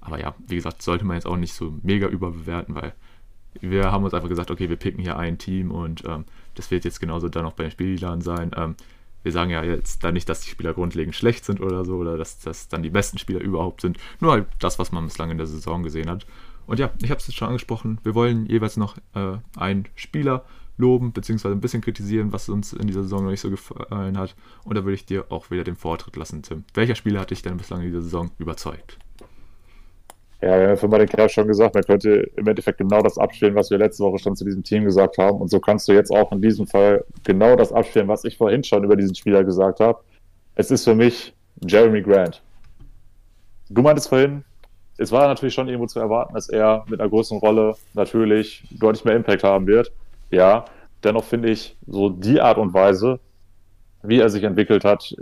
Aber 0.00 0.20
ja, 0.20 0.34
wie 0.46 0.56
gesagt, 0.56 0.82
sollte 0.82 1.04
man 1.04 1.16
jetzt 1.16 1.26
auch 1.26 1.36
nicht 1.36 1.54
so 1.54 1.74
mega 1.82 2.06
überbewerten, 2.06 2.74
weil 2.74 2.94
wir 3.60 3.90
haben 3.90 4.04
uns 4.04 4.14
einfach 4.14 4.28
gesagt, 4.28 4.50
okay, 4.50 4.68
wir 4.68 4.76
picken 4.76 5.00
hier 5.00 5.16
ein 5.16 5.38
Team 5.38 5.70
und 5.70 6.04
ähm, 6.06 6.24
das 6.54 6.70
wird 6.70 6.84
jetzt 6.84 7.00
genauso 7.00 7.28
dann 7.28 7.46
auch 7.46 7.52
bei 7.52 7.64
den 7.64 7.70
Spielern 7.70 8.20
sein. 8.20 8.50
Ähm, 8.56 8.76
wir 9.22 9.32
sagen 9.32 9.50
ja 9.50 9.64
jetzt 9.64 10.04
da 10.04 10.12
nicht, 10.12 10.28
dass 10.28 10.42
die 10.42 10.50
Spieler 10.50 10.74
grundlegend 10.74 11.14
schlecht 11.14 11.44
sind 11.44 11.60
oder 11.60 11.84
so, 11.84 11.96
oder 11.96 12.18
dass 12.18 12.40
das 12.40 12.68
dann 12.68 12.82
die 12.82 12.90
besten 12.90 13.16
Spieler 13.16 13.40
überhaupt 13.40 13.80
sind. 13.80 13.98
Nur 14.20 14.32
halt 14.32 14.46
das, 14.58 14.78
was 14.78 14.92
man 14.92 15.06
bislang 15.06 15.30
in 15.30 15.38
der 15.38 15.46
Saison 15.46 15.82
gesehen 15.82 16.10
hat. 16.10 16.26
Und 16.66 16.78
ja, 16.78 16.90
ich 17.02 17.10
habe 17.10 17.18
es 17.18 17.26
jetzt 17.26 17.36
schon 17.36 17.48
angesprochen, 17.48 17.98
wir 18.02 18.14
wollen 18.14 18.46
jeweils 18.46 18.76
noch 18.76 18.96
äh, 19.14 19.38
einen 19.56 19.86
Spieler 19.94 20.44
loben, 20.76 21.12
beziehungsweise 21.12 21.54
ein 21.54 21.60
bisschen 21.60 21.82
kritisieren, 21.82 22.32
was 22.32 22.48
uns 22.48 22.72
in 22.72 22.86
dieser 22.86 23.02
Saison 23.02 23.24
noch 23.24 23.30
nicht 23.30 23.40
so 23.40 23.50
gefallen 23.50 24.18
hat. 24.18 24.34
Und 24.64 24.76
da 24.76 24.84
würde 24.84 24.94
ich 24.94 25.06
dir 25.06 25.26
auch 25.30 25.50
wieder 25.50 25.64
den 25.64 25.76
Vortritt 25.76 26.16
lassen, 26.16 26.42
Tim. 26.42 26.64
Welcher 26.74 26.94
Spieler 26.94 27.20
hat 27.20 27.30
dich 27.30 27.42
denn 27.42 27.56
bislang 27.56 27.80
in 27.80 27.86
dieser 27.88 28.02
Saison 28.02 28.30
überzeugt? 28.38 28.98
Ja, 30.40 30.60
wir 30.60 30.68
haben 30.68 30.76
für 30.76 30.88
den 30.88 31.08
Kerl 31.08 31.28
schon 31.30 31.46
gesagt, 31.46 31.74
man 31.74 31.84
könnte 31.84 32.30
im 32.36 32.46
Endeffekt 32.46 32.78
genau 32.78 33.00
das 33.00 33.16
abspielen, 33.16 33.54
was 33.54 33.70
wir 33.70 33.78
letzte 33.78 34.04
Woche 34.04 34.18
schon 34.18 34.36
zu 34.36 34.44
diesem 34.44 34.62
Team 34.62 34.84
gesagt 34.84 35.16
haben. 35.16 35.40
Und 35.40 35.48
so 35.48 35.58
kannst 35.58 35.88
du 35.88 35.92
jetzt 35.92 36.10
auch 36.10 36.32
in 36.32 36.42
diesem 36.42 36.66
Fall 36.66 37.04
genau 37.22 37.56
das 37.56 37.72
abspielen, 37.72 38.08
was 38.08 38.24
ich 38.24 38.36
vorhin 38.36 38.62
schon 38.62 38.84
über 38.84 38.96
diesen 38.96 39.14
Spieler 39.14 39.42
gesagt 39.42 39.80
habe. 39.80 40.00
Es 40.54 40.70
ist 40.70 40.84
für 40.84 40.94
mich 40.94 41.34
Jeremy 41.66 42.02
Grant. 42.02 42.42
Du 43.70 43.80
meintest 43.80 44.08
vorhin, 44.08 44.44
es 44.96 45.10
war 45.10 45.26
natürlich 45.26 45.54
schon 45.54 45.68
irgendwo 45.68 45.86
zu 45.86 45.98
erwarten, 45.98 46.34
dass 46.34 46.48
er 46.48 46.84
mit 46.88 47.00
einer 47.00 47.10
größeren 47.10 47.38
Rolle 47.38 47.76
natürlich 47.94 48.64
deutlich 48.70 49.04
mehr 49.04 49.16
Impact 49.16 49.42
haben 49.42 49.66
wird. 49.66 49.92
Ja, 50.30 50.66
dennoch 51.02 51.24
finde 51.24 51.50
ich 51.50 51.76
so 51.86 52.10
die 52.10 52.40
Art 52.40 52.58
und 52.58 52.72
Weise, 52.74 53.18
wie 54.02 54.20
er 54.20 54.30
sich 54.30 54.44
entwickelt 54.44 54.84
hat, 54.84 55.14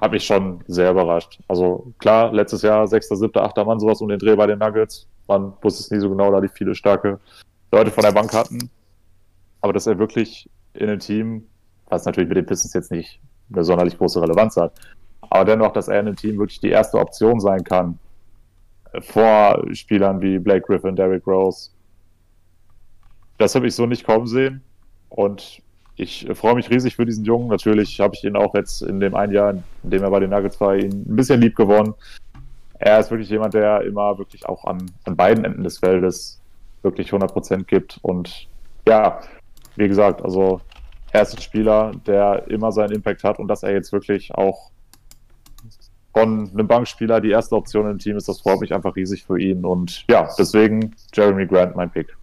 hat 0.00 0.12
mich 0.12 0.24
schon 0.24 0.62
sehr 0.66 0.92
überrascht. 0.92 1.40
Also 1.48 1.92
klar, 1.98 2.32
letztes 2.32 2.62
Jahr 2.62 2.86
sechster, 2.86 3.16
siebter, 3.16 3.42
achter 3.42 3.64
Mann, 3.64 3.80
sowas 3.80 4.00
um 4.00 4.08
den 4.08 4.18
Dreh 4.18 4.36
bei 4.36 4.46
den 4.46 4.58
Nuggets. 4.58 5.06
Man 5.26 5.52
wusste 5.62 5.82
es 5.82 5.90
nie 5.90 5.98
so 5.98 6.08
genau, 6.08 6.30
da 6.30 6.40
die 6.40 6.48
viele 6.48 6.74
starke 6.74 7.18
Leute 7.72 7.90
von 7.90 8.02
der 8.02 8.12
Bank 8.12 8.32
hatten. 8.32 8.70
Aber 9.60 9.72
dass 9.72 9.86
er 9.86 9.98
wirklich 9.98 10.48
in 10.74 10.88
einem 10.88 11.00
Team, 11.00 11.46
was 11.88 12.04
natürlich 12.04 12.28
mit 12.28 12.38
den 12.38 12.46
Pistons 12.46 12.72
jetzt 12.72 12.90
nicht 12.90 13.20
eine 13.52 13.64
sonderlich 13.64 13.98
große 13.98 14.22
Relevanz 14.22 14.56
hat, 14.56 14.72
aber 15.28 15.44
dennoch, 15.44 15.72
dass 15.72 15.88
er 15.88 16.00
in 16.00 16.06
einem 16.06 16.16
Team 16.16 16.38
wirklich 16.38 16.60
die 16.60 16.70
erste 16.70 16.98
Option 16.98 17.40
sein 17.40 17.62
kann, 17.64 17.98
vor 19.00 19.64
Spielern 19.72 20.20
wie 20.20 20.38
Blake 20.38 20.66
Griffin, 20.66 20.96
Derrick 20.96 21.26
Rose. 21.26 21.70
Das 23.38 23.54
habe 23.54 23.66
ich 23.66 23.74
so 23.74 23.86
nicht 23.86 24.04
kommen 24.04 24.26
sehen. 24.26 24.62
Und 25.08 25.62
ich 25.96 26.26
freue 26.34 26.54
mich 26.54 26.70
riesig 26.70 26.96
für 26.96 27.04
diesen 27.04 27.24
Jungen. 27.24 27.48
Natürlich 27.48 28.00
habe 28.00 28.14
ich 28.14 28.24
ihn 28.24 28.36
auch 28.36 28.54
jetzt 28.54 28.82
in 28.82 29.00
dem 29.00 29.14
einen 29.14 29.32
Jahr, 29.32 29.50
in 29.52 29.90
dem 29.90 30.02
er 30.02 30.10
bei 30.10 30.20
den 30.20 30.30
Nuggets 30.30 30.60
war, 30.60 30.76
ihn 30.76 31.04
ein 31.08 31.16
bisschen 31.16 31.40
lieb 31.40 31.56
gewonnen. 31.56 31.94
Er 32.78 32.98
ist 32.98 33.10
wirklich 33.10 33.28
jemand, 33.28 33.54
der 33.54 33.82
immer 33.82 34.16
wirklich 34.18 34.46
auch 34.48 34.64
an, 34.64 34.90
an 35.04 35.16
beiden 35.16 35.44
Enden 35.44 35.62
des 35.62 35.78
Feldes 35.78 36.40
wirklich 36.82 37.12
100% 37.12 37.64
gibt. 37.64 37.98
Und 38.02 38.48
ja, 38.88 39.20
wie 39.76 39.88
gesagt, 39.88 40.22
also 40.22 40.60
er 41.12 41.22
ist 41.22 41.34
ein 41.34 41.42
Spieler, 41.42 41.92
der 42.06 42.46
immer 42.48 42.72
seinen 42.72 42.92
Impact 42.92 43.24
hat 43.24 43.38
und 43.38 43.48
dass 43.48 43.62
er 43.62 43.72
jetzt 43.72 43.92
wirklich 43.92 44.34
auch 44.34 44.70
von 46.12 46.50
einem 46.50 46.66
Bankspieler 46.66 47.20
die 47.20 47.30
erste 47.30 47.54
Option 47.54 47.88
im 47.90 47.98
Team 47.98 48.16
ist, 48.16 48.28
das 48.28 48.40
freut 48.40 48.60
mich 48.60 48.74
einfach 48.74 48.96
riesig 48.96 49.24
für 49.24 49.38
ihn. 49.38 49.64
Und 49.64 50.04
ja, 50.10 50.28
deswegen 50.38 50.94
Jeremy 51.14 51.46
Grant 51.46 51.76
mein 51.76 51.90
Pick. 51.90 52.16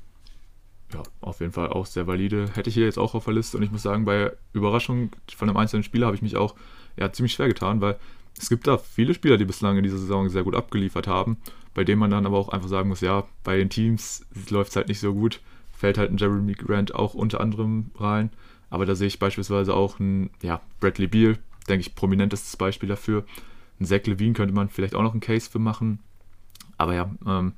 Ja, 0.94 1.04
auf 1.22 1.40
jeden 1.42 1.52
Fall 1.52 1.70
auch 1.70 1.86
sehr 1.86 2.08
valide. 2.08 2.50
Hätte 2.54 2.70
ich 2.70 2.76
hier 2.76 2.86
jetzt 2.86 3.00
auch 3.00 3.14
auf 3.14 3.26
der 3.26 3.34
Liste 3.34 3.58
und 3.58 3.64
ich 3.64 3.72
muss 3.72 3.84
sagen, 3.84 4.06
bei 4.06 4.32
Überraschung 4.54 5.12
von 5.36 5.50
einem 5.50 5.58
einzelnen 5.58 5.84
Spieler 5.84 6.08
habe 6.08 6.16
ich 6.16 6.22
mich 6.22 6.38
auch 6.38 6.56
ja, 6.98 7.12
ziemlich 7.12 7.34
schwer 7.34 7.48
getan, 7.48 7.82
weil 7.82 7.98
es 8.40 8.50
gibt 8.50 8.68
da 8.68 8.78
viele 8.78 9.14
Spieler, 9.14 9.38
die 9.38 9.46
bislang 9.46 9.78
in 9.78 9.84
dieser 9.84 9.98
Saison 9.98 10.30
sehr 10.30 10.44
gut 10.44 10.56
abgeliefert 10.56 11.08
haben, 11.08 11.38
bei 11.74 11.84
denen 11.84 12.00
man 12.00 12.12
dann 12.12 12.26
aber 12.26 12.38
auch 12.38 12.50
einfach 12.50 12.70
sagen 12.70 12.90
muss, 12.90 13.02
ja, 13.02 13.26
bei 13.44 13.58
den 13.58 13.70
Teams 13.70 14.26
läuft 14.50 14.72
es 14.72 14.76
halt 14.76 14.88
nicht 14.88 15.00
so 15.00 15.14
gut, 15.14 15.42
fällt 15.72 15.98
halt 15.98 16.12
ein 16.12 16.18
Jeremy 16.18 16.54
Grant 16.54 16.94
auch 16.96 17.14
unter 17.14 17.42
anderem 17.42 17.92
rein. 17.98 18.30
Aber 18.70 18.86
da 18.86 18.96
sehe 18.96 19.08
ich 19.08 19.20
beispielsweise 19.20 19.74
auch 19.74 20.00
einen, 20.00 20.30
ja, 20.42 20.62
Bradley 20.80 21.08
Beal, 21.08 21.38
denke 21.68 21.82
ich, 21.82 21.96
prominentestes 21.96 22.58
Beispiel 22.58 22.90
dafür. 22.90 23.24
Ein 23.80 23.86
Zach 23.86 24.06
Levine 24.06 24.34
könnte 24.34 24.54
man 24.54 24.70
vielleicht 24.70 24.96
auch 24.96 25.04
noch 25.04 25.12
einen 25.12 25.22
Case 25.22 25.50
für 25.50 25.60
machen. 25.60 26.00
Aber 26.78 26.94
ja, 26.94 27.12
ähm, 27.26 27.54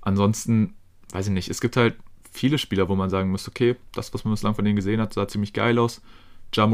ansonsten, 0.00 0.74
weiß 1.12 1.26
ich 1.28 1.32
nicht, 1.32 1.48
es 1.48 1.60
gibt 1.60 1.76
halt 1.76 1.96
viele 2.30 2.58
Spieler, 2.58 2.88
wo 2.88 2.96
man 2.96 3.10
sagen 3.10 3.30
muss, 3.30 3.48
okay, 3.48 3.76
das, 3.92 4.12
was 4.14 4.24
man 4.24 4.32
bislang 4.32 4.54
von 4.54 4.64
denen 4.64 4.76
gesehen 4.76 5.00
hat, 5.00 5.12
sah 5.12 5.28
ziemlich 5.28 5.52
geil 5.52 5.78
aus. 5.78 6.00
Ja 6.54 6.66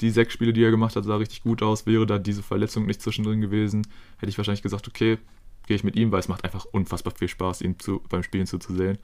die 0.00 0.10
sechs 0.10 0.32
Spiele, 0.32 0.52
die 0.52 0.62
er 0.62 0.70
gemacht 0.70 0.96
hat, 0.96 1.04
sah 1.04 1.16
richtig 1.16 1.42
gut 1.42 1.62
aus. 1.62 1.86
Wäre 1.86 2.06
da 2.06 2.18
diese 2.18 2.42
Verletzung 2.42 2.86
nicht 2.86 3.02
zwischendrin 3.02 3.40
gewesen, 3.40 3.86
hätte 4.18 4.30
ich 4.30 4.38
wahrscheinlich 4.38 4.62
gesagt, 4.62 4.86
okay, 4.86 5.18
gehe 5.66 5.76
ich 5.76 5.84
mit 5.84 5.96
ihm, 5.96 6.12
weil 6.12 6.20
es 6.20 6.28
macht 6.28 6.44
einfach 6.44 6.64
unfassbar 6.66 7.12
viel 7.16 7.28
Spaß, 7.28 7.62
ihn 7.62 7.78
zu, 7.78 8.00
beim 8.08 8.22
Spielen 8.22 8.46
zuzusehen. 8.46 8.98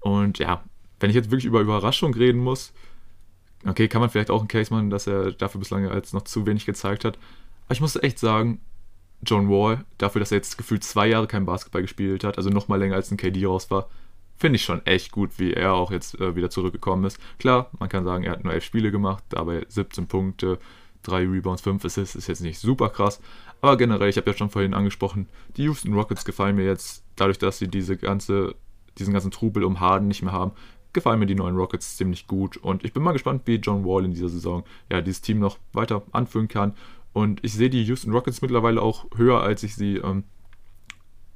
Und 0.00 0.38
ja, 0.38 0.62
wenn 1.00 1.10
ich 1.10 1.16
jetzt 1.16 1.30
wirklich 1.30 1.44
über 1.44 1.60
Überraschung 1.60 2.14
reden 2.14 2.40
muss, 2.40 2.72
okay, 3.66 3.88
kann 3.88 4.00
man 4.00 4.10
vielleicht 4.10 4.30
auch 4.30 4.40
einen 4.40 4.48
Case 4.48 4.72
machen, 4.72 4.90
dass 4.90 5.06
er 5.06 5.32
dafür 5.32 5.58
bislang 5.58 5.86
als 5.86 6.12
noch 6.12 6.22
zu 6.22 6.46
wenig 6.46 6.66
gezeigt 6.66 7.04
hat. 7.04 7.18
Aber 7.66 7.72
ich 7.72 7.80
muss 7.80 7.96
echt 7.96 8.18
sagen, 8.18 8.60
John 9.24 9.48
Wall, 9.48 9.84
dafür, 9.98 10.20
dass 10.20 10.32
er 10.32 10.38
jetzt 10.38 10.58
gefühlt 10.58 10.82
zwei 10.84 11.06
Jahre 11.06 11.26
kein 11.26 11.46
Basketball 11.46 11.82
gespielt 11.82 12.24
hat, 12.24 12.36
also 12.38 12.50
noch 12.50 12.68
mal 12.68 12.78
länger 12.78 12.96
als 12.96 13.10
ein 13.10 13.16
KD 13.16 13.46
raus 13.46 13.70
war, 13.70 13.88
finde 14.36 14.56
ich 14.56 14.64
schon 14.64 14.84
echt 14.86 15.12
gut, 15.12 15.38
wie 15.38 15.52
er 15.52 15.74
auch 15.74 15.92
jetzt 15.92 16.20
äh, 16.20 16.34
wieder 16.34 16.50
zurückgekommen 16.50 17.04
ist. 17.04 17.18
Klar, 17.38 17.70
man 17.78 17.88
kann 17.88 18.04
sagen, 18.04 18.24
er 18.24 18.32
hat 18.32 18.42
nur 18.42 18.52
elf 18.52 18.64
Spiele 18.64 18.90
gemacht, 18.90 19.22
dabei 19.28 19.64
17 19.68 20.08
Punkte, 20.08 20.58
3 21.04 21.28
Rebounds, 21.28 21.62
5 21.62 21.84
Assists, 21.84 22.16
ist 22.16 22.26
jetzt 22.26 22.42
nicht 22.42 22.58
super 22.58 22.88
krass. 22.88 23.20
Aber 23.60 23.76
generell, 23.76 24.08
ich 24.08 24.16
habe 24.16 24.28
ja 24.30 24.36
schon 24.36 24.50
vorhin 24.50 24.74
angesprochen, 24.74 25.28
die 25.56 25.64
Houston 25.64 25.94
Rockets 25.94 26.24
gefallen 26.24 26.56
mir 26.56 26.64
jetzt, 26.64 27.04
dadurch, 27.14 27.38
dass 27.38 27.58
sie 27.58 27.68
diese 27.68 27.96
ganze, 27.96 28.56
diesen 28.98 29.12
ganzen 29.12 29.30
Trubel 29.30 29.62
um 29.62 29.78
Harden 29.78 30.08
nicht 30.08 30.22
mehr 30.22 30.32
haben, 30.32 30.52
gefallen 30.92 31.20
mir 31.20 31.26
die 31.26 31.36
neuen 31.36 31.56
Rockets 31.56 31.96
ziemlich 31.96 32.26
gut. 32.26 32.56
Und 32.56 32.84
ich 32.84 32.92
bin 32.92 33.02
mal 33.02 33.12
gespannt, 33.12 33.42
wie 33.44 33.56
John 33.56 33.84
Wall 33.84 34.04
in 34.04 34.10
dieser 34.10 34.28
Saison 34.28 34.64
ja 34.90 35.00
dieses 35.00 35.22
Team 35.22 35.38
noch 35.38 35.58
weiter 35.72 36.02
anführen 36.10 36.48
kann. 36.48 36.74
Und 37.12 37.40
ich 37.44 37.52
sehe 37.52 37.70
die 37.70 37.82
Houston 37.84 38.12
Rockets 38.12 38.42
mittlerweile 38.42 38.80
auch 38.80 39.06
höher, 39.16 39.42
als 39.42 39.62
ich 39.62 39.74
sie 39.74 39.96
ähm, 39.96 40.24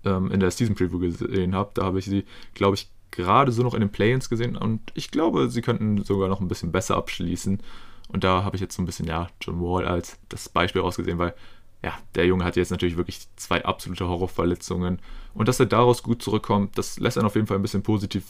ähm, 0.05 0.31
in 0.31 0.41
der 0.41 0.51
Season 0.51 0.75
Preview 0.75 0.99
gesehen 0.99 1.55
habe. 1.55 1.71
Da 1.75 1.85
habe 1.85 1.99
ich 1.99 2.07
sie, 2.07 2.25
glaube 2.55 2.77
ich, 2.77 2.89
gerade 3.11 3.53
so 3.53 3.63
noch 3.63 3.75
in 3.75 3.81
den 3.81 3.91
Play-ins 3.91 4.29
gesehen 4.29 4.57
und 4.57 4.81
ich 4.95 5.11
glaube, 5.11 5.49
sie 5.49 5.63
könnten 5.63 6.05
sogar 6.05 6.29
noch 6.29 6.41
ein 6.41 6.49
bisschen 6.49 6.73
besser 6.73 6.97
abschließen. 6.97 7.61
Und 8.09 8.25
da 8.25 8.45
habe 8.45 8.57
ich 8.57 8.63
jetzt 8.63 8.77
so 8.77 8.83
ein 8.83 8.87
bisschen, 8.87 9.07
ja, 9.07 9.29
John 9.41 9.61
Wall 9.61 9.87
als 9.87 10.19
das 10.29 10.49
Beispiel 10.49 10.83
rausgesehen, 10.83 11.19
weil 11.19 11.35
ja, 11.83 11.93
der 12.15 12.27
Junge 12.27 12.45
hat 12.45 12.57
jetzt 12.57 12.71
natürlich 12.71 12.97
wirklich 12.97 13.27
zwei 13.37 13.65
absolute 13.65 14.07
Horrorverletzungen. 14.07 14.99
Und 15.35 15.49
dass 15.49 15.61
er 15.61 15.67
daraus 15.67 16.03
gut 16.03 16.23
zurückkommt, 16.23 16.79
das 16.79 16.99
lässt 16.99 17.19
einen 17.19 17.27
auf 17.27 17.35
jeden 17.35 17.47
Fall 17.47 17.59
ein 17.59 17.63
bisschen 17.63 17.83
positiv 17.83 18.25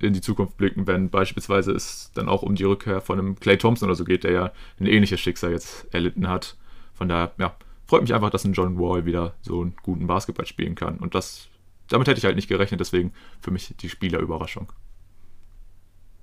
in 0.00 0.12
die 0.12 0.20
Zukunft 0.20 0.56
blicken, 0.56 0.86
wenn 0.86 1.10
beispielsweise 1.10 1.72
es 1.72 2.10
dann 2.14 2.28
auch 2.28 2.42
um 2.42 2.56
die 2.56 2.64
Rückkehr 2.64 3.00
von 3.00 3.18
einem 3.18 3.40
Clay 3.40 3.56
Thompson 3.56 3.88
oder 3.88 3.96
so 3.96 4.04
geht, 4.04 4.24
der 4.24 4.32
ja 4.32 4.52
ein 4.80 4.86
ähnliches 4.86 5.20
Schicksal 5.20 5.52
jetzt 5.52 5.86
erlitten 5.94 6.28
hat. 6.28 6.56
Von 6.94 7.08
daher, 7.08 7.32
ja, 7.38 7.54
freut 7.86 8.02
mich 8.02 8.14
einfach, 8.14 8.30
dass 8.30 8.44
ein 8.44 8.52
John 8.52 8.78
Wall 8.78 9.04
wieder 9.04 9.34
so 9.42 9.60
einen 9.60 9.74
guten 9.82 10.06
Basketball 10.06 10.46
spielen 10.46 10.74
kann. 10.74 10.98
Und 10.98 11.14
das 11.14 11.48
damit 11.88 12.08
hätte 12.08 12.18
ich 12.18 12.24
halt 12.24 12.36
nicht 12.36 12.48
gerechnet, 12.48 12.80
deswegen 12.80 13.12
für 13.40 13.50
mich 13.50 13.74
die 13.76 13.88
Spielerüberraschung. 13.88 14.72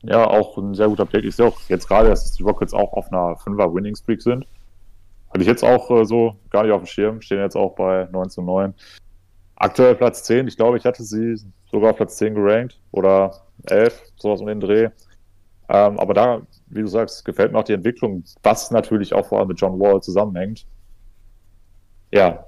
Ja, 0.03 0.25
auch 0.25 0.57
ein 0.57 0.73
sehr 0.73 0.87
guter 0.87 1.05
Pick. 1.05 1.25
Ich 1.25 1.35
sehe 1.35 1.45
auch 1.45 1.59
jetzt 1.67 1.87
gerade, 1.87 2.09
dass 2.09 2.33
die 2.33 2.43
Rockets 2.43 2.73
auch 2.73 2.93
auf 2.93 3.11
einer 3.11 3.35
5er 3.35 3.73
Winning 3.73 3.95
Streak 3.95 4.21
sind. 4.21 4.45
Hatte 5.29 5.41
ich 5.41 5.47
jetzt 5.47 5.63
auch 5.63 5.91
äh, 5.91 6.05
so 6.05 6.35
gar 6.49 6.63
nicht 6.63 6.71
auf 6.71 6.81
dem 6.81 6.87
Schirm. 6.87 7.21
Stehen 7.21 7.39
jetzt 7.39 7.55
auch 7.55 7.75
bei 7.75 8.07
9 8.11 8.29
zu 8.29 8.41
9. 8.41 8.73
Aktuell 9.55 9.95
Platz 9.95 10.23
10. 10.23 10.47
Ich 10.47 10.57
glaube, 10.57 10.77
ich 10.77 10.85
hatte 10.85 11.03
sie 11.03 11.39
sogar 11.69 11.91
auf 11.91 11.97
Platz 11.97 12.17
10 12.17 12.33
gerankt. 12.33 12.79
Oder 12.91 13.43
11, 13.67 14.01
sowas 14.15 14.41
um 14.41 14.47
den 14.47 14.59
Dreh. 14.59 14.89
Ähm, 15.71 15.99
aber 15.99 16.13
da, 16.13 16.41
wie 16.67 16.81
du 16.81 16.87
sagst, 16.87 17.23
gefällt 17.23 17.53
mir 17.53 17.59
auch 17.59 17.63
die 17.63 17.73
Entwicklung, 17.73 18.23
was 18.43 18.71
natürlich 18.71 19.13
auch 19.13 19.25
vor 19.25 19.39
allem 19.39 19.47
mit 19.47 19.59
John 19.59 19.79
Wall 19.79 20.01
zusammenhängt. 20.01 20.65
Ja, 22.11 22.45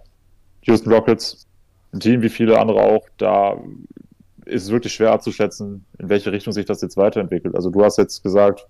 Houston 0.64 0.92
Rockets 0.92 1.48
ein 1.94 2.00
Team 2.00 2.22
wie 2.22 2.30
viele 2.30 2.60
andere 2.60 2.82
auch, 2.82 3.06
da 3.18 3.58
ist 4.46 4.64
es 4.64 4.72
wirklich 4.72 4.94
schwer 4.94 5.12
abzuschätzen, 5.12 5.86
in 6.00 6.10
welche 6.10 6.32
Richtung 6.32 6.52
sich 6.52 6.66
das 6.66 6.82
jetzt 6.82 6.98
weiterentwickelt. 6.98 7.56
Also 7.56 7.70
du 7.70 7.84
hast 7.84 7.98
jetzt 7.98 8.24
gesagt, 8.24 8.68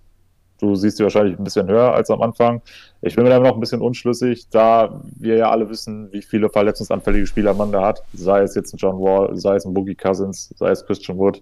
du 0.59 0.75
siehst 0.75 0.97
sie 0.97 1.03
wahrscheinlich 1.03 1.39
ein 1.39 1.43
bisschen 1.43 1.67
höher 1.67 1.93
als 1.93 2.11
am 2.11 2.21
Anfang. 2.21 2.61
Ich 3.01 3.15
bin 3.15 3.23
mir 3.23 3.31
da 3.31 3.39
noch 3.39 3.55
ein 3.55 3.59
bisschen 3.59 3.81
unschlüssig, 3.81 4.49
da 4.49 5.01
wir 5.17 5.37
ja 5.37 5.49
alle 5.49 5.69
wissen, 5.69 6.11
wie 6.11 6.21
viele 6.21 6.49
verletzungsanfällige 6.49 7.25
Spieler 7.25 7.53
man 7.53 7.71
da 7.71 7.85
hat. 7.85 8.03
Sei 8.13 8.41
es 8.41 8.55
jetzt 8.55 8.73
ein 8.73 8.77
John 8.77 8.99
Wall, 8.99 9.35
sei 9.37 9.55
es 9.55 9.65
ein 9.65 9.73
Boogie 9.73 9.95
Cousins, 9.95 10.53
sei 10.57 10.69
es 10.69 10.85
Christian 10.85 11.17
Wood. 11.17 11.41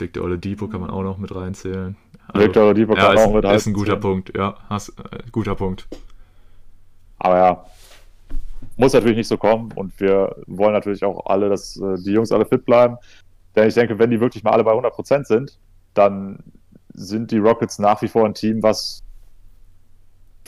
Victor 0.00 0.24
Oladipo 0.24 0.68
kann 0.68 0.80
man 0.80 0.90
auch 0.90 1.02
noch 1.02 1.18
mit 1.18 1.34
reinzählen. 1.34 1.96
Also, 2.28 2.46
Victor 2.46 2.64
Oladipo 2.64 2.94
kann 2.94 3.16
ja, 3.16 3.24
auch 3.24 3.32
mit 3.32 3.44
reinzählen. 3.44 3.56
Ist 3.56 3.66
ein 3.66 3.72
guter 3.72 3.96
Punkt, 3.96 4.36
ja, 4.36 4.56
hast, 4.68 4.90
äh, 4.90 5.18
guter 5.32 5.54
Punkt. 5.54 5.86
Aber 7.18 7.36
ja, 7.36 7.64
muss 8.76 8.92
natürlich 8.92 9.16
nicht 9.16 9.28
so 9.28 9.36
kommen 9.36 9.72
und 9.72 9.98
wir 10.00 10.36
wollen 10.46 10.72
natürlich 10.72 11.04
auch 11.04 11.26
alle, 11.26 11.48
dass 11.48 11.76
äh, 11.76 11.96
die 11.98 12.12
Jungs 12.12 12.32
alle 12.32 12.46
fit 12.46 12.64
bleiben. 12.64 12.96
Denn 13.56 13.68
ich 13.68 13.74
denke, 13.74 13.98
wenn 13.98 14.10
die 14.10 14.20
wirklich 14.20 14.44
mal 14.44 14.52
alle 14.52 14.64
bei 14.64 14.72
100% 14.72 15.24
sind, 15.24 15.58
dann 15.94 16.38
sind 16.94 17.30
die 17.30 17.38
Rockets 17.38 17.78
nach 17.78 18.00
wie 18.02 18.08
vor 18.08 18.24
ein 18.24 18.34
Team, 18.34 18.62
was 18.62 19.02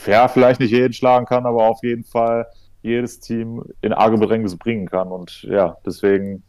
ja, 0.05 0.27
vielleicht 0.27 0.59
nicht 0.59 0.71
jeden 0.71 0.93
schlagen 0.93 1.25
kann, 1.25 1.45
aber 1.45 1.63
auf 1.63 1.83
jeden 1.83 2.03
Fall 2.03 2.47
jedes 2.81 3.19
Team 3.19 3.63
in 3.81 3.93
arge 3.93 4.17
Bedrängnis 4.17 4.57
bringen 4.57 4.87
kann. 4.87 5.09
Und 5.09 5.43
ja, 5.43 5.77
deswegen 5.85 6.43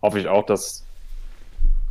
hoffe 0.00 0.18
ich 0.18 0.28
auch, 0.28 0.46
dass 0.46 0.86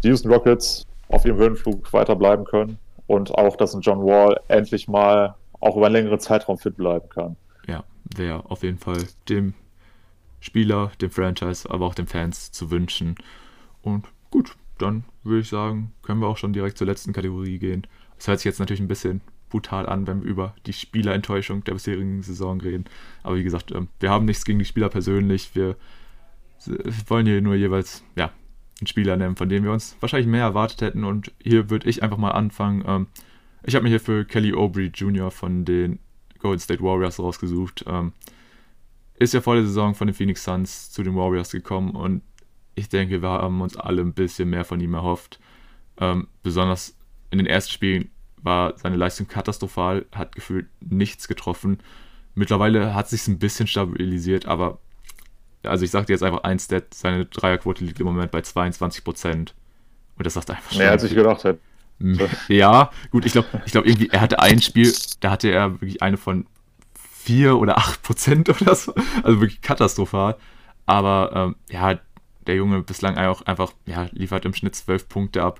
die 0.04 0.10
Houston 0.10 0.32
Rockets 0.32 0.86
auf 1.10 1.26
ihrem 1.26 1.38
Höhenflug 1.38 1.92
weiterbleiben 1.94 2.46
können 2.46 2.78
und 3.08 3.34
auch, 3.36 3.56
dass 3.56 3.74
ein 3.74 3.82
John 3.82 4.06
Wall 4.06 4.40
endlich 4.48 4.88
mal 4.88 5.36
auch 5.60 5.76
über 5.76 5.88
einen 5.88 5.96
längeren 5.96 6.20
Zeitraum 6.20 6.58
fit 6.58 6.78
bleiben 6.78 7.10
kann. 7.10 7.36
Ja, 7.68 7.84
wäre 8.16 8.50
auf 8.50 8.64
jeden 8.64 8.78
Fall 8.78 9.04
dem 9.28 9.54
Spieler, 10.40 10.92
dem 11.02 11.10
Franchise, 11.10 11.70
aber 11.70 11.86
auch 11.86 11.96
den 11.96 12.08
Fans 12.08 12.52
zu 12.52 12.72
wünschen. 12.72 13.16
Und 13.82 14.08
gut, 14.32 14.56
dann 14.78 15.04
würde 15.24 15.42
ich 15.42 15.50
sagen, 15.50 15.92
können 16.02 16.22
wir 16.22 16.28
auch 16.28 16.38
schon 16.38 16.54
direkt 16.54 16.78
zur 16.78 16.88
letzten 16.88 17.12
Kategorie 17.12 17.60
gehen. 17.60 17.86
Das 18.18 18.28
hört 18.28 18.40
sich 18.40 18.46
jetzt 18.46 18.60
natürlich 18.60 18.82
ein 18.82 18.88
bisschen 18.88 19.22
brutal 19.50 19.88
an, 19.88 20.08
wenn 20.08 20.24
wir 20.24 20.30
über 20.30 20.54
die 20.66 20.74
Spielerenttäuschung 20.74 21.64
der 21.64 21.74
bisherigen 21.74 22.22
Saison 22.22 22.62
reden. 22.62 22.86
Aber 23.24 23.36
wie 23.36 23.44
gesagt, 23.44 23.72
ähm, 23.72 23.88
wir 24.00 24.12
haben 24.12 24.26
nichts 24.26 24.46
gegen 24.46 24.60
die 24.60 24.66
Spieler 24.66 24.90
persönlich. 24.90 25.56
Wir 25.56 25.76
wollen 27.08 27.26
hier 27.26 27.42
nur 27.42 27.56
jeweils 27.56 28.04
ja, 28.16 28.32
einen 28.82 28.88
Spieler 28.88 29.18
nennen, 29.18 29.36
von 29.36 29.50
dem 29.50 29.64
wir 29.64 29.72
uns 29.72 29.96
wahrscheinlich 30.00 30.28
mehr 30.28 30.44
erwartet 30.44 30.82
hätten. 30.82 31.04
Und 31.04 31.32
hier 31.42 31.70
würde 31.70 31.90
ich 31.90 32.04
einfach 32.04 32.18
mal 32.18 32.32
anfangen. 32.32 32.84
Ähm, 32.86 33.08
ich 33.64 33.76
habe 33.76 33.84
mir 33.84 33.90
hier 33.90 34.00
für 34.00 34.26
Kelly 34.26 34.54
Aubrey 34.54 34.88
Jr. 34.88 35.32
von 35.32 35.66
den 35.66 36.00
Golden 36.40 36.60
State 36.60 36.82
Warriors 36.82 37.20
rausgesucht. 37.20 37.86
Ähm, 37.88 38.14
ist 39.16 39.34
ja 39.34 39.42
vor 39.42 39.56
der 39.56 39.66
Saison 39.66 39.96
von 39.96 40.08
den 40.08 40.14
Phoenix 40.14 40.44
Suns 40.44 40.92
zu 40.92 41.04
den 41.04 41.16
Warriors 41.16 41.52
gekommen 41.52 41.92
und 41.92 42.22
ich 42.76 42.88
denke, 42.88 43.22
wir 43.22 43.30
haben 43.30 43.60
uns 43.60 43.76
alle 43.76 44.02
ein 44.02 44.14
bisschen 44.14 44.50
mehr 44.50 44.64
von 44.64 44.80
ihm 44.80 44.94
erhofft. 44.94 45.40
Ähm, 45.98 46.28
besonders 46.42 46.98
in 47.30 47.38
den 47.38 47.48
ersten 47.48 47.72
Spielen 47.72 48.10
war 48.42 48.78
seine 48.78 48.96
Leistung 48.96 49.28
katastrophal, 49.28 50.06
hat 50.16 50.34
gefühlt 50.34 50.70
nichts 50.80 51.28
getroffen. 51.28 51.80
Mittlerweile 52.36 52.94
hat 52.94 53.10
sich 53.10 53.28
ein 53.28 53.40
bisschen 53.40 53.68
stabilisiert, 53.68 54.46
aber 54.46 54.80
also 55.64 55.86
ich 55.86 55.92
dir 55.92 56.06
jetzt 56.08 56.24
einfach 56.24 56.44
ein 56.44 56.60
Stat, 56.60 56.94
seine 56.94 57.26
Dreierquote 57.26 57.84
liegt 57.84 58.00
im 58.00 58.06
Moment 58.06 58.32
bei 58.32 58.42
22 58.42 59.04
Prozent. 59.04 59.56
Und 60.18 60.26
das 60.26 60.34
sagt 60.34 60.50
einfach 60.50 60.72
schon. 60.72 60.80
Mehr 60.80 60.92
als 60.92 61.04
ich 61.04 61.14
gedacht 61.14 61.44
hätte. 61.44 61.60
Ja, 62.48 62.92
gut, 63.12 63.26
ich 63.26 63.34
glaube, 63.34 63.48
ich 63.66 63.74
glaub 63.74 63.86
irgendwie, 63.86 64.10
er 64.10 64.22
hatte 64.22 64.40
ein 64.40 64.62
Spiel, 64.62 64.94
da 65.20 65.32
hatte 65.32 65.50
er 65.50 65.82
wirklich 65.82 66.02
eine 66.02 66.16
von 66.16 66.46
4 66.94 67.58
oder 67.58 67.78
8 67.78 68.02
Prozent 68.02 68.50
oder 68.62 68.76
so. 68.76 68.94
Also 69.24 69.42
wirklich 69.42 69.62
katastrophal. 69.62 70.38
Aber 70.86 71.32
ähm, 71.36 71.56
ja, 71.70 72.00
der 72.48 72.56
Junge 72.56 72.82
bislang 72.82 73.18
auch 73.18 73.42
einfach, 73.44 73.74
ja, 73.86 74.08
liefert 74.12 74.46
im 74.46 74.54
Schnitt 74.54 74.76
12 74.76 75.10
Punkte 75.10 75.44
ab. 75.44 75.60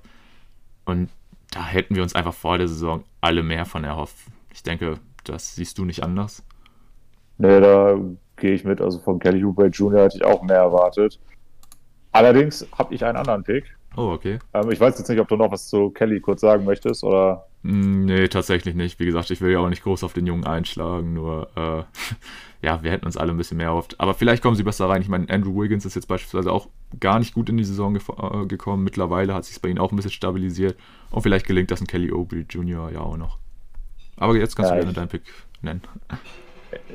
Und 0.84 1.10
da 1.50 1.64
hätten 1.64 1.94
wir 1.94 2.02
uns 2.02 2.14
einfach 2.14 2.34
vor 2.34 2.58
der 2.58 2.68
Saison 2.68 3.04
alle 3.20 3.42
mehr 3.42 3.66
von 3.66 3.84
erhofft. 3.84 4.16
Ich 4.52 4.62
denke, 4.62 4.98
das 5.24 5.54
siehst 5.54 5.78
du 5.78 5.84
nicht 5.84 6.02
anders. 6.02 6.42
Nee, 7.38 7.60
da 7.60 7.96
gehe 8.40 8.52
ich 8.52 8.64
mit. 8.64 8.80
Also 8.80 8.98
von 8.98 9.18
Kelly 9.18 9.44
Oubre 9.44 9.66
Jr. 9.66 10.04
hätte 10.04 10.16
ich 10.16 10.24
auch 10.24 10.42
mehr 10.42 10.58
erwartet. 10.58 11.20
Allerdings 12.12 12.66
habe 12.76 12.94
ich 12.94 13.04
einen 13.04 13.16
anderen 13.16 13.44
Pick. 13.44 13.64
Oh, 13.96 14.12
okay. 14.12 14.38
Ähm, 14.54 14.70
ich 14.70 14.80
weiß 14.80 14.98
jetzt 14.98 15.08
nicht, 15.08 15.20
ob 15.20 15.28
du 15.28 15.36
noch 15.36 15.50
was 15.50 15.68
zu 15.68 15.90
Kelly 15.90 16.20
kurz 16.20 16.40
sagen 16.40 16.64
möchtest, 16.64 17.02
oder? 17.02 17.46
Mm, 17.62 18.04
nee, 18.04 18.28
tatsächlich 18.28 18.74
nicht. 18.74 18.98
Wie 19.00 19.06
gesagt, 19.06 19.30
ich 19.30 19.40
will 19.40 19.52
ja 19.52 19.58
auch 19.58 19.68
nicht 19.68 19.82
groß 19.82 20.04
auf 20.04 20.12
den 20.12 20.26
Jungen 20.26 20.44
einschlagen, 20.44 21.12
nur, 21.12 21.48
äh, 21.56 21.82
ja, 22.66 22.82
wir 22.82 22.90
hätten 22.90 23.06
uns 23.06 23.16
alle 23.16 23.32
ein 23.32 23.36
bisschen 23.36 23.56
mehr 23.56 23.68
erhofft. 23.68 23.96
Aber 23.98 24.14
vielleicht 24.14 24.42
kommen 24.42 24.56
sie 24.56 24.62
besser 24.62 24.88
rein. 24.88 25.02
Ich 25.02 25.08
meine, 25.08 25.28
Andrew 25.28 25.60
Wiggins 25.60 25.84
ist 25.84 25.96
jetzt 25.96 26.06
beispielsweise 26.06 26.52
auch 26.52 26.68
gar 27.00 27.18
nicht 27.18 27.34
gut 27.34 27.48
in 27.48 27.56
die 27.56 27.64
Saison 27.64 27.96
äh, 27.96 28.46
gekommen. 28.46 28.84
Mittlerweile 28.84 29.34
hat 29.34 29.44
sich 29.44 29.60
bei 29.60 29.68
ihnen 29.68 29.78
auch 29.78 29.92
ein 29.92 29.96
bisschen 29.96 30.12
stabilisiert. 30.12 30.76
Und 31.10 31.22
vielleicht 31.22 31.46
gelingt 31.46 31.70
das 31.70 31.80
ein 31.80 31.86
Kelly 31.86 32.12
Obrey 32.12 32.46
Jr. 32.48 32.90
ja 32.90 33.00
auch 33.00 33.16
noch. 33.16 33.38
Aber 34.16 34.36
jetzt 34.36 34.54
kannst 34.54 34.70
ja, 34.70 34.76
du 34.76 34.82
gerne 34.82 34.94
deinen 34.94 35.08
Pick 35.08 35.22
nennen. 35.62 35.82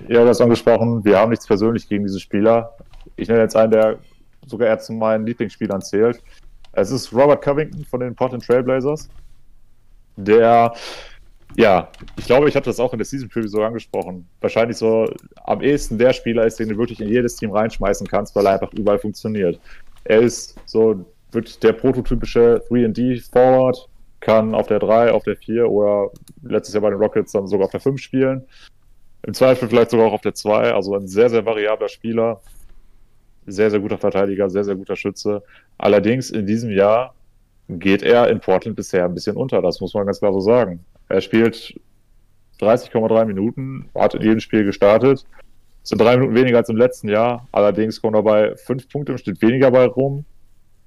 Ja, 0.08 0.24
du 0.24 0.28
hast 0.28 0.42
angesprochen, 0.42 1.04
wir 1.04 1.18
haben 1.18 1.30
nichts 1.30 1.48
persönlich 1.48 1.88
gegen 1.90 2.04
diese 2.06 2.20
Spieler. 2.20 2.76
Ich 3.16 3.28
nenne 3.28 3.42
jetzt 3.42 3.56
einen, 3.56 3.72
der 3.72 3.98
sogar 4.46 4.68
eher 4.68 4.80
zu 4.80 4.94
meinen 4.94 5.26
Lieblingsspielern 5.26 5.82
zählt. 5.82 6.22
Es 6.74 6.92
ist 6.92 7.14
Robert 7.14 7.42
Covington 7.42 7.86
von 7.86 8.02
den 8.02 8.16
Portland 8.16 8.46
Trailblazers, 8.46 9.10
der, 10.18 10.74
ja, 11.56 11.90
ich 12.18 12.26
glaube, 12.26 12.50
ich 12.50 12.56
hatte 12.56 12.70
das 12.70 12.80
auch 12.80 12.94
in 12.94 13.00
der 13.00 13.06
Season 13.06 13.30
Preview 13.30 13.48
so 13.48 13.64
angesprochen, 13.64 14.28
wahrscheinlich 14.42 14.78
so 14.78 15.10
am 15.46 15.62
ehesten 15.62 15.98
der 15.98 16.14
Spieler 16.14 16.46
ist, 16.46 16.60
den 16.60 16.70
du 16.70 16.78
wirklich 16.78 17.00
in 17.00 17.08
jedes 17.08 17.36
Team 17.36 17.52
reinschmeißen 17.52 18.08
kannst, 18.08 18.36
weil 18.36 18.46
er 18.46 18.54
einfach 18.54 18.74
überall 18.74 19.00
funktioniert. 19.00 19.60
Er 20.04 20.20
ist 20.20 20.56
so 20.66 21.06
wirklich 21.32 21.60
der 21.60 21.74
prototypische 21.74 22.62
3D-Forward, 22.70 23.90
kann 24.20 24.56
auf 24.56 24.68
der 24.68 24.80
3, 24.80 25.12
auf 25.12 25.24
der 25.24 25.36
4 25.36 25.70
oder 25.70 26.12
letztes 26.44 26.74
Jahr 26.74 26.82
bei 26.82 26.90
den 26.90 27.00
Rockets 27.00 27.32
dann 27.32 27.48
sogar 27.48 27.66
auf 27.66 27.72
der 27.72 27.80
5 27.80 28.02
spielen. 28.02 28.44
Im 29.26 29.34
Zweifel 29.34 29.68
vielleicht 29.68 29.90
sogar 29.90 30.08
auch 30.08 30.14
auf 30.14 30.22
der 30.22 30.36
2, 30.36 30.74
also 30.74 30.96
ein 30.96 31.08
sehr, 31.08 31.30
sehr 31.30 31.46
variabler 31.46 31.90
Spieler, 31.90 32.42
sehr, 33.48 33.72
sehr 33.72 33.80
guter 33.80 33.98
Verteidiger, 33.98 34.50
sehr, 34.50 34.64
sehr 34.64 34.76
guter 34.76 34.96
Schütze. 34.96 35.42
Allerdings 35.78 36.30
in 36.30 36.46
diesem 36.46 36.70
Jahr 36.70 37.16
geht 37.68 38.04
er 38.04 38.30
in 38.30 38.40
Portland 38.40 38.76
bisher 38.76 39.06
ein 39.06 39.16
bisschen 39.16 39.36
unter, 39.36 39.62
das 39.64 39.82
muss 39.82 39.96
man 39.96 40.06
ganz 40.06 40.20
klar 40.20 40.32
so 40.32 40.42
sagen. 40.42 40.86
Er 41.10 41.22
spielt 41.22 41.80
30,3 42.60 43.26
Minuten, 43.26 43.90
hat 43.96 44.14
in 44.14 44.22
jedem 44.22 44.40
Spiel 44.40 44.64
gestartet. 44.64 45.26
Sind 45.82 46.02
drei 46.02 46.18
Minuten 46.18 46.36
weniger 46.36 46.58
als 46.58 46.70
im 46.70 46.78
letzten 46.78 47.10
Jahr. 47.10 47.48
Allerdings 47.52 48.02
kommen 48.02 48.14
dabei 48.14 48.56
fünf 48.56 48.90
Punkte 48.90 49.12
im 49.12 49.18
Schnitt 49.18 49.42
weniger 49.42 49.72
bei 49.72 49.86
rum. 49.86 50.26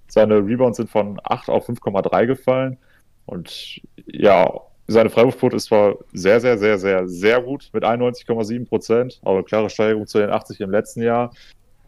Seine 0.08 0.36
Rebounds 0.36 0.78
sind 0.78 0.90
von 0.90 1.20
8 1.22 1.48
auf 1.48 1.68
5,3 1.68 2.26
gefallen. 2.26 2.78
Und 3.26 3.80
ja, 4.06 4.48
seine 4.88 5.10
Freiwurfquote 5.10 5.56
ist 5.56 5.66
zwar 5.66 5.96
sehr, 6.14 6.40
sehr, 6.40 6.56
sehr, 6.56 6.78
sehr, 6.78 7.06
sehr 7.06 7.42
gut 7.42 7.68
mit 7.74 7.84
91,7 7.84 8.66
Prozent, 8.66 9.20
aber 9.22 9.36
eine 9.36 9.44
klare 9.44 9.68
Steigerung 9.68 10.06
zu 10.06 10.18
den 10.18 10.30
80 10.30 10.60
im 10.60 10.70
letzten 10.70 11.02
Jahr. 11.02 11.32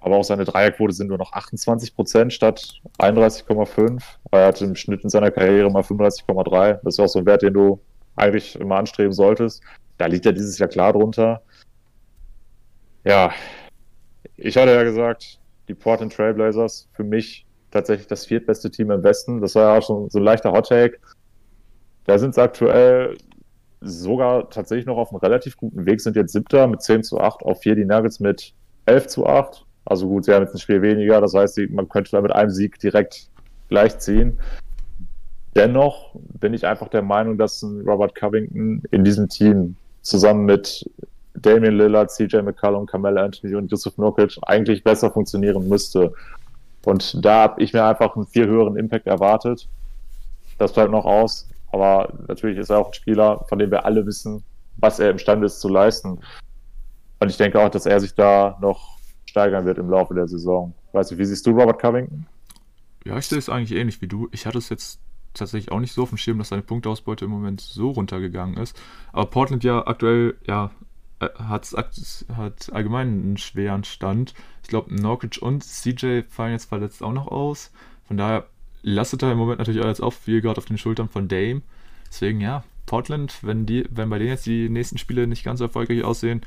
Aber 0.03 0.17
auch 0.17 0.25
seine 0.25 0.45
Dreierquote 0.45 0.93
sind 0.93 1.09
nur 1.09 1.19
noch 1.19 1.33
28 1.33 1.95
Prozent 1.95 2.33
statt 2.33 2.81
31,5. 2.99 4.03
Er 4.31 4.47
hat 4.47 4.61
im 4.63 4.75
Schnitt 4.77 5.03
in 5.03 5.11
seiner 5.11 5.31
Karriere 5.31 5.71
mal 5.71 5.83
35,3. 5.83 6.81
Das 6.83 6.95
ist 6.95 7.01
auch 7.01 7.09
so 7.09 7.19
ein 7.19 7.27
Wert, 7.27 7.43
den 7.43 7.55
du 7.55 7.81
eigentlich 8.17 8.59
immer 8.59 8.77
anstreben 8.77 9.13
solltest. 9.13 9.63
Da 9.99 10.07
liegt 10.07 10.27
er 10.27 10.33
dieses 10.33 10.59
Jahr 10.59 10.69
klar 10.69 10.93
drunter. 10.93 11.43
Ja, 13.05 13.33
ich 14.37 14.57
hatte 14.57 14.73
ja 14.73 14.83
gesagt, 14.83 15.39
die 15.69 15.75
Portland 15.75 16.13
Trailblazers 16.13 16.89
für 16.93 17.05
mich 17.05 17.47
tatsächlich 17.71 18.09
das 18.09 18.27
viertbeste 18.27 18.71
Team 18.71 18.91
im 18.91 19.03
Westen. 19.03 19.41
Das 19.41 19.55
war 19.55 19.71
ja 19.71 19.79
auch 19.79 19.87
schon 19.87 20.11
so 20.11 20.19
ein 20.19 20.25
leichter 20.25 20.53
Hot-Take. 20.53 20.99
Da 22.07 22.19
sind 22.19 22.35
sie 22.35 22.43
aktuell 22.43 23.17
sogar 23.81 24.51
tatsächlich 24.51 24.87
noch 24.87 24.99
auf 24.99 25.11
einem 25.11 25.21
relativ 25.21 25.57
guten 25.57 25.87
Weg, 25.87 26.01
sind 26.01 26.17
jetzt 26.17 26.33
siebter 26.33 26.67
mit 26.67 26.83
10 26.83 27.03
zu 27.03 27.21
8 27.21 27.43
auf 27.43 27.61
4, 27.61 27.77
die 27.77 27.85
Nuggets 27.85 28.21
mit 28.21 28.53
11 28.87 29.07
zu 29.09 29.27
8. 29.27 29.65
Also 29.85 30.07
gut, 30.09 30.25
sie 30.25 30.35
haben 30.35 30.43
jetzt 30.43 30.55
ein 30.55 30.59
Spiel 30.59 30.83
weniger, 30.83 31.21
das 31.21 31.35
heißt, 31.35 31.59
man 31.71 31.89
könnte 31.89 32.11
da 32.13 32.21
mit 32.21 32.33
einem 32.33 32.51
Sieg 32.51 32.79
direkt 32.79 33.29
gleichziehen. 33.69 34.39
Dennoch 35.57 36.15
bin 36.15 36.55
ich 36.55 36.67
einfach 36.67 36.89
der 36.89 37.03
Meinung, 37.03 37.39
dass 37.39 37.65
Robert 37.65 38.15
Covington 38.15 38.83
in 38.91 39.05
diesem 39.05 39.29
Team 39.29 39.77
zusammen 40.03 40.45
mit 40.45 40.89
Damian 41.35 41.77
Lillard, 41.77 42.11
CJ 42.11 42.43
McCallum, 42.43 42.87
Carmelo 42.87 43.23
Anthony 43.23 43.55
und 43.55 43.71
Yusuf 43.71 43.97
Nurkic 43.99 44.37
eigentlich 44.43 44.85
besser 44.85 45.11
funktionieren 45.11 45.69
müsste. 45.69 46.13
Und 46.85 47.25
da 47.25 47.43
habe 47.43 47.63
ich 47.63 47.73
mir 47.73 47.85
einfach 47.85 48.15
einen 48.17 48.27
viel 48.27 48.47
höheren 48.47 48.77
Impact 48.77 49.07
erwartet. 49.07 49.69
Das 50.59 50.73
bleibt 50.73 50.91
noch 50.91 51.05
aus. 51.05 51.49
Aber 51.73 52.13
natürlich 52.29 52.59
ist 52.59 52.71
er 52.71 52.79
auch 52.79 52.89
ein 52.89 52.95
Spieler, 52.95 53.45
von 53.49 53.59
dem 53.59 53.71
wir 53.71 53.85
alle 53.85 54.05
wissen, 54.07 54.43
was 54.77 54.99
er 54.99 55.11
imstande 55.11 55.47
ist 55.47 55.61
zu 55.61 55.69
leisten. 55.69 56.21
Und 57.21 57.31
ich 57.31 57.37
denke 57.37 57.61
auch, 57.61 57.69
dass 57.69 57.87
er 57.87 58.01
sich 58.01 58.15
da 58.15 58.59
noch 58.61 58.99
steigern 59.27 59.65
wird 59.67 59.79
im 59.79 59.91
Laufe 59.91 60.15
der 60.15 60.27
Saison. 60.27 60.75
Weißt 60.93 61.13
du, 61.13 61.19
wie 61.19 61.25
siehst 61.25 61.47
du 61.47 61.51
Robert 61.51 61.81
Covington? 61.81 62.27
Ja, 63.05 63.17
ich 63.17 63.27
sehe 63.27 63.39
es 63.39 63.49
eigentlich 63.49 63.79
ähnlich 63.79 64.01
wie 64.03 64.09
du. 64.09 64.29
Ich 64.33 64.47
hatte 64.47 64.59
es 64.59 64.69
jetzt 64.69 65.01
tatsächlich 65.35 65.71
auch 65.71 65.81
nicht 65.81 65.93
so 65.93 66.03
auf 66.03 66.09
dem 66.09 66.19
Schirm, 66.19 66.39
dass 66.39 66.49
seine 66.49 66.63
Punktausbeute 66.63 67.27
im 67.27 67.31
Moment 67.31 67.61
so 67.61 67.91
runtergegangen 67.91 68.57
ist. 68.57 68.79
Aber 69.13 69.27
Portland 69.27 69.63
ja 69.63 69.87
aktuell, 69.87 70.37
ja, 70.47 70.71
äh, 71.21 71.29
hat, 71.39 71.73
hat 72.35 72.73
allgemein 72.73 73.09
einen 73.09 73.37
schweren 73.37 73.85
Stand. 73.85 74.35
Ich 74.63 74.69
glaube, 74.69 74.95
Norwich 74.95 75.41
und 75.41 75.63
CJ 75.63 76.23
fallen 76.29 76.53
jetzt 76.53 76.69
verletzt 76.69 77.03
auch 77.03 77.13
noch 77.13 77.29
aus. 77.29 77.71
Von 78.05 78.17
daher 78.17 78.47
lastet 78.83 79.23
er 79.23 79.33
im 79.33 79.39
Moment 79.39 79.59
natürlich 79.59 79.83
alles 79.83 80.01
auf, 80.01 80.15
viel 80.15 80.41
gerade 80.41 80.59
auf 80.59 80.67
den 80.67 80.79
Schultern 80.79 81.09
von 81.09 81.29
Dame. 81.29 81.63
Deswegen, 82.09 82.41
ja, 82.41 82.65
Portland, 82.87 83.39
wenn, 83.43 83.67
die, 83.67 83.87
wenn 83.91 84.11
bei 84.11 84.19
denen 84.19 84.31
jetzt 84.31 84.47
die 84.47 84.69
nächsten 84.69 84.99
Spiele 84.99 85.27
nicht 85.27 85.45
ganz 85.45 85.59
so 85.59 85.67
erfolgreich 85.67 86.03
aussehen, 86.03 86.43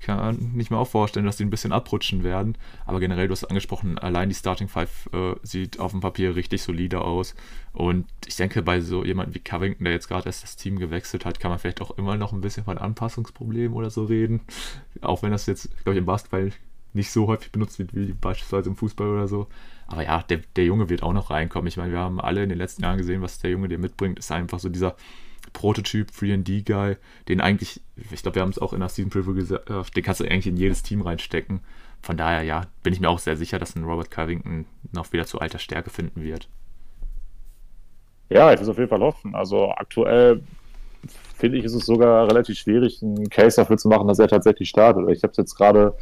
kann 0.00 0.54
ich 0.58 0.70
mir 0.70 0.78
auch 0.78 0.88
vorstellen, 0.88 1.26
dass 1.26 1.38
die 1.38 1.44
ein 1.44 1.50
bisschen 1.50 1.72
abrutschen 1.72 2.22
werden. 2.22 2.56
Aber 2.86 3.00
generell, 3.00 3.26
du 3.26 3.32
hast 3.32 3.44
angesprochen, 3.44 3.98
allein 3.98 4.28
die 4.28 4.34
Starting 4.34 4.68
Five 4.68 5.08
äh, 5.12 5.34
sieht 5.42 5.80
auf 5.80 5.90
dem 5.90 6.00
Papier 6.00 6.36
richtig 6.36 6.62
solide 6.62 7.00
aus. 7.00 7.34
Und 7.72 8.06
ich 8.26 8.36
denke, 8.36 8.62
bei 8.62 8.80
so 8.80 9.04
jemandem 9.04 9.34
wie 9.34 9.40
Covington, 9.40 9.84
der 9.84 9.94
jetzt 9.94 10.08
gerade 10.08 10.26
erst 10.26 10.44
das 10.44 10.56
Team 10.56 10.78
gewechselt 10.78 11.24
hat, 11.24 11.40
kann 11.40 11.50
man 11.50 11.58
vielleicht 11.58 11.80
auch 11.80 11.98
immer 11.98 12.16
noch 12.16 12.32
ein 12.32 12.40
bisschen 12.40 12.64
von 12.64 12.78
Anpassungsproblemen 12.78 13.76
oder 13.76 13.90
so 13.90 14.04
reden. 14.04 14.40
Auch 15.00 15.22
wenn 15.22 15.32
das 15.32 15.46
jetzt, 15.46 15.70
glaube 15.82 15.94
ich, 15.94 15.98
im 15.98 16.06
Basketball 16.06 16.52
nicht 16.92 17.10
so 17.10 17.26
häufig 17.26 17.50
benutzt 17.50 17.78
wird 17.78 17.94
wie 17.94 18.12
beispielsweise 18.12 18.70
im 18.70 18.76
Fußball 18.76 19.08
oder 19.08 19.28
so. 19.28 19.48
Aber 19.88 20.04
ja, 20.04 20.22
der, 20.22 20.40
der 20.54 20.64
Junge 20.64 20.88
wird 20.88 21.02
auch 21.02 21.14
noch 21.14 21.30
reinkommen. 21.30 21.66
Ich 21.66 21.78
meine, 21.78 21.92
wir 21.92 21.98
haben 21.98 22.20
alle 22.20 22.42
in 22.42 22.50
den 22.50 22.58
letzten 22.58 22.82
Jahren 22.82 22.98
gesehen, 22.98 23.22
was 23.22 23.38
der 23.38 23.50
Junge 23.50 23.68
dir 23.68 23.78
mitbringt. 23.78 24.18
Ist 24.18 24.30
einfach 24.30 24.58
so 24.58 24.68
dieser 24.68 24.94
Prototyp 25.54 26.10
3D-Guy, 26.10 26.96
den 27.28 27.40
eigentlich, 27.40 27.80
ich 27.96 28.22
glaube, 28.22 28.36
wir 28.36 28.42
haben 28.42 28.50
es 28.50 28.58
auch 28.58 28.74
in 28.74 28.80
der 28.80 28.90
Season 28.90 29.10
Preview 29.10 29.34
gesagt, 29.34 29.70
äh, 29.70 29.82
den 29.96 30.04
kannst 30.04 30.20
du 30.20 30.24
eigentlich 30.24 30.46
in 30.46 30.58
jedes 30.58 30.82
Team 30.82 31.00
reinstecken. 31.00 31.60
Von 32.02 32.18
daher, 32.18 32.42
ja, 32.42 32.66
bin 32.82 32.92
ich 32.92 33.00
mir 33.00 33.08
auch 33.08 33.18
sehr 33.18 33.36
sicher, 33.36 33.58
dass 33.58 33.74
ein 33.74 33.84
Robert 33.84 34.10
Covington 34.10 34.66
noch 34.92 35.12
wieder 35.12 35.26
zu 35.26 35.40
alter 35.40 35.58
Stärke 35.58 35.90
finden 35.90 36.22
wird. 36.22 36.48
Ja, 38.28 38.52
ich 38.52 38.58
will 38.58 38.64
es 38.64 38.68
auf 38.68 38.78
jeden 38.78 38.90
Fall 38.90 39.00
hoffen. 39.00 39.34
Also 39.34 39.70
aktuell 39.70 40.42
finde 41.36 41.58
ich, 41.58 41.64
ist 41.64 41.74
es 41.74 41.86
sogar 41.86 42.28
relativ 42.28 42.58
schwierig, 42.58 43.02
einen 43.02 43.30
Case 43.30 43.56
dafür 43.56 43.78
zu 43.78 43.88
machen, 43.88 44.08
dass 44.08 44.18
er 44.18 44.28
tatsächlich 44.28 44.68
startet. 44.68 45.08
Ich 45.10 45.22
habe 45.22 45.30
es 45.30 45.36
jetzt 45.36 45.54
gerade, 45.54 45.94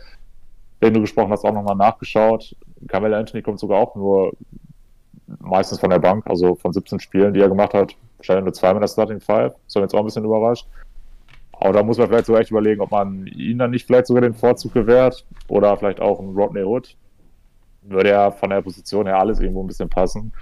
wenn 0.80 0.94
du 0.94 1.00
gesprochen 1.00 1.30
hast, 1.30 1.44
auch 1.44 1.52
nochmal 1.52 1.76
nachgeschaut. 1.76 2.54
Carmelo 2.88 3.16
Anthony 3.16 3.42
kommt 3.42 3.58
sogar 3.58 3.78
auch 3.78 3.94
nur 3.94 4.32
meistens 5.40 5.80
von 5.80 5.90
der 5.90 5.98
Bank, 5.98 6.26
also 6.26 6.54
von 6.54 6.72
17 6.72 7.00
Spielen, 7.00 7.32
die 7.32 7.40
er 7.40 7.48
gemacht 7.48 7.74
hat, 7.74 7.96
wahrscheinlich 8.18 8.44
nur 8.44 8.52
zweimal 8.52 8.80
der 8.80 8.88
Starting 8.88 9.20
Five. 9.20 9.54
Das 9.64 9.74
hat 9.74 9.82
jetzt 9.82 9.94
auch 9.94 10.00
ein 10.00 10.04
bisschen 10.04 10.24
überrascht. 10.24 10.66
Aber 11.52 11.72
da 11.72 11.82
muss 11.82 11.98
man 11.98 12.08
vielleicht 12.08 12.26
so 12.26 12.36
echt 12.36 12.50
überlegen, 12.50 12.82
ob 12.82 12.90
man 12.90 13.26
ihn 13.26 13.58
dann 13.58 13.70
nicht 13.70 13.86
vielleicht 13.86 14.06
sogar 14.06 14.20
den 14.20 14.34
Vorzug 14.34 14.74
gewährt 14.74 15.24
oder 15.48 15.76
vielleicht 15.76 16.00
auch 16.00 16.20
einen 16.20 16.36
Rodney 16.36 16.62
Hood. 16.62 16.96
Würde 17.82 18.10
ja 18.10 18.30
von 18.30 18.50
der 18.50 18.62
Position 18.62 19.06
her 19.06 19.18
alles 19.18 19.40
irgendwo 19.40 19.62
ein 19.62 19.66
bisschen 19.66 19.88
passen. 19.88 20.32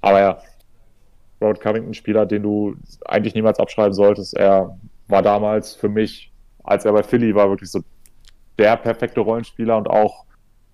Aber 0.00 0.20
ja, 0.20 0.38
Robert 1.40 1.60
Covington, 1.60 1.94
Spieler, 1.94 2.26
den 2.26 2.42
du 2.42 2.76
eigentlich 3.06 3.34
niemals 3.34 3.58
abschreiben 3.58 3.92
solltest. 3.92 4.34
Er 4.36 4.78
war 5.08 5.22
damals 5.22 5.74
für 5.74 5.88
mich, 5.88 6.32
als 6.62 6.84
er 6.84 6.92
bei 6.92 7.02
Philly 7.02 7.34
war, 7.34 7.48
wirklich 7.48 7.70
so 7.70 7.80
der 8.58 8.76
perfekte 8.76 9.20
Rollenspieler 9.20 9.76
und 9.76 9.88
auch 9.88 10.24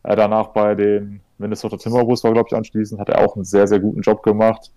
äh, 0.02 0.16
danach 0.16 0.48
bei 0.48 0.74
den 0.74 1.20
Minnesota 1.38 1.76
Timberwolves 1.76 2.24
war, 2.24 2.32
glaube 2.32 2.48
ich, 2.50 2.56
anschließend, 2.56 3.00
hat 3.00 3.08
er 3.08 3.24
auch 3.24 3.36
einen 3.36 3.44
sehr, 3.44 3.66
sehr 3.66 3.78
guten 3.78 4.00
Job 4.00 4.22
gemacht. 4.22 4.72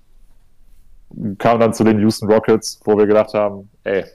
Kam 1.38 1.60
dann 1.60 1.74
zu 1.74 1.84
den 1.84 2.00
Houston 2.00 2.32
Rockets, 2.32 2.80
wo 2.86 2.98
wir 2.98 3.06
gedacht 3.06 3.34
haben, 3.34 3.70
ey, 3.84 4.06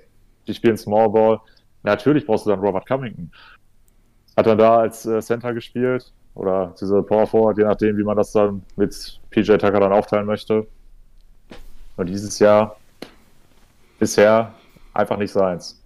die 0.47 0.55
spielen 0.55 0.77
Small 0.77 1.11
Ball. 1.11 1.41
Natürlich 1.83 2.25
brauchst 2.25 2.47
du 2.47 2.51
dann 2.51 2.61
Robert 2.61 2.87
Covington. 2.87 3.31
Hat 4.37 4.47
dann 4.47 4.59
da 4.59 4.79
als 4.79 5.05
äh, 5.07 5.21
Center 5.21 5.53
gespielt 5.53 6.13
oder 6.35 6.75
diese 6.81 7.03
Power 7.03 7.27
Forward, 7.27 7.59
je 7.59 7.65
nachdem, 7.65 7.97
wie 7.97 8.05
man 8.05 8.17
das 8.17 8.33
dann 8.33 8.63
mit 8.77 9.21
PJ 9.31 9.53
Tucker 9.57 9.81
dann 9.81 9.93
aufteilen 9.93 10.27
möchte. 10.27 10.67
Und 11.97 12.09
dieses 12.09 12.39
Jahr 12.39 12.77
bisher 13.99 14.55
einfach 14.93 15.17
nicht 15.17 15.33
seins. 15.33 15.83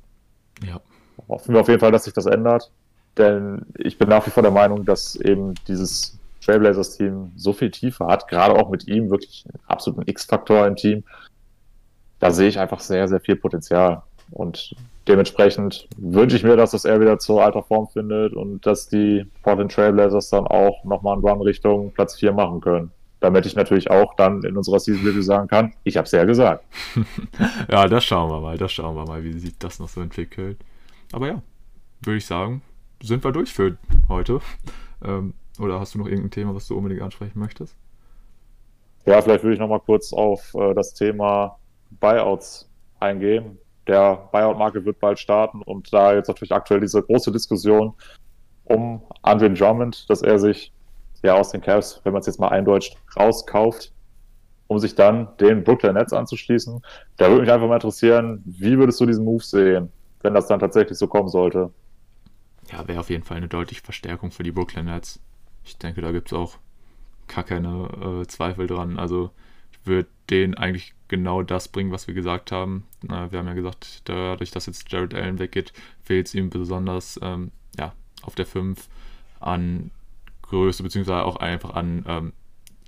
Ja. 0.65 0.81
Hoffen 1.29 1.55
wir 1.55 1.61
auf 1.61 1.69
jeden 1.69 1.81
Fall, 1.81 1.93
dass 1.93 2.05
sich 2.05 2.13
das 2.13 2.27
ändert. 2.27 2.71
Denn 3.19 3.62
ich 3.77 3.99
bin 3.99 4.09
nach 4.09 4.27
wie 4.27 4.31
vor 4.31 4.43
der 4.43 4.53
Meinung, 4.53 4.85
dass 4.85 5.16
eben 5.16 5.55
dieses 5.66 6.19
Trailblazers-Team 6.45 7.32
so 7.37 7.53
viel 7.53 7.70
Tiefe 7.70 8.07
hat, 8.07 8.28
gerade 8.28 8.55
auch 8.55 8.70
mit 8.70 8.89
ihm 8.89 9.11
wirklich 9.11 9.45
einen 9.47 9.62
absoluten 9.66 10.09
X-Faktor 10.09 10.66
im 10.66 10.77
Team. 10.77 11.05
Da 12.19 12.31
sehe 12.31 12.49
ich 12.49 12.59
einfach 12.59 12.81
sehr, 12.81 13.09
sehr 13.09 13.20
viel 13.20 13.37
Potenzial. 13.37 14.03
Und 14.31 14.74
dementsprechend 15.09 15.89
wünsche 15.97 16.37
ich 16.37 16.45
mir, 16.45 16.57
dass 16.57 16.70
das 16.70 16.85
er 16.85 17.01
wieder 17.01 17.19
zur 17.19 17.45
alter 17.45 17.62
Form 17.62 17.89
findet 17.89 18.32
und 18.35 18.65
dass 18.66 18.89
die 18.89 19.27
Portland 19.43 19.73
Trailblazers 19.73 20.31
dann 20.31 20.47
auch 20.47 20.85
nochmal 20.85 21.15
einen 21.15 21.27
Run 21.27 21.43
Richtung 21.43 21.93
Platz 21.93 22.16
4 22.16 22.32
machen 22.32 22.61
können. 22.61 22.91
Damit 23.19 23.45
ich 23.45 23.55
natürlich 23.55 23.91
auch 23.91 24.15
dann 24.15 24.45
in 24.45 24.57
unserer 24.57 24.81
Season 24.81 25.07
Review 25.07 25.20
sagen 25.20 25.49
kann, 25.49 25.74
ich 25.85 25.97
habe 25.97 26.07
es 26.07 26.12
ja 26.12 26.24
gesagt. 26.24 26.65
ja, 27.70 27.87
das 27.87 28.05
schauen 28.05 28.31
wir 28.31 28.41
mal, 28.41 28.57
das 28.57 28.73
schauen 28.73 28.97
wir 28.97 29.05
mal, 29.05 29.23
wie 29.24 29.39
sich 29.39 29.59
das 29.59 29.78
noch 29.78 29.89
so 29.89 30.01
entwickelt. 30.01 30.59
Aber 31.12 31.27
ja, 31.27 31.43
würde 32.03 32.16
ich 32.16 32.24
sagen, 32.24 32.62
sind 33.03 33.25
wir 33.25 33.33
durch 33.33 33.53
für 33.53 33.77
heute. 34.09 34.41
Ähm, 35.05 35.35
oder 35.59 35.81
hast 35.81 35.95
du 35.95 35.99
noch 35.99 36.07
irgendein 36.07 36.31
Thema, 36.31 36.55
was 36.55 36.67
du 36.69 36.77
unbedingt 36.77 37.03
ansprechen 37.03 37.39
möchtest? 37.39 37.77
Ja, 39.07 39.21
vielleicht 39.21 39.43
würde 39.43 39.55
ich 39.55 39.61
nochmal 39.61 39.81
kurz 39.81 40.13
auf 40.13 40.55
äh, 40.55 40.75
das 40.75 40.95
Thema 40.95 41.59
Buyouts 41.91 42.69
eingehen. 43.01 43.59
Der 43.87 44.29
Buyout-Market 44.31 44.85
wird 44.85 45.01
bald 45.01 45.19
starten 45.19 45.63
und 45.63 45.93
da 45.93 46.15
jetzt 46.15 46.29
natürlich 46.29 46.53
aktuell 46.53 46.81
diese 46.81 47.03
große 47.03 47.33
Diskussion 47.33 47.95
um 48.65 49.03
Andrew 49.23 49.49
Drummond, 49.49 50.09
dass 50.09 50.23
er 50.23 50.39
sich 50.39 50.73
ja 51.23 51.35
aus 51.35 51.51
den 51.51 51.61
Cavs, 51.61 52.01
wenn 52.05 52.13
man 52.13 52.21
es 52.21 52.27
jetzt 52.27 52.39
mal 52.39 52.49
eindeutscht, 52.49 52.97
rauskauft, 53.17 53.93
um 54.69 54.79
sich 54.79 54.95
dann 54.95 55.29
den 55.39 55.65
Brooklyn 55.65 55.95
Nets 55.95 56.13
anzuschließen. 56.13 56.81
Da 57.17 57.29
würde 57.29 57.43
mich 57.43 57.51
einfach 57.51 57.67
mal 57.67 57.75
interessieren, 57.75 58.43
wie 58.47 58.79
würdest 58.79 59.01
du 59.01 59.07
diesen 59.07 59.25
Move 59.25 59.43
sehen, 59.43 59.91
wenn 60.23 60.35
das 60.35 60.47
dann 60.47 60.61
tatsächlich 60.61 60.97
so 60.97 61.09
kommen 61.09 61.29
sollte? 61.29 61.73
Ja, 62.70 62.87
wäre 62.87 63.01
auf 63.01 63.11
jeden 63.11 63.24
Fall 63.24 63.37
eine 63.37 63.49
deutliche 63.49 63.82
Verstärkung 63.82 64.31
für 64.31 64.43
die 64.43 64.53
Brooklyn 64.53 64.87
Nets. 64.87 65.20
Ich 65.65 65.77
denke, 65.78 66.01
da 66.01 66.12
gibt 66.12 66.28
es 66.28 66.32
auch 66.32 66.59
gar 67.27 67.45
keine 67.45 68.23
äh, 68.23 68.27
Zweifel 68.27 68.66
dran. 68.66 68.99
Also 68.99 69.31
wird 69.85 70.09
denen 70.28 70.55
eigentlich 70.55 70.95
genau 71.09 71.43
das 71.43 71.69
bringen, 71.69 71.91
was 71.91 72.07
wir 72.07 72.15
gesagt 72.15 72.53
haben. 72.53 72.87
Äh, 73.05 73.31
wir 73.31 73.39
haben 73.39 73.47
ja 73.47 73.55
gesagt, 73.55 74.03
dadurch, 74.09 74.51
dass 74.51 74.66
jetzt 74.66 74.91
Jared 74.91 75.15
Allen 75.15 75.39
weggeht, 75.39 75.73
fehlt 76.03 76.28
es 76.28 76.35
ihm 76.35 76.51
besonders 76.51 77.19
ähm, 77.23 77.51
ja, 77.78 77.93
auf 78.23 78.35
der 78.35 78.47
5 78.47 78.89
an 79.41 79.91
Größe, 80.43 80.82
beziehungsweise 80.82 81.24
auch 81.24 81.37
einfach 81.37 81.74
an 81.74 82.05
ähm, 82.07 82.32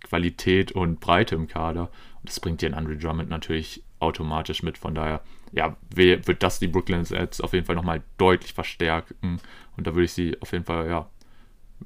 Qualität 0.02 0.72
und 0.72 1.00
Breite 1.00 1.34
im 1.34 1.48
Kader. 1.48 1.90
Und 2.20 2.28
das 2.28 2.40
bringt 2.40 2.62
einen 2.64 2.74
Andrew 2.74 2.96
Drummond 2.96 3.30
natürlich 3.30 3.82
automatisch 3.98 4.62
mit. 4.62 4.78
Von 4.78 4.94
daher, 4.94 5.22
ja, 5.52 5.76
wird 5.94 6.42
das 6.42 6.58
die 6.58 6.68
Brooklyn 6.68 7.04
jetzt 7.04 7.42
auf 7.42 7.52
jeden 7.52 7.66
Fall 7.66 7.76
nochmal 7.76 8.02
deutlich 8.18 8.54
verstärken. 8.54 9.38
Und 9.76 9.86
da 9.86 9.94
würde 9.94 10.04
ich 10.04 10.12
sie 10.12 10.36
auf 10.40 10.52
jeden 10.52 10.64
Fall, 10.64 10.88
ja, 10.88 11.06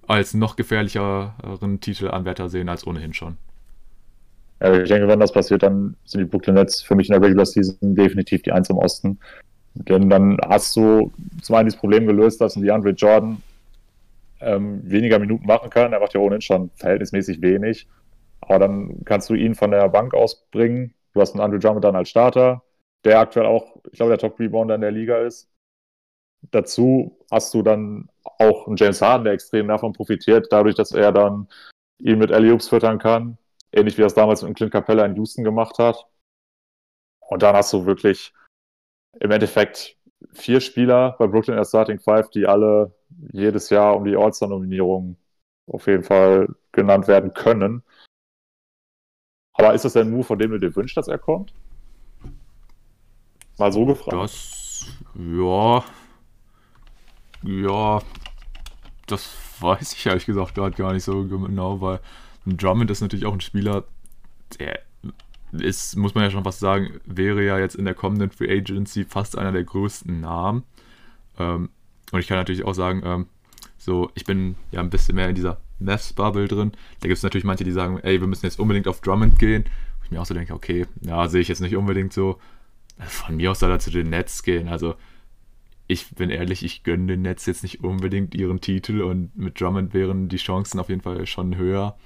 als 0.07 0.35
noch 0.35 0.57
gefährlicheren 0.57 1.81
Titelanwärter 1.81 2.49
sehen 2.49 2.69
als 2.69 2.87
ohnehin 2.87 3.13
schon. 3.13 3.37
Ja, 4.61 4.81
ich 4.81 4.89
denke, 4.89 5.09
wenn 5.09 5.21
das 5.21 5.33
passiert, 5.33 5.63
dann 5.63 5.97
sind 6.05 6.21
die 6.21 6.27
Brooklyn 6.27 6.55
Nets 6.55 6.83
für 6.83 6.95
mich 6.95 7.09
in 7.09 7.13
der 7.13 7.23
Regular 7.23 7.45
Season 7.45 7.95
definitiv 7.95 8.43
die 8.43 8.53
Eins 8.53 8.71
im 8.71 8.79
Osten. 8.79 9.19
Denn 9.75 10.09
dann 10.09 10.39
hast 10.47 10.75
du 10.77 11.13
zum 11.43 11.57
einen 11.57 11.69
das 11.69 11.77
Problem 11.77 12.07
gelöst, 12.07 12.41
dass 12.41 12.55
die 12.55 12.71
Andre 12.71 12.91
Jordan 12.91 13.43
ähm, 14.41 14.81
weniger 14.85 15.19
Minuten 15.19 15.47
machen 15.47 15.69
kann. 15.71 15.93
Er 15.93 16.01
macht 16.01 16.15
ja 16.15 16.21
ohnehin 16.21 16.41
schon 16.41 16.71
verhältnismäßig 16.77 17.43
wenig. 17.43 17.87
Aber 18.41 18.59
dann 18.59 19.05
kannst 19.05 19.29
du 19.29 19.35
ihn 19.35 19.55
von 19.55 19.71
der 19.73 19.89
Bank 19.89 20.15
ausbringen. 20.15 20.95
Du 21.13 21.21
hast 21.21 21.33
einen 21.33 21.43
Andrew 21.43 21.59
Drummond 21.59 21.85
dann 21.85 21.97
als 21.97 22.09
Starter, 22.09 22.63
der 23.07 23.21
aktuell 23.21 23.47
auch, 23.47 23.77
ich 23.91 23.93
glaube, 23.93 24.11
der 24.11 24.19
Top-Rebounder 24.19 24.75
in 24.75 24.81
der 24.81 24.91
Liga 24.91 25.19
ist. 25.19 25.49
Dazu 26.51 27.17
hast 27.31 27.55
du 27.55 27.63
dann 27.63 28.09
auch 28.39 28.67
einen 28.67 28.77
James 28.77 29.01
Harden, 29.01 29.25
der 29.25 29.33
extrem 29.33 29.69
davon 29.69 29.93
profitiert, 29.93 30.49
dadurch, 30.51 30.75
dass 30.75 30.93
er 30.93 31.13
dann 31.13 31.49
ihn 31.99 32.19
mit 32.19 32.33
Alley 32.33 32.59
füttern 32.59 32.99
kann. 32.99 33.39
Ähnlich 33.73 33.97
wie 33.97 34.03
er 34.03 34.07
es 34.07 34.15
damals 34.15 34.43
mit 34.43 34.57
Clint 34.57 34.73
Capella 34.73 35.07
in 35.07 35.15
Houston 35.17 35.45
gemacht 35.45 35.79
hat. 35.79 36.07
Und 37.21 37.43
dann 37.43 37.55
hast 37.55 37.73
du 37.73 37.87
wirklich 37.87 38.33
im 39.21 39.31
Endeffekt 39.31 39.97
vier 40.33 40.61
Spieler 40.61 41.15
bei 41.19 41.27
Brooklyn 41.27 41.59
als 41.59 41.69
Starting 41.69 42.01
Five, 42.01 42.31
die 42.31 42.47
alle 42.47 42.93
jedes 43.33 43.71
Jahr 43.71 43.97
um 43.97 44.05
die 44.05 44.17
All-Star-Nominierung 44.17 45.17
auf 45.69 45.87
jeden 45.87 46.05
Fall 46.05 46.49
genannt 46.73 47.09
werden 47.09 47.35
können. 47.35 47.83
Aber 49.55 49.75
ist 49.75 49.85
das 49.85 49.97
ein 49.97 50.11
Move, 50.11 50.25
von 50.25 50.39
dem 50.39 50.51
du 50.51 50.59
dir 50.59 50.75
wünschst, 50.75 50.97
dass 50.97 51.09
er 51.09 51.19
kommt? 51.19 51.53
Mal 53.59 53.73
so 53.73 53.87
gefragt. 53.87 54.13
Das, 54.13 54.87
ja, 55.15 55.85
ja, 57.43 58.03
das 59.07 59.37
weiß 59.61 59.93
ich 59.95 60.07
ehrlich 60.07 60.27
gesagt 60.27 60.55
gerade 60.55 60.77
gar 60.77 60.93
nicht 60.93 61.05
so 61.05 61.25
genau, 61.25 61.81
weil 61.81 62.01
Drummond 62.45 62.91
ist 62.91 63.01
natürlich 63.01 63.27
auch 63.27 63.33
ein 63.33 63.41
Spieler, 63.41 63.85
der 64.59 64.81
ist, 65.53 65.97
muss 65.97 66.15
man 66.15 66.25
ja 66.25 66.31
schon 66.31 66.45
fast 66.45 66.61
sagen, 66.61 67.01
wäre 67.07 67.45
ja 67.45 67.59
jetzt 67.59 67.77
in 67.77 67.85
der 67.85 67.95
kommenden 67.95 68.31
Free 68.31 68.51
Agency 68.51 69.05
fast 69.05 69.39
einer 69.39 69.53
der 69.53 69.65
größten 69.65 70.21
Namen. 70.21 70.65
Ähm, 71.39 71.71
und 72.13 72.21
ich 72.21 72.27
kann 72.27 72.37
natürlich 72.37 72.65
auch 72.65 72.75
sagen, 72.75 73.03
ähm, 73.05 73.27
so, 73.79 74.11
ich 74.15 74.25
bin 74.25 74.57
ja 74.71 74.81
ein 74.81 74.91
bisschen 74.91 75.15
mehr 75.15 75.29
in 75.29 75.35
dieser 75.35 75.61
Mavs-Bubble 75.79 76.49
drin. 76.49 76.73
Da 77.01 77.09
gibt 77.09 77.19
es 77.19 77.23
natürlich 77.23 77.45
manche, 77.45 77.65
die 77.65 77.73
sagen, 77.73 78.01
ey, 78.03 78.21
wir 78.21 78.27
müssen 78.27 78.47
jetzt 78.47 78.59
unbedingt 78.59 78.89
auf 78.89 79.01
Drummond 79.01 79.39
gehen. 79.39 79.65
Wo 79.99 80.05
ich 80.05 80.11
mir 80.11 80.21
auch 80.21 80.27
so 80.27 80.35
denke, 80.35 80.55
okay, 80.55 80.87
ja, 81.03 81.29
sehe 81.29 81.41
ich 81.41 81.49
jetzt 81.49 81.61
nicht 81.61 81.77
unbedingt 81.77 82.13
so. 82.13 82.39
Von 82.99 83.37
mir 83.37 83.51
aus 83.51 83.59
soll 83.61 83.71
er 83.71 83.79
zu 83.79 83.91
den 83.91 84.11
Nets 84.11 84.43
gehen. 84.43 84.69
Also, 84.69 84.95
ich 85.87 86.15
bin 86.15 86.31
ehrlich, 86.31 86.65
ich 86.65 86.83
gönne 86.83 87.07
den 87.07 87.23
Nets 87.23 87.47
jetzt 87.47 87.63
nicht 87.63 87.85
unbedingt 87.85 88.35
ihren 88.35 88.61
Titel 88.61 89.03
und 89.03 89.37
mit 89.37 89.61
Drummond 89.61 89.95
wären 89.95 90.29
die 90.29 90.37
Chancen 90.37 90.81
auf 90.81 90.89
jeden 90.89 91.03
Fall 91.03 91.27
schon 91.27 91.57
höher. 91.57 91.97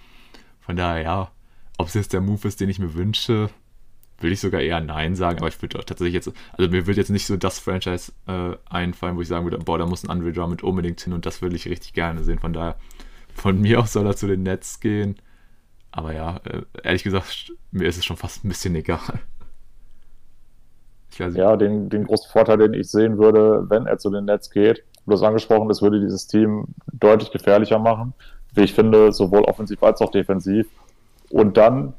Von 0.60 0.76
daher, 0.76 1.02
ja, 1.02 1.30
ob 1.78 1.88
es 1.88 1.94
jetzt 1.94 2.12
der 2.12 2.20
Move 2.20 2.46
ist, 2.46 2.60
den 2.60 2.68
ich 2.68 2.78
mir 2.78 2.94
wünsche, 2.94 3.48
will 4.18 4.32
ich 4.32 4.40
sogar 4.40 4.60
eher 4.60 4.80
Nein 4.80 5.16
sagen, 5.16 5.38
aber 5.38 5.48
ich 5.48 5.60
würde 5.62 5.78
tatsächlich 5.78 6.12
jetzt, 6.14 6.30
also 6.52 6.70
mir 6.70 6.86
wird 6.86 6.98
jetzt 6.98 7.10
nicht 7.10 7.26
so 7.26 7.36
das 7.36 7.58
Franchise 7.58 8.12
äh, 8.26 8.56
einfallen, 8.68 9.16
wo 9.16 9.22
ich 9.22 9.28
sagen 9.28 9.46
würde, 9.46 9.58
boah, 9.58 9.78
da 9.78 9.86
muss 9.86 10.04
ein 10.04 10.10
Andre 10.10 10.32
Drummond 10.32 10.62
unbedingt 10.62 11.00
hin 11.00 11.14
und 11.14 11.24
das 11.24 11.40
würde 11.40 11.56
ich 11.56 11.66
richtig 11.66 11.94
gerne 11.94 12.22
sehen. 12.22 12.38
Von 12.38 12.52
daher, 12.52 12.76
von 13.34 13.58
mir 13.60 13.80
aus 13.80 13.94
soll 13.94 14.06
er 14.06 14.16
zu 14.16 14.26
den 14.26 14.42
Nets 14.42 14.80
gehen. 14.80 15.16
Aber 15.90 16.12
ja, 16.12 16.36
äh, 16.44 16.62
ehrlich 16.84 17.02
gesagt, 17.02 17.52
mir 17.70 17.88
ist 17.88 17.96
es 17.96 18.04
schon 18.04 18.16
fast 18.16 18.44
ein 18.44 18.48
bisschen 18.48 18.74
egal. 18.74 19.20
Ja, 21.18 21.56
den, 21.56 21.88
den 21.88 22.04
großen 22.04 22.30
Vorteil, 22.30 22.58
den 22.58 22.74
ich 22.74 22.90
sehen 22.90 23.18
würde, 23.18 23.68
wenn 23.68 23.86
er 23.86 23.98
zu 23.98 24.10
den 24.10 24.24
Nets 24.24 24.50
geht, 24.50 24.84
hast 25.08 25.22
angesprochen, 25.22 25.68
das 25.68 25.82
würde 25.82 26.00
dieses 26.00 26.26
Team 26.26 26.66
deutlich 26.92 27.30
gefährlicher 27.30 27.78
machen, 27.78 28.14
wie 28.54 28.62
ich 28.62 28.74
finde, 28.74 29.12
sowohl 29.12 29.42
offensiv 29.42 29.82
als 29.82 30.00
auch 30.00 30.10
defensiv. 30.10 30.66
Und 31.30 31.56
dann, 31.56 31.94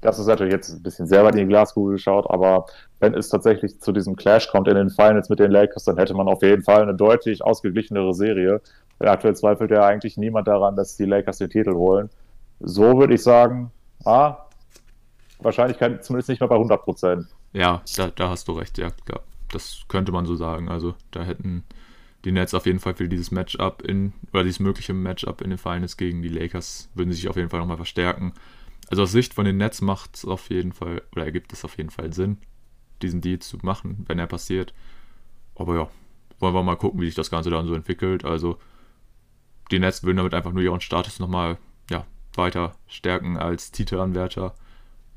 das 0.00 0.18
ist 0.18 0.26
natürlich 0.26 0.52
jetzt 0.52 0.70
ein 0.70 0.82
bisschen 0.82 1.06
sehr 1.06 1.24
weit 1.24 1.34
in 1.34 1.40
die 1.40 1.46
Glaskugel 1.46 1.94
geschaut, 1.94 2.28
aber 2.30 2.66
wenn 3.00 3.14
es 3.14 3.28
tatsächlich 3.28 3.80
zu 3.80 3.92
diesem 3.92 4.16
Clash 4.16 4.48
kommt 4.48 4.68
in 4.68 4.74
den 4.74 4.90
Finals 4.90 5.28
mit 5.28 5.38
den 5.38 5.50
Lakers, 5.50 5.84
dann 5.84 5.96
hätte 5.96 6.14
man 6.14 6.28
auf 6.28 6.42
jeden 6.42 6.62
Fall 6.62 6.82
eine 6.82 6.94
deutlich 6.94 7.42
ausgeglichenere 7.42 8.14
Serie. 8.14 8.60
Denn 9.00 9.08
aktuell 9.08 9.36
zweifelt 9.36 9.70
ja 9.70 9.86
eigentlich 9.86 10.16
niemand 10.16 10.48
daran, 10.48 10.76
dass 10.76 10.96
die 10.96 11.04
Lakers 11.04 11.38
den 11.38 11.50
Titel 11.50 11.74
holen. 11.74 12.10
So 12.60 12.98
würde 12.98 13.14
ich 13.14 13.22
sagen, 13.22 13.70
ah, 14.04 14.36
Wahrscheinlichkeit 15.40 16.04
zumindest 16.04 16.28
nicht 16.28 16.40
mehr 16.40 16.48
bei 16.48 16.56
100 16.56 16.82
Prozent. 16.82 17.26
Ja, 17.58 17.82
da, 17.96 18.06
da 18.08 18.30
hast 18.30 18.46
du 18.46 18.52
recht, 18.52 18.78
ja, 18.78 18.90
klar. 19.04 19.22
Das 19.48 19.82
könnte 19.88 20.12
man 20.12 20.26
so 20.26 20.36
sagen. 20.36 20.68
Also 20.68 20.94
da 21.10 21.24
hätten 21.24 21.64
die 22.24 22.30
Nets 22.30 22.54
auf 22.54 22.66
jeden 22.66 22.78
Fall 22.78 22.94
für 22.94 23.08
dieses 23.08 23.32
Matchup 23.32 23.82
in, 23.82 24.12
oder 24.32 24.44
dieses 24.44 24.60
mögliche 24.60 24.94
Matchup 24.94 25.40
in 25.40 25.50
den 25.50 25.58
Finals 25.58 25.96
gegen 25.96 26.22
die 26.22 26.28
Lakers, 26.28 26.88
würden 26.94 27.12
sich 27.12 27.28
auf 27.28 27.36
jeden 27.36 27.48
Fall 27.48 27.58
nochmal 27.58 27.76
verstärken. 27.76 28.32
Also 28.88 29.02
aus 29.02 29.10
Sicht 29.10 29.34
von 29.34 29.44
den 29.44 29.56
Nets 29.56 29.80
macht 29.80 30.16
es 30.16 30.24
auf 30.24 30.50
jeden 30.50 30.72
Fall, 30.72 31.02
oder 31.10 31.24
ergibt 31.24 31.52
es 31.52 31.64
auf 31.64 31.76
jeden 31.78 31.90
Fall 31.90 32.12
Sinn, 32.12 32.38
diesen 33.02 33.20
Deal 33.20 33.40
zu 33.40 33.58
machen, 33.62 34.04
wenn 34.06 34.20
er 34.20 34.28
passiert. 34.28 34.72
Aber 35.56 35.74
ja, 35.74 35.88
wollen 36.38 36.54
wir 36.54 36.62
mal 36.62 36.76
gucken, 36.76 37.00
wie 37.00 37.06
sich 37.06 37.16
das 37.16 37.30
Ganze 37.30 37.50
dann 37.50 37.66
so 37.66 37.74
entwickelt. 37.74 38.24
Also 38.24 38.58
die 39.72 39.80
Nets 39.80 40.04
würden 40.04 40.18
damit 40.18 40.34
einfach 40.34 40.52
nur 40.52 40.62
ihren 40.62 40.80
Status 40.80 41.18
nochmal 41.18 41.58
ja, 41.90 42.06
weiter 42.34 42.76
stärken 42.86 43.36
als 43.36 43.72
Titelanwärter. 43.72 44.54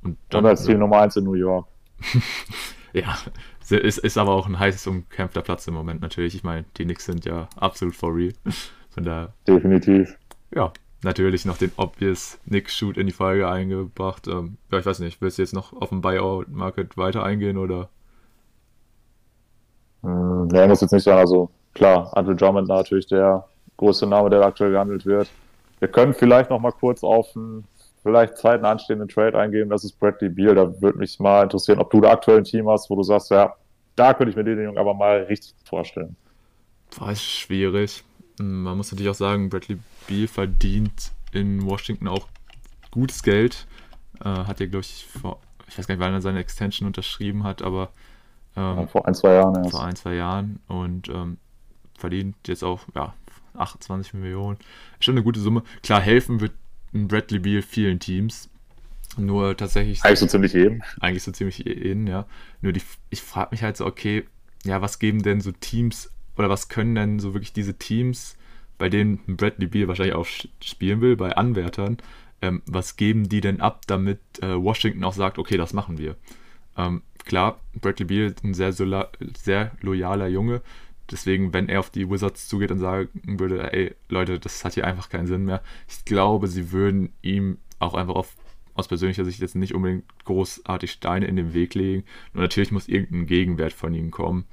Und 0.02 0.18
dann 0.30 0.44
Und 0.44 0.50
als 0.50 0.66
Team 0.66 0.80
Nummer 0.80 1.02
1 1.02 1.18
in 1.18 1.26
New 1.26 1.34
York. 1.36 1.68
Ja, 2.94 3.18
ist, 3.70 4.00
ist 4.00 4.18
aber 4.18 4.32
auch 4.32 4.48
ein 4.48 4.60
heiß 4.60 4.88
umkämpfter 4.88 5.42
Platz 5.42 5.68
im 5.68 5.74
Moment 5.74 6.02
natürlich. 6.02 6.36
Ich 6.36 6.44
meine, 6.44 6.66
die 6.78 6.84
Knicks 6.84 7.06
sind 7.06 7.26
ja 7.26 7.48
absolut 7.56 7.96
for 7.96 8.16
real. 8.16 8.34
Von 8.90 9.04
daher. 9.04 9.34
Definitiv. 9.48 10.18
Ja, 10.54 10.74
natürlich 11.04 11.46
noch 11.46 11.58
den 11.58 11.72
obvious 11.78 12.38
Knicks-Shoot 12.46 12.98
in 12.98 13.08
die 13.08 13.14
Folge 13.14 13.48
eingebracht. 13.48 14.28
Ähm, 14.28 14.58
ja, 14.72 14.80
ich 14.80 14.86
weiß 14.86 15.00
nicht, 15.00 15.22
willst 15.22 15.38
du 15.38 15.44
jetzt 15.44 15.54
noch 15.54 15.74
auf 15.74 15.90
dem 15.90 16.02
Buyout-Market 16.02 16.98
weiter 16.98 17.24
eingehen 17.24 17.58
oder? 17.58 17.90
Hm, 20.04 20.48
nee, 20.48 20.68
muss 20.68 20.82
jetzt 20.82 20.92
nicht 20.92 21.04
sein. 21.04 21.18
Also 21.18 21.50
klar, 21.74 22.16
Andrew 22.18 22.34
Drummond 22.34 22.68
natürlich 22.68 23.08
der 23.08 23.48
größte 23.78 24.08
Name, 24.08 24.30
der 24.30 24.42
aktuell 24.42 24.72
gehandelt 24.72 25.06
wird. 25.06 25.30
Wir 25.80 25.88
können 25.88 26.14
vielleicht 26.14 26.50
noch 26.50 26.60
mal 26.60 26.72
kurz 26.72 27.04
auf 27.04 27.36
einen 27.36 27.66
vielleicht 28.02 28.38
zweiten 28.38 28.66
anstehenden 28.66 29.08
Trade 29.08 29.38
eingehen. 29.38 29.70
Das 29.70 29.84
ist 29.84 30.00
Bradley 30.00 30.30
Beal. 30.30 30.56
Da 30.56 30.82
würde 30.82 30.98
mich 30.98 31.20
mal 31.20 31.44
interessieren, 31.44 31.80
ob 31.80 31.92
du 31.92 32.02
da 32.02 32.12
aktuell 32.12 32.40
ein 32.40 32.44
Team 32.44 32.68
hast, 32.70 32.90
wo 32.90 32.96
du 32.96 33.04
sagst, 33.04 33.32
ja, 33.32 33.56
da 33.96 34.14
könnte 34.14 34.32
ich 34.32 34.36
mir 34.36 34.44
den 34.44 34.64
Jungen 34.64 34.78
aber 34.78 34.94
mal 34.94 35.24
richtig 35.24 35.56
vorstellen. 35.64 36.16
War 36.98 37.16
schwierig. 37.16 38.04
Man 38.40 38.78
muss 38.78 38.92
natürlich 38.92 39.10
auch 39.10 39.16
sagen, 39.16 39.50
Bradley 39.50 39.78
Beal 40.08 40.28
verdient 40.28 41.12
in 41.32 41.66
Washington 41.66 42.08
auch 42.08 42.28
gutes 42.90 43.24
Geld. 43.24 43.68
Äh, 44.20 44.30
hat 44.30 44.60
ja, 44.60 44.66
glaube 44.66 44.82
ich, 44.82 45.08
vor, 45.22 45.40
ich 45.68 45.78
weiß 45.78 45.88
gar 45.88 45.96
nicht, 45.96 46.04
wann 46.04 46.14
er 46.14 46.22
seine 46.22 46.40
Extension 46.40 46.88
unterschrieben 46.88 47.44
hat, 47.44 47.62
aber 47.62 47.90
ähm, 48.56 48.80
ja, 48.80 48.88
vor 48.88 49.08
ein, 49.08 49.14
zwei 49.14 49.34
Jahren 49.34 49.56
erst. 49.56 49.72
Vor 49.72 49.84
ein, 49.84 49.96
zwei 49.96 50.16
Jahren 50.16 50.60
und 50.68 51.08
ähm, 51.10 51.38
verdient 51.98 52.36
jetzt 52.48 52.64
auch 52.64 52.82
ja, 52.96 53.14
28 53.56 54.14
Millionen. 54.14 54.58
Schon 55.00 55.16
eine 55.16 55.24
gute 55.24 55.40
Summe. 55.40 55.64
Klar, 55.84 56.02
helfen 56.02 56.42
wird 56.42 56.54
Bradley 56.94 57.40
Beal 57.40 57.62
vielen 57.62 58.00
Teams. 58.00 58.50
Nur 59.18 59.58
tatsächlich. 59.58 60.04
Eigentlich 60.04 60.20
so 60.20 60.28
ziemlich 60.28 60.54
jeden. 60.54 60.84
Eigentlich 61.00 61.24
so 61.24 61.32
ziemlich 61.32 61.58
jeden, 61.60 62.08
ja. 62.08 62.26
Nur 62.62 62.72
die, 62.74 62.82
ich 63.10 63.22
frage 63.22 63.50
mich 63.52 63.64
halt 63.64 63.78
so, 63.78 63.86
okay, 63.86 64.26
ja, 64.64 64.82
was 64.82 65.00
geben 65.00 65.22
denn 65.22 65.42
so 65.42 65.52
Teams 65.52 66.12
oder 66.38 66.50
was 66.50 66.70
können 66.70 66.96
denn 66.96 67.20
so 67.20 67.34
wirklich 67.34 67.54
diese 67.54 67.74
Teams, 67.74 68.38
bei 68.78 68.90
denen 68.90 69.20
Bradley 69.28 69.68
Beal 69.68 69.88
wahrscheinlich 69.88 70.16
auch 70.16 70.28
spielen 70.62 71.02
will, 71.02 71.16
bei 71.16 71.36
Anwärtern, 71.36 71.98
ähm, 72.42 72.62
was 72.66 72.96
geben 72.96 73.28
die 73.28 73.42
denn 73.42 73.62
ab, 73.62 73.82
damit 73.88 74.20
äh, 74.42 74.56
Washington 74.56 75.04
auch 75.04 75.14
sagt, 75.14 75.38
okay, 75.38 75.58
das 75.58 75.74
machen 75.74 75.98
wir? 75.98 76.16
Ähm, 76.78 77.02
klar, 77.26 77.60
Bradley 77.76 78.06
Beal 78.06 78.28
ist 78.28 78.44
ein 78.44 78.54
sehr, 78.54 78.72
sehr 78.72 79.72
loyaler 79.82 80.28
Junge. 80.28 80.62
Deswegen, 81.12 81.54
wenn 81.54 81.70
er 81.70 81.80
auf 81.80 81.90
die 81.90 82.10
Wizards 82.10 82.48
zugeht 82.48 82.72
und 82.72 82.80
sagen 82.80 83.10
würde, 83.24 83.74
ey, 83.74 83.96
Leute, 84.10 84.40
das 84.40 84.64
hat 84.64 84.74
hier 84.74 84.88
einfach 84.88 85.10
keinen 85.10 85.28
Sinn 85.28 85.46
mehr, 85.46 85.62
ich 85.88 86.06
glaube, 86.06 86.48
sie 86.48 86.72
würden 86.72 87.12
ihm 87.22 87.58
auch 87.80 87.94
einfach 87.94 88.16
auf, 88.16 88.36
aus 88.74 88.88
persönlicher 88.88 89.26
Sicht 89.26 89.42
jetzt 89.42 89.56
nicht 89.56 89.76
unbedingt 89.76 90.06
großartig 90.26 90.92
Steine 90.92 91.26
in 91.26 91.36
den 91.36 91.54
Weg 91.54 91.76
legen. 91.76 92.04
Und 92.34 92.42
natürlich 92.42 92.72
muss 92.72 92.88
irgendein 92.88 93.26
Gegenwert 93.28 93.74
von 93.74 93.94
ihm 93.94 94.12
kommen. 94.12 94.46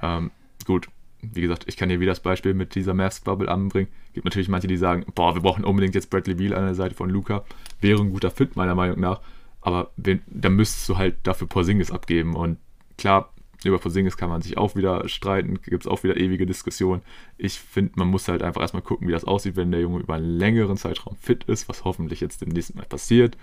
Ähm, 0.00 0.30
gut, 0.64 0.88
wie 1.20 1.40
gesagt, 1.40 1.64
ich 1.66 1.76
kann 1.76 1.88
hier 1.88 2.00
wieder 2.00 2.12
das 2.12 2.20
Beispiel 2.20 2.54
mit 2.54 2.74
dieser 2.74 2.94
Mavs-Bubble 2.94 3.50
anbringen. 3.50 3.88
Gibt 4.14 4.24
natürlich 4.24 4.48
manche, 4.48 4.68
die 4.68 4.76
sagen, 4.76 5.04
boah, 5.14 5.34
wir 5.34 5.42
brauchen 5.42 5.64
unbedingt 5.64 5.94
jetzt 5.94 6.10
Bradley 6.10 6.34
Beal 6.34 6.54
an 6.54 6.64
der 6.64 6.74
Seite 6.74 6.94
von 6.94 7.10
Luca. 7.10 7.44
Wäre 7.80 8.00
ein 8.00 8.10
guter 8.10 8.30
Fit, 8.30 8.56
meiner 8.56 8.74
Meinung 8.74 9.00
nach. 9.00 9.20
Aber 9.60 9.90
da 9.96 10.48
müsstest 10.48 10.88
du 10.88 10.96
halt 10.96 11.16
dafür 11.24 11.48
Porzingis 11.48 11.90
abgeben. 11.90 12.36
Und 12.36 12.58
klar, 12.96 13.32
über 13.64 13.78
Porzingis 13.78 14.16
kann 14.16 14.28
man 14.28 14.42
sich 14.42 14.58
auch 14.58 14.76
wieder 14.76 15.08
streiten, 15.08 15.60
gibt 15.62 15.84
es 15.84 15.90
auch 15.90 16.02
wieder 16.02 16.16
ewige 16.16 16.46
Diskussionen. 16.46 17.02
Ich 17.38 17.58
finde, 17.58 17.92
man 17.96 18.08
muss 18.08 18.28
halt 18.28 18.42
einfach 18.42 18.60
erstmal 18.60 18.82
gucken, 18.82 19.08
wie 19.08 19.12
das 19.12 19.24
aussieht, 19.24 19.56
wenn 19.56 19.70
der 19.70 19.80
Junge 19.80 20.00
über 20.00 20.14
einen 20.14 20.38
längeren 20.38 20.76
Zeitraum 20.76 21.16
fit 21.16 21.44
ist, 21.44 21.68
was 21.68 21.84
hoffentlich 21.84 22.20
jetzt 22.20 22.42
demnächst 22.42 22.74
mal 22.74 22.84
passiert. 22.84 23.36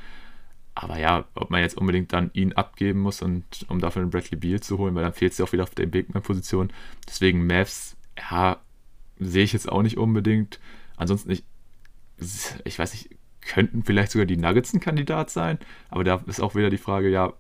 Aber 0.76 0.98
ja, 0.98 1.26
ob 1.36 1.50
man 1.50 1.62
jetzt 1.62 1.78
unbedingt 1.78 2.14
dann 2.14 2.32
ihn 2.34 2.54
abgeben 2.54 3.02
muss 3.02 3.22
und 3.22 3.44
um 3.68 3.80
dafür 3.80 4.02
einen 4.02 4.12
Bradley 4.12 4.38
Beal 4.38 4.60
zu 4.60 4.78
holen, 4.78 4.96
weil 4.96 5.04
dann 5.04 5.14
fehlt 5.14 5.34
es 5.34 5.38
ja 5.38 5.46
auch 5.46 5.54
wieder 5.54 5.64
auf 5.64 5.76
der 5.76 5.86
Bigman-Position. 5.86 6.72
Deswegen 7.08 7.46
Mavs, 7.46 7.96
ja, 8.32 8.60
sehe 9.20 9.44
ich 9.44 9.54
jetzt 9.54 9.72
auch 9.72 9.84
nicht 9.84 9.98
unbedingt. 9.98 10.60
Ansonsten, 10.98 11.32
ich, 11.32 11.44
ich 12.64 12.80
weiß 12.80 12.94
nicht, 12.94 13.10
könnten 13.42 13.84
vielleicht 13.84 14.12
sogar 14.12 14.26
die 14.26 14.38
Nuggets 14.38 14.74
ein 14.74 14.80
Kandidat 14.80 15.30
sein. 15.30 15.60
Aber 15.90 16.04
da 16.04 16.24
ist 16.26 16.40
auch 16.40 16.56
wieder 16.56 16.70
die 16.70 16.78
Frage, 16.78 17.10
ja, 17.10 17.34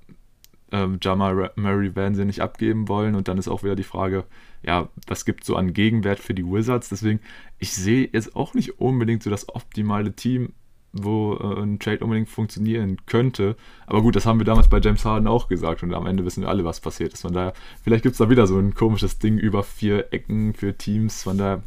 ähm, 0.74 0.98
Jamal 1.02 1.52
Murray 1.56 1.96
werden 1.96 2.16
sie 2.16 2.26
nicht 2.26 2.42
abgeben 2.42 2.90
wollen. 2.90 3.16
Und 3.16 3.28
dann 3.28 3.38
ist 3.38 3.48
auch 3.48 3.64
wieder 3.64 3.76
die 3.76 3.84
Frage, 3.84 4.26
ja, 4.64 4.90
was 5.08 5.24
gibt 5.24 5.46
so 5.46 5.56
an 5.56 5.74
Gegenwert 5.74 6.20
für 6.20 6.34
die 6.34 6.46
Wizards? 6.46 6.90
Deswegen, 6.90 7.20
ich 7.60 7.74
sehe 7.74 8.10
jetzt 8.12 8.36
auch 8.36 8.56
nicht 8.56 8.80
unbedingt 8.80 9.24
so 9.24 9.30
das 9.30 9.48
optimale 9.48 10.16
Team, 10.16 10.54
wo 10.92 11.36
äh, 11.36 11.62
ein 11.62 11.80
Trade 11.80 12.04
unbedingt 12.04 12.28
funktionieren 12.28 12.98
könnte. 13.06 13.56
Aber 13.86 14.02
gut, 14.02 14.16
das 14.16 14.26
haben 14.26 14.40
wir 14.40 14.46
damals 14.46 14.68
bei 14.68 14.80
James 14.80 15.06
Harden 15.06 15.28
auch 15.28 15.48
gesagt 15.48 15.84
und 15.84 15.94
am 15.94 16.08
Ende 16.08 16.26
wissen 16.26 16.42
wir 16.42 16.50
alle, 16.50 16.66
was 16.66 16.82
passiert 16.82 17.14
ist. 17.14 17.22
Von 17.22 17.34
daher, 17.34 17.54
vielleicht 17.84 18.04
gibt 18.04 18.14
es 18.14 18.20
da 18.20 18.30
wieder 18.30 18.48
so 18.48 18.58
ein 18.58 18.74
komisches 18.74 19.20
Ding 19.20 19.38
über 19.38 19.64
vier 19.64 20.12
Ecken 20.12 20.56
für 20.56 20.76
Teams. 20.76 21.22
Von 21.24 21.38
daher, 21.38 21.62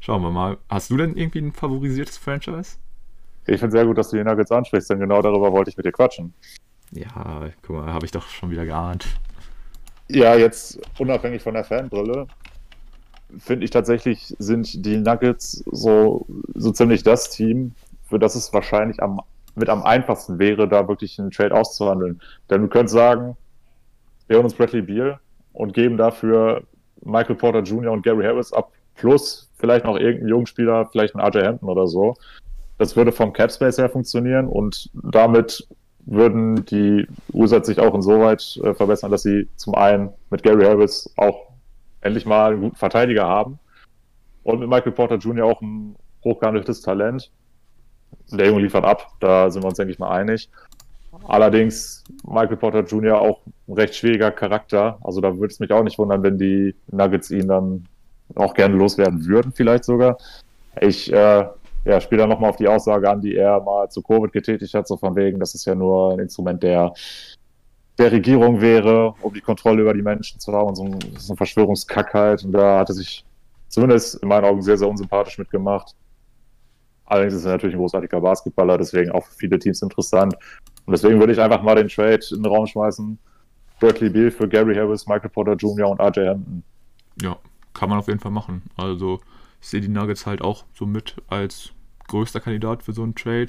schauen 0.00 0.22
wir 0.22 0.30
mal. 0.30 0.58
Hast 0.68 0.90
du 0.90 0.98
denn 0.98 1.16
irgendwie 1.16 1.40
ein 1.40 1.52
favorisiertes 1.52 2.18
Franchise? 2.18 2.76
Ich 3.46 3.58
finde 3.58 3.72
sehr 3.72 3.86
gut, 3.86 3.98
dass 3.98 4.10
du 4.10 4.16
die 4.16 4.24
Nuggets 4.24 4.52
ansprichst, 4.52 4.90
denn 4.90 5.00
genau 5.00 5.20
darüber 5.22 5.52
wollte 5.52 5.70
ich 5.70 5.76
mit 5.76 5.86
dir 5.86 5.92
quatschen. 5.92 6.32
Ja, 6.92 7.48
guck 7.62 7.76
mal, 7.76 7.92
habe 7.92 8.04
ich 8.04 8.12
doch 8.12 8.28
schon 8.28 8.50
wieder 8.50 8.66
geahnt. 8.66 9.06
Ja, 10.08 10.34
jetzt 10.36 10.78
unabhängig 10.98 11.42
von 11.42 11.54
der 11.54 11.64
Fanbrille, 11.64 12.26
finde 13.38 13.64
ich 13.64 13.70
tatsächlich, 13.70 14.34
sind 14.38 14.84
die 14.84 14.98
Nuggets 14.98 15.64
so, 15.70 16.26
so 16.54 16.70
ziemlich 16.70 17.02
das 17.02 17.30
Team, 17.30 17.72
für 18.08 18.18
das 18.18 18.34
es 18.34 18.52
wahrscheinlich 18.52 19.02
am, 19.02 19.20
mit 19.54 19.70
am 19.70 19.82
einfachsten 19.82 20.38
wäre, 20.38 20.68
da 20.68 20.86
wirklich 20.86 21.18
einen 21.18 21.30
Trade 21.30 21.54
auszuhandeln. 21.54 22.20
Denn 22.50 22.62
du 22.62 22.68
könntest 22.68 22.94
sagen, 22.94 23.36
wir 24.26 24.36
holen 24.36 24.44
uns 24.44 24.54
Bradley 24.54 24.82
Beal 24.82 25.18
und 25.54 25.72
geben 25.72 25.96
dafür 25.96 26.62
Michael 27.02 27.36
Porter 27.36 27.60
Jr. 27.60 27.92
und 27.92 28.02
Gary 28.02 28.24
Harris 28.24 28.52
ab, 28.52 28.70
plus 28.94 29.50
vielleicht 29.56 29.84
noch 29.84 29.96
irgendeinen 29.96 30.28
Jungspieler, 30.28 30.88
vielleicht 30.92 31.14
einen 31.14 31.26
RJ 31.26 31.46
Hampton 31.46 31.68
oder 31.68 31.86
so. 31.86 32.14
Das 32.78 32.96
würde 32.96 33.12
vom 33.12 33.32
Cap 33.32 33.50
Space 33.50 33.78
her 33.78 33.88
funktionieren 33.88 34.46
und 34.46 34.90
damit 34.92 35.66
würden 36.04 36.64
die 36.64 37.06
Wizards 37.32 37.68
sich 37.68 37.78
auch 37.78 37.94
insoweit 37.94 38.58
äh, 38.62 38.74
verbessern, 38.74 39.10
dass 39.10 39.22
sie 39.22 39.48
zum 39.56 39.74
einen 39.74 40.10
mit 40.30 40.42
Gary 40.42 40.64
Harris 40.64 41.12
auch 41.16 41.52
endlich 42.00 42.26
mal 42.26 42.52
einen 42.52 42.62
guten 42.62 42.76
Verteidiger 42.76 43.26
haben 43.26 43.58
und 44.42 44.60
mit 44.60 44.68
Michael 44.68 44.92
Porter 44.92 45.16
Jr. 45.16 45.46
auch 45.46 45.60
ein 45.60 45.96
hochgehandeltes 46.24 46.82
Talent. 46.82 47.30
Der 48.30 48.48
Junge 48.48 48.62
liefert 48.62 48.84
ab, 48.84 49.12
da 49.20 49.50
sind 49.50 49.62
wir 49.62 49.68
uns, 49.68 49.76
denke 49.76 49.92
ich 49.92 49.98
mal, 49.98 50.10
einig. 50.10 50.50
Allerdings 51.24 52.04
Michael 52.24 52.56
Porter 52.56 52.80
Jr. 52.80 53.20
auch 53.20 53.40
ein 53.68 53.74
recht 53.74 53.94
schwieriger 53.94 54.30
Charakter. 54.30 54.98
Also 55.02 55.20
da 55.20 55.34
würde 55.36 55.52
es 55.52 55.60
mich 55.60 55.70
auch 55.70 55.82
nicht 55.82 55.98
wundern, 55.98 56.22
wenn 56.22 56.38
die 56.38 56.74
Nuggets 56.90 57.30
ihn 57.30 57.48
dann 57.48 57.86
auch 58.34 58.54
gerne 58.54 58.76
loswerden 58.76 59.26
würden, 59.26 59.52
vielleicht 59.52 59.84
sogar. 59.84 60.18
Ich 60.80 61.12
äh, 61.12 61.46
ja, 61.84 61.98
dann 61.98 62.28
nochmal 62.28 62.50
auf 62.50 62.56
die 62.56 62.68
Aussage 62.68 63.10
an, 63.10 63.20
die 63.20 63.34
er 63.34 63.60
mal 63.60 63.88
zu 63.90 64.02
Covid 64.02 64.32
getätigt 64.32 64.72
hat, 64.74 64.86
so 64.86 64.96
von 64.96 65.16
wegen, 65.16 65.40
dass 65.40 65.54
es 65.54 65.64
ja 65.64 65.74
nur 65.74 66.12
ein 66.12 66.20
Instrument 66.20 66.62
der, 66.62 66.92
der 67.98 68.12
Regierung 68.12 68.60
wäre, 68.60 69.14
um 69.20 69.34
die 69.34 69.40
Kontrolle 69.40 69.82
über 69.82 69.94
die 69.94 70.02
Menschen 70.02 70.38
zu 70.38 70.52
haben 70.52 70.68
und 70.68 70.76
so, 70.76 70.84
so 71.18 71.32
eine 71.32 71.36
Verschwörungskackheit. 71.36 72.44
Und 72.44 72.52
da 72.52 72.78
hat 72.78 72.90
er 72.90 72.94
sich 72.94 73.24
zumindest 73.68 74.22
in 74.22 74.28
meinen 74.28 74.44
Augen 74.44 74.62
sehr, 74.62 74.78
sehr 74.78 74.88
unsympathisch 74.88 75.38
mitgemacht. 75.38 75.96
Allerdings 77.04 77.34
ist 77.34 77.44
er 77.44 77.52
natürlich 77.52 77.74
ein 77.74 77.80
großartiger 77.80 78.20
Basketballer, 78.20 78.78
deswegen 78.78 79.10
auch 79.10 79.24
für 79.24 79.34
viele 79.34 79.58
Teams 79.58 79.82
interessant. 79.82 80.34
Und 80.86 80.92
deswegen 80.92 81.18
würde 81.18 81.32
ich 81.32 81.40
einfach 81.40 81.62
mal 81.62 81.74
den 81.74 81.88
Trade 81.88 82.20
in 82.30 82.42
den 82.42 82.46
Raum 82.46 82.66
schmeißen. 82.66 83.18
Berkeley 83.80 84.08
Beal 84.08 84.30
für 84.30 84.48
Gary 84.48 84.74
Harris, 84.76 85.06
Michael 85.06 85.30
Porter 85.30 85.54
Jr. 85.54 85.90
und 85.90 86.00
RJ 86.00 86.28
Hampton. 86.28 86.62
Ja, 87.20 87.36
kann 87.74 87.88
man 87.88 87.98
auf 87.98 88.06
jeden 88.06 88.20
Fall 88.20 88.30
machen. 88.30 88.62
Also 88.76 89.20
ich 89.62 89.68
sehe 89.68 89.80
die 89.80 89.88
Nuggets 89.88 90.26
halt 90.26 90.42
auch 90.42 90.64
so 90.74 90.84
mit 90.84 91.16
als 91.28 91.70
größter 92.08 92.40
Kandidat 92.40 92.82
für 92.82 92.92
so 92.92 93.02
einen 93.02 93.14
Trade. 93.14 93.46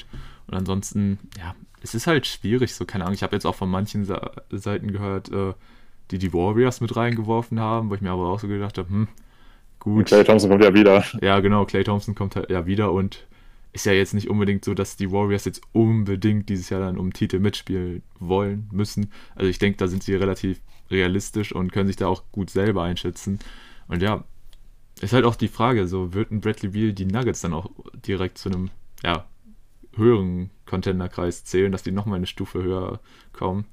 Und 0.47 0.55
ansonsten, 0.55 1.17
ja, 1.37 1.55
es 1.81 1.95
ist 1.95 2.07
halt 2.07 2.27
schwierig, 2.27 2.75
so 2.75 2.85
keine 2.85 3.03
Ahnung. 3.03 3.15
Ich 3.15 3.23
habe 3.23 3.35
jetzt 3.35 3.45
auch 3.45 3.55
von 3.55 3.69
manchen 3.69 4.05
Seiten 4.05 4.91
gehört, 4.91 5.31
äh, 5.31 5.53
die 6.11 6.19
die 6.19 6.31
Warriors 6.31 6.79
mit 6.79 6.95
reingeworfen 6.95 7.59
haben, 7.59 7.89
wo 7.89 7.95
ich 7.95 8.01
mir 8.01 8.11
aber 8.11 8.27
auch 8.27 8.39
so 8.39 8.47
gedacht 8.47 8.77
habe, 8.77 8.87
hm, 8.89 9.07
gut. 9.79 10.07
Clay 10.07 10.23
Thompson 10.23 10.51
kommt 10.51 10.63
ja 10.63 10.73
wieder. 10.73 11.03
Ja, 11.21 11.39
genau, 11.39 11.65
Clay 11.65 11.83
Thompson 11.83 12.13
kommt 12.13 12.35
halt 12.35 12.49
ja 12.51 12.65
wieder 12.65 12.91
und 12.91 13.25
ist 13.71 13.87
ja 13.87 13.91
jetzt 13.91 14.13
nicht 14.13 14.29
unbedingt 14.29 14.63
so, 14.63 14.75
dass 14.75 14.97
die 14.97 15.11
Warriors 15.11 15.45
jetzt 15.45 15.61
unbedingt 15.71 16.47
dieses 16.47 16.69
Jahr 16.69 16.79
dann 16.81 16.99
um 16.99 17.11
Titel 17.11 17.39
mitspielen 17.39 18.03
wollen, 18.19 18.69
müssen. 18.71 19.11
Also 19.35 19.49
ich 19.49 19.57
denke, 19.57 19.77
da 19.77 19.87
sind 19.87 20.03
sie 20.03 20.13
relativ 20.13 20.61
realistisch 20.91 21.53
und 21.53 21.71
können 21.71 21.87
sich 21.87 21.95
da 21.95 22.07
auch 22.07 22.23
gut 22.31 22.51
selber 22.51 22.83
einschätzen. 22.83 23.39
Und 23.87 24.03
ja, 24.03 24.23
ist 25.01 25.13
halt 25.13 25.25
auch 25.25 25.35
die 25.35 25.47
Frage, 25.47 25.87
so 25.87 26.13
wird 26.13 26.31
ein 26.31 26.41
Bradley 26.41 26.69
Beal 26.69 26.93
die 26.93 27.05
Nuggets 27.05 27.41
dann 27.41 27.53
auch 27.53 27.69
direkt 27.93 28.37
zu 28.37 28.49
einem 28.49 28.69
ja, 29.03 29.25
höheren 29.95 30.49
Contenderkreis 30.65 31.43
zählen, 31.43 31.71
dass 31.71 31.83
die 31.83 31.91
nochmal 31.91 32.17
eine 32.17 32.27
Stufe 32.27 32.63
höher 32.63 32.99
kommen. 33.33 33.65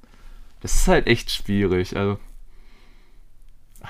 Das 0.61 0.75
ist 0.75 0.89
halt 0.89 1.07
echt 1.07 1.31
schwierig. 1.31 1.97
Also 1.97 2.19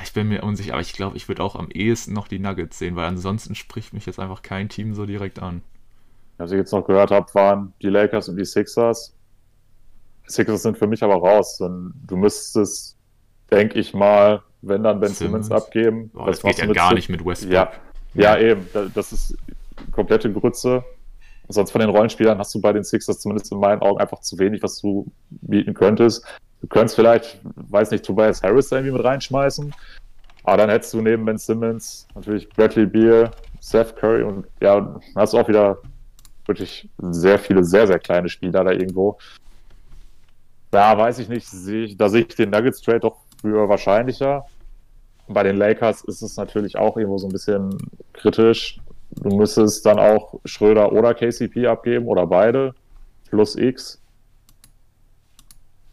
ich 0.03 0.13
bin 0.13 0.29
mir 0.29 0.43
unsicher, 0.43 0.75
aber 0.75 0.83
ich 0.83 0.93
glaube, 0.93 1.17
ich 1.17 1.29
würde 1.29 1.43
auch 1.43 1.57
am 1.57 1.71
ehesten 1.71 2.13
noch 2.13 2.29
die 2.29 2.39
Nuggets 2.39 2.79
sehen, 2.79 2.95
weil 2.95 3.07
ansonsten 3.07 3.55
spricht 3.55 3.93
mich 3.93 4.07
jetzt 4.07 4.21
einfach 4.21 4.43
kein 4.43 4.69
Team 4.69 4.95
so 4.95 5.07
direkt 5.07 5.41
an 5.41 5.63
was 6.41 6.53
ich 6.53 6.59
jetzt 6.59 6.73
noch 6.73 6.87
gehört 6.87 7.11
habe, 7.11 7.33
waren 7.35 7.75
die 7.83 7.89
Lakers 7.89 8.29
und 8.29 8.37
die 8.37 8.45
Sixers. 8.45 9.15
Sixers 10.27 10.63
sind 10.63 10.79
für 10.79 10.87
mich 10.87 11.03
aber 11.03 11.17
raus. 11.17 11.59
Du 11.59 12.17
müsstest, 12.17 12.97
denke 13.51 13.79
ich 13.79 13.93
mal, 13.93 14.43
wenn 14.63 14.83
dann 14.83 15.01
Ben 15.01 15.13
Simmons, 15.13 15.47
Simmons 15.47 15.51
abgeben. 15.51 16.11
Boah, 16.11 16.27
das 16.27 16.43
geht 16.43 16.59
ja 16.59 16.67
gar 16.67 16.95
nicht 16.95 17.09
mit 17.09 17.25
Westbrook. 17.25 17.53
Ja, 17.53 17.73
ja, 18.15 18.39
eben. 18.39 18.67
Das 18.95 19.13
ist 19.13 19.37
komplette 19.93 20.33
Grütze. 20.33 20.85
Sonst 21.49 21.73
von 21.73 21.81
den 21.81 21.91
Rollenspielern 21.91 22.39
hast 22.39 22.55
du 22.55 22.61
bei 22.61 22.73
den 22.73 22.85
Sixers 22.85 23.21
zumindest 23.21 23.51
in 23.51 23.59
meinen 23.59 23.83
Augen 23.83 23.99
einfach 23.99 24.21
zu 24.21 24.39
wenig, 24.39 24.63
was 24.63 24.81
du 24.81 25.11
bieten 25.31 25.75
könntest. 25.75 26.25
Du 26.61 26.69
könntest 26.69 26.95
vielleicht, 26.95 27.41
weiß 27.43 27.91
nicht, 27.91 28.05
Tobias 28.05 28.43
Harris 28.43 28.71
irgendwie 28.71 28.93
mit 28.93 29.03
reinschmeißen. 29.03 29.75
Aber 30.45 30.57
dann 30.59 30.71
hättest 30.71 30.95
du 30.95 31.01
neben 31.01 31.25
Ben 31.25 31.39
Simmons 31.39 32.07
natürlich 32.15 32.49
Bradley 32.51 32.87
Beal, 32.87 33.31
Seth 33.61 33.97
Curry 33.97 34.23
und 34.23 34.47
ja, 34.61 35.01
hast 35.17 35.33
du 35.33 35.39
auch 35.39 35.49
wieder 35.49 35.79
wirklich 36.47 36.89
sehr 36.99 37.39
viele, 37.39 37.65
sehr, 37.65 37.87
sehr 37.87 37.99
kleine 37.99 38.29
Spieler 38.29 38.65
da 38.65 38.71
irgendwo. 38.71 39.19
Da 40.71 40.97
weiß 40.97 41.19
ich 41.19 41.29
nicht, 41.29 41.49
da 42.01 42.09
sehe 42.09 42.23
ich 42.23 42.35
den 42.35 42.51
Nuggets 42.51 42.81
Trade 42.81 43.01
doch 43.01 43.17
für 43.41 43.69
wahrscheinlicher. 43.69 44.45
Bei 45.29 45.43
den 45.43 45.57
Lakers 45.57 46.03
ist 46.05 46.23
es 46.23 46.37
natürlich 46.37 46.77
auch 46.77 46.97
irgendwo 46.97 47.19
so 47.19 47.29
ein 47.29 47.33
bisschen 47.33 47.77
kritisch. 48.13 48.81
Du 49.11 49.37
müsstest 49.37 49.85
dann 49.87 49.99
auch 49.99 50.41
Schröder 50.45 50.93
oder 50.93 51.15
KCP 51.15 51.67
abgeben 51.67 52.07
oder 52.07 52.27
beide 52.27 52.75
plus 53.29 53.57
X. 53.57 54.01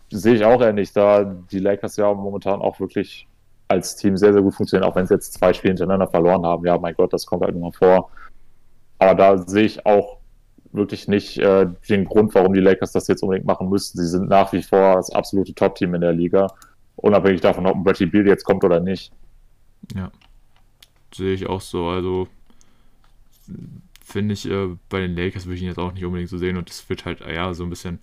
Sehe 0.09 0.35
ich 0.35 0.45
auch 0.45 0.61
eher 0.61 0.73
nicht, 0.73 0.95
da 0.95 1.23
die 1.23 1.59
Lakers 1.59 1.97
ja 1.97 2.13
momentan 2.13 2.61
auch 2.61 2.79
wirklich 2.79 3.27
als 3.67 3.95
Team 3.95 4.15
sehr, 4.17 4.33
sehr 4.33 4.41
gut 4.41 4.55
funktionieren, 4.55 4.89
auch 4.89 4.95
wenn 4.95 5.05
sie 5.05 5.13
jetzt 5.13 5.33
zwei 5.33 5.53
Spiele 5.53 5.71
hintereinander 5.71 6.07
verloren 6.07 6.45
haben. 6.45 6.65
Ja, 6.65 6.77
mein 6.77 6.95
Gott, 6.95 7.11
das 7.11 7.25
kommt 7.25 7.43
halt 7.43 7.55
immer 7.55 7.71
vor. 7.71 8.09
Aber 8.99 9.15
da 9.15 9.37
sehe 9.37 9.65
ich 9.65 9.85
auch 9.85 10.17
wirklich 10.71 11.07
nicht 11.07 11.37
äh, 11.39 11.67
den 11.89 12.05
Grund, 12.05 12.33
warum 12.35 12.53
die 12.53 12.59
Lakers 12.61 12.91
das 12.91 13.07
jetzt 13.07 13.23
unbedingt 13.23 13.45
machen 13.45 13.69
müssten. 13.69 13.97
Sie 13.99 14.07
sind 14.07 14.29
nach 14.29 14.53
wie 14.53 14.63
vor 14.63 14.95
das 14.95 15.11
absolute 15.11 15.53
Top-Team 15.53 15.95
in 15.95 16.01
der 16.01 16.13
Liga, 16.13 16.47
unabhängig 16.97 17.41
davon, 17.41 17.65
ob 17.65 17.75
ein 17.75 17.83
Bradley 17.83 18.07
Beal 18.07 18.27
jetzt 18.27 18.43
kommt 18.43 18.63
oder 18.63 18.79
nicht. 18.79 19.11
Ja, 19.95 20.11
sehe 21.13 21.33
ich 21.33 21.47
auch 21.47 21.61
so. 21.61 21.87
Also 21.87 22.27
finde 24.03 24.33
ich, 24.33 24.49
äh, 24.49 24.69
bei 24.89 24.99
den 24.99 25.15
Lakers 25.15 25.45
würde 25.45 25.55
ich 25.55 25.61
ihn 25.61 25.67
jetzt 25.67 25.79
auch 25.79 25.93
nicht 25.93 26.05
unbedingt 26.05 26.29
so 26.29 26.37
sehen 26.37 26.57
und 26.57 26.69
es 26.69 26.89
wird 26.89 27.05
halt, 27.05 27.21
ja, 27.21 27.53
so 27.53 27.63
ein 27.63 27.69
bisschen, 27.69 27.99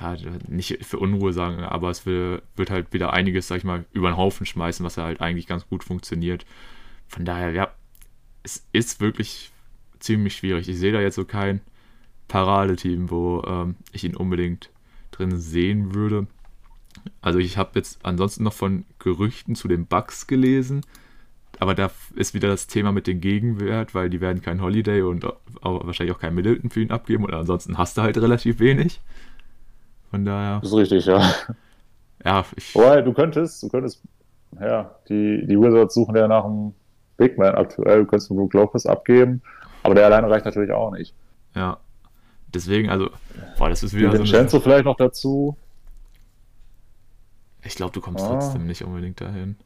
ja, 0.00 0.16
nicht 0.48 0.84
für 0.84 0.98
Unruhe 0.98 1.32
sagen, 1.32 1.60
aber 1.60 1.90
es 1.90 2.06
will, 2.06 2.42
wird 2.56 2.70
halt 2.70 2.92
wieder 2.92 3.12
einiges, 3.12 3.48
sag 3.48 3.58
ich 3.58 3.64
mal, 3.64 3.84
über 3.92 4.10
den 4.10 4.16
Haufen 4.16 4.46
schmeißen, 4.46 4.84
was 4.84 4.96
ja 4.96 5.04
halt 5.04 5.20
eigentlich 5.20 5.46
ganz 5.46 5.66
gut 5.68 5.84
funktioniert. 5.84 6.46
Von 7.08 7.24
daher, 7.24 7.52
ja, 7.52 7.72
es 8.42 8.66
ist 8.72 9.00
wirklich 9.00 9.52
ziemlich 9.98 10.36
schwierig. 10.36 10.68
Ich 10.68 10.78
sehe 10.78 10.92
da 10.92 11.00
jetzt 11.00 11.14
so 11.14 11.24
kein 11.24 11.60
Paradeteam, 12.28 13.10
wo 13.10 13.42
ähm, 13.46 13.76
ich 13.92 14.04
ihn 14.04 14.16
unbedingt 14.16 14.70
drin 15.10 15.38
sehen 15.38 15.94
würde. 15.94 16.26
Also 17.20 17.38
ich 17.38 17.56
habe 17.56 17.70
jetzt 17.74 17.98
ansonsten 18.04 18.44
noch 18.44 18.52
von 18.52 18.84
Gerüchten 18.98 19.54
zu 19.54 19.68
den 19.68 19.86
Bugs 19.86 20.26
gelesen, 20.26 20.82
aber 21.58 21.74
da 21.74 21.90
ist 22.16 22.34
wieder 22.34 22.48
das 22.48 22.66
Thema 22.66 22.92
mit 22.92 23.06
dem 23.06 23.20
Gegenwert, 23.20 23.94
weil 23.94 24.10
die 24.10 24.20
werden 24.20 24.42
kein 24.42 24.60
Holiday 24.60 25.02
und 25.02 25.26
wahrscheinlich 25.62 26.14
auch 26.14 26.20
kein 26.20 26.34
Middleton 26.34 26.70
für 26.70 26.80
ihn 26.80 26.90
abgeben 26.90 27.24
und 27.24 27.34
ansonsten 27.34 27.78
hast 27.78 27.96
du 27.96 28.02
halt 28.02 28.16
relativ 28.18 28.60
wenig. 28.60 29.00
Von 30.10 30.24
daher. 30.24 30.60
Das 30.60 30.70
ist 30.70 30.76
richtig, 30.76 31.06
ja. 31.06 31.32
Ja, 32.24 32.44
ich. 32.56 32.74
Wobei, 32.74 33.02
du 33.02 33.12
könntest, 33.12 33.62
du 33.62 33.68
könntest, 33.68 34.02
ja, 34.58 34.94
die, 35.08 35.46
die 35.46 35.60
Wizards 35.60 35.94
suchen 35.94 36.16
ja 36.16 36.26
nach 36.26 36.44
einem 36.44 36.72
Big 37.18 37.36
Man 37.36 37.54
aktuell, 37.54 38.00
du 38.00 38.06
könntest 38.06 38.30
Brook 38.30 38.54
Lopez 38.54 38.86
abgeben, 38.86 39.42
aber 39.82 39.94
der 39.94 40.06
alleine 40.06 40.30
reicht 40.30 40.46
natürlich 40.46 40.72
auch 40.72 40.90
nicht. 40.92 41.14
Ja, 41.54 41.78
Deswegen, 42.54 42.88
also, 42.88 43.10
boah, 43.58 43.68
das 43.68 43.82
ist 43.82 43.94
wieder 43.94 44.10
Den 44.10 44.18
so. 44.18 44.32
Vincenzo 44.32 44.60
vielleicht 44.60 44.84
noch 44.84 44.96
dazu. 44.96 45.56
Ich 47.64 47.74
glaube, 47.74 47.92
du 47.92 48.00
kommst 48.00 48.24
ah. 48.24 48.28
trotzdem 48.28 48.66
nicht 48.66 48.84
unbedingt 48.84 49.20
dahin. 49.20 49.56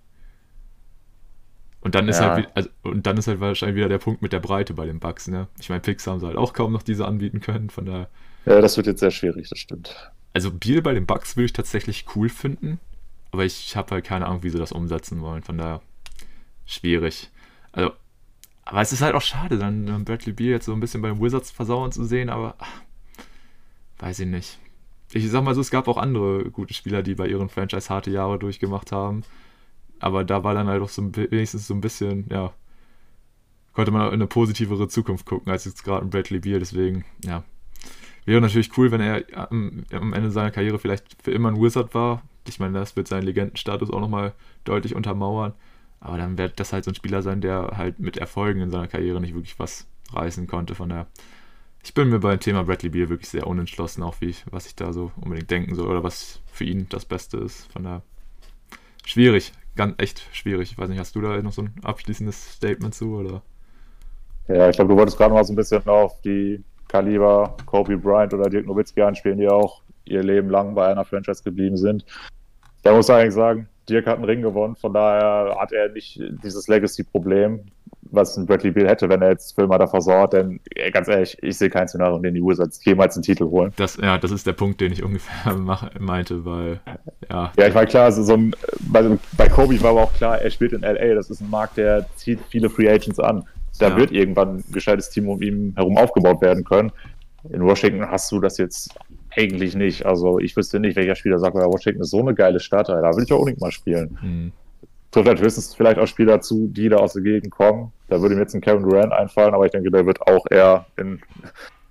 Und 1.80 1.94
dann 1.94 2.08
ist 2.08 2.20
ja. 2.20 2.34
halt 2.34 2.48
also, 2.54 2.68
und 2.82 3.06
dann 3.06 3.16
ist 3.16 3.28
halt 3.28 3.40
wahrscheinlich 3.40 3.76
wieder 3.76 3.88
der 3.88 3.98
Punkt 3.98 4.20
mit 4.20 4.32
der 4.32 4.40
Breite 4.40 4.74
bei 4.74 4.86
den 4.86 4.98
Bugs, 4.98 5.28
ne? 5.28 5.46
Ich 5.60 5.68
meine, 5.68 5.80
Picks 5.80 6.06
haben 6.06 6.18
sie 6.18 6.26
halt 6.26 6.36
auch 6.36 6.52
kaum 6.52 6.72
noch 6.72 6.82
diese 6.82 7.06
anbieten 7.06 7.40
können, 7.40 7.70
von 7.70 7.86
daher. 7.86 8.08
Ja, 8.46 8.60
das 8.60 8.76
wird 8.76 8.86
jetzt 8.86 9.00
sehr 9.00 9.10
schwierig, 9.10 9.48
das 9.48 9.58
stimmt. 9.58 10.10
Also 10.32 10.50
Biel 10.50 10.82
bei 10.82 10.92
den 10.92 11.06
Bugs 11.06 11.36
würde 11.36 11.46
ich 11.46 11.52
tatsächlich 11.52 12.06
cool 12.14 12.28
finden, 12.28 12.80
aber 13.30 13.44
ich 13.44 13.76
habe 13.76 13.92
halt 13.92 14.04
keine 14.04 14.26
Ahnung, 14.26 14.42
wie 14.42 14.50
sie 14.50 14.58
das 14.58 14.72
umsetzen 14.72 15.20
wollen, 15.20 15.42
von 15.42 15.58
daher 15.58 15.80
schwierig. 16.66 17.30
Also 17.72 17.92
aber 18.68 18.82
es 18.82 18.92
ist 18.92 19.00
halt 19.00 19.14
auch 19.14 19.22
schade, 19.22 19.56
dann 19.56 20.04
Bradley 20.04 20.34
Beal 20.34 20.50
jetzt 20.50 20.66
so 20.66 20.74
ein 20.74 20.80
bisschen 20.80 21.00
beim 21.00 21.22
Wizards 21.22 21.50
versauern 21.50 21.90
zu 21.90 22.04
sehen, 22.04 22.28
aber 22.28 22.54
ach, 22.58 22.82
weiß 23.98 24.20
ich 24.20 24.26
nicht. 24.26 24.58
Ich 25.12 25.28
sag 25.30 25.42
mal 25.42 25.54
so, 25.54 25.60
es 25.60 25.70
gab 25.70 25.88
auch 25.88 25.96
andere 25.96 26.50
gute 26.50 26.74
Spieler, 26.74 27.02
die 27.02 27.14
bei 27.14 27.26
ihren 27.26 27.48
Franchise 27.48 27.88
harte 27.88 28.10
Jahre 28.10 28.38
durchgemacht 28.38 28.92
haben. 28.92 29.22
Aber 30.00 30.24
da 30.24 30.44
war 30.44 30.54
dann 30.54 30.68
halt 30.68 30.82
auch 30.82 30.88
so 30.88 31.02
wenigstens 31.14 31.66
so 31.66 31.74
ein 31.74 31.80
bisschen, 31.80 32.26
ja, 32.30 32.52
konnte 33.72 33.90
man 33.90 34.08
in 34.08 34.14
eine 34.14 34.26
positivere 34.26 34.88
Zukunft 34.88 35.26
gucken 35.26 35.50
als 35.50 35.64
jetzt 35.64 35.84
gerade 35.84 36.04
ein 36.04 36.10
Bradley 36.10 36.40
Beal. 36.40 36.58
Deswegen, 36.58 37.04
ja, 37.24 37.44
wäre 38.26 38.40
natürlich 38.40 38.76
cool, 38.76 38.90
wenn 38.90 39.00
er 39.00 39.24
am, 39.50 39.84
am, 39.92 40.12
Ende 40.12 40.30
seiner 40.30 40.50
Karriere 40.50 40.78
vielleicht 40.78 41.16
für 41.22 41.30
immer 41.30 41.48
ein 41.50 41.60
Wizard 41.60 41.94
war. 41.94 42.22
Ich 42.46 42.60
meine, 42.60 42.78
das 42.78 42.96
wird 42.96 43.08
seinen 43.08 43.24
Legendenstatus 43.24 43.90
auch 43.90 44.00
nochmal 44.00 44.34
deutlich 44.64 44.94
untermauern. 44.94 45.54
Aber 46.00 46.18
dann 46.18 46.38
wird 46.38 46.60
das 46.60 46.72
halt 46.72 46.84
so 46.84 46.90
ein 46.90 46.94
Spieler 46.94 47.22
sein, 47.22 47.40
der 47.40 47.72
halt 47.76 47.98
mit 47.98 48.18
Erfolgen 48.18 48.60
in 48.60 48.70
seiner 48.70 48.88
Karriere 48.88 49.20
nicht 49.20 49.34
wirklich 49.34 49.58
was 49.58 49.86
reißen 50.12 50.46
konnte. 50.46 50.74
Von 50.74 50.90
daher, 50.90 51.06
ich 51.82 51.94
bin 51.94 52.08
mir 52.08 52.18
beim 52.18 52.40
Thema 52.40 52.64
Bradley 52.64 52.90
Beal 52.90 53.08
wirklich 53.08 53.28
sehr 53.28 53.46
unentschlossen, 53.46 54.02
auch 54.02 54.20
wie 54.20 54.26
ich, 54.26 54.44
was 54.50 54.66
ich 54.66 54.74
da 54.74 54.92
so 54.92 55.12
unbedingt 55.20 55.50
denken 55.50 55.74
soll 55.74 55.88
oder 55.88 56.02
was 56.02 56.40
für 56.52 56.64
ihn 56.64 56.86
das 56.88 57.04
Beste 57.04 57.38
ist. 57.38 57.70
Von 57.72 57.84
daher, 57.84 58.02
schwierig, 59.04 59.52
ganz 59.76 59.94
echt 59.98 60.26
schwierig. 60.32 60.72
Ich 60.72 60.78
weiß 60.78 60.88
nicht, 60.88 60.98
hast 60.98 61.14
du 61.14 61.20
da 61.20 61.40
noch 61.40 61.52
so 61.52 61.62
ein 61.62 61.74
abschließendes 61.82 62.54
Statement 62.54 62.94
zu 62.94 63.16
oder? 63.16 63.42
Ja, 64.48 64.68
ich 64.68 64.76
glaube, 64.76 64.92
du 64.92 64.98
wolltest 64.98 65.16
gerade 65.16 65.32
mal 65.32 65.44
so 65.44 65.52
ein 65.52 65.56
bisschen 65.56 65.86
auf 65.86 66.20
die 66.22 66.62
Kaliber 66.88 67.56
Kobe 67.66 67.96
Bryant 67.96 68.32
oder 68.34 68.48
Dirk 68.48 68.66
Nowitzki 68.66 69.02
anspielen, 69.02 69.38
die 69.38 69.48
auch 69.48 69.82
ihr 70.04 70.22
Leben 70.22 70.48
lang 70.48 70.74
bei 70.74 70.88
einer 70.88 71.04
Franchise 71.04 71.42
geblieben 71.42 71.76
sind. 71.76 72.04
Da 72.82 72.94
muss 72.94 73.08
ich 73.08 73.14
eigentlich 73.14 73.34
sagen, 73.34 73.68
Dirk 73.88 74.06
hat 74.06 74.16
einen 74.16 74.24
Ring 74.24 74.42
gewonnen, 74.42 74.76
von 74.76 74.92
daher 74.92 75.56
hat 75.58 75.72
er 75.72 75.90
nicht 75.90 76.20
dieses 76.42 76.68
Legacy-Problem, 76.68 77.60
was 78.10 78.36
ein 78.36 78.46
Bradley 78.46 78.70
Beal 78.70 78.88
hätte, 78.88 79.08
wenn 79.08 79.22
er 79.22 79.30
jetzt 79.30 79.54
Filmer 79.54 79.78
da 79.78 79.86
versorgt. 79.86 80.34
Denn 80.34 80.60
ganz 80.92 81.08
ehrlich, 81.08 81.36
ich 81.42 81.58
sehe 81.58 81.70
kein 81.70 81.88
Szenario, 81.88 82.16
in 82.16 82.22
dem 82.22 82.34
die 82.34 82.42
Wizards 82.42 82.84
jemals 82.84 83.16
einen 83.16 83.22
Titel 83.22 83.44
holen. 83.44 83.72
Das, 83.76 83.96
ja, 83.96 84.18
das 84.18 84.30
ist 84.30 84.46
der 84.46 84.52
Punkt, 84.52 84.80
den 84.80 84.92
ich 84.92 85.02
ungefähr 85.02 85.54
meinte, 85.98 86.44
weil, 86.44 86.80
ja. 87.30 87.52
Ja, 87.56 87.66
ich 87.66 87.74
meine, 87.74 87.86
klar, 87.86 88.04
also 88.04 88.22
so 88.22 88.34
ein, 88.34 88.54
bei, 88.80 89.18
bei 89.36 89.48
Kobe 89.48 89.80
war 89.82 89.90
aber 89.90 90.02
auch 90.04 90.12
klar, 90.14 90.40
er 90.40 90.50
spielt 90.50 90.72
in 90.72 90.80
LA, 90.80 91.14
das 91.14 91.30
ist 91.30 91.40
ein 91.40 91.50
Markt, 91.50 91.76
der 91.76 92.06
zieht 92.16 92.40
viele 92.48 92.70
Free 92.70 92.88
Agents 92.88 93.18
an. 93.18 93.44
Da 93.78 93.90
ja. 93.90 93.96
wird 93.96 94.10
irgendwann 94.10 94.56
ein 94.56 94.64
gescheites 94.72 95.10
Team 95.10 95.28
um 95.28 95.40
ihn 95.40 95.72
herum 95.76 95.96
aufgebaut 95.96 96.40
werden 96.40 96.64
können. 96.64 96.90
In 97.50 97.64
Washington 97.64 98.10
hast 98.10 98.30
du 98.32 98.40
das 98.40 98.58
jetzt 98.58 98.94
eigentlich 99.36 99.74
nicht. 99.76 100.04
Also 100.04 100.38
ich 100.38 100.56
wüsste 100.56 100.80
nicht, 100.80 100.96
welcher 100.96 101.14
Spieler 101.14 101.38
sagt, 101.38 101.54
Washington 101.54 102.02
ist 102.02 102.10
so 102.10 102.20
eine 102.20 102.34
geile 102.34 102.60
Stadt, 102.60 102.88
da 102.88 103.16
will 103.16 103.24
ich 103.24 103.32
auch 103.32 103.38
unbedingt 103.38 103.60
mal 103.60 103.70
spielen. 103.70 104.18
Mhm. 104.20 104.52
Trifft 105.10 105.28
halt 105.28 105.40
höchstens 105.40 105.74
vielleicht 105.74 105.98
auch 105.98 106.06
Spieler 106.06 106.40
zu, 106.40 106.68
die 106.68 106.88
da 106.88 106.96
aus 106.96 107.14
der 107.14 107.22
Gegend 107.22 107.50
kommen. 107.50 107.92
Da 108.08 108.20
würde 108.20 108.34
mir 108.34 108.42
jetzt 108.42 108.54
ein 108.54 108.60
Kevin 108.60 108.82
Durant 108.82 109.12
einfallen, 109.12 109.54
aber 109.54 109.64
ich 109.64 109.72
denke, 109.72 109.90
der 109.90 110.04
wird 110.04 110.20
auch 110.22 110.44
eher 110.50 110.86
in, 110.96 111.20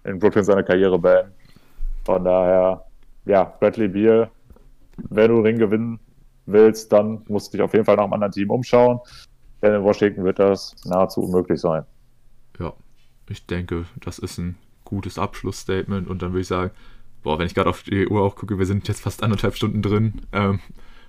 in 0.03 0.19
Brooklyn 0.19 0.43
seine 0.43 0.63
Karriere 0.63 0.99
beenden. 0.99 1.33
Von 2.05 2.23
daher, 2.23 2.85
ja, 3.25 3.43
Bradley 3.59 3.87
Beal, 3.87 4.29
wenn 5.09 5.31
du 5.31 5.41
Ring 5.41 5.57
gewinnen 5.57 5.99
willst, 6.45 6.91
dann 6.93 7.23
musst 7.27 7.53
du 7.53 7.57
dich 7.57 7.63
auf 7.63 7.73
jeden 7.73 7.85
Fall 7.85 7.95
nach 7.95 8.03
einem 8.03 8.13
anderen 8.13 8.31
Team 8.31 8.49
umschauen. 8.49 8.99
Denn 9.61 9.73
in 9.73 9.83
Washington 9.83 10.23
wird 10.23 10.39
das 10.39 10.75
nahezu 10.85 11.21
unmöglich 11.23 11.59
sein. 11.59 11.83
Ja, 12.59 12.73
ich 13.29 13.45
denke, 13.45 13.85
das 13.99 14.19
ist 14.19 14.37
ein 14.37 14.57
gutes 14.85 15.19
Abschlussstatement 15.19 16.07
und 16.07 16.21
dann 16.21 16.31
würde 16.31 16.41
ich 16.41 16.47
sagen, 16.47 16.71
boah, 17.23 17.37
wenn 17.37 17.47
ich 17.47 17.55
gerade 17.55 17.69
auf 17.69 17.83
die 17.83 18.07
Uhr 18.07 18.21
auch 18.21 18.35
gucke, 18.35 18.57
wir 18.57 18.65
sind 18.65 18.87
jetzt 18.87 19.01
fast 19.01 19.23
anderthalb 19.23 19.55
Stunden 19.55 19.81
drin, 19.81 20.21
ähm, 20.31 20.59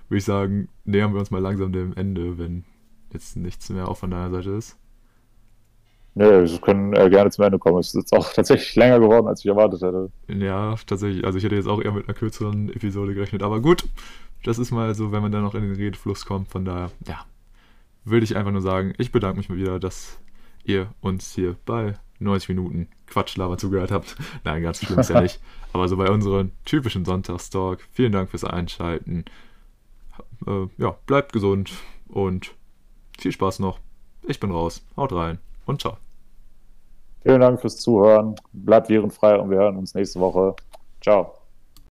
würde 0.09 0.17
ich 0.17 0.25
sagen, 0.25 0.67
nähern 0.85 1.13
wir 1.13 1.19
uns 1.19 1.31
mal 1.31 1.41
langsam 1.41 1.71
dem 1.71 1.93
Ende, 1.95 2.37
wenn 2.37 2.65
jetzt 3.13 3.37
nichts 3.37 3.69
mehr 3.69 3.87
auch 3.87 3.97
von 3.97 4.11
deiner 4.11 4.31
Seite 4.31 4.51
ist. 4.51 4.77
Nee, 6.15 6.25
wir 6.25 6.57
können 6.59 6.93
äh, 6.93 7.09
gerne 7.09 7.29
zum 7.29 7.45
Ende 7.45 7.59
kommen. 7.59 7.79
Es 7.79 7.89
ist 7.89 7.95
jetzt 7.95 8.13
auch 8.13 8.33
tatsächlich 8.33 8.75
länger 8.75 8.99
geworden, 8.99 9.27
als 9.27 9.41
ich 9.41 9.45
erwartet 9.45 9.81
hätte. 9.81 10.11
Ja, 10.27 10.75
tatsächlich. 10.85 11.25
Also 11.25 11.37
ich 11.37 11.43
hätte 11.43 11.55
jetzt 11.55 11.67
auch 11.67 11.81
eher 11.81 11.91
mit 11.91 12.07
einer 12.07 12.17
kürzeren 12.17 12.69
Episode 12.69 13.13
gerechnet. 13.13 13.43
Aber 13.43 13.61
gut, 13.61 13.85
das 14.43 14.59
ist 14.59 14.71
mal 14.71 14.93
so, 14.95 15.11
wenn 15.11 15.21
man 15.21 15.31
dann 15.31 15.43
noch 15.43 15.55
in 15.55 15.61
den 15.61 15.75
Redefluss 15.75 16.25
kommt. 16.25 16.49
Von 16.49 16.65
daher, 16.65 16.91
ja, 17.07 17.23
würde 18.03 18.23
ich 18.23 18.35
einfach 18.35 18.51
nur 18.51 18.61
sagen, 18.61 18.93
ich 18.97 19.11
bedanke 19.11 19.37
mich 19.37 19.49
mal 19.49 19.57
wieder, 19.57 19.79
dass 19.79 20.19
ihr 20.63 20.87
uns 21.01 21.33
hier 21.33 21.55
bei 21.65 21.93
90 22.19 22.49
Minuten 22.49 22.87
Quatschlaber 23.07 23.57
zugehört 23.57 23.91
habt. 23.91 24.17
Nein, 24.43 24.61
ganz 24.63 24.83
schlimm 24.83 24.99
ist 24.99 25.09
ja 25.09 25.21
nicht. 25.21 25.39
Aber 25.73 25.87
so 25.87 25.97
bei 25.97 26.09
unserem 26.09 26.51
typischen 26.65 27.05
Sonntagstalk. 27.05 27.87
Vielen 27.91 28.11
Dank 28.11 28.31
fürs 28.31 28.43
Einschalten. 28.43 29.25
Äh, 30.47 30.67
ja, 30.77 30.95
bleibt 31.05 31.33
gesund 31.33 31.71
und 32.07 32.55
viel 33.17 33.31
Spaß 33.31 33.59
noch. 33.59 33.79
Ich 34.23 34.39
bin 34.39 34.51
raus. 34.51 34.85
Haut 34.95 35.13
rein 35.13 35.39
und 35.65 35.81
ciao. 35.81 35.97
Vielen 37.21 37.41
Dank 37.41 37.59
fürs 37.59 37.77
Zuhören. 37.77 38.35
Bleibt 38.53 38.89
virenfrei 38.89 39.37
und 39.37 39.49
wir 39.49 39.57
hören 39.57 39.77
uns 39.77 39.93
nächste 39.93 40.19
Woche. 40.19 40.55
Ciao. 41.01 41.38